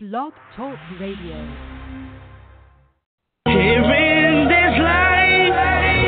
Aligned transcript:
Blog 0.00 0.32
Talk 0.54 0.78
Radio. 1.00 1.34
Here 3.50 3.82
in 3.82 4.46
this 4.46 4.74
life, 4.78 5.58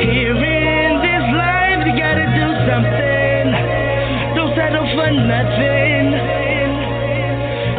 here 0.07 0.31
in 0.31 0.91
this 1.03 1.25
life, 1.35 1.83
you 1.83 1.91
gotta 1.99 2.23
do 2.31 2.47
something. 2.71 3.51
Don't 4.31 4.55
settle 4.55 4.87
for 4.95 5.11
nothing. 5.11 6.07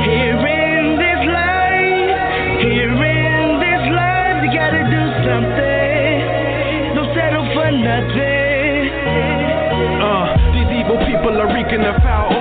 Here 0.04 0.37
in 0.37 1.01
this 1.01 1.22
life, 1.33 2.60
here 2.60 2.92
in 2.92 3.56
this 3.65 3.85
life, 3.97 4.44
you 4.44 4.53
gotta 4.53 4.85
do 4.92 5.04
something. 5.24 6.92
Don't 6.92 7.08
settle 7.17 7.49
for 7.56 7.72
nothing. 7.72 8.85
Uh, 9.97 10.29
these 10.53 10.76
evil 10.76 11.01
people 11.08 11.40
are 11.40 11.49
reeking 11.56 11.81
a 11.81 11.97
foul 12.04 12.31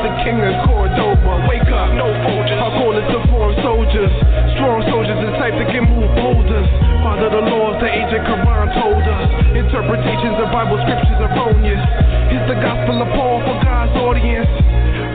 the 0.00 0.12
king 0.24 0.40
of 0.40 0.54
Cordoba. 0.64 1.44
Wake 1.44 1.68
up, 1.68 1.92
no 1.92 2.08
Folgers. 2.24 2.56
Our 2.56 2.72
goal 2.80 2.96
is 2.96 3.06
to 3.12 3.20
form 3.28 3.52
soldiers. 3.60 4.12
Strong 4.56 4.88
soldiers, 4.88 5.18
the 5.20 5.32
type 5.36 5.56
that 5.60 5.68
can 5.68 5.84
move 5.84 6.08
boulders. 6.16 6.68
Father 7.04 7.28
the 7.28 7.42
laws, 7.44 7.76
the 7.80 7.88
ancient 7.88 8.24
Quran 8.24 8.66
told 8.80 9.04
us. 9.04 9.26
Interpretations 9.52 10.36
of 10.40 10.48
Bible 10.52 10.80
scriptures 10.84 11.20
erroneous. 11.20 11.82
It's 12.32 12.46
the 12.48 12.58
gospel 12.60 12.96
of 13.00 13.08
Paul 13.12 13.44
for 13.44 13.56
God's 13.60 13.94
audience. 14.00 14.48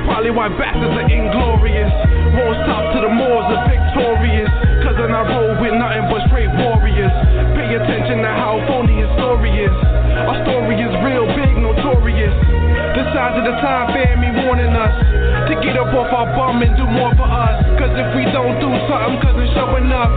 Probably 0.06 0.30
why 0.30 0.54
bastards 0.54 0.94
are 0.94 1.10
inglorious. 1.10 1.92
Wars 2.38 2.60
top 2.70 2.94
to 2.94 3.00
the 3.02 3.10
Moors 3.10 3.48
are 3.50 3.66
victorious. 3.66 4.52
Cause 4.86 4.98
in 5.02 5.10
our 5.10 5.26
road 5.26 5.62
with 5.66 5.74
nothing 5.74 6.06
but 6.14 6.22
straight 6.30 6.52
warriors. 6.62 7.14
Pay 7.58 7.74
attention 7.74 8.22
to 8.22 8.30
how 8.30 8.62
phony 8.70 9.02
his 9.02 9.10
story 9.18 9.50
is. 9.66 9.74
Our 10.30 10.38
story 10.46 10.78
is 10.78 10.94
real 11.02 11.26
big, 11.34 11.58
notorious. 11.58 12.55
The 12.96 13.04
signs 13.12 13.36
of 13.36 13.44
the 13.44 13.52
time, 13.60 13.92
family 13.92 14.32
warning 14.48 14.72
us 14.72 14.96
to 15.52 15.54
get 15.60 15.76
up 15.76 15.92
off 15.92 16.16
our 16.16 16.32
bum 16.32 16.64
and 16.64 16.78
do 16.80 16.88
more 16.88 17.12
for 17.20 17.28
us. 17.28 17.60
Cause 17.76 17.92
if 17.92 18.16
we 18.16 18.24
don't 18.32 18.56
do 18.64 18.72
something, 18.88 19.20
cause 19.20 19.36
it's 19.36 19.52
showing 19.52 19.92
up, 19.92 20.08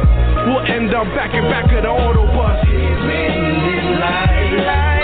we'll 0.47 0.63
end 0.63 0.95
up 0.95 1.11
back 1.19 1.35
and 1.35 1.51
back 1.51 1.67
of 1.75 1.83
the 1.83 1.91
auto 1.91 2.23
bus. 2.39 2.63
Bars 4.63 4.98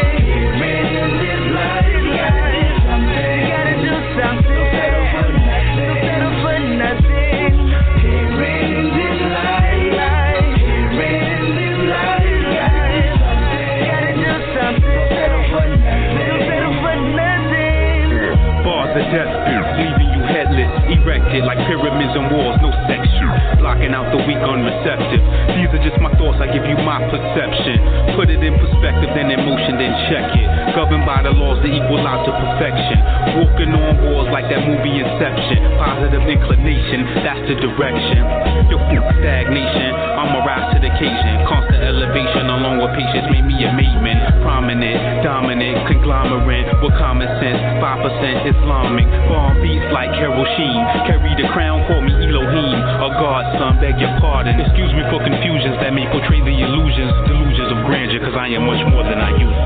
like 21.43 21.59
pyramids 21.67 22.15
and 22.15 22.31
walls, 22.31 22.55
no 22.63 22.71
section, 22.87 23.27
blocking 23.59 23.91
out 23.91 24.07
the 24.15 24.23
weak, 24.23 24.39
unreceptive. 24.39 25.23
These 25.59 25.71
are 25.75 25.83
just 25.83 25.99
my 25.99 26.15
thoughts, 26.15 26.39
I 26.39 26.47
give 26.55 26.63
you 26.63 26.79
my 26.87 27.03
perception. 27.11 27.83
Put 28.15 28.31
it 28.31 28.39
in 28.39 28.55
perspective, 28.55 29.11
then 29.19 29.35
in 29.35 29.43
motion, 29.43 29.75
then 29.75 29.91
check 30.07 30.31
it. 30.39 30.47
Governed 30.79 31.03
by 31.03 31.27
the 31.27 31.35
laws 31.35 31.59
that 31.67 31.73
equal 31.73 32.07
out 32.07 32.23
to 32.29 32.33
perfection. 32.35 32.99
Walking 33.43 33.75
on 33.75 33.99
walls 34.07 34.31
like 34.31 34.47
that 34.47 34.63
movie 34.63 35.03
Inception. 35.03 35.59
Positive 35.75 36.23
inclination, 36.23 37.03
that's 37.27 37.43
the 37.51 37.57
direction. 37.59 38.23
Your 38.71 39.03
stagnation, 39.19 40.14
I'ma 40.25 40.41
rise 40.41 40.73
to 40.73 40.81
the 40.81 40.89
occasion. 40.89 41.45
Constant 41.45 41.85
elevation 41.85 42.49
along 42.49 42.81
with 42.81 42.97
patience 42.97 43.29
made 43.29 43.45
me 43.45 43.61
a 43.69 43.71
maidman. 43.77 44.17
Prominent, 44.41 45.21
dominant, 45.21 45.85
conglomerate 45.85 46.65
with 46.81 46.97
common 46.97 47.29
sense. 47.45 47.61
5% 47.77 48.49
Islamic. 48.49 49.05
Bomb 49.29 49.61
beats 49.61 49.85
like 49.93 50.17
Hiroshima. 50.17 51.05
Carry 51.05 51.37
the 51.37 51.45
crown, 51.53 51.85
call 51.85 52.01
me 52.01 52.17
Elohim. 52.17 52.81
A 53.05 53.09
godson, 53.21 53.77
beg 53.85 54.01
your 54.01 54.17
pardon. 54.25 54.57
Excuse 54.57 54.97
me 54.97 55.05
for 55.13 55.21
confusions 55.21 55.77
that 55.85 55.93
may 55.93 56.09
portray 56.09 56.41
the 56.41 56.57
illusions, 56.57 57.13
delusions 57.29 57.69
of 57.69 57.85
grandeur, 57.85 58.25
cause 58.25 58.33
I 58.33 58.49
am 58.57 58.65
much 58.65 58.81
more 58.89 59.05
than 59.05 59.21
I 59.21 59.31
used 59.37 59.61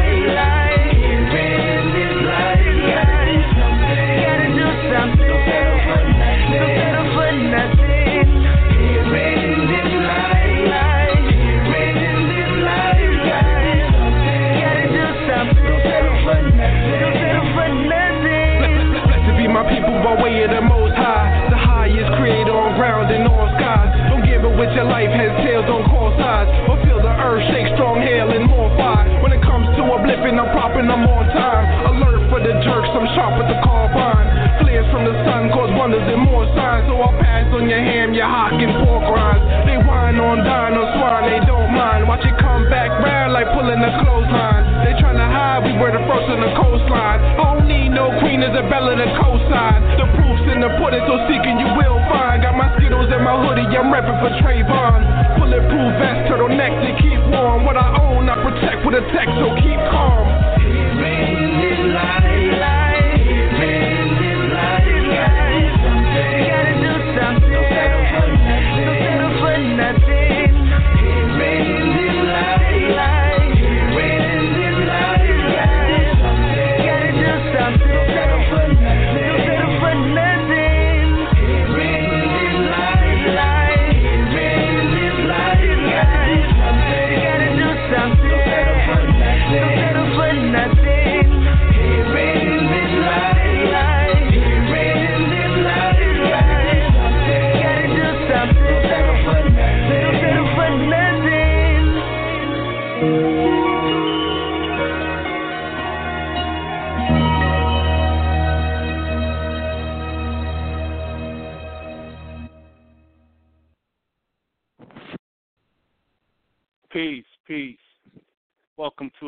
By 20.01 20.17
way 20.17 20.41
of 20.41 20.49
the 20.49 20.61
Most 20.65 20.97
High, 20.97 21.49
the 21.53 21.61
highest 21.61 22.09
creator 22.17 22.53
on 22.53 22.73
ground 22.73 23.13
and 23.13 23.29
on 23.29 23.53
skies. 23.53 23.89
Don't 24.09 24.25
give 24.25 24.41
it 24.41 24.53
with 24.57 24.73
your 24.73 24.89
life, 24.89 25.13
heads, 25.13 25.37
tails, 25.45 25.65
don't 25.69 25.85
call 25.85 26.09
sides. 26.17 26.49
Or 26.65 26.81
feel 26.81 26.97
the 26.97 27.13
earth 27.21 27.45
shake, 27.53 27.69
strong 27.77 28.01
hail 28.01 28.33
and 28.33 28.49
more 28.49 28.69
fire. 28.77 29.05
When 29.21 29.29
it 29.29 29.41
comes 29.45 29.69
to 29.77 29.81
uplifting, 29.85 30.41
I'm 30.41 30.49
propping, 30.57 30.89
I'm 30.89 31.05
on 31.05 31.25
time. 31.29 31.65
Alert 31.93 32.33
for 32.33 32.41
the 32.41 32.53
jerks, 32.65 32.89
I'm 32.97 33.05
sharp 33.13 33.37
with 33.37 33.49
the 33.53 33.61
carbine. 33.61 34.25
Flares 34.65 34.89
from 34.89 35.05
the 35.05 35.13
sun 35.21 35.53
cause 35.53 35.69
wonders 35.77 36.05
and 36.09 36.21
more 36.25 36.49
signs. 36.57 36.89
So 36.89 36.97
I'll 36.97 37.13
pass 37.21 37.45
on 37.53 37.69
your 37.69 37.81
ham, 37.81 38.17
your 38.17 38.27
hock 38.27 38.57
and 38.57 38.73
pork 38.81 39.05
rinds. 39.05 39.45
They 39.69 39.77
whine 39.85 40.17
on 40.17 40.41
dine 40.41 40.73
on 40.73 40.87
swine, 40.97 41.29
they 41.29 41.41
don't 41.45 41.69
mind. 41.77 42.09
Watch 42.09 42.25
it 42.25 42.33
come 42.41 42.50
back 42.69 42.91
round 43.01 43.33
like 43.33 43.47
pulling 43.55 43.79
a 43.81 43.91
clothesline. 44.03 44.63
They 44.85 44.93
tryna 44.99 45.25
hide, 45.25 45.63
we 45.65 45.73
were 45.77 45.93
the 45.93 46.03
first 46.05 46.27
on 46.29 46.41
the 46.41 46.51
coastline. 46.57 47.19
I 47.21 47.55
don't 47.55 47.67
need 47.67 47.89
no 47.89 48.11
Queen 48.19 48.43
Isabella 48.43 48.97
to 48.97 49.07
co-sign. 49.17 49.79
The 49.97 50.01
coastline 50.01 50.01
The 50.01 50.07
proof's 50.17 50.45
in 50.51 50.59
the 50.61 50.71
pudding, 50.81 51.03
so 51.05 51.15
seeking 51.29 51.57
you 51.57 51.69
will 51.77 51.99
find. 52.09 52.41
Got 52.43 52.57
my 52.57 52.69
Skittles 52.77 53.09
in 53.11 53.21
my 53.23 53.35
hoodie, 53.39 53.67
I'm 53.77 53.93
reppin' 53.93 54.17
for 54.21 54.31
Trayvon. 54.41 54.99
Bulletproof 55.37 55.91
vest, 56.01 56.29
turtleneck 56.29 56.73
to 56.81 56.91
keep 57.01 57.19
warm. 57.29 57.65
What 57.65 57.77
I 57.77 57.87
own, 57.99 58.29
I 58.29 58.35
protect 58.41 58.85
with 58.85 58.95
a 58.95 59.03
tech, 59.13 59.27
so 59.37 59.53
keep 59.61 59.79
calm. 59.91 60.30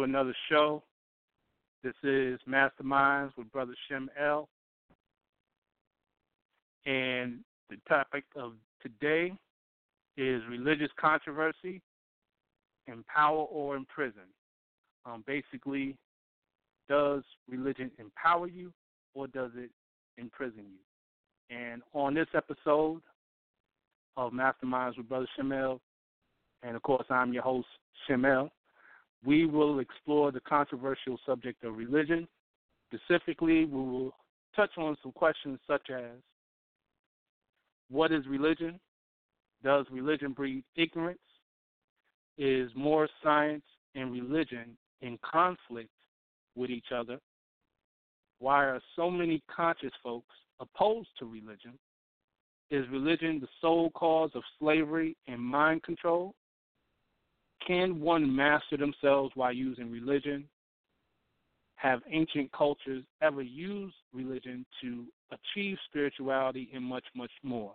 Another 0.04 0.36
show. 0.50 0.84
This 1.82 1.94
is 2.04 2.38
Masterminds 2.46 3.32
with 3.38 3.50
Brother 3.54 3.74
Shem 3.88 4.10
El. 4.20 4.50
And 6.86 7.40
the 7.70 7.78
topic 7.88 8.26
of 8.36 8.52
today 8.82 9.32
is 10.18 10.42
religious 10.50 10.90
controversy 11.00 11.82
in 12.88 13.06
power 13.06 13.46
or 13.46 13.78
in 13.78 13.86
prison. 13.86 14.28
Um, 15.06 15.24
basically, 15.26 15.96
does 16.90 17.24
religion 17.50 17.90
empower 17.98 18.50
you 18.50 18.74
or 19.14 19.28
does 19.28 19.52
it 19.56 19.72
imprison 20.18 20.66
you? 20.66 21.56
And 21.58 21.82
on 21.94 22.14
this 22.14 22.28
episode 22.36 23.02
of 24.18 24.34
Masterminds 24.34 24.98
with 24.98 25.08
Brother 25.08 25.28
Shem 25.38 25.54
El, 25.54 25.80
and 26.62 26.76
of 26.76 26.82
course 26.82 27.06
I'm 27.10 27.32
your 27.32 27.44
host, 27.44 27.68
Shem 28.06 28.26
El, 28.26 28.52
we 29.26 29.46
will 29.46 29.80
explore 29.80 30.32
the 30.32 30.42
controversial 30.42 31.18
subject 31.26 31.64
of 31.64 31.78
religion. 31.78 32.28
Specifically, 32.94 33.66
we 33.66 33.82
will 33.82 34.14
touch 34.56 34.72
on 34.78 34.98
some 35.02 35.12
questions 35.12 35.60
such 35.68 35.90
as 35.90 36.12
what 37.90 38.12
is 38.12 38.26
religion? 38.28 38.80
Does 39.64 39.86
religion 39.92 40.34
breed 40.34 40.64
ignorance? 40.76 41.20
Is 42.38 42.70
Moorish 42.76 43.12
Science 43.24 43.64
and 43.96 44.12
religion 44.12 44.78
in 45.02 45.18
conflict 45.24 45.90
with 46.56 46.70
each 46.70 46.92
other? 46.96 47.20
Why 48.40 48.66
are 48.66 48.82
so 48.96 49.10
many 49.10 49.42
conscious 49.54 49.94
folks 50.04 50.36
opposed 50.60 51.10
to 51.20 51.26
religion? 51.26 51.78
Is 52.72 52.86
religion 52.90 53.40
the 53.40 53.48
sole 53.62 53.92
cause 53.92 54.32
of 54.34 54.44
slavery 54.60 55.16
and 55.28 55.40
mind 55.40 55.84
control? 55.84 56.34
Can 57.68 58.00
one 58.00 58.34
master 58.36 58.78
themselves 58.78 59.32
while 59.36 59.54
using 59.54 59.92
religion? 59.92 60.46
Have 61.76 62.02
ancient 62.10 62.52
cultures 62.52 63.04
ever 63.22 63.42
used 63.42 63.96
religion 64.14 64.66
to 64.82 65.06
achieve 65.32 65.78
spirituality 65.90 66.70
and 66.74 66.84
much, 66.84 67.06
much 67.16 67.32
more? 67.44 67.74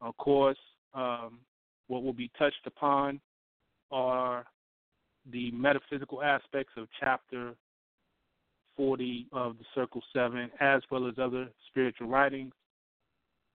Of 0.00 0.16
course, 0.16 0.58
um, 0.94 1.40
what 1.88 2.02
will 2.02 2.12
be 2.12 2.30
touched 2.38 2.66
upon 2.66 3.20
are 3.90 4.44
the 5.32 5.50
metaphysical 5.52 6.22
aspects 6.22 6.72
of 6.76 6.88
chapter 7.00 7.54
40 8.76 9.26
of 9.32 9.56
the 9.58 9.64
Circle 9.74 10.02
7, 10.12 10.50
as 10.60 10.82
well 10.90 11.08
as 11.08 11.14
other 11.18 11.48
spiritual 11.68 12.08
writings. 12.08 12.52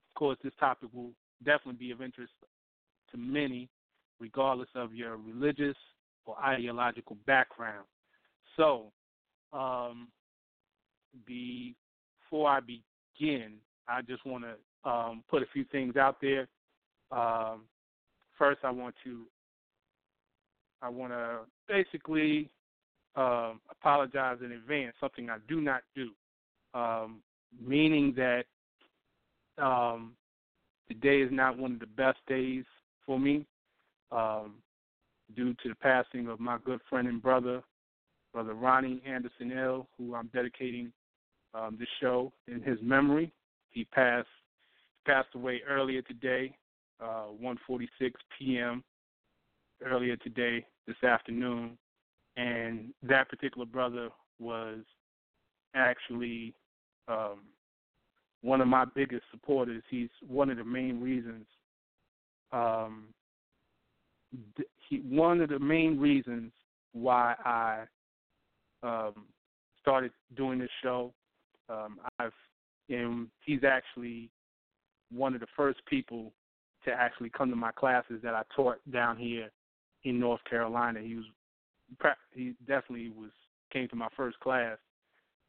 Of 0.10 0.16
course, 0.16 0.38
this 0.44 0.54
topic 0.60 0.90
will 0.94 1.12
definitely 1.44 1.88
be 1.88 1.92
of 1.92 2.02
interest 2.02 2.34
to 3.12 3.18
many, 3.18 3.70
regardless 4.22 4.70
of 4.76 4.94
your 4.94 5.18
religious 5.18 5.76
or 6.26 6.38
ideological 6.40 7.18
background. 7.26 7.86
So, 8.56 8.92
um, 9.52 10.08
before 11.26 12.50
I 12.50 12.60
begin, 12.62 13.56
I 13.88 14.02
just 14.04 14.26
want 14.26 14.46
to 14.46 14.90
um, 14.90 15.24
put 15.30 15.42
a 15.42 15.48
few 15.52 15.66
things 15.66 15.98
out 15.98 16.18
there. 16.22 16.48
Um, 17.12 17.64
first, 18.38 18.60
I 18.64 18.70
want 18.70 18.96
to 19.04 19.26
I 20.82 20.90
want 20.90 21.12
to 21.12 21.40
basically 21.68 22.50
um, 23.16 23.60
apologize 23.70 24.38
in 24.44 24.54
advance, 24.54 24.96
something 25.00 25.30
I 25.30 25.38
do 25.48 25.62
not 25.62 25.82
do, 25.96 26.10
um, 26.74 27.22
meaning 27.64 28.16
that 28.16 28.46
um, 29.64 30.14
today 30.88 31.22
is 31.22 31.30
not 31.32 31.58
one 31.58 31.74
of 31.74 31.80
the 31.80 31.86
best 31.86 32.18
days 32.28 32.64
for 33.06 33.20
me 33.20 33.46
um, 34.12 34.56
due 35.36 35.54
to 35.56 35.70
the 35.70 35.76
passing 35.76 36.28
of 36.28 36.40
my 36.40 36.58
good 36.64 36.80
friend 36.90 37.08
and 37.08 37.22
brother, 37.22 37.62
Brother 38.34 38.54
Ronnie 38.54 39.02
Anderson 39.06 39.52
El., 39.52 39.88
who 39.98 40.16
I'm 40.16 40.30
dedicating 40.34 40.92
um, 41.54 41.76
this 41.80 41.88
show 42.00 42.32
in 42.48 42.62
his 42.62 42.78
memory. 42.82 43.32
He 43.70 43.86
passed 43.86 44.28
passed 45.06 45.30
away 45.34 45.62
earlier 45.68 46.02
today, 46.04 46.56
uh, 47.02 47.28
1:46 47.42 47.88
p.m. 48.38 48.84
earlier 49.84 50.16
today, 50.18 50.66
this 50.88 51.04
afternoon, 51.04 51.78
and 52.38 52.94
that 53.04 53.30
particular 53.30 53.66
brother 53.66 54.10
was 54.40 54.80
actually 55.76 56.54
um, 57.08 57.42
one 58.42 58.62
of 58.62 58.68
my 58.68 58.86
biggest 58.86 59.24
supporters. 59.32 59.84
He's 59.90 60.10
one 60.28 60.50
of 60.50 60.58
the 60.58 60.64
main 60.64 61.02
reasons. 61.02 61.46
Um, 62.52 63.08
he 64.90 64.98
one 64.98 65.42
of 65.42 65.50
the 65.50 65.60
main 65.60 66.00
reasons 66.00 66.52
why 66.94 67.36
I 67.46 67.84
um, 68.84 69.26
started 69.82 70.12
doing 70.36 70.60
this 70.60 70.70
show. 70.84 71.14
Um, 71.70 72.00
I've 72.20 72.34
and 72.90 73.28
he's 73.46 73.64
actually 73.64 74.30
one 75.12 75.34
of 75.34 75.40
the 75.40 75.48
first 75.56 75.80
people 75.86 76.34
to 76.86 76.92
actually 76.92 77.30
come 77.30 77.50
to 77.50 77.56
my 77.56 77.72
classes 77.72 78.20
that 78.24 78.34
I 78.34 78.44
taught 78.56 78.80
down 78.92 79.18
here 79.18 79.50
in 80.04 80.20
North 80.20 80.44
Carolina. 80.50 81.00
He 81.02 81.16
was 81.16 81.26
he 82.34 82.54
definitely 82.68 83.10
was 83.10 83.32
came 83.72 83.88
to 83.90 83.96
my 83.96 84.08
first 84.16 84.40
class, 84.40 84.78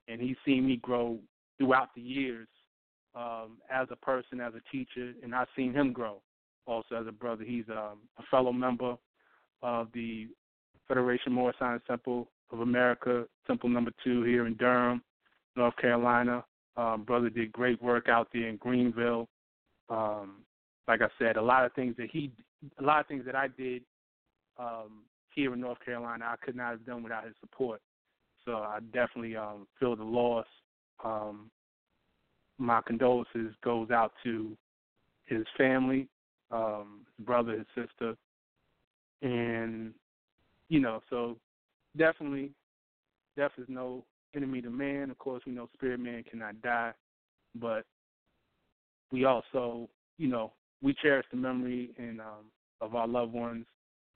and 0.09 0.21
he's 0.21 0.37
seen 0.45 0.67
me 0.67 0.77
grow 0.77 1.19
throughout 1.59 1.89
the 1.95 2.01
years 2.01 2.49
um, 3.15 3.59
as 3.71 3.89
a 3.91 3.97
person, 3.97 4.41
as 4.41 4.53
a 4.55 4.71
teacher, 4.71 5.13
and 5.23 5.35
I've 5.35 5.49
seen 5.57 5.73
him 5.73 5.93
grow 5.93 6.21
also 6.67 6.97
as 6.97 7.07
a 7.07 7.13
brother. 7.13 7.45
He's 7.45 7.69
um, 7.71 7.99
a 8.19 8.23
fellow 8.31 8.53
member 8.53 8.97
of 9.63 9.89
the 9.93 10.29
Federation 10.89 11.33
Moorish 11.33 11.57
Science 11.59 11.83
Temple 11.87 12.29
of 12.51 12.61
America, 12.61 13.25
Temple 13.47 13.69
Number 13.69 13.93
Two 14.05 14.23
here 14.23 14.47
in 14.47 14.55
Durham, 14.55 15.03
North 15.57 15.77
Carolina. 15.77 16.45
Um, 16.77 17.05
brother 17.05 17.29
did 17.29 17.53
great 17.53 17.83
work 17.83 18.09
out 18.09 18.29
there 18.33 18.49
in 18.49 18.57
Greenville. 18.57 19.29
Um, 19.89 20.43
like 20.89 21.03
I 21.03 21.09
said, 21.19 21.37
a 21.37 21.43
lot 21.43 21.65
of 21.65 21.73
things 21.75 21.95
that 21.99 22.09
he, 22.11 22.33
a 22.79 22.83
lot 22.83 23.01
of 23.01 23.07
things 23.07 23.25
that 23.27 23.37
I 23.37 23.49
did 23.49 23.83
um, 24.59 25.05
here 25.35 25.53
in 25.53 25.61
North 25.61 25.79
Carolina, 25.85 26.25
I 26.27 26.37
could 26.45 26.57
not 26.57 26.73
have 26.73 26.87
done 26.87 27.03
without 27.03 27.25
his 27.25 27.35
support. 27.41 27.81
So 28.45 28.57
I 28.57 28.79
definitely 28.93 29.37
um, 29.37 29.67
feel 29.79 29.97
the 29.97 30.03
loss. 30.03 30.47
Um, 31.05 31.51
my 32.59 32.81
condolences 32.87 33.55
goes 33.65 33.91
out 33.91 34.13
to 34.25 34.57
his 35.27 35.45
family, 35.57 36.09
um, 36.53 37.01
his 37.17 37.27
brother, 37.27 37.53
his 37.53 37.67
sister, 37.75 38.17
and 39.23 39.93
you 40.69 40.81
know, 40.81 41.01
so 41.11 41.37
definitely, 41.97 42.51
death 43.37 43.53
is 43.59 43.67
no 43.69 44.05
enemy 44.35 44.63
to 44.63 44.71
man. 44.71 45.11
Of 45.11 45.19
course, 45.19 45.43
we 45.47 45.53
know 45.53 45.69
spirit 45.75 46.01
man 46.01 46.25
cannot 46.29 46.61
die, 46.63 46.93
but 47.55 47.85
we 49.11 49.25
also, 49.25 49.89
you 50.19 50.29
know, 50.29 50.53
we 50.83 50.95
cherish 51.03 51.27
the 51.31 51.37
memory 51.37 51.91
and 51.99 52.21
um, 52.21 52.47
of 52.81 52.95
our 52.95 53.07
loved 53.07 53.33
ones 53.33 53.67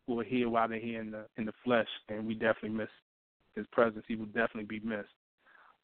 who 0.07 0.19
are 0.21 0.25
here 0.25 0.49
while 0.49 0.69
they're 0.69 0.79
here 0.79 1.01
in 1.01 1.11
the 1.11 1.27
in 1.37 1.45
the 1.45 1.53
flesh, 1.65 1.89
and 2.09 2.27
we 2.27 2.35
definitely 2.35 2.71
miss 2.71 2.89
his 3.55 3.67
presence. 3.73 4.05
He 4.07 4.17
will 4.17 4.27
definitely 4.27 4.65
be 4.65 4.81
missed. 4.81 5.09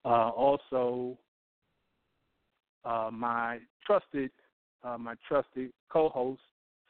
Uh, 0.05 0.31
also, 0.31 1.17
uh, 2.85 3.11
my 3.13 3.59
trusted 3.87 4.31
uh, 4.85 4.99
my 4.99 5.15
trusted 5.27 5.71
co-host, 5.91 6.41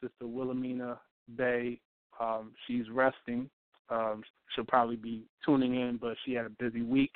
Sister 0.01 0.27
Wilhelmina 0.27 0.99
Bey, 1.35 1.79
um, 2.19 2.51
she's 2.67 2.89
resting. 2.91 3.49
Um, 3.89 4.23
she'll 4.55 4.65
probably 4.65 4.95
be 4.95 5.23
tuning 5.45 5.75
in, 5.75 5.97
but 5.97 6.15
she 6.25 6.33
had 6.33 6.45
a 6.45 6.49
busy 6.49 6.81
week, 6.81 7.11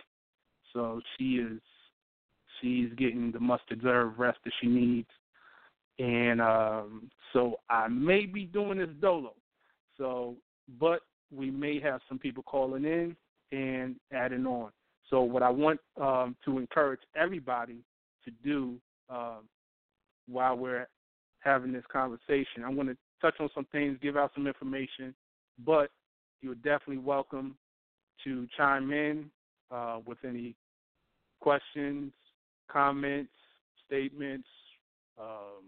so 0.74 1.02
she 1.18 1.36
is 1.36 1.60
she's 2.62 2.90
getting 2.98 3.32
the 3.32 3.40
must 3.40 3.68
deserved 3.68 4.18
rest 4.18 4.40
that 4.44 4.54
she 4.62 4.68
needs. 4.68 5.08
And 6.00 6.42
um, 6.42 7.10
so 7.34 7.60
I 7.70 7.88
may 7.88 8.26
be 8.26 8.46
doing 8.46 8.78
this 8.78 8.90
dolo. 9.02 9.34
So, 9.98 10.36
but 10.80 11.02
we 11.36 11.50
may 11.50 11.80
have 11.80 12.02
some 12.08 12.20
people 12.20 12.44
calling 12.44 12.86
in 12.86 13.16
and 13.52 13.96
adding 14.12 14.46
on. 14.46 14.72
So, 15.10 15.22
what 15.22 15.42
I 15.42 15.50
want 15.50 15.80
um, 16.00 16.36
to 16.46 16.60
encourage 16.60 17.00
everybody 17.16 17.78
to 18.26 18.32
do 18.44 18.76
um, 19.10 19.48
while 20.28 20.56
we're 20.56 20.88
having 21.40 21.72
this 21.72 21.84
conversation, 21.92 22.64
I'm 22.66 22.76
going 22.76 22.88
to 22.88 22.98
touch 23.22 23.36
on 23.40 23.50
some 23.56 23.68
things, 23.72 23.98
give 24.02 24.18
out 24.18 24.32
some 24.36 24.48
information, 24.48 25.14
but 25.66 25.90
you're 26.42 26.56
definitely 26.56 26.98
welcome 26.98 27.58
to 28.24 28.48
chime 28.58 28.92
in 28.92 29.30
uh, 29.72 30.00
with 30.06 30.18
any 30.28 30.56
questions, 31.40 32.12
comments, 32.72 33.32
statements, 33.86 34.48
um, 35.20 35.64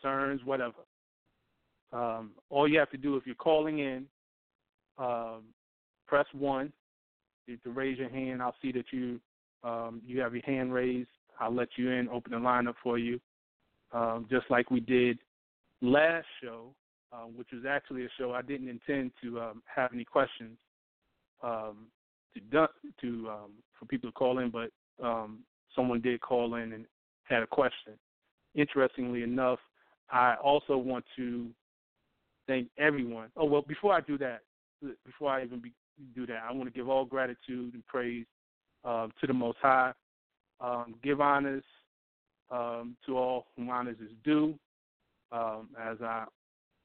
concerns, 0.00 0.42
whatever. 0.44 0.84
Um, 1.92 2.32
all 2.50 2.68
you 2.68 2.78
have 2.78 2.90
to 2.90 2.96
do 2.96 3.16
if 3.16 3.26
you're 3.26 3.34
calling 3.34 3.78
in, 3.78 4.06
um, 4.98 5.44
press 6.06 6.26
one. 6.32 6.72
You 7.46 7.56
to 7.58 7.70
raise 7.70 7.98
your 7.98 8.08
hand. 8.08 8.42
I'll 8.42 8.56
see 8.60 8.72
that 8.72 8.86
you 8.92 9.20
um, 9.62 10.02
you 10.04 10.20
have 10.20 10.34
your 10.34 10.44
hand 10.44 10.72
raised. 10.72 11.08
I'll 11.38 11.54
let 11.54 11.68
you 11.76 11.90
in, 11.90 12.08
open 12.08 12.32
the 12.32 12.38
line 12.38 12.66
up 12.66 12.76
for 12.82 12.98
you, 12.98 13.20
um, 13.96 14.26
just 14.30 14.44
like 14.50 14.70
we 14.70 14.80
did 14.80 15.18
last 15.80 16.26
show, 16.42 16.74
uh, 17.12 17.24
which 17.34 17.48
was 17.52 17.64
actually 17.68 18.04
a 18.04 18.08
show 18.18 18.32
I 18.32 18.42
didn't 18.42 18.68
intend 18.68 19.12
to 19.22 19.40
um, 19.40 19.62
have 19.74 19.92
any 19.94 20.04
questions 20.04 20.58
um, 21.42 21.86
to 22.34 22.68
to 23.00 23.28
um, 23.30 23.52
for 23.78 23.86
people 23.86 24.10
to 24.10 24.14
call 24.14 24.38
in, 24.40 24.50
but 24.50 24.70
um, 25.02 25.40
someone 25.74 26.00
did 26.02 26.20
call 26.20 26.56
in 26.56 26.74
and 26.74 26.84
had 27.24 27.42
a 27.42 27.46
question. 27.46 27.94
Interestingly 28.54 29.22
enough, 29.22 29.58
I 30.10 30.34
also 30.42 30.76
want 30.76 31.04
to 31.16 31.48
thank 32.46 32.68
everyone. 32.78 33.28
Oh 33.36 33.46
well, 33.46 33.62
before 33.62 33.94
I 33.94 34.02
do 34.02 34.18
that, 34.18 34.40
before 35.06 35.30
I 35.30 35.42
even 35.42 35.60
be, 35.60 35.72
do 36.14 36.26
that, 36.26 36.42
I 36.46 36.52
want 36.52 36.64
to 36.64 36.78
give 36.78 36.90
all 36.90 37.06
gratitude 37.06 37.72
and 37.72 37.86
praise 37.86 38.26
uh, 38.84 39.08
to 39.20 39.26
the 39.26 39.32
Most 39.32 39.58
High. 39.62 39.92
Um, 40.60 40.94
give 41.02 41.20
honors 41.20 41.64
um, 42.50 42.96
to 43.06 43.16
all 43.16 43.46
whom 43.56 43.70
honors 43.70 43.96
is 44.00 44.10
due. 44.24 44.58
Um, 45.32 45.68
as 45.80 45.96
I, 46.00 46.24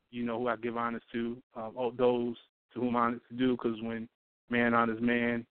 you 0.09 0.23
know, 0.23 0.39
who 0.39 0.47
I 0.47 0.55
give 0.55 0.77
honors 0.77 1.03
to, 1.11 1.37
um, 1.55 1.73
all 1.75 1.91
those 1.91 2.35
to 2.73 2.79
whom 2.79 2.95
honors 2.95 3.21
is 3.31 3.37
due, 3.37 3.51
because 3.51 3.79
when 3.81 4.07
man 4.49 4.73
honors 4.73 5.01
man, 5.01 5.45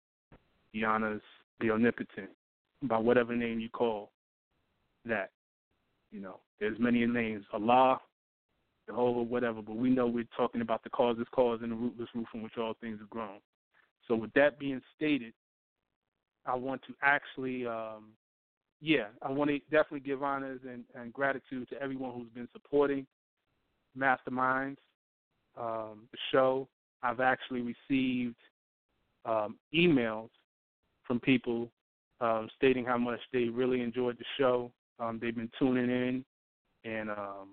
he 0.72 0.84
honors 0.84 1.22
the 1.60 1.72
omnipotent 1.72 2.30
by 2.84 2.98
whatever 2.98 3.36
name 3.36 3.60
you 3.60 3.70
call 3.70 4.12
that. 5.06 5.32
You 6.12 6.22
know, 6.22 6.40
there's 6.60 6.80
many 6.80 7.06
names. 7.06 7.44
Allah, 7.52 8.00
Jehovah, 8.88 9.22
whatever, 9.22 9.62
but 9.62 9.76
we 9.76 9.90
know 9.90 10.08
we're 10.08 10.24
talking 10.38 10.62
about 10.62 10.84
the 10.84 10.90
causeless 10.90 11.28
cause 11.34 11.60
and 11.62 11.72
the 11.72 11.76
rootless 11.76 12.10
root 12.16 12.28
from 12.32 12.44
which 12.44 12.58
all 12.58 12.76
things 12.80 13.00
have 13.00 13.10
grown. 13.10 13.40
So 14.08 14.16
with 14.16 14.32
that 14.34 14.58
being 14.58 14.82
stated, 14.96 15.34
I 16.46 16.56
want 16.56 16.82
to 16.84 16.94
actually 17.02 17.68
um, 17.68 18.12
yeah, 18.80 19.08
I 19.22 19.32
want 19.32 19.50
to 19.50 19.60
definitely 19.72 20.02
give 20.02 20.24
honors 20.24 20.62
and, 20.68 20.84
and 20.96 21.12
gratitude 21.12 21.68
to 21.70 21.82
everyone 21.82 22.14
who's 22.14 22.30
been 22.30 22.48
supporting 22.54 23.08
Masterminds, 23.98 24.78
um, 25.60 26.08
the 26.12 26.18
show. 26.32 26.68
I've 27.02 27.20
actually 27.20 27.62
received 27.62 28.36
um, 29.26 29.58
emails 29.74 30.30
from 31.06 31.20
people 31.20 31.72
um, 32.22 32.50
stating 32.56 32.86
how 32.86 32.98
much 32.98 33.20
they 33.34 33.46
really 33.46 33.82
enjoyed 33.82 34.18
the 34.18 34.26
show. 34.38 34.72
Um, 35.00 35.20
they've 35.22 35.36
been 35.36 35.52
tuning 35.60 35.90
in 35.90 36.26
and 36.84 37.10
um, 37.10 37.50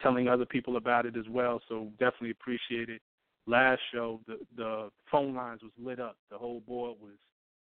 telling 0.00 0.28
other 0.28 0.46
people 0.46 0.76
about 0.76 1.06
it 1.06 1.16
as 1.16 1.28
well. 1.28 1.60
So 1.68 1.88
definitely 1.98 2.30
appreciate 2.30 2.88
it. 2.88 3.00
Last 3.46 3.80
show, 3.92 4.20
the 4.26 4.38
the 4.56 4.90
phone 5.10 5.34
lines 5.34 5.62
was 5.62 5.72
lit 5.76 5.98
up. 5.98 6.16
The 6.30 6.38
whole 6.38 6.60
board 6.60 6.96
was 7.00 7.16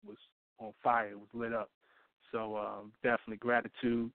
was 0.05 0.17
on 0.59 0.73
fire. 0.83 1.09
It 1.09 1.19
was 1.19 1.27
lit 1.33 1.53
up. 1.53 1.69
So 2.31 2.57
um, 2.57 2.91
definitely 3.03 3.37
gratitude. 3.37 4.11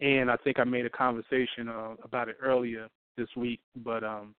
And 0.00 0.30
I 0.30 0.36
think 0.36 0.58
I 0.58 0.64
made 0.64 0.86
a 0.86 0.90
conversation 0.90 1.68
uh, 1.68 1.94
about 2.02 2.28
it 2.28 2.36
earlier 2.42 2.88
this 3.16 3.28
week, 3.36 3.60
but 3.76 4.02
um, 4.02 4.34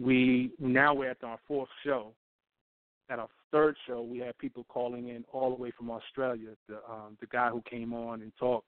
we 0.00 0.50
now 0.58 0.94
we're 0.94 1.10
at 1.10 1.22
our 1.22 1.38
fourth 1.46 1.68
show. 1.84 2.12
At 3.08 3.18
our 3.18 3.28
third 3.52 3.76
show, 3.86 4.02
we 4.02 4.18
had 4.18 4.36
people 4.38 4.64
calling 4.68 5.08
in 5.08 5.24
all 5.32 5.50
the 5.50 5.62
way 5.62 5.70
from 5.76 5.90
Australia. 5.90 6.50
The 6.68 6.76
um, 6.88 7.16
the 7.20 7.26
guy 7.26 7.50
who 7.50 7.62
came 7.70 7.92
on 7.92 8.22
and 8.22 8.32
talked, 8.38 8.66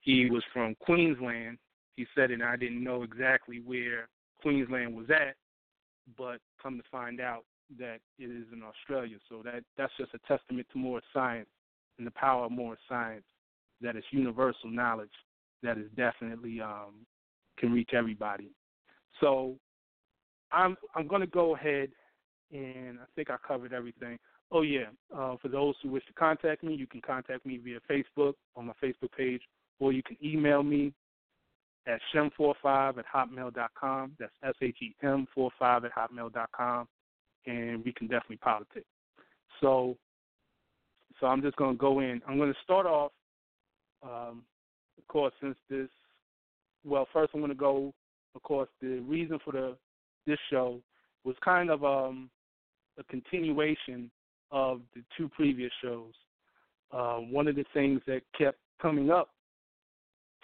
he 0.00 0.28
was 0.28 0.42
from 0.52 0.74
Queensland. 0.80 1.58
He 1.96 2.06
said, 2.14 2.30
and 2.30 2.42
I 2.42 2.56
didn't 2.56 2.82
know 2.82 3.02
exactly 3.02 3.60
where 3.64 4.08
Queensland 4.42 4.94
was 4.94 5.06
at, 5.10 5.36
but 6.18 6.40
come 6.60 6.78
to 6.78 6.84
find 6.90 7.20
out 7.20 7.44
that 7.78 8.00
it 8.18 8.24
is 8.24 8.46
in 8.52 8.62
Australia. 8.62 9.18
So 9.28 9.42
that 9.44 9.62
that's 9.76 9.92
just 9.98 10.14
a 10.14 10.18
testament 10.26 10.66
to 10.72 10.78
more 10.78 11.00
science 11.12 11.48
and 11.98 12.06
the 12.06 12.12
power 12.12 12.46
of 12.46 12.52
more 12.52 12.76
science. 12.88 13.24
That 13.80 13.96
is 13.96 14.04
universal 14.10 14.70
knowledge 14.70 15.10
that 15.62 15.78
is 15.78 15.86
definitely 15.96 16.60
um, 16.60 17.06
can 17.58 17.72
reach 17.72 17.90
everybody. 17.92 18.50
So 19.20 19.56
I'm 20.52 20.76
I'm 20.94 21.06
going 21.06 21.22
to 21.22 21.26
go 21.26 21.54
ahead 21.54 21.90
and 22.52 22.98
I 22.98 23.04
think 23.14 23.30
I 23.30 23.36
covered 23.46 23.72
everything. 23.72 24.18
Oh 24.52 24.62
yeah, 24.62 24.86
uh, 25.14 25.36
for 25.42 25.48
those 25.48 25.74
who 25.82 25.90
wish 25.90 26.06
to 26.06 26.12
contact 26.12 26.62
me, 26.62 26.74
you 26.74 26.86
can 26.86 27.00
contact 27.00 27.44
me 27.44 27.58
via 27.58 27.80
Facebook 27.90 28.34
on 28.54 28.66
my 28.66 28.72
Facebook 28.82 29.10
page, 29.16 29.42
or 29.80 29.92
you 29.92 30.02
can 30.02 30.16
email 30.22 30.62
me 30.62 30.92
at 31.88 32.00
shem45 32.14 32.98
at 32.98 33.04
hotmail.com. 33.12 34.12
That's 34.18 34.32
S 34.44 34.54
H 34.62 34.76
E 34.82 34.94
M 35.02 35.26
45 35.34 35.86
at 35.86 35.90
hotmail.com, 35.92 36.86
and 37.46 37.84
we 37.84 37.92
can 37.92 38.06
definitely 38.06 38.36
politic. 38.36 38.84
So, 39.60 39.96
so 41.20 41.26
I'm 41.26 41.42
just 41.42 41.56
going 41.56 41.74
to 41.74 41.78
go 41.78 42.00
in. 42.00 42.20
I'm 42.28 42.36
going 42.36 42.52
to 42.52 42.58
start 42.62 42.86
off, 42.86 43.12
um, 44.02 44.42
of 44.98 45.06
course, 45.08 45.32
since 45.40 45.56
this. 45.70 45.88
Well, 46.84 47.06
first 47.12 47.32
I'm 47.34 47.40
going 47.40 47.50
to 47.50 47.54
go. 47.56 47.92
Of 48.34 48.42
course, 48.42 48.68
the 48.82 48.98
reason 49.00 49.38
for 49.44 49.52
the 49.52 49.76
this 50.26 50.38
show 50.50 50.80
was 51.24 51.36
kind 51.44 51.70
of 51.70 51.84
um, 51.84 52.28
a 52.98 53.04
continuation 53.04 54.10
of 54.50 54.80
the 54.94 55.02
two 55.16 55.28
previous 55.30 55.72
shows. 55.82 56.12
Uh, 56.92 57.16
one 57.16 57.48
of 57.48 57.56
the 57.56 57.64
things 57.72 58.00
that 58.06 58.20
kept 58.36 58.58
coming 58.80 59.10
up, 59.10 59.30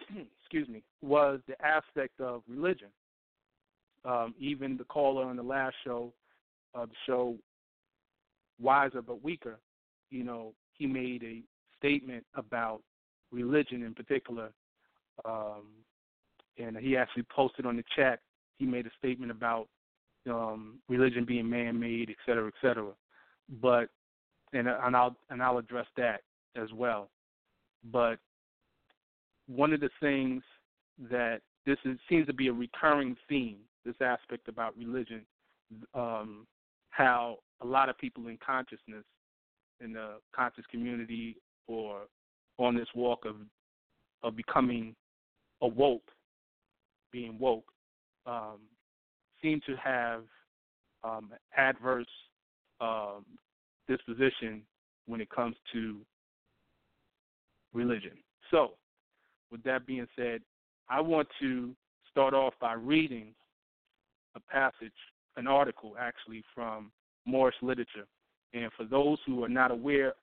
excuse 0.40 0.68
me, 0.68 0.82
was 1.02 1.40
the 1.46 1.54
aspect 1.64 2.20
of 2.20 2.42
religion. 2.48 2.88
Um, 4.04 4.34
even 4.38 4.76
the 4.76 4.84
caller 4.84 5.24
on 5.24 5.36
the 5.36 5.42
last 5.42 5.76
show, 5.84 6.12
uh, 6.74 6.86
the 6.86 6.92
show 7.06 7.36
Wiser 8.60 9.02
but 9.02 9.22
Weaker, 9.22 9.58
you 10.10 10.24
know, 10.24 10.52
he 10.82 10.88
made 10.88 11.22
a 11.22 11.42
statement 11.78 12.24
about 12.34 12.80
religion 13.30 13.84
in 13.84 13.94
particular. 13.94 14.50
Um, 15.24 15.68
and 16.58 16.76
he 16.76 16.96
actually 16.96 17.24
posted 17.34 17.66
on 17.66 17.76
the 17.76 17.84
chat 17.96 18.18
he 18.58 18.66
made 18.66 18.86
a 18.86 18.90
statement 18.98 19.30
about 19.30 19.68
um, 20.28 20.78
religion 20.88 21.24
being 21.24 21.48
man-made, 21.48 22.10
et 22.10 22.16
cetera, 22.26 22.46
et 22.46 22.54
cetera. 22.60 22.92
But 23.60 23.88
and 24.52 24.68
and 24.68 24.96
I'll 24.96 25.16
and 25.30 25.42
I'll 25.42 25.58
address 25.58 25.86
that 25.96 26.20
as 26.56 26.72
well. 26.72 27.10
But 27.90 28.18
one 29.46 29.72
of 29.72 29.80
the 29.80 29.90
things 30.00 30.42
that 31.10 31.40
this 31.66 31.78
is, 31.84 31.98
seems 32.08 32.26
to 32.26 32.32
be 32.32 32.48
a 32.48 32.52
recurring 32.52 33.16
theme, 33.28 33.58
this 33.84 33.94
aspect 34.00 34.48
about 34.48 34.76
religion, 34.76 35.22
um, 35.94 36.46
how 36.90 37.38
a 37.60 37.66
lot 37.66 37.88
of 37.88 37.98
people 37.98 38.28
in 38.28 38.38
consciousness, 38.44 39.04
in 39.82 39.92
the 39.92 40.16
conscious 40.34 40.64
community, 40.70 41.36
or 41.66 42.02
on 42.58 42.76
this 42.76 42.88
walk 42.94 43.24
of 43.24 43.36
of 44.22 44.36
becoming 44.36 44.94
awoke, 45.62 46.10
being 47.10 47.38
woke, 47.38 47.64
um, 48.26 48.60
seem 49.40 49.60
to 49.66 49.74
have 49.76 50.22
um, 51.02 51.30
adverse 51.56 52.06
um, 52.80 53.24
disposition 53.88 54.62
when 55.06 55.20
it 55.20 55.28
comes 55.30 55.56
to 55.72 55.98
religion. 57.72 58.12
So, 58.50 58.72
with 59.50 59.62
that 59.64 59.86
being 59.86 60.06
said, 60.16 60.40
I 60.88 61.00
want 61.00 61.28
to 61.40 61.74
start 62.10 62.34
off 62.34 62.54
by 62.60 62.74
reading 62.74 63.34
a 64.36 64.40
passage, 64.40 64.92
an 65.36 65.46
article 65.46 65.94
actually 65.98 66.44
from 66.54 66.92
Moorish 67.26 67.56
literature. 67.62 68.06
And 68.54 68.70
for 68.76 68.84
those 68.84 69.18
who 69.26 69.42
are 69.44 69.48
not 69.48 69.70
aware 69.70 70.14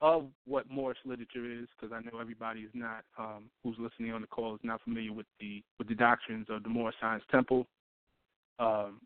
of 0.00 0.26
what 0.46 0.68
Moorish 0.70 0.98
literature 1.04 1.50
is, 1.50 1.68
because 1.78 1.94
I 1.94 2.00
know 2.00 2.20
everybody 2.20 2.60
is 2.60 2.70
not 2.74 3.04
um, 3.18 3.44
who's 3.62 3.76
listening 3.78 4.12
on 4.12 4.20
the 4.20 4.26
call 4.26 4.54
is 4.54 4.60
not 4.64 4.82
familiar 4.82 5.12
with 5.12 5.26
the 5.38 5.62
with 5.78 5.88
the 5.88 5.94
doctrines 5.94 6.46
of 6.50 6.62
the 6.64 6.68
Moorish 6.68 6.96
Science 7.00 7.22
Temple. 7.30 7.66
Um, 8.58 9.00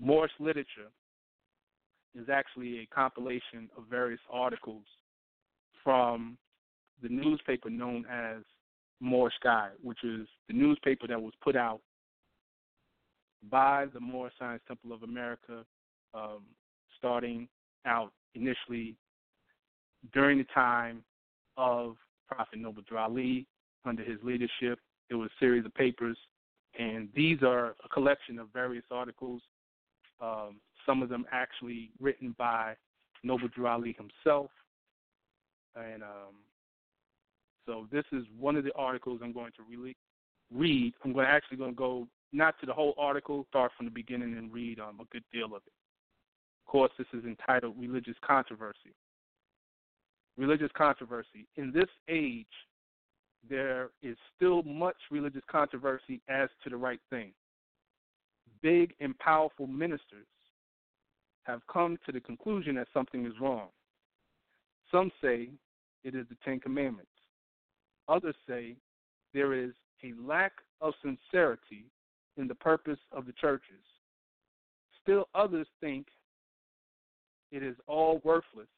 Moorish 0.00 0.32
literature 0.40 0.90
is 2.14 2.28
actually 2.28 2.80
a 2.80 2.86
compilation 2.86 3.70
of 3.76 3.84
various 3.88 4.20
articles 4.30 4.84
from 5.84 6.36
the 7.02 7.08
newspaper 7.08 7.70
known 7.70 8.04
as 8.10 8.42
Moorish 9.00 9.34
Guide, 9.44 9.72
which 9.82 10.02
is 10.02 10.26
the 10.48 10.54
newspaper 10.54 11.06
that 11.06 11.20
was 11.20 11.34
put 11.42 11.54
out 11.54 11.80
by 13.50 13.86
the 13.92 14.00
Moorish 14.00 14.32
Science 14.38 14.62
Temple 14.66 14.92
of 14.92 15.02
America, 15.02 15.64
um, 16.14 16.42
starting 16.98 17.48
out 17.86 18.12
initially 18.34 18.96
during 20.12 20.38
the 20.38 20.46
time 20.54 21.02
of 21.56 21.96
Prophet 22.28 22.58
Noble 22.58 22.82
Drew 22.82 23.44
under 23.84 24.02
his 24.02 24.18
leadership. 24.22 24.78
It 25.08 25.14
was 25.14 25.30
a 25.30 25.38
series 25.40 25.64
of 25.64 25.74
papers, 25.74 26.18
and 26.78 27.08
these 27.14 27.42
are 27.42 27.76
a 27.84 27.88
collection 27.92 28.38
of 28.38 28.48
various 28.52 28.84
articles. 28.90 29.40
Um, 30.20 30.60
some 30.84 31.02
of 31.02 31.08
them 31.08 31.24
actually 31.32 31.90
written 32.00 32.34
by 32.36 32.74
Noble 33.22 33.48
Drew 33.48 33.82
himself, 33.82 34.50
and 35.76 36.02
um, 36.02 36.34
so 37.66 37.86
this 37.92 38.04
is 38.12 38.24
one 38.38 38.56
of 38.56 38.64
the 38.64 38.72
articles 38.74 39.20
I'm 39.22 39.32
going 39.32 39.52
to 39.56 39.62
really 39.68 39.96
read. 40.54 40.94
I'm 41.04 41.12
going 41.12 41.26
to 41.26 41.32
actually 41.32 41.58
going 41.58 41.72
to 41.72 41.76
go 41.76 42.08
not 42.32 42.58
to 42.60 42.66
the 42.66 42.72
whole 42.72 42.94
article, 42.98 43.46
start 43.48 43.72
from 43.76 43.86
the 43.86 43.92
beginning 43.92 44.36
and 44.36 44.52
read 44.52 44.80
um, 44.80 44.98
a 45.00 45.04
good 45.12 45.24
deal 45.32 45.46
of 45.46 45.62
it. 45.66 45.72
Of 46.66 46.72
course, 46.72 46.92
this 46.98 47.06
is 47.12 47.24
entitled 47.24 47.76
"Religious 47.78 48.16
Controversy." 48.22 48.94
religious 50.36 50.70
controversy. 50.76 51.46
In 51.56 51.72
this 51.72 51.88
age, 52.08 52.46
there 53.48 53.90
is 54.02 54.16
still 54.34 54.62
much 54.62 54.96
religious 55.10 55.42
controversy 55.50 56.20
as 56.28 56.48
to 56.64 56.70
the 56.70 56.76
right 56.76 57.00
thing. 57.10 57.32
Big 58.62 58.94
and 59.00 59.18
powerful 59.18 59.66
ministers 59.66 60.26
have 61.44 61.60
come 61.72 61.96
to 62.04 62.12
the 62.12 62.20
conclusion 62.20 62.74
that 62.74 62.88
something 62.92 63.24
is 63.24 63.32
wrong. 63.40 63.68
Some 64.90 65.10
say 65.22 65.50
it 66.04 66.14
is 66.14 66.26
the 66.28 66.36
Ten 66.44 66.60
Commandments. 66.60 67.10
Others 68.08 68.34
say 68.48 68.76
there 69.32 69.52
is 69.52 69.72
a 70.04 70.12
lack 70.20 70.52
of 70.80 70.94
sincerity 71.02 71.86
in 72.36 72.48
the 72.48 72.54
purpose 72.54 72.98
of 73.12 73.26
the 73.26 73.32
churches. 73.32 73.82
Still 75.02 75.28
others 75.34 75.66
think 75.80 76.06
it 77.50 77.62
is 77.62 77.76
all 77.86 78.20
worthless 78.24 78.68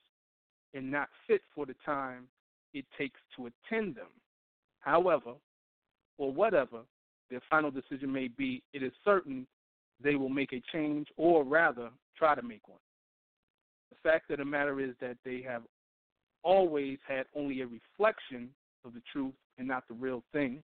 and 0.75 0.91
not 0.91 1.09
fit 1.27 1.43
for 1.55 1.67
the 1.67 1.75
time 1.85 2.29
it 2.75 2.85
takes 2.97 3.21
to 3.37 3.47
attend 3.47 3.95
them. 3.95 4.09
However, 4.81 5.33
or 6.19 6.33
whatever 6.33 6.81
their 7.31 7.41
final 7.49 7.71
decision 7.71 8.13
may 8.13 8.29
be, 8.29 8.63
it 8.73 8.83
is 8.83 8.93
certain 9.05 9.47
they 10.03 10.15
will 10.15 10.29
make 10.29 10.53
a 10.53 10.63
change 10.73 11.09
or 11.17 11.45
rather 11.45 11.91
try 12.17 12.35
to 12.35 12.43
make 12.43 12.67
one. 12.69 12.79
The 13.91 13.97
fact 14.09 14.31
of 14.31 14.39
the 14.39 14.45
matter 14.45 14.81
is 14.81 14.95
that 15.01 15.17
they 15.25 15.43
have 15.43 15.63
always 16.43 16.99
had 17.07 17.27
only 17.35 17.63
a 17.63 17.67
reflection 17.67 18.51
of 18.85 18.95
the 18.95 19.03
truth 19.13 19.35
and 19.59 19.67
not 19.67 19.85
the 19.89 19.95
real 19.95 20.23
thing. 20.33 20.63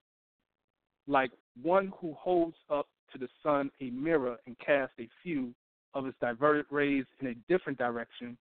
Like 1.06 1.30
one 1.62 1.92
who 2.00 2.14
holds 2.14 2.56
up 2.70 2.86
to 3.12 3.18
the 3.18 3.28
sun 3.42 3.70
a 3.80 3.90
mirror 3.90 4.36
and 4.46 4.56
casts 4.58 4.94
a 4.98 5.08
few 5.22 5.52
of 5.94 6.06
its 6.06 6.16
diverted 6.20 6.66
rays 6.70 7.04
in 7.20 7.28
a 7.28 7.34
different 7.48 7.78
direction 7.78 8.36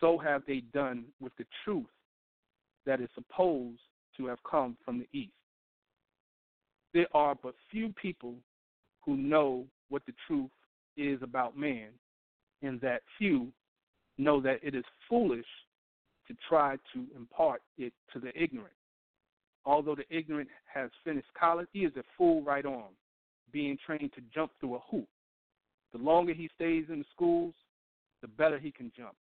so 0.00 0.18
have 0.18 0.42
they 0.46 0.60
done 0.72 1.04
with 1.20 1.32
the 1.38 1.46
truth 1.64 1.86
that 2.84 3.00
is 3.00 3.08
supposed 3.14 3.80
to 4.16 4.26
have 4.26 4.38
come 4.48 4.76
from 4.84 4.98
the 4.98 5.18
East. 5.18 5.32
There 6.94 7.08
are 7.14 7.34
but 7.34 7.54
few 7.70 7.92
people 8.00 8.34
who 9.04 9.16
know 9.16 9.66
what 9.88 10.02
the 10.06 10.14
truth 10.26 10.50
is 10.96 11.20
about 11.22 11.56
man, 11.56 11.88
and 12.62 12.80
that 12.80 13.02
few 13.18 13.48
know 14.18 14.40
that 14.40 14.60
it 14.62 14.74
is 14.74 14.84
foolish 15.08 15.46
to 16.28 16.34
try 16.48 16.76
to 16.94 17.04
impart 17.14 17.62
it 17.78 17.92
to 18.12 18.18
the 18.18 18.32
ignorant. 18.40 18.72
Although 19.64 19.96
the 19.96 20.16
ignorant 20.16 20.48
has 20.72 20.90
finished 21.04 21.28
college, 21.38 21.68
he 21.72 21.80
is 21.80 21.92
a 21.96 22.02
fool 22.16 22.42
right 22.42 22.64
on, 22.64 22.88
being 23.52 23.76
trained 23.84 24.12
to 24.14 24.20
jump 24.34 24.52
through 24.58 24.76
a 24.76 24.80
hoop. 24.90 25.08
The 25.96 26.02
longer 26.02 26.34
he 26.34 26.50
stays 26.54 26.84
in 26.90 26.98
the 26.98 27.04
schools, 27.10 27.54
the 28.20 28.28
better 28.28 28.58
he 28.58 28.70
can 28.70 28.92
jump, 28.94 29.14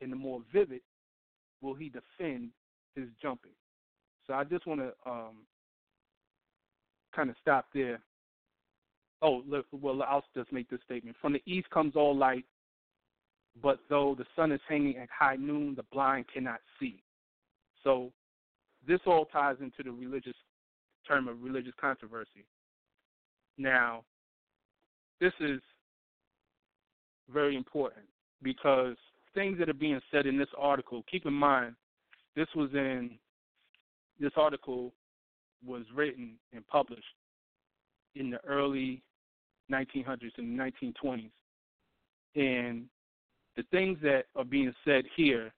and 0.00 0.10
the 0.10 0.16
more 0.16 0.40
vivid 0.52 0.80
will 1.60 1.74
he 1.74 1.90
defend 1.90 2.50
his 2.94 3.08
jumping. 3.20 3.52
So 4.26 4.32
I 4.32 4.44
just 4.44 4.66
want 4.66 4.80
to 4.80 4.92
um, 5.10 5.44
kind 7.14 7.28
of 7.28 7.36
stop 7.42 7.66
there. 7.74 8.00
Oh, 9.20 9.42
well, 9.72 10.02
I'll 10.02 10.24
just 10.34 10.52
make 10.52 10.70
this 10.70 10.80
statement. 10.84 11.16
From 11.20 11.34
the 11.34 11.42
east 11.46 11.68
comes 11.70 11.94
all 11.94 12.16
light, 12.16 12.44
but 13.62 13.80
though 13.90 14.14
the 14.16 14.26
sun 14.34 14.50
is 14.50 14.60
hanging 14.66 14.96
at 14.96 15.08
high 15.16 15.36
noon, 15.36 15.74
the 15.74 15.84
blind 15.92 16.24
cannot 16.32 16.60
see. 16.80 17.02
So 17.82 18.12
this 18.86 19.00
all 19.06 19.26
ties 19.26 19.56
into 19.60 19.82
the 19.82 19.92
religious 19.92 20.36
term 21.06 21.28
of 21.28 21.42
religious 21.42 21.74
controversy. 21.78 22.46
Now, 23.58 24.04
this 25.20 25.32
is 25.40 25.60
very 27.32 27.56
important 27.56 28.06
because 28.42 28.96
things 29.34 29.58
that 29.58 29.68
are 29.68 29.74
being 29.74 30.00
said 30.10 30.26
in 30.26 30.38
this 30.38 30.48
article, 30.58 31.04
keep 31.10 31.26
in 31.26 31.32
mind, 31.32 31.74
this 32.36 32.48
was 32.54 32.70
in, 32.72 33.12
this 34.20 34.32
article 34.36 34.92
was 35.66 35.84
written 35.94 36.34
and 36.52 36.66
published 36.68 37.04
in 38.14 38.30
the 38.30 38.42
early 38.44 39.02
1900s 39.70 40.30
and 40.36 40.58
1920s. 40.58 41.30
And 42.36 42.84
the 43.56 43.62
things 43.70 43.98
that 44.02 44.24
are 44.36 44.44
being 44.44 44.74
said 44.84 45.04
here, 45.16 45.52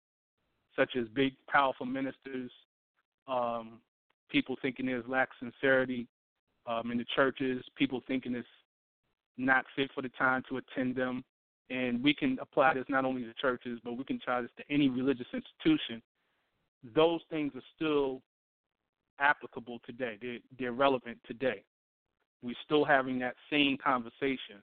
such 0.77 0.97
as 0.97 1.07
big, 1.15 1.35
powerful 1.49 1.87
ministers, 1.87 2.51
um, 3.27 3.81
people 4.31 4.57
thinking 4.61 4.87
there's 4.87 5.05
lack 5.09 5.29
of 5.29 5.51
sincerity 5.53 6.07
um, 6.67 6.91
in 6.91 6.99
the 6.99 7.07
churches, 7.15 7.65
people 7.77 8.03
thinking 8.07 8.35
it's 8.35 8.47
not 9.39 9.65
fit 9.75 9.91
for 9.95 10.03
the 10.03 10.09
time 10.11 10.43
to 10.49 10.59
attend 10.59 10.97
them. 10.97 11.25
And 11.69 12.03
we 12.03 12.15
can 12.15 12.39
apply 12.41 12.75
this 12.75 12.85
not 12.89 13.05
only 13.05 13.23
to 13.25 13.35
churches, 13.35 13.81
but 13.83 13.97
we 13.97 14.05
can 14.05 14.17
apply 14.17 14.43
this 14.43 14.51
to 14.59 14.65
any 14.73 14.89
religious 14.89 15.27
institution. 15.33 16.01
Those 16.95 17.21
things 17.29 17.53
are 17.57 17.63
still 17.75 18.23
applicable 19.19 19.81
today. 19.85 20.17
They're, 20.21 20.39
they're 20.59 20.73
relevant 20.73 21.19
today. 21.27 21.65
We're 22.43 22.55
still 22.65 22.85
having 22.85 23.19
that 23.21 23.35
same 23.51 23.77
conversation 23.83 24.63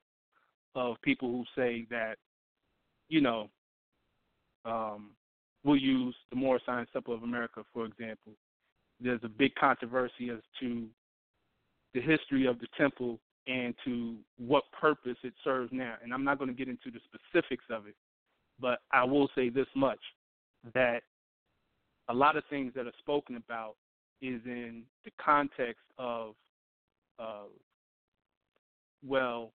of 0.76 0.96
people 1.02 1.30
who 1.30 1.44
say 1.56 1.86
that, 1.90 2.18
you 3.10 3.20
know, 3.20 3.50
um, 4.66 5.12
we'll 5.64 5.78
use 5.78 6.16
the 6.30 6.36
Moorish 6.36 6.64
Science 6.66 6.90
Temple 6.94 7.14
of 7.14 7.24
America, 7.24 7.64
for 7.74 7.86
example. 7.86 8.34
There's 9.00 9.24
a 9.24 9.30
big 9.30 9.54
controversy 9.56 10.30
as 10.30 10.40
to 10.62 10.88
the 11.94 12.02
history 12.02 12.46
of 12.46 12.60
the 12.60 12.68
temple 12.78 13.20
and 13.48 13.76
to 13.84 14.16
what 14.38 14.64
purpose 14.80 15.18
it 15.24 15.34
serves 15.44 15.70
now. 15.74 15.96
And 16.02 16.14
I'm 16.14 16.24
not 16.24 16.38
going 16.38 16.50
to 16.50 16.56
get 16.56 16.70
into 16.70 16.92
the 16.92 17.00
specifics 17.08 17.66
of 17.70 17.88
it, 17.88 17.96
but 18.60 18.80
I 18.92 19.04
will 19.04 19.30
say 19.36 19.50
this 19.50 19.68
much 19.76 20.00
that 20.74 21.02
a 22.10 22.14
lot 22.14 22.38
of 22.38 22.44
things 22.50 22.74
that 22.76 22.88
are 22.88 22.94
spoken 23.00 23.36
about 23.36 23.76
is 24.22 24.42
in 24.46 24.84
the 25.04 25.12
context 25.24 25.84
of, 25.98 26.36
uh, 27.20 27.48
well, 29.06 29.52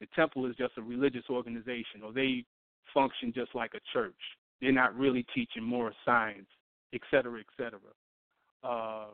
the 0.00 0.06
temple 0.14 0.44
is 0.46 0.54
just 0.56 0.74
a 0.76 0.82
religious 0.82 1.24
organization, 1.30 2.02
or 2.04 2.12
they 2.12 2.44
function 2.92 3.32
just 3.34 3.54
like 3.54 3.72
a 3.74 3.80
church. 3.92 4.14
They're 4.60 4.72
not 4.72 4.94
really 4.94 5.24
teaching 5.34 5.62
more 5.62 5.92
science, 6.04 6.48
et 6.92 7.00
cetera, 7.10 7.40
et 7.40 7.46
cetera. 7.56 7.80
Uh, 8.62 9.06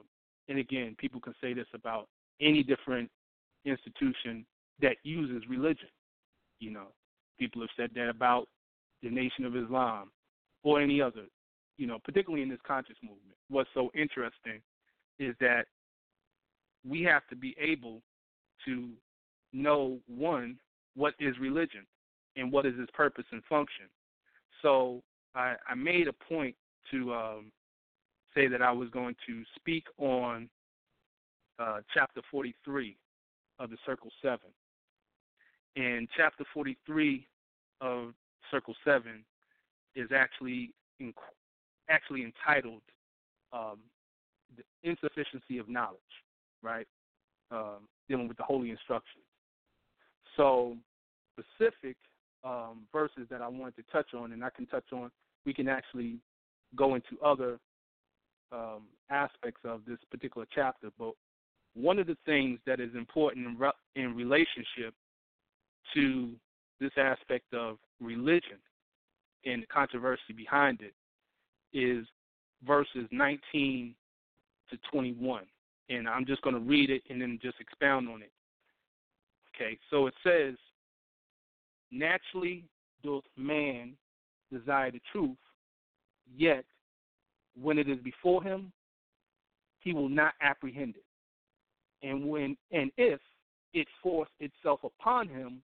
and 0.49 0.59
again, 0.59 0.97
people 0.99 1.21
can 1.21 1.35
say 1.41 1.53
this 1.53 1.67
about 1.73 2.09
any 2.41 2.65
different 2.65 3.09
institution 3.65 4.45
that 4.81 4.97
uses 5.03 5.49
religion. 5.49 5.89
You 6.59 6.73
know, 6.73 6.87
people 7.39 7.63
have 7.63 7.71
said 7.77 7.91
that 7.95 8.09
about 8.09 8.49
the 9.03 9.11
Nation 9.11 9.45
of 9.45 9.57
Islam 9.57 10.11
or 10.63 10.81
any 10.81 11.01
other, 11.01 11.27
you 11.77 11.87
know, 11.87 11.99
particularly 12.05 12.43
in 12.43 12.49
this 12.49 12.61
conscious 12.67 12.97
movement. 13.03 13.37
What's 13.49 13.71
so 13.75 13.91
interesting 13.95 14.61
is 15.19 15.35
that 15.41 15.67
we 16.89 17.03
have 17.03 17.27
to 17.29 17.37
be 17.37 17.55
able 17.61 18.03
to 18.65 18.91
know 19.53 19.99
one, 20.07 20.59
what 20.95 21.15
is 21.19 21.39
religion 21.39 21.87
and 22.37 22.51
what 22.51 22.67
is 22.67 22.75
its 22.79 22.91
purpose 22.95 23.25
and 23.33 23.43
function. 23.45 23.87
So 24.63 25.03
I, 25.35 25.55
I 25.69 25.75
made 25.75 26.09
a 26.09 26.13
point 26.13 26.55
to 26.91 27.13
um, 27.13 27.53
say 28.35 28.49
that 28.49 28.63
I 28.63 28.73
was 28.73 28.89
going 28.91 29.15
to 29.27 29.43
speak 29.57 29.85
on 29.99 30.49
uh, 31.59 31.81
chapter 31.93 32.21
43 32.31 32.97
of 33.63 33.71
the 33.71 33.77
Circle 33.87 34.11
7. 34.21 34.39
And 35.77 36.09
chapter 36.17 36.45
43 36.53 37.27
of 37.81 38.13
Circle 38.51 38.75
7 38.85 39.25
is 39.95 40.09
actually 40.15 40.75
in, 41.01 41.15
actually 41.89 42.25
entitled 42.25 42.83
um, 43.53 43.79
The 44.57 44.65
Insufficiency 44.83 45.59
of 45.59 45.69
Knowledge, 45.69 46.01
right? 46.63 46.87
Um, 47.51 47.89
dealing 48.09 48.29
with 48.29 48.37
the 48.37 48.43
holy 48.43 48.71
instructions. 48.71 49.25
So, 50.37 50.77
specific 51.39 51.97
um, 52.45 52.83
verses 52.93 53.27
that 53.31 53.41
I 53.41 53.49
wanted 53.49 53.77
to 53.77 53.83
touch 53.93 54.15
on, 54.15 54.33
and 54.33 54.45
I 54.45 54.51
can 54.51 54.67
touch 54.67 54.93
on, 54.93 55.11
we 55.47 55.55
can 55.55 55.69
actually 55.69 56.17
go 56.75 56.95
into 56.95 57.19
other 57.25 57.59
um, 58.51 58.83
aspects 59.11 59.61
of 59.65 59.83
this 59.87 59.99
particular 60.11 60.47
chapter, 60.53 60.89
but 60.99 61.13
one 61.75 61.99
of 61.99 62.07
the 62.07 62.17
things 62.27 62.59
that 62.67 62.81
is 62.81 62.91
important 62.95 63.47
in, 63.47 63.59
re- 63.59 63.71
in 63.97 64.15
relationship 64.15 64.95
to 65.95 66.31
this 66.81 66.93
aspect 66.97 67.53
of 67.55 67.79
religion 68.01 68.59
and 69.45 69.63
the 69.63 69.67
controversy 69.67 70.33
behind 70.37 70.81
it 70.81 70.95
is 71.77 72.07
verses 72.67 73.07
19 73.11 73.95
to 74.71 74.79
21. 74.91 75.45
And 75.89 76.09
I'm 76.09 76.27
just 76.27 76.43
going 76.43 76.55
to 76.55 76.61
read 76.61 76.91
it 76.91 77.03
and 77.11 77.21
then 77.21 77.39
just 77.43 77.61
expound 77.61 78.09
on 78.09 78.23
it. 78.23 78.33
Okay, 79.55 79.79
so 79.91 80.07
it 80.07 80.15
says, 80.25 80.55
Naturally 81.91 82.65
doth 83.05 83.25
man 83.37 83.93
desire 84.51 84.91
the 84.91 85.01
truth, 85.13 85.37
yet 86.35 86.65
when 87.61 87.79
it 87.79 87.89
is 87.89 87.99
before 87.99 88.43
him, 88.43 88.73
he 89.81 89.93
will 89.93 90.09
not 90.09 90.33
apprehend 90.41 90.97
it 90.97 91.05
and 92.03 92.29
when 92.29 92.57
and 92.71 92.91
if 92.97 93.21
it 93.75 93.87
force 94.03 94.29
itself 94.41 94.81
upon 94.85 95.29
him, 95.29 95.63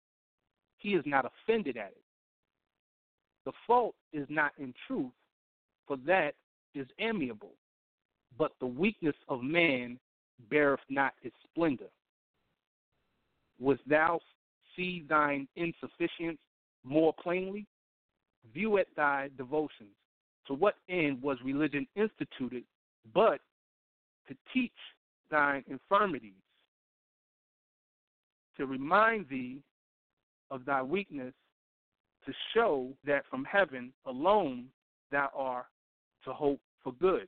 he 0.78 0.90
is 0.90 1.04
not 1.06 1.26
offended 1.26 1.78
at 1.78 1.88
it. 1.88 2.04
The 3.46 3.52
fault 3.66 3.96
is 4.14 4.28
not 4.30 4.52
in 4.58 4.74
truth, 4.88 5.12
for 5.88 5.98
that 6.06 6.36
is 6.76 6.88
amiable, 7.00 7.54
but 8.38 8.54
the 8.60 8.68
weakness 8.68 9.16
of 9.30 9.42
man 9.42 10.00
beareth 10.50 10.82
not 10.90 11.14
its 11.24 11.36
splendor. 11.50 11.90
Wouldst 13.60 13.88
thou 13.88 14.20
see 14.76 15.06
thine 15.10 15.48
insufficiency 15.56 16.38
more 16.84 17.14
plainly? 17.22 17.66
View 18.54 18.78
at 18.78 18.88
thy 18.96 19.30
devotions. 19.38 19.96
To 20.48 20.54
what 20.54 20.76
end 20.88 21.22
was 21.22 21.38
religion 21.44 21.88
instituted 21.96 22.64
but 23.14 23.40
to 24.28 24.36
teach 24.54 24.72
thine 25.30 25.64
infirmities, 25.68 26.34
to 28.58 28.66
remind 28.66 29.28
thee 29.30 29.62
of 30.50 30.66
thy 30.66 30.82
weakness, 30.82 31.34
to 32.26 32.34
show 32.54 32.90
that 33.06 33.24
from 33.30 33.46
heaven 33.46 33.94
alone 34.06 34.66
thou 35.12 35.30
art 35.36 35.66
to 36.26 36.34
hope 36.34 36.60
for 36.84 36.94
good. 36.94 37.28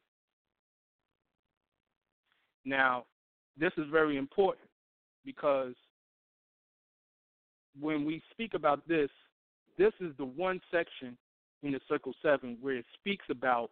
Now, 2.66 3.06
this 3.58 3.72
is 3.78 3.86
very 3.92 4.18
important 4.18 4.68
because 5.26 5.74
when 7.80 8.06
we 8.06 8.22
speak 8.32 8.54
about 8.54 8.88
this, 8.88 9.10
this 9.78 9.94
is 10.02 10.12
the 10.18 10.26
one 10.26 10.60
section 10.72 11.18
in 11.64 11.72
the 11.72 11.80
Circle 11.88 12.14
7 12.22 12.58
where 12.62 12.76
it 12.76 12.86
speaks 13.00 13.26
about 13.30 13.72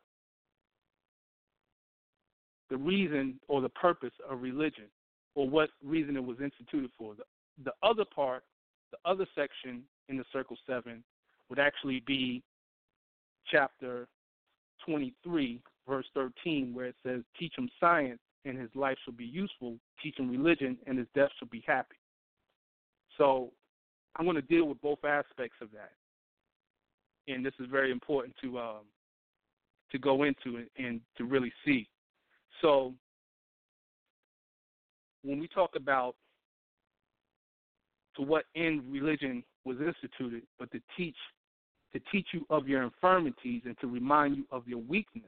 the 2.70 2.78
reason 2.78 3.40
or 3.48 3.62
the 3.62 3.70
purpose 3.70 4.14
of 4.30 4.42
religion 4.42 4.86
or 5.36 5.50
what 5.50 5.70
reason 5.84 6.18
it 6.18 6.24
was 6.24 6.38
instituted 6.42 6.92
for. 6.98 7.16
The, 7.16 7.24
the 7.64 7.88
other 7.88 8.06
part, 8.06 8.44
the 8.92 8.98
other 9.10 9.26
section 9.36 9.84
in 10.10 10.18
the 10.18 10.26
Circle 10.32 10.58
7 10.68 11.04
would 11.50 11.60
actually 11.60 12.04
be 12.06 12.44
chapter 13.50 14.08
23 14.86 15.62
verse 15.88 16.06
13, 16.14 16.74
where 16.74 16.88
it 16.88 16.96
says, 17.06 17.22
Teach 17.40 17.54
him 17.58 17.70
science, 17.80 18.20
and 18.46 18.58
his 18.58 18.70
life 18.76 18.98
shall 19.04 19.14
be 19.14 19.26
useful. 19.26 19.78
Teach 20.04 20.20
him 20.20 20.30
religion, 20.30 20.78
and 20.86 20.98
his 20.98 21.08
death 21.16 21.30
shall 21.40 21.48
be 21.48 21.64
happy. 21.66 21.96
So 23.18 23.52
I'm 24.16 24.26
going 24.26 24.36
to 24.36 24.42
deal 24.42 24.66
with 24.66 24.82
both 24.82 25.04
aspects 25.04 25.58
of 25.62 25.70
that. 25.72 25.92
And 27.32 27.46
this 27.46 27.54
is 27.60 27.68
very 27.72 27.92
important 27.92 28.36
to 28.42 28.60
um, 28.60 28.86
to 29.92 29.98
go 29.98 30.24
into 30.24 30.58
and, 30.58 30.68
and 30.78 31.02
to 31.18 31.26
really 31.26 31.52
see. 31.66 31.88
So 32.62 32.94
when 35.24 35.40
we 35.40 35.48
talk 35.48 35.72
about 35.76 36.16
to 38.16 38.22
what 38.22 38.46
end 38.56 38.82
religion 38.90 39.44
was 39.66 39.78
instituted, 39.78 40.44
but 40.60 40.72
to 40.72 40.80
teach 40.96 41.16
to 41.94 42.02
teach 42.12 42.28
you 42.34 42.46
of 42.50 42.68
your 42.68 42.84
infirmities 42.84 43.62
and 43.66 43.78
to 43.80 43.88
remind 43.88 44.36
you 44.36 44.44
of 44.52 44.68
your 44.68 44.80
weakness, 44.80 45.24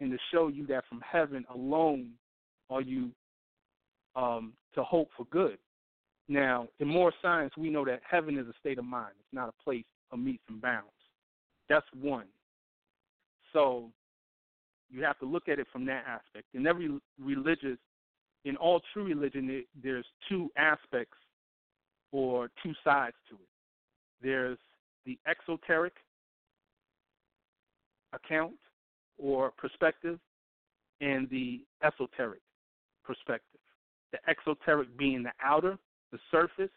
and 0.00 0.10
to 0.10 0.18
show 0.32 0.48
you 0.48 0.66
that 0.66 0.84
from 0.88 1.00
heaven 1.00 1.44
alone 1.54 2.10
are 2.68 2.82
you 2.82 3.10
um, 4.16 4.52
to 4.74 4.82
hope 4.82 5.08
for 5.16 5.24
good. 5.26 5.56
Now, 6.28 6.68
in 6.80 6.88
more 6.88 7.12
science, 7.22 7.52
we 7.56 7.70
know 7.70 7.84
that 7.84 8.00
heaven 8.08 8.36
is 8.38 8.46
a 8.46 8.52
state 8.60 8.78
of 8.78 8.84
mind. 8.84 9.12
It's 9.18 9.32
not 9.32 9.48
a 9.48 9.62
place 9.64 9.84
of 10.10 10.18
metes 10.18 10.42
and 10.48 10.60
bounds. 10.60 10.90
That's 11.68 11.86
one. 11.98 12.26
So 13.52 13.90
you 14.90 15.02
have 15.04 15.18
to 15.18 15.26
look 15.26 15.48
at 15.48 15.58
it 15.58 15.66
from 15.72 15.84
that 15.86 16.04
aspect. 16.06 16.46
In 16.54 16.66
every 16.66 16.90
religious, 17.20 17.78
in 18.44 18.56
all 18.56 18.80
true 18.92 19.04
religion, 19.04 19.64
there's 19.82 20.06
two 20.28 20.50
aspects 20.56 21.16
or 22.12 22.50
two 22.62 22.72
sides 22.82 23.16
to 23.28 23.34
it. 23.34 23.48
There's 24.22 24.58
the 25.04 25.18
exoteric 25.26 25.92
account 28.12 28.54
or 29.18 29.50
perspective 29.50 30.18
and 31.00 31.28
the 31.30 31.64
esoteric 31.82 32.40
perspective. 33.04 33.60
The 34.12 34.18
exoteric 34.28 34.96
being 34.96 35.22
the 35.22 35.32
outer, 35.42 35.78
the 36.12 36.18
surface 36.30 36.70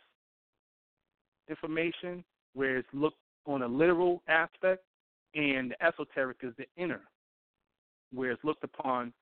information, 1.49 2.23
where 2.53 2.77
it's 2.77 2.87
looked 2.93 3.17
on 3.45 3.61
a 3.61 3.67
literal 3.67 4.21
aspect, 4.27 4.83
and 5.33 5.71
the 5.71 5.85
esoteric 5.85 6.37
is 6.43 6.53
the 6.57 6.65
inner, 6.75 7.01
where 8.13 8.31
it's 8.31 8.43
looked 8.43 8.63
upon, 8.63 9.13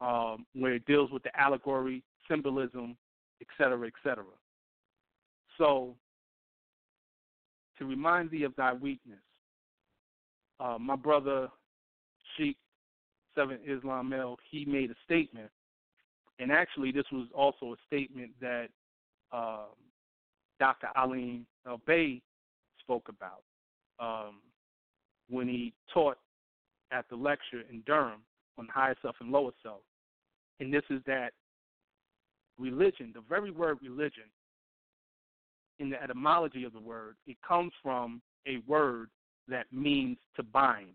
um, 0.00 0.46
where 0.54 0.74
it 0.74 0.86
deals 0.86 1.10
with 1.10 1.22
the 1.22 1.40
allegory, 1.40 2.02
symbolism, 2.28 2.96
etc., 3.40 3.86
etc. 3.86 4.24
So, 5.58 5.96
to 7.78 7.84
remind 7.84 8.30
thee 8.30 8.44
of 8.44 8.54
thy 8.56 8.72
weakness, 8.72 9.18
uh, 10.60 10.78
my 10.78 10.96
brother 10.96 11.48
Sheikh 12.36 12.56
Seven 13.34 13.58
Islam 13.66 14.12
he 14.50 14.64
made 14.64 14.90
a 14.90 14.94
statement, 15.04 15.50
and 16.38 16.52
actually 16.52 16.92
this 16.92 17.04
was 17.10 17.28
also 17.34 17.72
a 17.72 17.76
statement 17.86 18.32
that 18.40 18.68
um, 19.32 19.70
Dr. 20.58 20.88
Alim 20.96 21.46
El 21.66 21.80
Bey 21.86 22.20
spoke 22.80 23.08
about 23.08 23.42
um, 23.98 24.40
when 25.28 25.48
he 25.48 25.72
taught 25.92 26.18
at 26.92 27.08
the 27.08 27.16
lecture 27.16 27.62
in 27.70 27.82
Durham 27.86 28.20
on 28.58 28.68
higher 28.68 28.96
self 29.02 29.16
and 29.20 29.30
lower 29.30 29.52
self. 29.62 29.80
And 30.60 30.72
this 30.72 30.82
is 30.90 31.00
that 31.06 31.32
religion, 32.58 33.12
the 33.14 33.22
very 33.28 33.50
word 33.50 33.78
religion, 33.82 34.24
in 35.78 35.90
the 35.90 36.00
etymology 36.00 36.64
of 36.64 36.72
the 36.72 36.80
word, 36.80 37.16
it 37.26 37.36
comes 37.46 37.72
from 37.82 38.20
a 38.46 38.58
word 38.68 39.08
that 39.48 39.66
means 39.72 40.18
to 40.36 40.42
bind. 40.42 40.94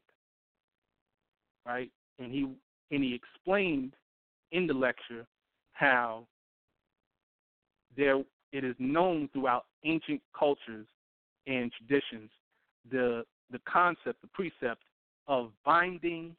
Right? 1.66 1.92
And 2.20 2.32
he 2.32 2.48
and 2.92 3.04
he 3.04 3.14
explained 3.14 3.94
in 4.52 4.68
the 4.68 4.74
lecture 4.74 5.26
how 5.74 6.26
there 7.98 8.24
it 8.54 8.64
is 8.64 8.76
known 8.80 9.30
throughout 9.34 9.66
ancient 9.84 10.22
cultures 10.38 10.88
and 11.48 11.72
traditions 11.74 12.30
the 12.90 13.26
the 13.52 13.60
concept, 13.68 14.22
the 14.22 14.28
precept 14.28 14.82
of 15.28 15.52
binding 15.66 16.36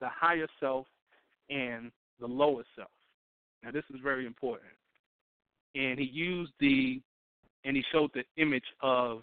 the 0.00 0.08
higher 0.08 0.46
self 0.60 0.86
and 1.50 1.90
the 2.20 2.26
lower 2.26 2.62
self. 2.76 2.90
Now 3.62 3.70
this 3.70 3.84
is 3.92 4.00
very 4.02 4.26
important. 4.26 4.70
And 5.74 5.98
he 5.98 6.06
used 6.06 6.52
the 6.60 7.00
and 7.64 7.76
he 7.76 7.82
showed 7.92 8.10
the 8.14 8.22
image 8.40 8.64
of 8.80 9.22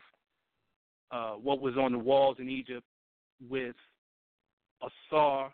uh, 1.11 1.33
what 1.33 1.61
was 1.61 1.75
on 1.77 1.93
the 1.93 1.97
walls 1.97 2.37
in 2.39 2.49
Egypt 2.49 2.85
with 3.49 3.75
Asar. 4.81 5.51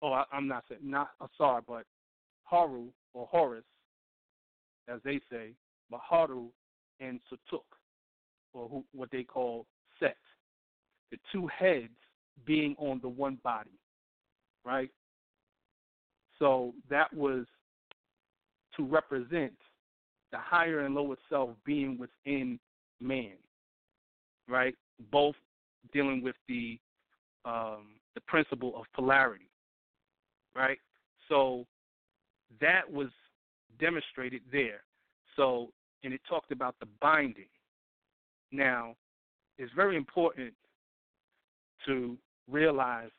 Oh, 0.00 0.12
I, 0.12 0.24
I'm 0.32 0.48
not 0.48 0.64
saying 0.68 0.80
not 0.82 1.10
Asar, 1.20 1.62
but 1.66 1.84
Haru 2.44 2.86
or 3.14 3.26
Horus, 3.26 3.64
as 4.88 5.00
they 5.04 5.20
say, 5.30 5.52
but 5.90 6.00
Haru 6.02 6.46
and 7.00 7.20
Sutekh, 7.30 7.60
or 8.54 8.68
who, 8.68 8.84
what 8.92 9.10
they 9.10 9.22
call 9.22 9.66
Set. 10.00 10.16
The 11.10 11.18
two 11.30 11.46
heads 11.46 11.90
being 12.44 12.74
on 12.78 13.00
the 13.02 13.08
one 13.08 13.38
body, 13.42 13.78
right? 14.64 14.90
So 16.38 16.74
that 16.90 17.12
was 17.14 17.46
to 18.76 18.84
represent 18.84 19.52
the 20.32 20.38
higher 20.38 20.80
and 20.80 20.94
lower 20.94 21.16
self 21.28 21.50
being 21.64 21.98
within 21.98 22.58
man, 23.00 23.36
right? 24.48 24.74
Both 25.10 25.36
dealing 25.92 26.22
with 26.22 26.36
the 26.48 26.78
um, 27.44 27.96
the 28.14 28.20
principle 28.22 28.74
of 28.76 28.84
polarity, 28.94 29.50
right? 30.54 30.78
So 31.28 31.66
that 32.60 32.90
was 32.90 33.08
demonstrated 33.80 34.42
there. 34.50 34.82
So, 35.36 35.72
and 36.04 36.12
it 36.12 36.20
talked 36.28 36.52
about 36.52 36.76
the 36.78 36.86
binding. 37.00 37.48
Now, 38.52 38.94
it's 39.58 39.72
very 39.74 39.96
important 39.96 40.52
to 41.86 42.16
realize 42.50 43.10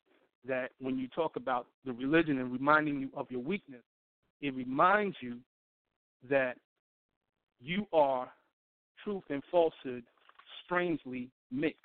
that 0.47 0.71
when 0.79 0.97
you 0.97 1.07
talk 1.07 1.35
about 1.35 1.67
the 1.85 1.93
religion 1.93 2.39
and 2.39 2.51
reminding 2.51 2.99
you 2.99 3.09
of 3.15 3.27
your 3.29 3.41
weakness, 3.41 3.83
it 4.41 4.53
reminds 4.55 5.15
you 5.21 5.37
that 6.29 6.57
you 7.61 7.85
are 7.93 8.29
truth 9.03 9.23
and 9.29 9.41
falsehood 9.49 10.03
strangely 10.65 11.29
mixed. 11.51 11.79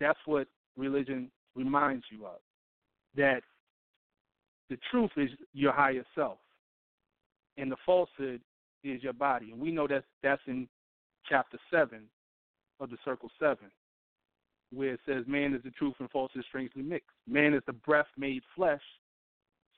That's 0.00 0.18
what 0.26 0.48
religion 0.76 1.30
reminds 1.54 2.04
you 2.10 2.26
of. 2.26 2.40
That 3.16 3.42
the 4.68 4.78
truth 4.90 5.10
is 5.16 5.30
your 5.54 5.72
higher 5.72 6.04
self, 6.14 6.38
and 7.56 7.70
the 7.70 7.76
falsehood 7.86 8.40
is 8.84 9.02
your 9.02 9.12
body. 9.12 9.52
And 9.52 9.60
we 9.60 9.70
know 9.70 9.86
that 9.86 10.04
that's 10.22 10.42
in 10.46 10.68
chapter 11.28 11.58
7 11.70 12.02
of 12.80 12.90
the 12.90 12.96
Circle 13.04 13.30
7, 13.38 13.58
where 14.72 14.94
it 14.94 15.00
says, 15.06 15.24
Man 15.26 15.54
is 15.54 15.62
the 15.62 15.70
truth 15.70 15.94
and 15.98 16.10
falsehood 16.10 16.44
strangely 16.48 16.82
mixed. 16.82 17.10
Man 17.28 17.54
is 17.54 17.62
the 17.66 17.72
breath 17.72 18.06
made 18.16 18.42
flesh, 18.54 18.82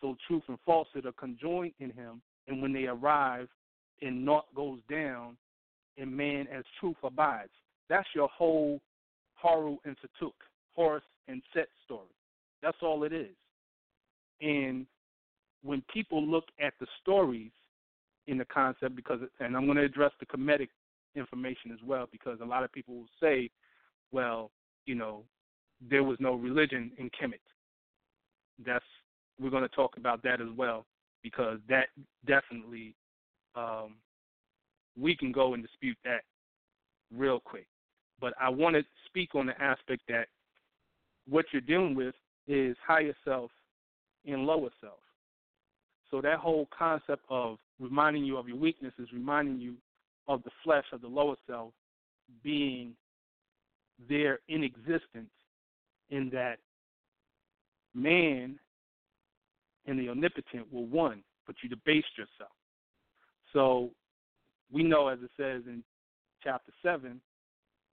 so 0.01 0.17
truth 0.27 0.43
and 0.49 0.59
falsehood 0.65 1.07
are 1.07 1.13
conjoined 1.13 1.73
in 1.81 1.91
him, 1.91 2.23
and 2.47 2.63
when 2.63 2.73
they 2.73 2.87
arrive, 2.87 3.49
and 4.01 4.25
naught 4.25 4.47
goes 4.55 4.79
down, 4.91 5.37
and 5.97 6.17
man 6.17 6.47
as 6.53 6.65
truth 6.81 6.97
abides. 7.03 7.51
That's 7.89 8.09
your 8.15 8.29
whole 8.29 8.81
Haru 9.35 9.77
and 9.85 9.97
Sutekh, 9.99 10.33
Horus 10.75 11.03
and 11.27 11.43
Set 11.53 11.69
story. 11.85 12.09
That's 12.63 12.77
all 12.83 13.05
it 13.05 13.13
is. 13.13 13.35
And 14.41 14.87
when 15.63 15.83
people 15.93 16.25
look 16.25 16.45
at 16.61 16.75
the 16.81 16.87
stories 17.03 17.51
in 18.27 18.39
the 18.39 18.45
concept, 18.45 18.95
because 18.95 19.21
and 19.41 19.57
I'm 19.57 19.65
going 19.65 19.79
to 19.79 19.85
address 19.85 20.13
the 20.21 20.27
Kemetic 20.27 20.69
information 21.17 21.73
as 21.73 21.79
well, 21.85 22.09
because 22.11 22.39
a 22.41 22.45
lot 22.45 22.63
of 22.63 22.73
people 22.73 22.95
will 22.95 23.09
say, 23.21 23.51
well, 24.13 24.51
you 24.87 24.95
know, 24.95 25.25
there 25.91 26.03
was 26.03 26.17
no 26.21 26.35
religion 26.35 26.91
in 26.99 27.11
Kemet. 27.11 27.41
That's 28.65 28.85
we're 29.41 29.51
going 29.51 29.63
to 29.63 29.69
talk 29.69 29.97
about 29.97 30.23
that 30.25 30.41
as 30.41 30.49
well, 30.57 30.85
because 31.23 31.59
that 31.69 31.89
definitely 32.27 32.95
um, 33.55 33.95
we 35.01 35.17
can 35.17 35.31
go 35.31 35.55
and 35.55 35.63
dispute 35.63 35.97
that 36.05 36.23
real 37.17 37.41
quick. 37.41 37.67
But 38.21 38.35
I 38.41 38.49
want 38.49 38.75
to 38.75 38.83
speak 39.07 39.35
on 39.35 39.47
the 39.47 39.61
aspect 39.63 40.03
that 40.09 40.27
what 41.29 41.45
you're 41.53 41.61
dealing 41.61 41.95
with 41.95 42.15
is 42.49 42.77
higher 42.85 43.15
self 43.25 43.51
and 44.27 44.45
lower 44.45 44.71
self. 44.81 44.99
So 46.11 46.21
that 46.23 46.39
whole 46.39 46.69
concept 46.77 47.23
of 47.29 47.59
reminding 47.79 48.25
you 48.25 48.39
of 48.39 48.49
your 48.49 48.57
weakness 48.57 48.93
is 48.99 49.09
reminding 49.13 49.61
you 49.61 49.75
of 50.27 50.43
the 50.43 50.51
flesh 50.65 50.85
of 50.93 51.01
the 51.01 51.09
lower 51.09 51.37
self 51.47 51.73
being 52.43 52.95
there 54.09 54.41
in 54.49 54.63
existence 54.63 55.31
in 56.11 56.31
that 56.31 56.59
man 57.95 58.59
and 59.87 59.99
the 59.99 60.09
omnipotent 60.09 60.73
were 60.73 60.83
one, 60.83 61.23
but 61.47 61.57
you 61.63 61.69
debased 61.69 62.17
yourself. 62.17 62.53
So 63.53 63.91
we 64.71 64.83
know, 64.83 65.09
as 65.09 65.19
it 65.23 65.31
says 65.37 65.63
in 65.67 65.83
chapter 66.43 66.73
7 66.83 67.21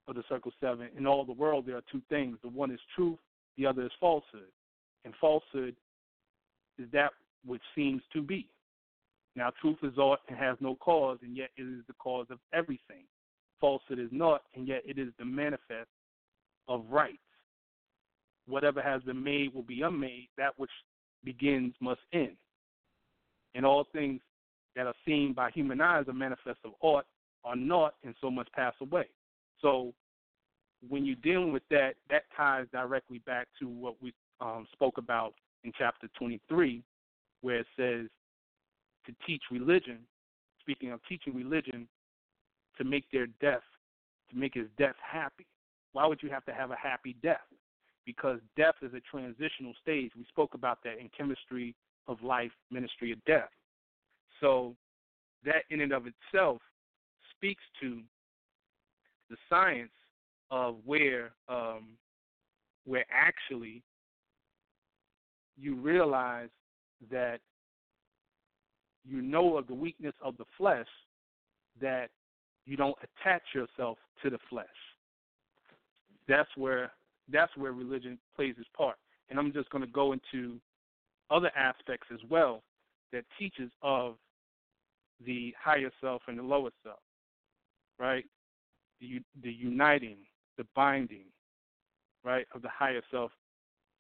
of 0.09 0.15
the 0.17 0.25
Circle 0.29 0.53
7, 0.61 0.89
in 0.97 1.07
all 1.07 1.25
the 1.25 1.33
world 1.33 1.65
there 1.67 1.77
are 1.77 1.85
two 1.91 2.03
things. 2.09 2.37
The 2.43 2.49
one 2.49 2.71
is 2.71 2.81
truth, 2.95 3.19
the 3.57 3.67
other 3.67 3.85
is 3.85 3.93
falsehood. 4.01 4.51
And 5.05 5.15
falsehood 5.21 5.77
is 6.79 6.87
that 6.93 7.13
which 7.47 7.63
seems 7.75 8.03
to 8.13 8.23
be. 8.23 8.49
Now, 9.37 9.53
truth 9.61 9.79
is 9.83 9.99
aught 9.99 10.21
and 10.29 10.39
has 10.39 10.57
no 10.61 10.77
cause, 10.77 11.19
and 11.23 11.37
yet 11.37 11.51
it 11.57 11.63
is 11.63 11.85
the 11.87 11.95
cause 11.95 12.27
of 12.31 12.39
everything. 12.53 13.05
Falsehood 13.61 13.99
is 13.99 14.09
not, 14.13 14.43
and 14.55 14.67
yet 14.67 14.83
it 14.85 14.99
is 14.99 15.09
the 15.19 15.25
manifest 15.25 15.89
of 16.69 16.85
rights. 16.89 17.19
Whatever 18.47 18.83
has 18.83 19.03
been 19.03 19.23
made 19.23 19.55
will 19.55 19.63
be 19.63 19.83
unmade. 19.83 20.29
That 20.37 20.59
which 20.59 20.71
begins 21.25 21.75
must 21.81 22.01
end. 22.13 22.37
And 23.55 23.65
all 23.65 23.87
things 23.93 24.21
that 24.77 24.87
are 24.87 24.95
seen 25.07 25.33
by 25.33 25.51
human 25.51 25.81
eyes 25.81 26.05
are 26.09 26.13
manifest 26.13 26.59
of 26.65 26.73
aught, 26.81 27.05
are 27.45 27.57
not, 27.57 27.95
and 28.05 28.15
so 28.21 28.31
must 28.31 28.53
pass 28.53 28.75
away. 28.81 29.07
So 29.61 29.95
when 30.89 31.05
you're 31.05 31.17
dealing 31.17 31.53
with 31.53 31.63
that, 31.71 31.95
that 32.11 32.25
ties 32.37 32.67
directly 32.73 33.19
back 33.19 33.49
to 33.61 33.69
what 33.69 33.95
we 34.03 34.13
um, 34.41 34.67
spoke 34.73 34.99
about 34.99 35.35
in 35.63 35.73
chapter 35.77 36.09
23, 36.19 36.83
where 37.41 37.61
it 37.61 37.67
says 37.77 38.07
to 39.07 39.15
teach 39.27 39.43
religion, 39.51 39.99
speaking 40.61 40.91
of 40.93 41.01
teaching 41.09 41.35
religion, 41.35 41.87
to 42.79 42.85
make 42.85 43.05
their 43.13 43.27
death, 43.41 43.63
to 44.31 44.37
make 44.37 44.55
his 44.55 44.67
death 44.79 44.97
happy. 45.01 45.47
Why 45.95 46.07
would 46.07 46.23
you 46.23 46.29
have 46.29 46.45
to 46.47 46.53
have 46.53 46.73
a 46.73 46.77
happy 46.77 47.17
death? 47.23 47.47
Because 48.05 48.41
death 48.57 48.75
is 48.83 48.93
a 48.93 49.01
transitional 49.01 49.73
stage. 49.81 50.11
We 50.17 50.27
spoke 50.29 50.55
about 50.55 50.81
that 50.85 50.99
in 50.99 51.09
chemistry 51.17 51.75
of 52.09 52.23
life, 52.23 52.51
ministry 52.71 53.13
of 53.13 53.25
death. 53.25 53.49
So 54.41 54.75
that 55.45 55.63
in 55.71 55.81
and 55.81 55.93
of 55.93 56.05
itself 56.07 56.59
speaks 57.31 57.63
to 57.81 58.01
the 59.31 59.37
science 59.49 59.93
of 60.51 60.77
where 60.85 61.31
um, 61.49 61.91
where 62.85 63.07
actually 63.11 63.83
you 65.57 65.77
realize 65.77 66.51
that 67.11 67.39
you 69.07 69.23
know 69.23 69.57
of 69.57 69.69
the 69.69 69.75
weakness 69.75 70.15
of 70.23 70.37
the 70.37 70.45
flesh 70.59 70.89
that 71.81 72.11
you 72.67 72.77
don't 72.77 72.97
attach 73.03 73.43
yourself 73.55 73.99
to 74.23 74.29
the 74.29 74.39
flesh. 74.51 74.67
That's 76.29 76.49
where 76.57 76.93
that's 77.33 77.57
where 77.57 77.73
religion 77.73 78.19
plays 78.37 78.55
its 78.59 78.69
part. 78.77 78.97
And 79.31 79.39
I'm 79.39 79.53
just 79.53 79.71
going 79.71 79.83
to 79.83 79.91
go 79.91 80.13
into 80.13 80.59
other 81.31 81.51
aspects 81.57 82.09
as 82.13 82.21
well 82.29 82.63
that 83.13 83.25
teaches 83.39 83.71
of 83.83 84.17
the 85.25 85.55
higher 85.63 85.91
self 86.01 86.23
and 86.29 86.39
the 86.39 86.43
lower 86.43 86.71
self, 86.83 87.01
right? 87.99 88.25
The 89.01 89.21
the 89.43 89.53
uniting, 89.53 90.19
the 90.59 90.67
binding, 90.75 91.27
right, 92.25 92.47
of 92.55 92.63
the 92.63 92.69
higher 92.69 93.03
self 93.11 93.33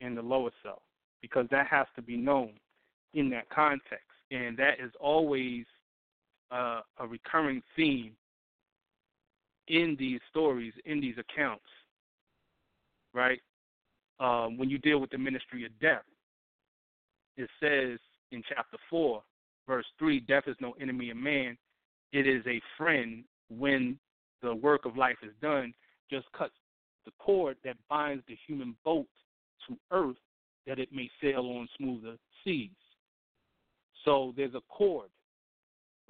and 0.00 0.16
the 0.16 0.22
lower 0.22 0.50
self, 0.62 0.82
because 1.22 1.46
that 1.50 1.66
has 1.68 1.86
to 1.96 2.02
be 2.02 2.16
known 2.16 2.52
in 3.14 3.30
that 3.30 3.48
context 3.48 4.08
and 4.30 4.56
that 4.56 4.80
is 4.80 4.90
always 5.00 5.64
uh, 6.50 6.80
a 6.98 7.06
recurring 7.06 7.62
theme 7.76 8.12
in 9.68 9.96
these 9.98 10.20
stories, 10.30 10.72
in 10.84 11.00
these 11.00 11.16
accounts, 11.18 11.64
right? 13.14 13.40
Um, 14.20 14.58
when 14.58 14.68
you 14.68 14.78
deal 14.78 14.98
with 14.98 15.10
the 15.10 15.18
ministry 15.18 15.64
of 15.64 15.72
death, 15.80 16.04
it 17.36 17.48
says 17.60 17.98
in 18.32 18.42
chapter 18.48 18.76
4, 18.90 19.22
verse 19.66 19.86
3 19.98 20.20
Death 20.20 20.44
is 20.46 20.56
no 20.60 20.74
enemy 20.80 21.10
of 21.10 21.16
man, 21.16 21.56
it 22.12 22.26
is 22.26 22.44
a 22.46 22.60
friend 22.76 23.24
when 23.48 23.98
the 24.42 24.54
work 24.54 24.84
of 24.84 24.96
life 24.96 25.16
is 25.22 25.32
done, 25.40 25.72
just 26.10 26.26
cuts 26.36 26.52
the 27.04 27.12
cord 27.18 27.56
that 27.64 27.76
binds 27.88 28.22
the 28.28 28.36
human 28.46 28.76
boat 28.84 29.06
to 29.68 29.76
earth 29.90 30.16
that 30.66 30.78
it 30.78 30.90
may 30.92 31.10
sail 31.20 31.40
on 31.40 31.68
smoother 31.76 32.16
seas. 32.42 32.70
So 34.04 34.32
there's 34.36 34.54
a 34.54 34.60
cord, 34.68 35.08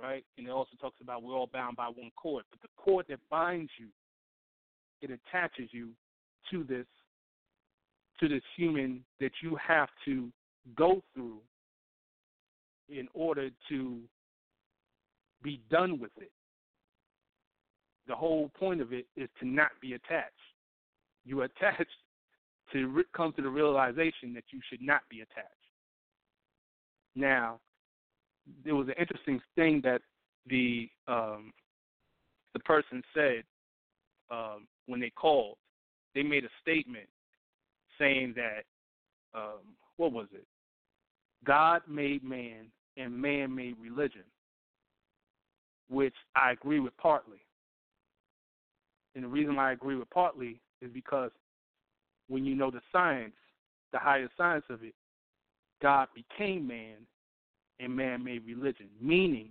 right? 0.01 0.25
And 0.37 0.47
it 0.47 0.51
also 0.51 0.77
talks 0.81 1.01
about 1.01 1.23
we're 1.23 1.35
all 1.35 1.49
bound 1.53 1.77
by 1.77 1.87
one 1.87 2.11
cord. 2.17 2.45
But 2.51 2.61
the 2.61 2.69
cord 2.77 3.07
that 3.09 3.21
binds 3.31 3.71
you, 3.79 3.88
it 5.01 5.11
attaches 5.11 5.71
you 5.73 5.90
to 6.51 6.65
this 6.65 6.87
to 8.21 8.29
this 8.29 8.43
human 8.57 9.05
that 9.21 9.33
you 9.43 9.57
have 9.57 9.89
to 10.05 10.31
go 10.77 11.03
through 11.13 11.39
in 12.89 13.09
order 13.13 13.51
to 13.69 13.99
be 15.43 15.61
done 15.71 15.99
with 15.99 16.13
it. 16.19 16.31
The 18.07 18.15
whole 18.15 18.51
point 18.59 18.81
of 18.81 18.93
it 18.93 19.07
is 19.17 19.29
to 19.41 19.47
not 19.47 19.71
be 19.81 19.95
attached. 19.95 20.33
You 21.25 21.43
attach 21.43 21.87
to 22.73 23.03
come 23.17 23.33
to 23.33 23.43
the 23.43 23.49
realization 23.49 24.33
that 24.35 24.45
you 24.51 24.61
should 24.69 24.83
not 24.83 25.01
be 25.11 25.21
attached. 25.21 25.49
Now, 27.17 27.61
there 28.65 28.75
was 28.75 28.89
an 28.89 28.95
interesting 28.99 29.41
thing 29.55 29.81
that 29.85 30.03
the 30.47 30.89
um, 31.09 31.53
the 32.53 32.61
person 32.61 33.03
said 33.15 33.43
um, 34.31 34.67
when 34.87 35.01
they 35.01 35.11
called. 35.11 35.57
They 36.14 36.22
made 36.22 36.44
a 36.44 36.48
statement 36.62 37.09
saying 37.98 38.35
that 38.37 38.64
um, 39.35 39.61
what 39.96 40.12
was 40.12 40.27
it? 40.33 40.46
God 41.44 41.83
made 41.88 42.24
man 42.24 42.66
and 42.96 43.16
man 43.16 43.55
made 43.55 43.77
religion, 43.81 44.24
which 45.88 46.14
I 46.35 46.53
agree 46.53 46.81
with 46.81 46.96
partly. 46.96 47.38
And 49.14 49.24
the 49.24 49.29
reason 49.29 49.59
I 49.59 49.72
agree 49.72 49.96
with 49.96 50.11
partly 50.11 50.61
is 50.81 50.90
because 50.92 51.31
when 52.29 52.44
you 52.44 52.55
know 52.55 52.70
the 52.70 52.81
science, 52.90 53.35
the 53.92 53.98
higher 53.98 54.29
science 54.37 54.64
of 54.70 54.83
it, 54.83 54.94
God 55.83 56.09
became 56.14 56.66
man 56.66 56.96
and 57.81 57.94
man 57.94 58.24
made 58.24 58.46
religion, 58.46 58.88
meaning, 59.00 59.50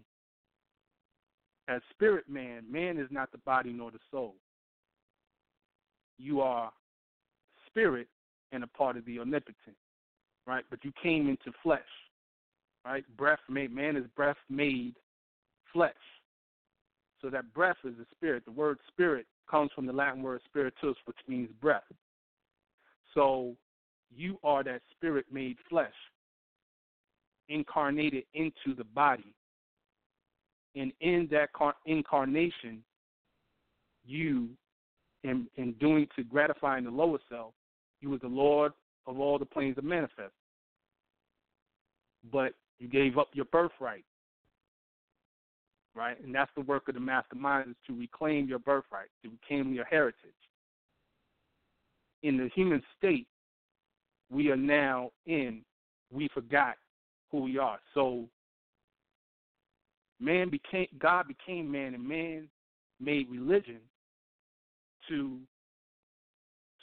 as 1.67 1.81
spirit 1.91 2.27
man, 2.27 2.63
man 2.69 2.97
is 2.97 3.07
not 3.11 3.31
the 3.31 3.37
body 3.39 3.71
nor 3.71 3.91
the 3.91 3.99
soul. 4.11 4.35
You 6.17 6.41
are 6.41 6.71
spirit 7.67 8.07
and 8.51 8.63
a 8.63 8.67
part 8.67 8.97
of 8.97 9.05
the 9.05 9.19
omnipotent, 9.19 9.75
right? 10.45 10.63
But 10.69 10.83
you 10.83 10.91
came 11.01 11.27
into 11.27 11.51
flesh, 11.61 11.81
right? 12.85 13.03
Breath 13.17 13.39
made, 13.49 13.73
man 13.73 13.95
is 13.97 14.05
breath 14.15 14.37
made 14.49 14.95
flesh. 15.71 15.93
So 17.21 17.29
that 17.29 17.53
breath 17.53 17.77
is 17.83 17.95
the 17.97 18.05
spirit. 18.11 18.43
The 18.45 18.51
word 18.51 18.79
spirit 18.87 19.25
comes 19.49 19.71
from 19.73 19.85
the 19.85 19.93
Latin 19.93 20.21
word 20.21 20.41
spiritus, 20.45 20.95
which 21.05 21.17
means 21.27 21.49
breath. 21.61 21.83
So 23.13 23.55
you 24.15 24.37
are 24.43 24.63
that 24.63 24.81
spirit 24.91 25.25
made 25.31 25.57
flesh 25.69 25.93
incarnated 27.49 28.23
into 28.33 28.75
the 28.77 28.83
body. 28.83 29.33
And 30.75 30.91
in 31.01 31.27
that 31.31 31.53
car- 31.53 31.75
incarnation, 31.85 32.83
you, 34.05 34.49
in, 35.23 35.47
in 35.55 35.73
doing 35.73 36.07
to 36.15 36.23
gratifying 36.23 36.83
the 36.83 36.91
lower 36.91 37.19
self, 37.29 37.53
you 38.01 38.09
was 38.09 38.21
the 38.21 38.27
Lord 38.27 38.73
of 39.07 39.19
all 39.19 39.39
the 39.39 39.45
planes 39.45 39.77
of 39.77 39.83
manifest. 39.83 40.33
But 42.31 42.53
you 42.79 42.87
gave 42.87 43.17
up 43.17 43.29
your 43.33 43.45
birthright. 43.45 44.05
Right? 45.95 46.19
And 46.23 46.33
that's 46.33 46.51
the 46.55 46.61
work 46.61 46.87
of 46.87 46.95
the 46.95 46.99
mastermind 46.99 47.69
is 47.69 47.75
to 47.87 47.97
reclaim 47.97 48.47
your 48.47 48.59
birthright, 48.59 49.09
to 49.23 49.29
reclaim 49.29 49.73
your 49.73 49.85
heritage. 49.85 50.31
In 52.23 52.37
the 52.37 52.49
human 52.55 52.81
state, 52.97 53.27
we 54.31 54.49
are 54.49 54.57
now 54.57 55.11
in, 55.27 55.61
we 56.11 56.27
forgot 56.33 56.75
who 57.31 57.43
we 57.43 57.57
are. 57.57 57.79
So 57.93 58.27
man 60.19 60.49
became 60.49 60.87
God 60.99 61.27
became 61.27 61.71
man 61.71 61.93
and 61.93 62.07
man 62.07 62.47
made 62.99 63.29
religion 63.29 63.79
to 65.09 65.39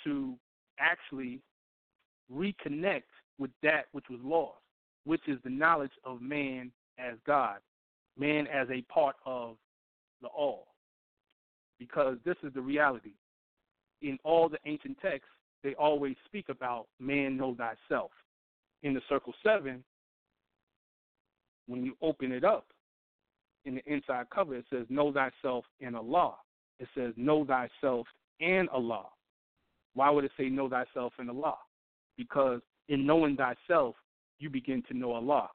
to 0.05 0.35
actually 0.79 1.41
reconnect 2.33 3.03
with 3.39 3.51
that 3.63 3.87
which 3.93 4.07
was 4.09 4.21
lost, 4.23 4.61
which 5.05 5.23
is 5.29 5.39
the 5.45 5.51
knowledge 5.51 5.93
of 6.05 6.23
man 6.23 6.71
as 6.99 7.17
God, 7.27 7.59
man 8.19 8.47
as 8.47 8.69
a 8.71 8.83
part 8.83 9.17
of 9.27 9.57
the 10.23 10.29
all. 10.29 10.69
Because 11.79 12.17
this 12.25 12.37
is 12.43 12.53
the 12.55 12.61
reality. 12.61 13.13
In 14.03 14.19
all 14.25 14.49
the 14.49 14.59
ancient 14.65 14.99
texts, 15.01 15.31
they 15.63 15.75
always 15.75 16.17
speak 16.25 16.49
about 16.49 16.87
man 16.99 17.37
know 17.37 17.55
thyself. 17.55 18.11
In 18.83 18.95
the 18.95 19.01
circle 19.09 19.35
seven, 19.45 19.85
when 21.67 21.85
you 21.85 21.97
open 22.01 22.33
it 22.33 22.45
up 22.45 22.67
in 23.65 23.75
the 23.75 23.83
inside 23.93 24.27
cover, 24.35 24.57
it 24.57 24.65
says, 24.71 24.87
Know 24.89 25.13
thyself 25.13 25.65
in 25.81 25.95
Allah. 25.95 26.35
It 26.81 26.89
says, 26.97 27.13
Know 27.17 27.45
thyself 27.45 28.07
and 28.41 28.69
Allah. 28.71 29.05
Why 29.95 30.11
would 30.11 30.25
it 30.25 30.33
say, 30.37 30.49
Know 30.49 30.69
thyself 30.69 31.13
and 31.19 31.31
Allah? 31.31 31.57
Because 32.17 32.61
in 32.89 33.07
knowing 33.07 33.37
thyself, 33.37 33.95
you 34.41 34.51
begin 34.51 34.83
to 34.89 34.97
know 34.97 35.13
Allah. 35.13 35.49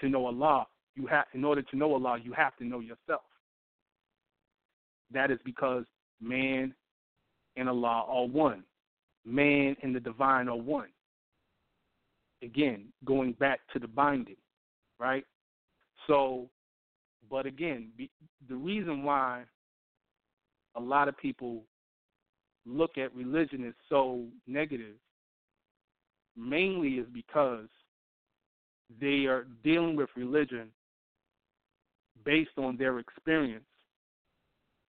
To 0.00 0.08
know 0.08 0.26
Allah, 0.26 0.66
you 0.94 1.06
have 1.06 1.26
in 1.34 1.44
order 1.44 1.62
to 1.62 1.76
know 1.76 1.92
Allah, 1.92 2.18
you 2.22 2.32
have 2.32 2.56
to 2.56 2.64
know 2.64 2.80
yourself. 2.80 3.22
That 5.12 5.30
is 5.30 5.38
because 5.44 5.84
man 6.20 6.72
and 7.56 7.68
Allah 7.68 8.04
are 8.08 8.26
one. 8.26 8.64
man 9.24 9.76
and 9.82 9.94
the 9.94 10.00
divine 10.00 10.48
are 10.48 10.56
one. 10.56 10.88
Again, 12.42 12.86
going 13.04 13.32
back 13.32 13.60
to 13.72 13.78
the 13.78 13.86
binding, 13.86 14.36
right? 14.98 15.24
So, 16.06 16.48
but 17.30 17.46
again, 17.46 17.90
be, 17.96 18.10
the 18.48 18.56
reason 18.56 19.04
why 19.04 19.44
a 20.76 20.80
lot 20.80 21.08
of 21.08 21.16
people 21.16 21.62
look 22.64 22.96
at 22.98 23.14
religion 23.14 23.66
as 23.66 23.74
so 23.88 24.26
negative 24.46 24.96
mainly 26.36 26.94
is 26.94 27.06
because 27.12 27.68
they 29.00 29.26
are 29.26 29.46
dealing 29.64 29.96
with 29.96 30.08
religion 30.16 30.68
based 32.24 32.56
on 32.56 32.76
their 32.76 32.98
experience 32.98 33.64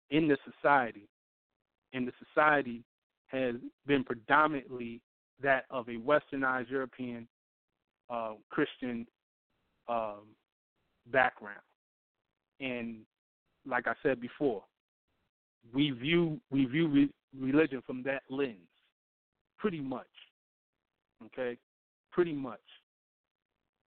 in 0.09 0.27
the 0.27 0.37
society. 0.43 1.07
And 1.93 2.07
the 2.07 2.13
society 2.27 2.83
has 3.27 3.55
been 3.87 4.03
predominantly 4.03 5.01
that 5.41 5.65
of 5.69 5.87
a 5.87 5.93
westernized 5.93 6.69
European 6.69 7.27
uh, 8.09 8.33
Christian 8.49 9.07
um, 9.87 10.27
background. 11.11 11.61
And 12.59 12.97
like 13.65 13.87
I 13.87 13.93
said 14.03 14.19
before, 14.19 14.63
we 15.73 15.91
view 15.91 16.39
we 16.51 16.65
view 16.65 16.87
re- 16.87 17.13
religion 17.39 17.81
from 17.85 18.03
that 18.03 18.23
lens, 18.29 18.57
pretty 19.57 19.79
much. 19.81 20.07
Okay, 21.25 21.57
pretty 22.11 22.33
much. 22.33 22.59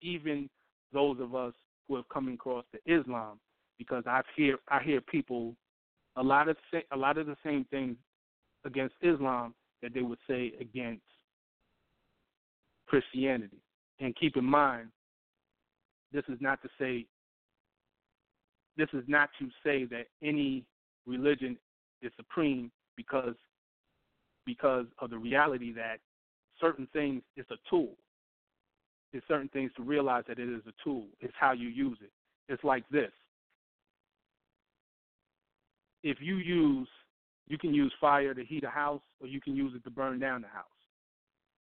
Even 0.00 0.48
those 0.92 1.18
of 1.20 1.34
us 1.34 1.52
who 1.88 1.96
have 1.96 2.08
come 2.08 2.28
across 2.28 2.64
to 2.72 3.00
Islam, 3.00 3.38
because 3.78 4.04
I 4.06 4.22
hear 4.36 4.58
I 4.68 4.82
hear 4.82 5.00
people 5.00 5.54
a 6.16 6.22
lot 6.22 6.48
of 6.48 6.56
a 6.92 6.96
lot 6.96 7.18
of 7.18 7.26
the 7.26 7.36
same 7.44 7.64
things 7.70 7.96
against 8.64 8.94
Islam 9.02 9.54
that 9.82 9.92
they 9.92 10.02
would 10.02 10.18
say 10.28 10.52
against 10.60 11.02
Christianity. 12.86 13.58
And 14.00 14.16
keep 14.16 14.36
in 14.36 14.44
mind, 14.44 14.88
this 16.12 16.24
is 16.28 16.38
not 16.40 16.62
to 16.62 16.68
say 16.78 17.06
this 18.76 18.88
is 18.92 19.04
not 19.06 19.30
to 19.38 19.48
say 19.64 19.84
that 19.84 20.06
any 20.22 20.64
religion 21.06 21.56
is 22.04 22.12
supreme 22.16 22.70
because 22.96 23.34
because 24.46 24.86
of 24.98 25.10
the 25.10 25.18
reality 25.18 25.72
that 25.72 25.96
certain 26.60 26.86
things 26.92 27.22
is 27.36 27.46
a 27.50 27.56
tool. 27.68 27.94
It's 29.12 29.26
certain 29.26 29.48
things 29.48 29.70
to 29.76 29.82
realize 29.82 30.24
that 30.28 30.38
it 30.38 30.48
is 30.48 30.62
a 30.66 30.72
tool. 30.82 31.06
It's 31.20 31.32
how 31.38 31.52
you 31.52 31.68
use 31.68 31.98
it. 32.02 32.10
It's 32.48 32.62
like 32.62 32.84
this. 32.90 33.10
If 36.02 36.18
you 36.20 36.36
use 36.36 36.88
you 37.46 37.58
can 37.58 37.74
use 37.74 37.92
fire 38.00 38.34
to 38.34 38.44
heat 38.44 38.64
a 38.64 38.70
house 38.70 39.02
or 39.20 39.26
you 39.26 39.40
can 39.40 39.54
use 39.54 39.72
it 39.74 39.84
to 39.84 39.90
burn 39.90 40.18
down 40.18 40.42
the 40.42 40.48
house. 40.48 40.64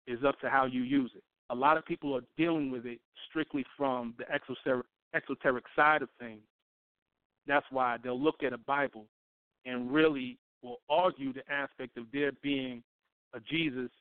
It's 0.08 0.24
up 0.24 0.40
to 0.40 0.50
how 0.50 0.66
you 0.66 0.82
use 0.82 1.12
it. 1.16 1.24
A 1.50 1.56
lot 1.56 1.78
of 1.78 1.86
people 1.86 2.16
are 2.16 2.22
dealing 2.38 2.72
with 2.72 2.86
it 2.86 3.00
strictly 3.30 3.66
from 3.78 4.16
the 4.18 4.26
exoteric, 4.32 4.86
exoteric 5.14 5.66
side 5.76 6.02
of 6.02 6.10
things. 6.20 6.42
That's 7.46 7.66
why 7.70 7.98
they'll 8.04 8.22
look 8.22 8.44
at 8.44 8.54
a 8.54 8.58
Bible 8.58 9.06
and 9.68 9.92
really 9.92 10.40
will 10.64 10.80
argue 10.90 11.34
the 11.34 11.44
aspect 11.52 11.98
of 11.98 12.06
there 12.12 12.32
being 12.42 12.82
a 13.34 13.40
Jesus. 13.40 13.92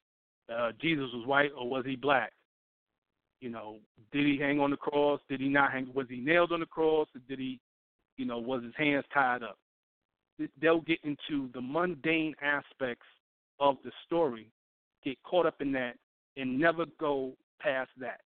Uh, 0.51 0.71
Jesus 0.81 1.07
was 1.13 1.27
white 1.27 1.51
or 1.59 1.69
was 1.69 1.85
he 1.85 1.97
black? 1.97 2.33
You 3.41 3.51
know, 3.51 3.79
did 4.13 4.25
he 4.25 4.39
hang 4.41 4.61
on 4.61 4.71
the 4.71 4.77
cross? 4.77 5.21
Did 5.29 5.41
he 5.41 5.49
not 5.49 5.73
hang? 5.73 5.91
Was 5.93 6.07
he 6.09 6.19
nailed 6.19 6.53
on 6.53 6.61
the 6.61 6.67
cross? 6.67 7.09
Did 7.29 7.39
he, 7.39 7.61
you 8.17 8.25
know, 8.25 8.39
was 8.39 8.63
his 8.63 8.73
hands 8.77 9.05
tied 9.13 9.43
up? 9.43 9.59
They'll 10.61 10.81
get 10.81 10.99
into 11.03 11.51
the 11.53 11.61
mundane 11.61 12.35
aspects 12.41 13.07
of 13.59 13.77
the 13.85 13.91
story, 14.07 14.49
get 15.05 15.23
caught 15.23 15.47
up 15.47 15.61
in 15.61 15.73
that, 15.73 15.97
and 16.37 16.59
never 16.59 16.85
go 17.01 17.33
past 17.61 17.91
that. 18.01 18.21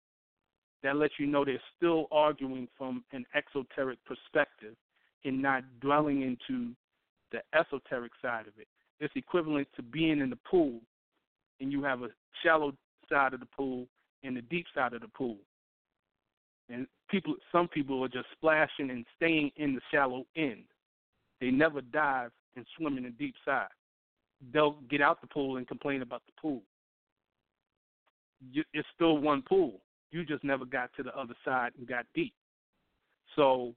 That 0.82 0.96
lets 0.96 1.14
you 1.18 1.26
know 1.26 1.44
they're 1.44 1.60
still 1.76 2.06
arguing 2.10 2.68
from 2.76 3.04
an 3.12 3.24
exoteric 3.34 3.98
perspective 4.04 4.74
and 5.24 5.40
not 5.40 5.62
dwelling 5.80 6.22
into 6.22 6.72
the 7.32 7.40
esoteric 7.58 8.12
side 8.22 8.46
of 8.46 8.52
it. 8.58 8.66
It's 9.00 9.14
equivalent 9.16 9.68
to 9.76 9.82
being 9.82 10.20
in 10.20 10.30
the 10.30 10.38
pool 10.48 10.80
and 11.60 11.70
you 11.70 11.82
have 11.82 12.02
a 12.02 12.08
shallow 12.42 12.72
side 13.08 13.34
of 13.34 13.40
the 13.40 13.46
pool 13.46 13.86
and 14.22 14.36
the 14.36 14.42
deep 14.42 14.66
side 14.74 14.92
of 14.92 15.00
the 15.00 15.08
pool. 15.08 15.36
And 16.68 16.86
people 17.08 17.34
some 17.50 17.68
people 17.68 18.02
are 18.04 18.08
just 18.08 18.26
splashing 18.32 18.90
and 18.90 19.04
staying 19.16 19.50
in 19.56 19.74
the 19.74 19.80
shallow 19.92 20.24
end. 20.36 20.64
They 21.40 21.50
never 21.50 21.80
dive 21.80 22.30
and 22.56 22.66
swim 22.76 22.96
in 22.96 23.04
the 23.04 23.10
deep 23.10 23.34
side. 23.44 23.68
They'll 24.52 24.78
get 24.88 25.00
out 25.00 25.20
the 25.20 25.26
pool 25.26 25.56
and 25.56 25.66
complain 25.66 26.02
about 26.02 26.22
the 26.26 26.32
pool. 26.40 26.62
It's 28.72 28.88
still 28.94 29.18
one 29.18 29.42
pool. 29.42 29.80
You 30.12 30.24
just 30.24 30.44
never 30.44 30.64
got 30.64 30.90
to 30.96 31.02
the 31.02 31.16
other 31.18 31.34
side 31.44 31.72
and 31.78 31.86
got 31.86 32.06
deep. 32.14 32.34
So 33.36 33.74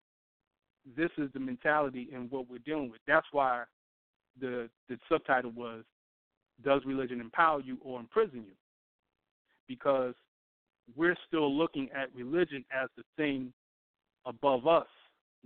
this 0.97 1.09
is 1.17 1.29
the 1.33 1.39
mentality 1.39 2.09
and 2.13 2.29
what 2.29 2.49
we're 2.49 2.59
dealing 2.59 2.89
with. 2.89 3.01
That's 3.07 3.27
why 3.31 3.63
the 4.39 4.69
the 4.89 4.97
subtitle 5.09 5.51
was 5.51 5.83
Does 6.63 6.81
religion 6.85 7.19
empower 7.21 7.61
you 7.61 7.77
or 7.83 7.99
imprison 7.99 8.43
you? 8.45 8.53
Because 9.67 10.13
we're 10.95 11.17
still 11.27 11.55
looking 11.55 11.89
at 11.95 12.13
religion 12.15 12.65
as 12.71 12.89
the 12.97 13.03
thing 13.15 13.53
above 14.25 14.67
us 14.67 14.87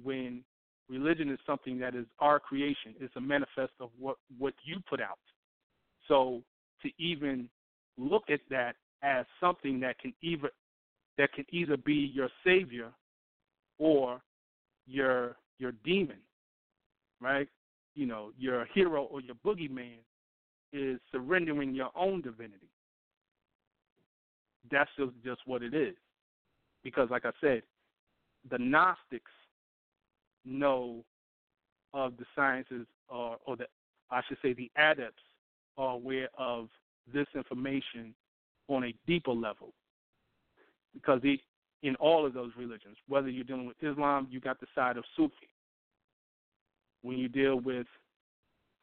when 0.04 0.44
religion 0.90 1.30
is 1.30 1.40
something 1.46 1.78
that 1.80 1.96
is 1.96 2.06
our 2.20 2.40
creation. 2.40 2.96
It's 3.00 3.16
a 3.16 3.22
manifest 3.22 3.74
of 3.80 3.90
what, 4.00 4.18
what 4.38 4.54
you 4.64 4.78
put 4.90 5.02
out. 5.02 5.20
So 6.08 6.42
to 6.82 6.90
even 6.98 7.50
look 7.98 8.24
at 8.30 8.40
that 8.50 8.76
as 9.04 9.26
something 9.40 9.80
that 9.82 10.00
can 10.00 10.14
either 10.22 10.50
that 11.18 11.34
can 11.34 11.46
either 11.50 11.78
be 11.78 12.12
your 12.14 12.30
savior 12.46 12.92
or 13.80 14.22
your 14.88 15.36
your 15.60 15.74
demon, 15.84 16.18
right? 17.20 17.48
You 17.96 18.06
know, 18.06 18.32
your 18.38 18.66
hero 18.74 19.04
or 19.04 19.22
your 19.22 19.36
boogeyman 19.46 19.98
is 20.72 21.00
surrendering 21.12 21.74
your 21.74 21.90
own 21.96 22.22
divinity. 22.22 22.70
That's 24.70 24.90
just, 24.98 25.12
just 25.24 25.42
what 25.46 25.64
it 25.64 25.74
is. 25.74 25.96
Because 26.84 27.10
like 27.10 27.26
I 27.26 27.32
said, 27.42 27.64
the 28.50 28.58
Gnostics 28.60 29.32
know 30.46 31.04
of 31.94 32.18
the 32.18 32.26
sciences 32.36 32.86
or, 33.10 33.38
or 33.46 33.56
the 33.56 33.66
I 34.10 34.22
should 34.28 34.38
say 34.42 34.54
the 34.54 34.72
adepts 34.78 35.24
are 35.78 35.94
aware 35.96 36.30
of 36.38 36.70
this 37.14 37.28
information 37.36 38.14
on 38.68 38.86
a 38.86 38.94
deeper 39.06 39.32
level. 39.32 39.74
Because 40.94 41.22
the, 41.22 41.40
in 41.84 41.96
all 41.96 42.26
of 42.26 42.34
those 42.34 42.52
religions. 42.58 42.98
Whether 43.08 43.30
you're 43.30 43.44
dealing 43.44 43.68
with 43.68 43.78
Islam, 43.82 44.28
you 44.30 44.40
got 44.40 44.60
the 44.60 44.68
side 44.74 44.98
of 44.98 45.04
Sufi. 45.16 45.50
When 47.04 47.18
you 47.18 47.30
deal 47.30 47.60
with 47.60 47.88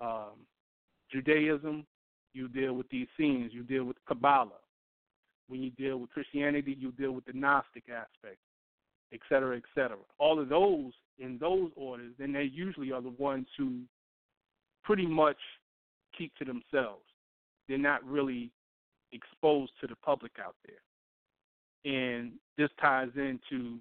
um, 0.01 0.47
Judaism, 1.11 1.87
you 2.33 2.49
deal 2.49 2.75
with 2.75 2.89
the 2.91 3.07
Essenes, 3.07 3.53
you 3.53 3.63
deal 3.63 3.85
with 3.85 3.97
Kabbalah. 4.07 4.61
When 5.49 5.63
you 5.63 5.71
deal 5.71 5.99
with 5.99 6.11
Christianity, 6.11 6.77
you 6.79 6.93
deal 6.93 7.13
with 7.13 7.25
the 7.27 7.33
Gnostic 7.33 7.85
aspect, 7.89 8.39
et 9.13 9.21
cetera, 9.29 9.57
et 9.57 9.63
cetera. 9.75 9.99
All 10.19 10.41
of 10.41 10.49
those 10.49 10.93
in 11.19 11.39
those 11.39 11.71
orders, 11.77 12.13
then 12.19 12.33
they 12.33 12.45
usually 12.45 12.93
are 12.93 13.03
the 13.03 13.15
ones 13.19 13.47
who 13.59 13.81
pretty 14.83 15.07
much 15.07 15.37
keep 16.17 16.35
to 16.37 16.45
themselves. 16.45 17.05
They're 17.69 17.79
not 17.79 18.05
really 18.05 18.51
exposed 19.13 19.73
to 19.81 19.87
the 19.87 19.97
public 19.97 20.33
out 20.45 20.57
there. 20.67 20.77
And 21.85 22.33
this 22.57 22.71
ties 22.81 23.11
into 23.17 23.79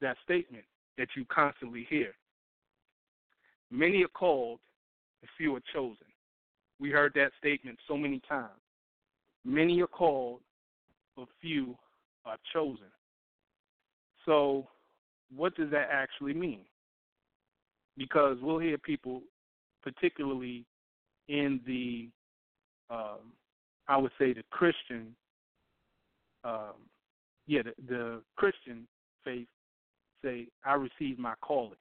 that 0.00 0.16
statement 0.24 0.64
that 0.98 1.08
you 1.16 1.24
constantly 1.26 1.86
hear. 1.88 2.14
Many 3.70 4.04
are 4.04 4.08
called, 4.08 4.60
and 5.22 5.30
few 5.36 5.56
are 5.56 5.62
chosen. 5.72 6.06
We 6.80 6.90
heard 6.90 7.12
that 7.14 7.30
statement 7.38 7.78
so 7.88 7.96
many 7.96 8.20
times. 8.28 8.50
Many 9.44 9.80
are 9.82 9.86
called, 9.86 10.40
but 11.16 11.28
few 11.40 11.76
are 12.24 12.36
chosen. 12.52 12.86
So, 14.26 14.68
what 15.34 15.54
does 15.54 15.70
that 15.70 15.88
actually 15.90 16.34
mean? 16.34 16.64
Because 17.96 18.38
we'll 18.40 18.58
hear 18.58 18.78
people, 18.78 19.22
particularly 19.82 20.64
in 21.28 21.60
the, 21.66 22.08
um, 22.90 23.32
I 23.88 23.96
would 23.96 24.12
say, 24.18 24.32
the 24.32 24.42
Christian 24.50 25.14
um, 26.44 26.74
yeah, 27.46 27.62
the, 27.62 27.72
the 27.88 28.22
Christian 28.36 28.86
faith 29.24 29.48
say, 30.22 30.46
I 30.64 30.74
received 30.74 31.18
my 31.18 31.34
calling. 31.40 31.78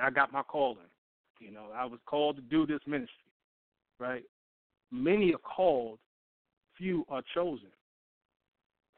I 0.00 0.10
got 0.10 0.32
my 0.32 0.42
calling. 0.42 0.78
You 1.40 1.52
know, 1.52 1.66
I 1.74 1.84
was 1.84 2.00
called 2.06 2.36
to 2.36 2.42
do 2.42 2.66
this 2.66 2.80
ministry, 2.86 3.30
right? 3.98 4.24
Many 4.90 5.32
are 5.34 5.38
called, 5.38 5.98
few 6.76 7.04
are 7.08 7.22
chosen. 7.34 7.68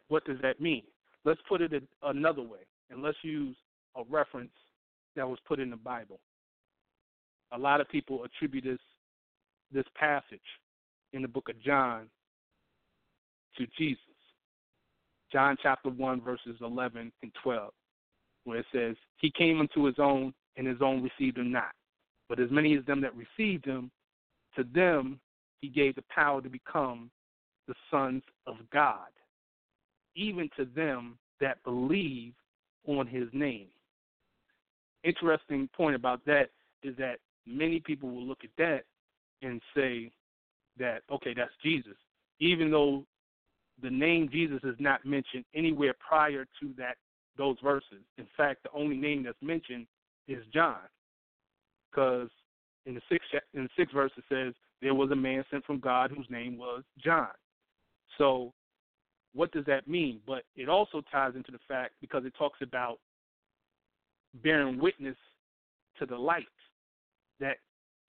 What 0.08 0.24
does 0.24 0.38
that 0.42 0.60
mean? 0.60 0.82
Let's 1.24 1.40
put 1.48 1.60
it 1.60 1.72
another 2.02 2.42
way, 2.42 2.60
and 2.90 3.02
let's 3.02 3.18
use 3.22 3.56
a 3.96 4.02
reference 4.08 4.52
that 5.16 5.28
was 5.28 5.38
put 5.46 5.60
in 5.60 5.70
the 5.70 5.76
Bible. 5.76 6.20
A 7.52 7.58
lot 7.58 7.80
of 7.80 7.88
people 7.88 8.24
attribute 8.24 8.64
this 8.64 8.78
this 9.72 9.84
passage 9.94 10.40
in 11.12 11.22
the 11.22 11.28
book 11.28 11.48
of 11.48 11.60
John 11.62 12.06
to 13.56 13.66
Jesus. 13.78 14.02
John 15.32 15.56
chapter 15.62 15.90
1, 15.90 16.20
verses 16.20 16.56
11 16.60 17.12
and 17.22 17.32
12, 17.42 17.72
where 18.44 18.58
it 18.58 18.66
says, 18.72 18.96
He 19.18 19.30
came 19.30 19.60
unto 19.60 19.84
his 19.84 19.96
own, 19.98 20.32
and 20.56 20.66
his 20.66 20.82
own 20.82 21.02
received 21.02 21.38
him 21.38 21.52
not. 21.52 21.72
But 22.28 22.40
as 22.40 22.50
many 22.50 22.76
as 22.76 22.84
them 22.84 23.00
that 23.00 23.12
received 23.16 23.64
him, 23.64 23.90
to 24.56 24.64
them 24.74 25.20
he 25.60 25.68
gave 25.68 25.94
the 25.94 26.04
power 26.14 26.40
to 26.40 26.48
become 26.48 27.10
the 27.68 27.74
sons 27.90 28.22
of 28.46 28.56
God, 28.72 29.08
even 30.16 30.48
to 30.56 30.64
them 30.64 31.18
that 31.40 31.62
believe 31.64 32.32
on 32.86 33.06
his 33.06 33.28
name. 33.32 33.68
Interesting 35.04 35.68
point 35.76 35.94
about 35.94 36.24
that 36.26 36.50
is 36.82 36.96
that 36.96 37.18
many 37.46 37.80
people 37.80 38.10
will 38.10 38.26
look 38.26 38.44
at 38.44 38.50
that 38.58 38.82
and 39.42 39.60
say 39.74 40.10
that, 40.78 41.02
okay, 41.10 41.34
that's 41.34 41.52
Jesus, 41.62 41.96
even 42.40 42.70
though 42.70 43.04
the 43.82 43.90
name 43.90 44.28
Jesus 44.30 44.60
is 44.64 44.76
not 44.78 45.04
mentioned 45.04 45.44
anywhere 45.54 45.94
prior 46.06 46.44
to 46.44 46.74
that 46.78 46.96
those 47.36 47.56
verses. 47.62 48.02
In 48.18 48.26
fact, 48.36 48.62
the 48.62 48.70
only 48.72 48.96
name 48.96 49.22
that's 49.22 49.40
mentioned 49.42 49.86
is 50.28 50.44
John, 50.52 50.78
because 51.90 52.28
in 52.86 52.94
the 52.94 53.00
sixth 53.10 53.28
in 53.54 53.64
the 53.64 53.68
sixth 53.76 53.94
verse 53.94 54.12
it 54.16 54.24
says 54.28 54.54
there 54.82 54.94
was 54.94 55.10
a 55.10 55.16
man 55.16 55.44
sent 55.50 55.64
from 55.64 55.80
God 55.80 56.10
whose 56.10 56.26
name 56.30 56.58
was 56.58 56.82
John. 57.02 57.28
So, 58.18 58.52
what 59.34 59.52
does 59.52 59.64
that 59.66 59.86
mean? 59.86 60.20
But 60.26 60.42
it 60.56 60.68
also 60.68 61.02
ties 61.10 61.34
into 61.36 61.52
the 61.52 61.60
fact 61.68 61.94
because 62.00 62.24
it 62.24 62.34
talks 62.38 62.58
about 62.62 62.98
bearing 64.42 64.78
witness 64.80 65.16
to 65.98 66.06
the 66.06 66.16
light 66.16 66.46
that 67.40 67.56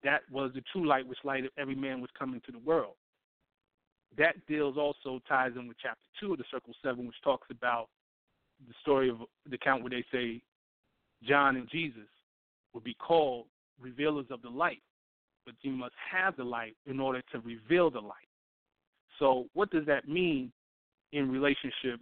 that 0.03 0.21
was 0.31 0.51
the 0.53 0.63
true 0.71 0.87
light 0.87 1.07
which 1.07 1.19
lighted 1.23 1.51
every 1.57 1.75
man 1.75 2.01
was 2.01 2.09
coming 2.17 2.41
to 2.45 2.51
the 2.51 2.59
world. 2.59 2.95
That 4.17 4.35
deals 4.47 4.77
also 4.77 5.21
ties 5.27 5.51
in 5.55 5.67
with 5.67 5.77
chapter 5.81 6.01
two 6.19 6.33
of 6.33 6.37
the 6.37 6.43
Circle 6.51 6.73
Seven, 6.83 7.07
which 7.07 7.21
talks 7.23 7.47
about 7.49 7.87
the 8.67 8.73
story 8.81 9.09
of 9.09 9.17
the 9.49 9.55
account 9.55 9.83
where 9.83 9.89
they 9.89 10.05
say 10.11 10.41
John 11.23 11.55
and 11.55 11.69
Jesus 11.69 12.07
would 12.73 12.83
be 12.83 12.93
called 12.93 13.45
revealers 13.79 14.27
of 14.29 14.41
the 14.41 14.49
light, 14.49 14.81
but 15.45 15.55
you 15.61 15.71
must 15.71 15.93
have 16.11 16.35
the 16.35 16.43
light 16.43 16.75
in 16.85 16.99
order 16.99 17.21
to 17.31 17.39
reveal 17.39 17.89
the 17.89 17.99
light. 17.99 18.15
So, 19.19 19.45
what 19.53 19.71
does 19.71 19.85
that 19.85 20.07
mean 20.07 20.51
in 21.11 21.31
relationship 21.31 21.99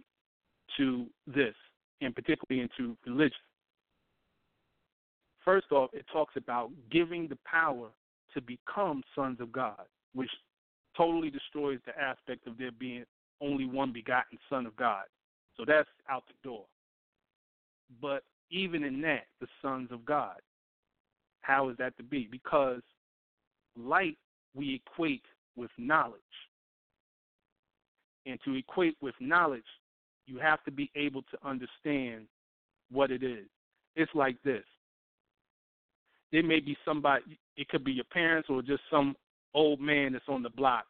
to 0.76 1.06
this, 1.26 1.54
and 2.00 2.14
particularly 2.14 2.62
into 2.62 2.96
religion? 3.06 3.36
First 5.44 5.72
off, 5.72 5.90
it 5.92 6.04
talks 6.12 6.34
about 6.36 6.70
giving 6.90 7.28
the 7.28 7.38
power 7.44 7.88
to 8.34 8.40
become 8.40 9.02
sons 9.14 9.40
of 9.40 9.50
God, 9.50 9.82
which 10.14 10.30
totally 11.00 11.30
destroys 11.30 11.78
the 11.86 11.98
aspect 11.98 12.46
of 12.46 12.58
there 12.58 12.72
being 12.72 13.04
only 13.40 13.64
one 13.64 13.90
begotten 13.92 14.38
Son 14.50 14.66
of 14.66 14.76
God. 14.76 15.04
So 15.56 15.64
that's 15.66 15.88
out 16.10 16.24
the 16.26 16.48
door. 16.48 16.64
But 18.02 18.22
even 18.50 18.84
in 18.84 19.00
that, 19.02 19.24
the 19.40 19.46
sons 19.62 19.88
of 19.92 20.04
God, 20.04 20.36
how 21.40 21.70
is 21.70 21.76
that 21.78 21.96
to 21.96 22.02
be? 22.02 22.28
Because 22.30 22.82
light 23.76 24.18
we 24.54 24.82
equate 24.86 25.24
with 25.56 25.70
knowledge. 25.78 26.20
And 28.26 28.38
to 28.44 28.54
equate 28.54 28.96
with 29.00 29.14
knowledge, 29.20 29.62
you 30.26 30.38
have 30.38 30.62
to 30.64 30.70
be 30.70 30.90
able 30.94 31.22
to 31.22 31.38
understand 31.48 32.26
what 32.92 33.10
it 33.10 33.22
is. 33.22 33.46
It's 33.96 34.12
like 34.14 34.36
this 34.44 34.64
there 36.32 36.42
may 36.44 36.60
be 36.60 36.76
somebody, 36.84 37.38
it 37.56 37.68
could 37.68 37.84
be 37.84 37.92
your 37.92 38.04
parents 38.04 38.48
or 38.48 38.62
just 38.62 38.82
some 38.90 39.16
old 39.54 39.80
man 39.80 40.12
that's 40.12 40.28
on 40.28 40.42
the 40.42 40.50
block, 40.50 40.84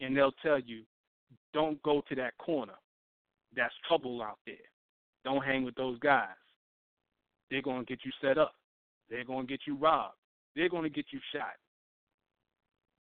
and 0.00 0.16
they'll 0.16 0.34
tell 0.42 0.58
you, 0.58 0.82
don't 1.52 1.82
go 1.82 2.02
to 2.08 2.14
that 2.16 2.36
corner. 2.38 2.74
That's 3.54 3.74
trouble 3.88 4.22
out 4.22 4.38
there. 4.46 4.56
Don't 5.24 5.44
hang 5.44 5.64
with 5.64 5.74
those 5.74 5.98
guys. 5.98 6.28
They're 7.50 7.62
going 7.62 7.84
to 7.84 7.86
get 7.86 8.04
you 8.04 8.12
set 8.20 8.38
up. 8.38 8.54
They're 9.08 9.24
going 9.24 9.46
to 9.46 9.50
get 9.50 9.60
you 9.66 9.76
robbed. 9.76 10.14
They're 10.54 10.68
going 10.68 10.82
to 10.82 10.90
get 10.90 11.06
you 11.12 11.20
shot. 11.32 11.54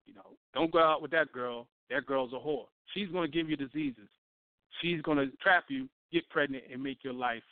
You 0.05 0.13
know, 0.13 0.37
don't 0.53 0.71
go 0.71 0.79
out 0.79 1.01
with 1.01 1.11
that 1.11 1.31
girl. 1.31 1.67
That 1.89 2.05
girl's 2.05 2.33
a 2.33 2.35
whore. 2.35 2.65
She's 2.93 3.09
going 3.09 3.29
to 3.29 3.37
give 3.37 3.49
you 3.49 3.55
diseases. 3.55 4.07
She's 4.81 5.01
going 5.01 5.17
to 5.17 5.35
trap 5.37 5.65
you, 5.69 5.89
get 6.11 6.29
pregnant, 6.29 6.65
and 6.71 6.81
make 6.81 7.03
your 7.03 7.13
life 7.13 7.43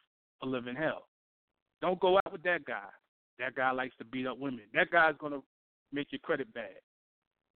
a 0.41 0.45
living 0.45 0.75
hell. 0.75 1.07
Don't 1.81 1.99
go 1.99 2.17
out 2.17 2.31
with 2.31 2.43
that 2.43 2.63
guy. 2.65 2.89
That 3.39 3.55
guy 3.55 3.71
likes 3.71 3.95
to 3.97 4.05
beat 4.05 4.27
up 4.27 4.37
women. 4.37 4.63
That 4.73 4.91
guy's 4.91 5.15
gonna 5.19 5.41
make 5.91 6.11
your 6.11 6.19
credit 6.19 6.53
bad, 6.53 6.77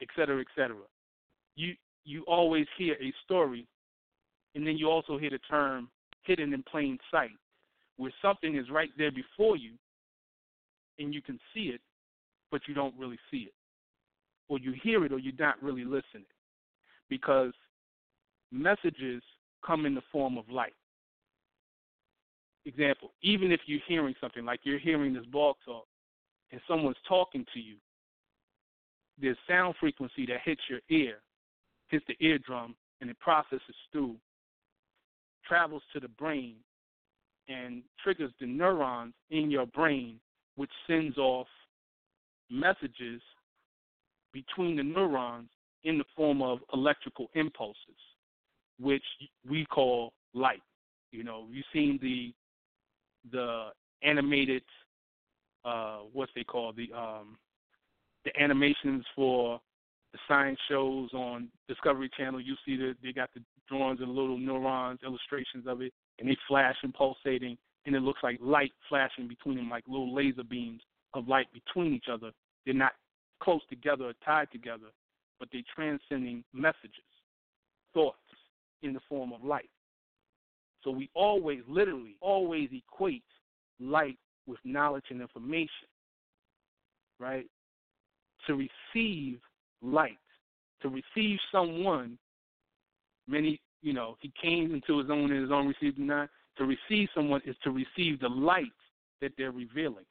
et 0.02 0.08
cetera, 0.16 0.40
et 0.40 0.48
cetera. 0.56 0.86
You 1.56 1.74
you 2.06 2.24
always 2.24 2.68
hear 2.78 2.96
a 3.02 3.14
story, 3.26 3.68
and 4.56 4.66
then 4.66 4.78
you 4.78 4.90
also 4.90 5.18
hear 5.18 5.30
the 5.30 5.40
term 5.40 5.90
hidden 6.24 6.54
in 6.54 6.64
plain 6.64 6.98
sight, 7.12 7.32
where 7.98 8.14
something 8.22 8.56
is 8.56 8.70
right 8.70 8.90
there 8.98 9.12
before 9.12 9.58
you, 9.58 9.72
and 11.00 11.14
you 11.14 11.22
can 11.22 11.40
see 11.54 11.70
it, 11.70 11.82
but 12.52 12.62
you 12.68 12.74
don't 12.74 12.96
really 12.98 13.20
see 13.30 13.40
it, 13.40 13.54
or 14.48 14.60
you 14.60 14.74
hear 14.84 15.04
it, 15.06 15.12
or 15.12 15.20
you're 15.20 15.34
not 15.38 15.62
really 15.62 15.84
listening, 15.84 16.26
because 17.10 17.54
messages 18.52 19.22
come 19.66 19.86
in 19.86 19.96
the 19.96 20.02
form 20.12 20.38
of 20.38 20.50
light. 20.50 20.76
Example, 22.66 23.12
even 23.22 23.52
if 23.52 23.62
you're 23.66 23.80
hearing 23.88 24.14
something 24.20 24.46
like 24.46 24.60
you're 24.64 24.80
hearing 24.80 25.14
this 25.14 25.26
blog 25.26 25.56
talk 25.66 25.86
and 26.52 26.60
someone's 26.68 26.98
talking 27.08 27.46
to 27.54 27.60
you, 27.60 27.76
there's 29.20 29.38
sound 29.48 29.76
frequency 29.80 30.26
that 30.28 30.42
hits 30.44 30.62
your 30.70 30.80
ear, 30.90 31.16
hits 31.90 32.06
the 32.08 32.16
eardrum, 32.26 32.76
and 33.02 33.10
it 33.10 33.20
processes 33.20 33.62
through, 33.92 34.16
travels 35.46 35.84
to 35.94 36.00
the 36.00 36.08
brain, 36.08 36.56
and 37.48 37.84
triggers 38.04 38.32
the 38.40 38.46
neurons 38.46 39.14
in 39.30 39.50
your 39.50 39.66
brain, 39.66 40.20
which 40.56 40.72
sends 40.86 41.18
off 41.18 41.48
messages 42.50 43.22
between 44.34 44.76
the 44.76 44.84
neurons 44.84 45.50
in 45.84 45.98
the 45.98 46.04
form 46.16 46.42
of 46.42 46.60
electrical 46.74 47.30
impulses, 47.34 47.78
which 48.80 49.04
we 49.50 49.66
call 49.66 50.14
light. 50.34 50.62
You 51.12 51.24
know, 51.24 51.48
you've 51.50 51.66
seen 51.74 51.98
the 52.02 52.34
the 53.32 53.70
animated 54.04 54.62
uh 55.66 56.00
what's 56.14 56.32
they 56.36 56.44
call 56.44 56.72
the 56.72 56.94
um 56.94 57.38
the 58.28 58.42
animations 58.42 59.06
for 59.16 59.60
the 60.12 60.20
science 60.28 60.60
shows 60.70 61.10
on 61.14 61.48
Discovery 61.70 62.10
Channel. 62.18 62.42
You 62.42 62.56
see 62.66 62.76
that 62.78 62.96
they 63.02 63.14
got 63.14 63.30
the 63.34 63.42
drawings 63.70 64.02
and 64.02 64.10
little 64.10 64.38
neurons, 64.38 65.00
illustrations 65.06 65.66
of 65.66 65.82
it, 65.82 65.94
and 66.20 66.28
they 66.28 66.38
flash 66.48 66.76
and 66.84 66.94
pulsating, 66.94 67.58
and 67.86 67.96
it 67.96 68.02
looks 68.02 68.20
like 68.24 68.38
light 68.42 68.72
flashing 68.90 69.28
between 69.28 69.56
them, 69.56 69.70
like 69.70 69.84
little 69.88 70.14
laser 70.14 70.44
beams 70.44 70.82
of 71.14 71.28
light 71.28 71.48
between 71.54 71.94
each 71.94 72.08
other. 72.12 72.32
They're 72.66 72.74
not 72.74 72.94
close 73.42 73.62
together 73.70 74.06
or 74.06 74.14
tied 74.26 74.52
together, 74.52 74.88
but 75.40 75.48
they're 75.54 75.62
transcending 75.74 76.44
messages, 76.54 76.92
thoughts 77.94 78.18
in 78.82 78.94
the 78.94 79.00
form 79.08 79.32
of 79.32 79.44
light. 79.44 79.70
So 80.84 80.92
we 80.92 81.10
always, 81.14 81.62
literally, 81.68 82.18
always 82.20 82.70
equate 82.74 83.24
light 83.80 84.18
with 84.48 84.60
knowledge 84.66 85.06
and 85.12 85.22
information, 85.22 85.88
right? 87.20 87.46
To 88.48 88.56
receive 88.56 89.40
light, 89.82 90.18
to 90.82 90.90
receive 90.90 91.38
someone, 91.52 92.18
many, 93.28 93.60
you 93.82 93.94
know, 93.94 94.18
he 94.22 94.32
came 94.42 94.74
into 94.74 95.00
his 95.00 95.10
own 95.10 95.32
and 95.32 95.42
his 95.42 95.52
own 95.52 95.68
received 95.68 95.98
him 95.98 96.08
not. 96.08 96.30
To 96.58 96.66
receive 96.66 97.10
someone 97.14 97.42
is 97.46 97.56
to 97.64 97.72
receive 97.72 98.20
the 98.20 98.30
light 98.30 98.72
that 99.22 99.34
they're 99.38 99.52
revealing, 99.52 100.06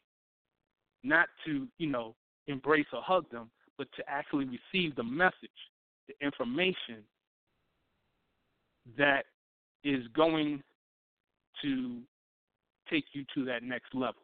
not 1.02 1.28
to, 1.44 1.66
you 1.78 1.88
know, 1.88 2.14
embrace 2.46 2.86
or 2.92 3.02
hug 3.02 3.28
them, 3.30 3.50
but 3.78 3.88
to 3.96 4.04
actually 4.08 4.44
receive 4.44 4.94
the 4.94 5.02
message, 5.02 5.32
the 6.06 6.14
information 6.24 7.02
that 8.96 9.24
is 9.82 10.06
going 10.14 10.62
to 11.62 12.00
take 12.88 13.06
you 13.12 13.24
to 13.34 13.44
that 13.44 13.62
next 13.62 13.94
level. 13.94 14.22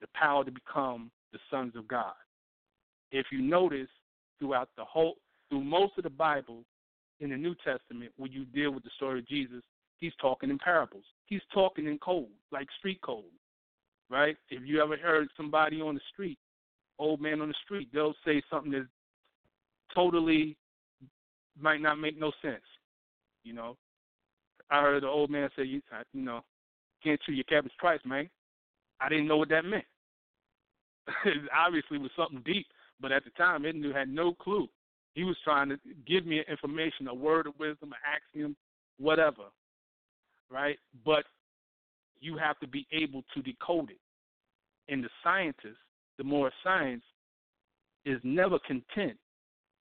The 0.00 0.08
power 0.14 0.44
to 0.44 0.50
become 0.50 1.10
the 1.32 1.38
sons 1.50 1.74
of 1.76 1.88
God. 1.88 2.12
If 3.14 3.26
you 3.30 3.40
notice 3.40 3.88
throughout 4.40 4.70
the 4.76 4.84
whole 4.84 5.14
through 5.48 5.62
most 5.62 5.92
of 5.96 6.02
the 6.02 6.10
Bible 6.10 6.64
in 7.20 7.30
the 7.30 7.36
New 7.36 7.54
Testament, 7.64 8.10
when 8.16 8.32
you 8.32 8.44
deal 8.44 8.72
with 8.72 8.82
the 8.82 8.90
story 8.96 9.20
of 9.20 9.28
Jesus, 9.28 9.62
he's 10.00 10.12
talking 10.20 10.50
in 10.50 10.58
parables. 10.58 11.04
He's 11.26 11.40
talking 11.52 11.86
in 11.86 11.98
code, 11.98 12.26
like 12.50 12.66
street 12.76 13.00
code. 13.02 13.22
Right? 14.10 14.36
If 14.50 14.66
you 14.66 14.82
ever 14.82 14.96
heard 14.96 15.28
somebody 15.36 15.80
on 15.80 15.94
the 15.94 16.00
street, 16.12 16.38
old 16.98 17.20
man 17.20 17.40
on 17.40 17.48
the 17.48 17.54
street, 17.64 17.88
they'll 17.94 18.16
say 18.26 18.42
something 18.50 18.72
that 18.72 18.86
totally 19.94 20.56
might 21.56 21.80
not 21.80 22.00
make 22.00 22.18
no 22.18 22.32
sense. 22.42 22.64
You 23.44 23.52
know, 23.52 23.76
I 24.70 24.80
heard 24.80 25.04
the 25.04 25.08
old 25.08 25.30
man 25.30 25.48
say, 25.56 25.62
you, 25.62 25.80
you 26.12 26.22
know, 26.22 26.40
can't 27.04 27.20
chew 27.22 27.32
your 27.32 27.44
cabbage 27.44 27.72
twice, 27.80 28.00
man. 28.04 28.28
I 29.00 29.08
didn't 29.08 29.28
know 29.28 29.36
what 29.36 29.50
that 29.50 29.64
meant. 29.64 29.84
it 31.24 31.42
obviously 31.56 31.98
was 31.98 32.10
something 32.16 32.42
deep, 32.44 32.66
but 33.04 33.12
at 33.12 33.22
the 33.22 33.30
time, 33.32 33.66
it 33.66 33.76
knew 33.76 33.92
had 33.92 34.08
no 34.08 34.32
clue 34.32 34.66
He 35.14 35.24
was 35.24 35.36
trying 35.44 35.68
to 35.68 35.76
give 36.06 36.24
me 36.24 36.42
information, 36.48 37.06
a 37.06 37.14
word 37.14 37.46
of 37.46 37.52
wisdom, 37.58 37.92
an 37.92 37.98
axiom, 38.02 38.56
whatever, 38.98 39.42
right? 40.50 40.78
But 41.04 41.24
you 42.18 42.38
have 42.38 42.58
to 42.60 42.66
be 42.66 42.86
able 42.92 43.22
to 43.34 43.42
decode 43.42 43.90
it. 43.90 44.00
And 44.88 45.04
the 45.04 45.10
scientist, 45.22 45.76
the 46.16 46.24
more 46.24 46.50
science, 46.64 47.02
is 48.06 48.18
never 48.24 48.58
content 48.60 49.18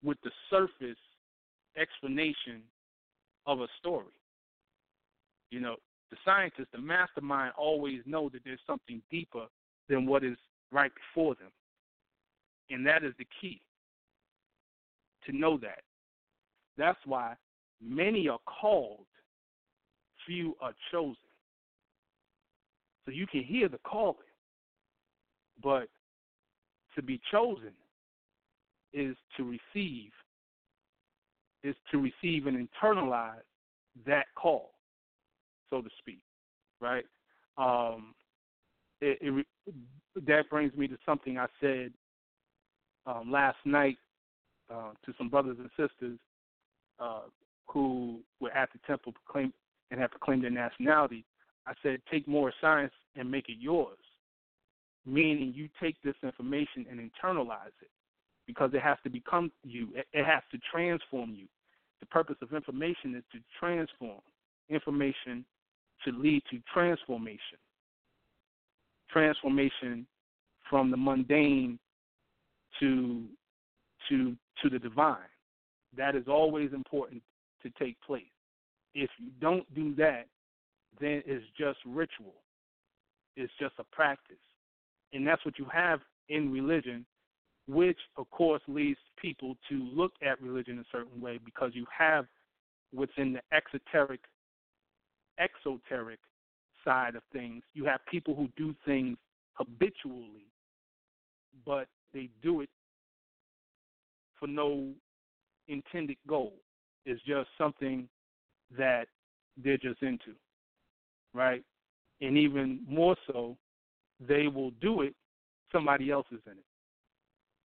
with 0.03 0.17
the 0.23 0.31
surface 0.49 0.97
explanation 1.77 2.63
of 3.45 3.61
a 3.61 3.67
story. 3.77 4.15
You 5.51 5.59
know, 5.59 5.75
the 6.09 6.17
scientist, 6.25 6.69
the 6.71 6.81
mastermind, 6.81 7.53
always 7.55 8.01
know 8.07 8.29
that 8.29 8.41
there's 8.43 8.59
something 8.65 8.99
deeper 9.11 9.45
than 9.89 10.07
what 10.07 10.23
is 10.23 10.37
right 10.71 10.91
before 10.95 11.35
them. 11.35 11.51
And 12.71 12.85
that 12.85 13.03
is 13.03 13.13
the 13.17 13.27
key 13.39 13.61
to 15.25 15.35
know 15.35 15.57
that. 15.57 15.81
That's 16.77 16.99
why 17.05 17.35
many 17.81 18.27
are 18.27 18.39
called, 18.45 19.05
few 20.25 20.55
are 20.61 20.73
chosen. 20.91 21.15
So 23.05 23.11
you 23.11 23.27
can 23.27 23.43
hear 23.43 23.67
the 23.67 23.79
calling, 23.79 24.15
but 25.61 25.87
to 26.95 27.01
be 27.01 27.19
chosen 27.31 27.73
is 28.93 29.15
to 29.37 29.43
receive, 29.43 30.11
is 31.63 31.75
to 31.91 31.97
receive 31.97 32.47
and 32.47 32.67
internalize 32.67 33.41
that 34.05 34.25
call, 34.35 34.71
so 35.69 35.81
to 35.81 35.89
speak, 35.99 36.23
right? 36.79 37.05
Um, 37.57 38.13
it, 39.01 39.17
it, 39.21 39.45
that 40.27 40.49
brings 40.49 40.75
me 40.75 40.87
to 40.87 40.97
something 41.05 41.37
I 41.37 41.47
said 41.59 41.91
um, 43.05 43.31
last 43.31 43.57
night 43.65 43.97
uh, 44.71 44.91
to 45.05 45.13
some 45.17 45.29
brothers 45.29 45.57
and 45.59 45.69
sisters 45.71 46.17
uh, 46.99 47.21
who 47.67 48.19
were 48.39 48.51
at 48.51 48.69
the 48.73 48.79
temple 48.85 49.13
proclaim, 49.13 49.53
and 49.89 49.99
have 49.99 50.11
proclaimed 50.11 50.43
their 50.43 50.51
nationality. 50.51 51.25
I 51.67 51.73
said, 51.83 52.01
take 52.09 52.27
Moorish 52.27 52.55
science 52.61 52.93
and 53.15 53.29
make 53.29 53.49
it 53.49 53.57
yours, 53.59 53.97
meaning 55.05 55.53
you 55.55 55.69
take 55.81 55.95
this 56.03 56.15
information 56.23 56.85
and 56.89 56.99
internalize 56.99 57.75
it 57.81 57.89
because 58.47 58.71
it 58.73 58.81
has 58.81 58.97
to 59.03 59.09
become 59.09 59.51
you. 59.63 59.89
It, 59.95 60.25
has 60.25 60.43
to 60.51 60.59
transform 60.71 61.33
you. 61.35 61.47
The 61.99 62.05
purpose 62.07 62.37
of 62.41 62.53
information 62.53 63.15
is 63.15 63.23
to 63.31 63.39
transform. 63.59 64.21
Information 64.69 65.45
should 66.03 66.15
lead 66.17 66.41
to 66.51 66.59
transformation. 66.73 67.59
Transformation 69.11 70.07
from 70.69 70.89
the 70.89 70.97
mundane 70.97 71.77
to 72.79 73.23
to 74.09 74.35
to 74.61 74.69
the 74.69 74.79
divine. 74.79 75.17
That 75.97 76.15
is 76.15 76.27
always 76.27 76.73
important 76.73 77.21
to 77.63 77.69
take 77.79 77.99
place. 78.01 78.23
If 78.93 79.09
you 79.19 79.29
don't 79.39 79.71
do 79.73 79.95
that, 79.95 80.27
then 80.99 81.21
it's 81.25 81.45
just 81.57 81.79
ritual. 81.85 82.35
It's 83.35 83.51
just 83.59 83.73
a 83.79 83.83
practice. 83.91 84.35
And 85.13 85.25
that's 85.25 85.43
what 85.45 85.57
you 85.59 85.65
have 85.71 85.99
in 86.29 86.51
religion, 86.51 87.05
which 87.67 87.99
of 88.17 88.29
course 88.31 88.61
leads 88.67 88.99
people 89.21 89.55
to 89.69 89.75
look 89.93 90.13
at 90.21 90.41
religion 90.41 90.79
a 90.79 90.85
certain 90.91 91.21
way 91.21 91.39
because 91.43 91.71
you 91.73 91.85
have 91.97 92.25
within 92.93 93.33
the 93.33 93.41
exoteric 93.53 94.19
exoteric 95.39 96.19
side 96.83 97.15
of 97.15 97.23
things, 97.31 97.63
you 97.73 97.85
have 97.85 97.99
people 98.09 98.35
who 98.35 98.47
do 98.57 98.75
things 98.85 99.17
habitually, 99.53 100.47
but 101.65 101.87
they 102.13 102.29
do 102.41 102.61
it 102.61 102.69
for 104.39 104.47
no 104.47 104.89
intended 105.67 106.17
goal. 106.27 106.53
It's 107.05 107.21
just 107.23 107.49
something 107.57 108.07
that 108.77 109.07
they're 109.61 109.77
just 109.77 110.01
into, 110.01 110.33
right? 111.33 111.63
And 112.21 112.37
even 112.37 112.81
more 112.87 113.15
so, 113.31 113.57
they 114.19 114.47
will 114.47 114.71
do 114.81 115.01
it. 115.01 115.15
Somebody 115.71 116.11
else 116.11 116.27
is 116.31 116.41
in 116.45 116.53
it. 116.53 116.65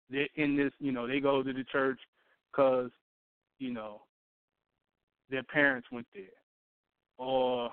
They're 0.09 0.45
in 0.45 0.55
this, 0.55 0.71
you 0.79 0.91
know, 0.91 1.07
they 1.07 1.19
go 1.19 1.43
to 1.43 1.53
the 1.53 1.63
church 1.65 1.99
because, 2.51 2.91
you 3.59 3.73
know, 3.73 4.01
their 5.29 5.43
parents 5.43 5.89
went 5.91 6.07
there, 6.13 6.23
or, 7.17 7.69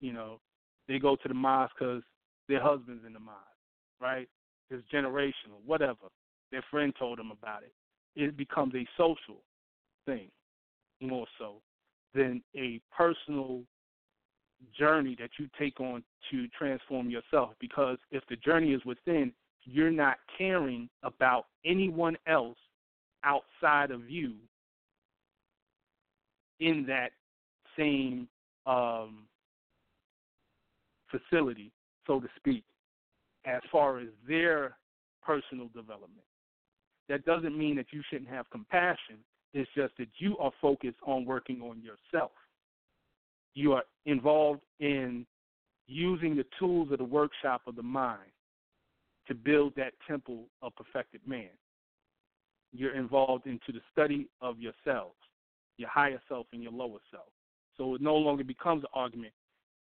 you 0.00 0.12
know, 0.12 0.38
they 0.86 0.98
go 1.00 1.16
to 1.16 1.28
the 1.28 1.34
mosque 1.34 1.74
because 1.76 2.02
their 2.48 2.62
husband's 2.62 3.04
in 3.04 3.12
the 3.12 3.18
mosque, 3.18 3.38
right? 4.00 4.28
It's 4.72 4.84
generational, 4.92 5.60
whatever. 5.64 6.08
Their 6.50 6.64
friend 6.70 6.92
told 6.98 7.18
them 7.18 7.30
about 7.30 7.62
it 7.62 7.72
it 8.14 8.36
becomes 8.36 8.74
a 8.74 8.86
social 8.96 9.42
thing 10.06 10.28
more 11.00 11.26
so 11.38 11.56
than 12.14 12.42
a 12.56 12.80
personal 12.96 13.62
journey 14.78 15.16
that 15.18 15.30
you 15.38 15.48
take 15.58 15.80
on 15.80 16.04
to 16.30 16.46
transform 16.48 17.10
yourself. 17.10 17.50
Because 17.60 17.98
if 18.10 18.22
the 18.28 18.36
journey 18.36 18.72
is 18.72 18.84
within, 18.84 19.32
you're 19.64 19.90
not 19.90 20.18
caring 20.36 20.88
about 21.02 21.46
anyone 21.64 22.16
else 22.26 22.58
outside 23.24 23.90
of 23.90 24.08
you 24.08 24.34
in 26.60 26.84
that 26.86 27.10
same 27.76 28.28
um, 28.66 29.24
facility, 31.10 31.72
so 32.06 32.20
to 32.20 32.28
speak, 32.36 32.64
as 33.44 33.60
far 33.70 33.98
as 33.98 34.08
their 34.26 34.76
personal 35.22 35.68
development. 35.68 36.26
That 37.08 37.24
doesn't 37.24 37.56
mean 37.56 37.76
that 37.76 37.86
you 37.92 38.02
shouldn't 38.08 38.30
have 38.30 38.48
compassion. 38.50 39.18
It's 39.54 39.70
just 39.76 39.92
that 39.98 40.08
you 40.18 40.36
are 40.38 40.52
focused 40.60 40.98
on 41.06 41.24
working 41.24 41.60
on 41.60 41.82
yourself. 41.82 42.32
You 43.54 43.74
are 43.74 43.84
involved 44.06 44.62
in 44.80 45.26
using 45.86 46.36
the 46.36 46.46
tools 46.58 46.90
of 46.90 46.98
the 46.98 47.04
workshop 47.04 47.62
of 47.66 47.76
the 47.76 47.82
mind 47.82 48.30
to 49.28 49.34
build 49.34 49.74
that 49.76 49.92
temple 50.08 50.44
of 50.62 50.74
perfected 50.74 51.20
man. 51.26 51.50
You're 52.72 52.96
involved 52.96 53.46
into 53.46 53.72
the 53.72 53.80
study 53.92 54.28
of 54.40 54.58
yourselves, 54.58 55.16
your 55.76 55.90
higher 55.90 56.20
self 56.28 56.46
and 56.52 56.62
your 56.62 56.72
lower 56.72 56.98
self. 57.10 57.26
So 57.76 57.94
it 57.94 58.00
no 58.00 58.16
longer 58.16 58.44
becomes 58.44 58.84
an 58.84 58.90
argument. 58.94 59.32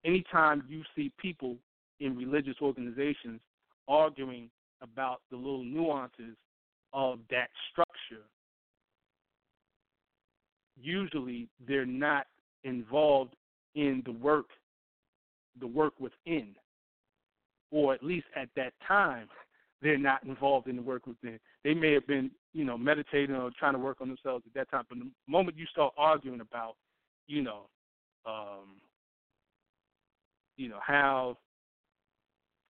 Anytime 0.06 0.64
you 0.70 0.84
see 0.95 1.12
people 1.20 1.58
in 2.00 2.16
religious 2.16 2.56
organizations 2.62 3.39
arguing 3.88 4.50
about 4.82 5.22
the 5.32 5.36
little 5.36 5.64
nuances 5.64 6.36
of 6.93 7.20
that 7.30 7.50
structure, 7.72 8.26
usually 10.82 11.47
they're 11.68 11.86
not 11.86 12.28
involved 12.64 13.36
in 13.76 14.02
the 14.06 14.12
work 14.12 14.47
the 15.60 15.68
work 15.68 15.93
within. 16.00 16.56
Or 17.72 17.93
at 17.93 18.04
least 18.04 18.28
at 18.36 18.50
that 18.56 18.74
time 18.88 19.28
they're 19.82 19.97
not 19.97 20.24
involved 20.24 20.68
in 20.68 20.76
the 20.76 20.82
work 20.82 21.08
within. 21.08 21.39
They 21.64 21.74
may 21.74 21.93
have 21.93 22.08
been, 22.08 22.32
you 22.54 22.66
know, 22.66 22.78
meditating 22.78 23.36
or 23.36 23.52
trying 23.58 23.74
to 23.74 23.80
work 23.80 23.97
on 24.02 24.08
themselves 24.08 24.43
at 24.47 24.54
that 24.54 24.70
time. 24.72 24.84
But 24.89 25.00
the 25.00 25.10
moment 25.28 25.58
you 25.58 25.66
start 25.68 25.93
arguing 25.97 26.41
about, 26.41 26.76
you 27.28 27.41
know, 27.41 27.62
um, 28.26 28.82
you 30.58 30.68
know, 30.68 30.80
how 30.86 31.38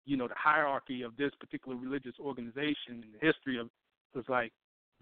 you 0.04 0.16
know 0.16 0.28
the 0.28 0.34
hierarchy 0.36 1.02
of 1.02 1.16
this 1.16 1.30
particular 1.40 1.76
religious 1.76 2.14
organization 2.20 3.02
and 3.02 3.14
the 3.14 3.26
history 3.26 3.58
of 3.58 3.68
it's 4.14 4.28
like 4.28 4.52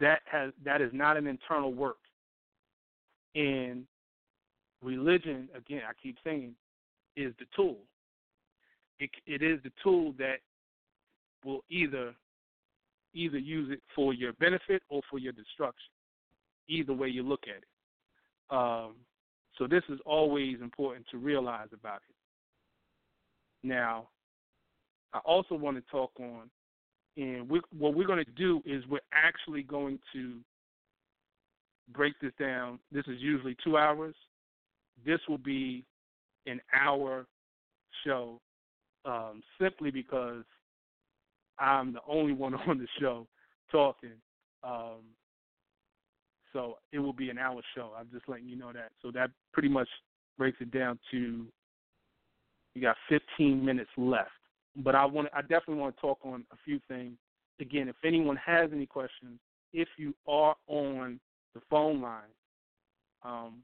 that 0.00 0.20
has 0.30 0.52
that 0.64 0.80
is 0.80 0.90
not 0.92 1.16
an 1.16 1.26
internal 1.26 1.72
work. 1.72 1.98
And 3.34 3.84
religion, 4.82 5.48
again, 5.56 5.82
I 5.88 5.92
keep 6.02 6.16
saying, 6.24 6.54
is 7.16 7.32
the 7.38 7.46
tool. 7.54 7.78
It 8.98 9.10
it 9.26 9.42
is 9.42 9.60
the 9.62 9.72
tool 9.82 10.14
that 10.18 10.36
will 11.44 11.64
either 11.70 12.14
either 13.14 13.38
use 13.38 13.70
it 13.70 13.80
for 13.94 14.14
your 14.14 14.32
benefit 14.34 14.82
or 14.88 15.02
for 15.10 15.18
your 15.18 15.32
destruction. 15.32 15.92
Either 16.68 16.94
way 16.94 17.08
you 17.08 17.22
look 17.22 17.42
at 17.44 17.62
it. 17.62 18.56
Um, 18.56 18.94
so 19.58 19.66
this 19.66 19.82
is 19.88 19.98
always 20.06 20.60
important 20.62 21.06
to 21.10 21.18
realize 21.18 21.68
about 21.72 22.00
it. 22.08 22.14
Now, 23.66 24.08
I 25.14 25.18
also 25.18 25.54
want 25.54 25.76
to 25.76 25.90
talk 25.90 26.10
on 26.18 26.50
and 27.16 27.48
we, 27.48 27.60
what 27.76 27.94
we're 27.94 28.06
going 28.06 28.24
to 28.24 28.30
do 28.32 28.62
is 28.64 28.84
we're 28.88 29.00
actually 29.12 29.62
going 29.62 29.98
to 30.12 30.38
break 31.92 32.14
this 32.20 32.32
down. 32.40 32.78
This 32.90 33.04
is 33.06 33.20
usually 33.20 33.56
two 33.62 33.76
hours. 33.76 34.14
This 35.04 35.20
will 35.28 35.38
be 35.38 35.84
an 36.46 36.60
hour 36.74 37.26
show 38.04 38.40
um, 39.04 39.42
simply 39.60 39.90
because 39.90 40.44
I'm 41.58 41.92
the 41.92 42.00
only 42.08 42.32
one 42.32 42.54
on 42.66 42.78
the 42.78 42.86
show 42.98 43.26
talking. 43.70 44.12
Um, 44.64 45.02
so 46.52 46.78
it 46.92 46.98
will 46.98 47.12
be 47.12 47.30
an 47.30 47.38
hour 47.38 47.60
show. 47.74 47.92
I'm 47.98 48.08
just 48.12 48.28
letting 48.28 48.46
you 48.46 48.56
know 48.56 48.72
that. 48.72 48.92
So 49.02 49.10
that 49.12 49.30
pretty 49.52 49.68
much 49.68 49.88
breaks 50.38 50.58
it 50.60 50.70
down 50.70 50.98
to 51.10 51.46
you 52.74 52.80
got 52.80 52.96
15 53.10 53.62
minutes 53.62 53.90
left 53.98 54.30
but 54.76 54.94
I 54.94 55.04
want 55.04 55.28
I 55.34 55.42
definitely 55.42 55.76
want 55.76 55.96
to 55.96 56.00
talk 56.00 56.18
on 56.24 56.44
a 56.52 56.56
few 56.64 56.80
things. 56.88 57.16
Again, 57.60 57.88
if 57.88 57.96
anyone 58.04 58.36
has 58.36 58.70
any 58.72 58.86
questions, 58.86 59.38
if 59.72 59.88
you 59.96 60.14
are 60.26 60.56
on 60.66 61.20
the 61.54 61.60
phone 61.70 62.00
line, 62.00 62.22
um, 63.22 63.62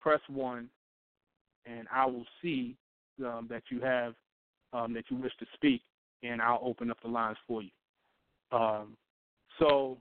press 0.00 0.20
one, 0.28 0.68
and 1.66 1.86
I 1.92 2.06
will 2.06 2.26
see 2.42 2.76
um, 3.24 3.46
that 3.50 3.62
you 3.70 3.80
have 3.80 4.14
um, 4.72 4.92
that 4.94 5.04
you 5.08 5.16
wish 5.16 5.32
to 5.38 5.46
speak, 5.54 5.82
and 6.22 6.40
I'll 6.42 6.60
open 6.62 6.90
up 6.90 6.98
the 7.02 7.08
lines 7.08 7.38
for 7.46 7.62
you. 7.62 7.70
Um, 8.52 8.96
so, 9.58 9.98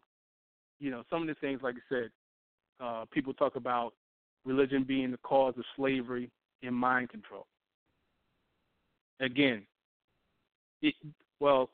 you 0.80 0.90
know, 0.92 1.04
some 1.10 1.22
of 1.22 1.28
the 1.28 1.36
things, 1.36 1.62
like 1.62 1.76
I 1.76 1.94
said, 1.96 2.10
uh, 2.80 3.06
people 3.12 3.34
talk 3.34 3.56
about 3.56 3.94
religion 4.46 4.84
being 4.84 5.12
the 5.12 5.18
cause 5.18 5.54
of 5.58 5.66
slavery 5.76 6.30
and 6.64 6.76
mind 6.76 7.10
control. 7.10 7.46
Again, 9.20 9.64
it, 10.82 10.94
well, 11.40 11.70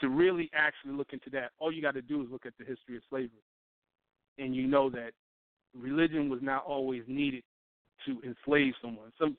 to 0.00 0.08
really 0.08 0.50
actually 0.54 0.92
look 0.92 1.12
into 1.12 1.30
that, 1.30 1.50
all 1.58 1.72
you 1.72 1.82
got 1.82 1.94
to 1.94 2.02
do 2.02 2.22
is 2.22 2.28
look 2.30 2.46
at 2.46 2.54
the 2.58 2.64
history 2.64 2.96
of 2.96 3.02
slavery, 3.08 3.44
and 4.38 4.54
you 4.54 4.66
know 4.66 4.90
that 4.90 5.12
religion 5.78 6.28
was 6.28 6.40
not 6.42 6.64
always 6.64 7.02
needed 7.06 7.42
to 8.06 8.20
enslave 8.22 8.74
someone. 8.82 9.12
Some 9.18 9.36